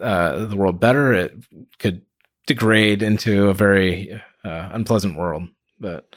[0.00, 1.34] uh, the world better, it
[1.78, 2.02] could
[2.46, 4.12] degrade into a very
[4.44, 5.48] uh, unpleasant world.
[5.78, 6.14] But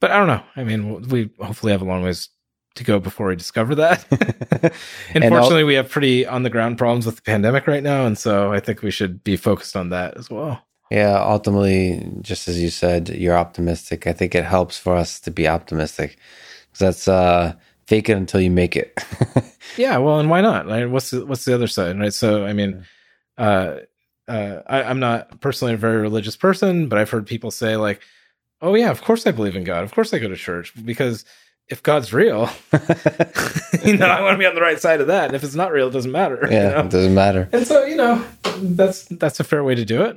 [0.00, 0.42] but I don't know.
[0.56, 2.28] I mean, we hopefully have a long ways
[2.76, 4.04] to go before we discover that.
[5.14, 8.52] Unfortunately, we have pretty on the ground problems with the pandemic right now, and so
[8.52, 10.62] I think we should be focused on that as well.
[10.90, 14.06] Yeah, ultimately, just as you said, you're optimistic.
[14.06, 16.18] I think it helps for us to be optimistic
[16.66, 17.54] because that's uh,
[17.90, 18.96] fake it until you make it.
[19.76, 20.68] yeah, well, and why not?
[20.68, 20.88] Right?
[20.88, 22.14] What's the, what's the other side, right?
[22.14, 22.86] So, I mean,
[23.36, 23.78] uh,
[24.28, 28.00] uh, I, I'm not personally a very religious person, but I've heard people say like,
[28.62, 29.82] oh yeah, of course I believe in God.
[29.82, 31.24] Of course I go to church because
[31.66, 32.48] if God's real,
[33.84, 35.26] you know, I want to be on the right side of that.
[35.26, 36.46] And if it's not real, it doesn't matter.
[36.48, 36.80] Yeah, you know?
[36.82, 37.48] it doesn't matter.
[37.52, 38.24] And so, you know,
[38.62, 40.16] that's that's a fair way to do it.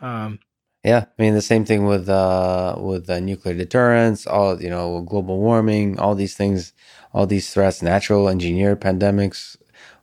[0.00, 0.38] Um,
[0.84, 5.02] Yeah, I mean the same thing with uh, with uh, nuclear deterrence, all you know,
[5.02, 6.72] global warming, all these things,
[7.12, 9.56] all these threats, natural engineered pandemics,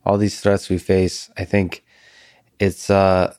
[0.05, 1.29] all these threats we face.
[1.37, 1.83] I think
[2.59, 3.33] it's uh,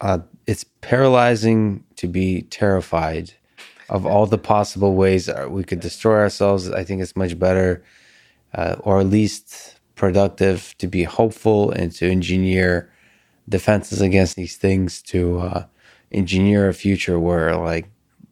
[0.00, 3.32] uh, it's paralyzing to be terrified
[3.88, 6.70] of all the possible ways we could destroy ourselves.
[6.70, 7.84] I think it's much better,
[8.54, 12.90] uh, or at least productive, to be hopeful and to engineer
[13.48, 15.64] defenses against these things to uh,
[16.12, 17.88] engineer a future where like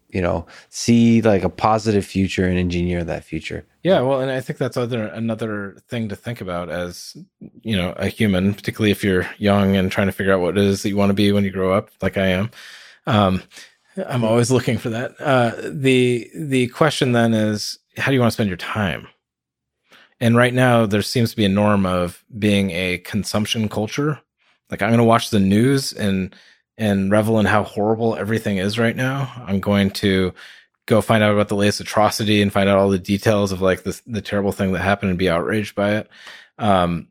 [0.08, 4.40] you know see like a positive future and engineer that future yeah, well, and I
[4.40, 7.16] think that's other another thing to think about as
[7.62, 10.64] you know a human, particularly if you're young and trying to figure out what it
[10.64, 12.50] is that you want to be when you grow up, like I am.
[13.06, 13.42] Um,
[14.06, 15.18] I'm always looking for that.
[15.18, 19.08] Uh, the the question then is, how do you want to spend your time?
[20.20, 24.20] And right now, there seems to be a norm of being a consumption culture.
[24.70, 26.36] Like I'm going to watch the news and
[26.80, 29.30] and revel in how horrible everything is right now.
[29.46, 30.32] I'm going to
[30.86, 33.84] go find out about the latest atrocity and find out all the details of like
[33.84, 36.08] the the terrible thing that happened and be outraged by it.
[36.58, 37.08] Um,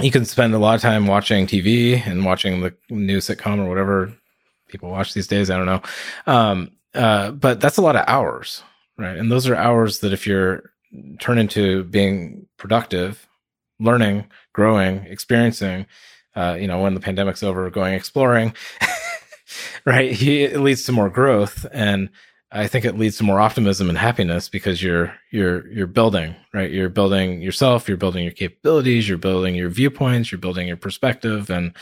[0.00, 3.68] you can spend a lot of time watching TV and watching the new sitcom or
[3.68, 4.12] whatever
[4.68, 5.50] people watch these days.
[5.50, 5.82] I don't know.
[6.26, 8.62] Um, uh, but that's a lot of hours,
[8.98, 9.16] right?
[9.16, 10.72] And those are hours that if you're
[11.20, 13.28] turn into being productive,
[13.78, 15.86] learning, growing, experiencing,
[16.36, 18.54] uh, you know, when the pandemic's over, going exploring,
[19.84, 20.20] right?
[20.22, 21.66] It leads to more growth.
[21.72, 22.10] And
[22.52, 26.70] I think it leads to more optimism and happiness because you're, you're, you're building, right?
[26.70, 31.50] You're building yourself, you're building your capabilities, you're building your viewpoints, you're building your perspective.
[31.50, 31.74] And,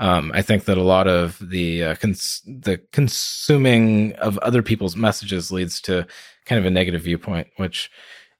[0.00, 4.96] um, I think that a lot of the uh, cons- the consuming of other people's
[4.96, 6.06] messages leads to
[6.46, 7.90] kind of a negative viewpoint, which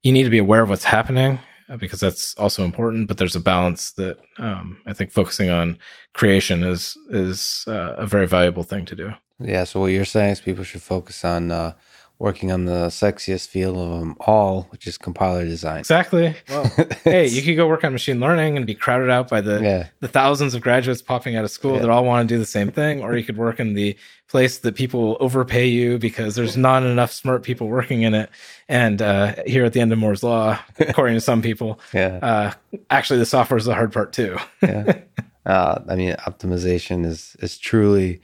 [0.03, 1.39] you need to be aware of what's happening
[1.79, 3.09] because that's also important.
[3.09, 5.79] But there's a balance that um, I think focusing on
[6.13, 9.13] creation is is uh, a very valuable thing to do.
[9.39, 11.73] yeah so what you're saying is people should focus on uh,
[12.21, 16.37] working on the sexiest field of them all which is compiler design Exactly.
[16.49, 16.65] Well,
[17.05, 19.87] hey, you could go work on machine learning and be crowded out by the yeah
[20.01, 21.81] the thousands of graduates popping out of school Yeah.
[21.81, 23.97] that all want to do the same thing, or you could work in the
[24.29, 28.31] place that people will overpay you because there's not enough smart people working in it.
[28.69, 32.53] And uh, here at the end of Moore's law, according to some people, yeah uh,
[32.91, 34.37] actually the software is the hard part too.
[34.63, 34.99] yeah.
[35.47, 38.21] Uh, I mean, optimization is is truly,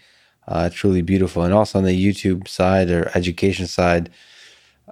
[0.48, 4.10] uh, truly beautiful, and also on the YouTube side or education side,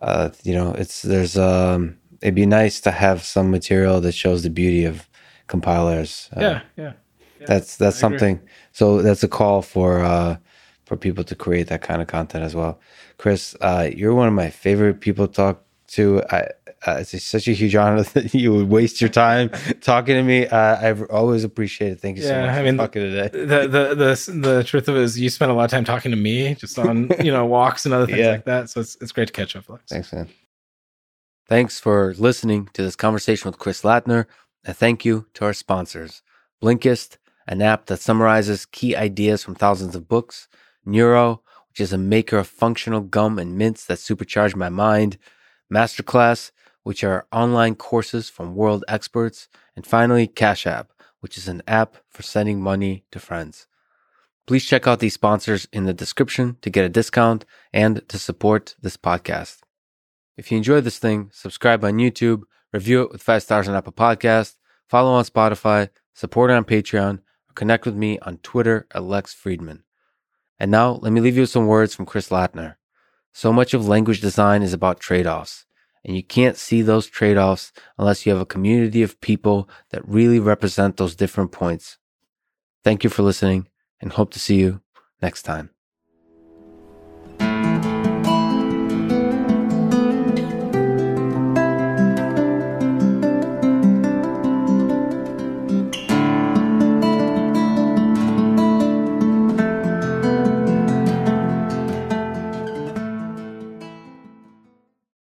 [0.02, 4.42] uh, you know, it's there's um, it'd be nice to have some material that shows
[4.42, 5.08] the beauty of
[5.47, 6.28] compilers.
[6.36, 6.92] Uh, yeah, yeah.
[7.47, 8.18] that's that's I agree.
[8.18, 8.41] something.
[8.73, 10.36] So that's a call for uh,
[10.84, 12.81] for people to create that kind of content as well.
[13.18, 16.23] Chris, uh, you're one of my favorite people to talk to.
[16.31, 16.49] I,
[16.86, 20.46] uh, it's such a huge honor that you would waste your time talking to me.
[20.46, 21.98] Uh, I've always appreciated.
[21.98, 22.00] It.
[22.00, 23.28] Thank you so much I for mean, talking today.
[23.32, 26.10] The, the the the truth of it is, you spent a lot of time talking
[26.10, 28.30] to me, just on you know walks and other things Yeah.
[28.32, 28.70] like that.
[28.70, 29.64] So it's it's great to catch up.
[29.68, 29.84] Alex.
[29.90, 30.28] Thanks, man.
[31.48, 34.26] Thanks for listening to this conversation with Chris Lattner.
[34.64, 36.22] And thank you to our sponsors
[36.62, 40.48] Blinkist, an app that summarizes key ideas from thousands of books,
[40.86, 45.18] Neuro, which is a maker of functional gum and mints that supercharge my mind,
[45.72, 46.50] Masterclass,
[46.84, 51.96] which are online courses from world experts, and finally, Cash App, which is an app
[52.08, 53.66] for sending money to friends.
[54.46, 58.76] Please check out these sponsors in the description to get a discount and to support
[58.80, 59.60] this podcast.
[60.36, 63.92] If you enjoy this thing, subscribe on YouTube, review it with five stars on Apple
[63.92, 64.56] Podcast,
[64.86, 69.80] follow on Spotify, support on Patreon, or connect with me on Twitter at Lex Fridman.
[70.58, 72.76] And now, let me leave you with some words from Chris Lattner.
[73.32, 75.64] So much of language design is about trade offs,
[76.05, 80.07] and you can't see those trade offs unless you have a community of people that
[80.07, 81.99] really represent those different points.
[82.83, 83.68] Thank you for listening,
[84.00, 84.83] and hope to see you
[85.23, 85.73] next time.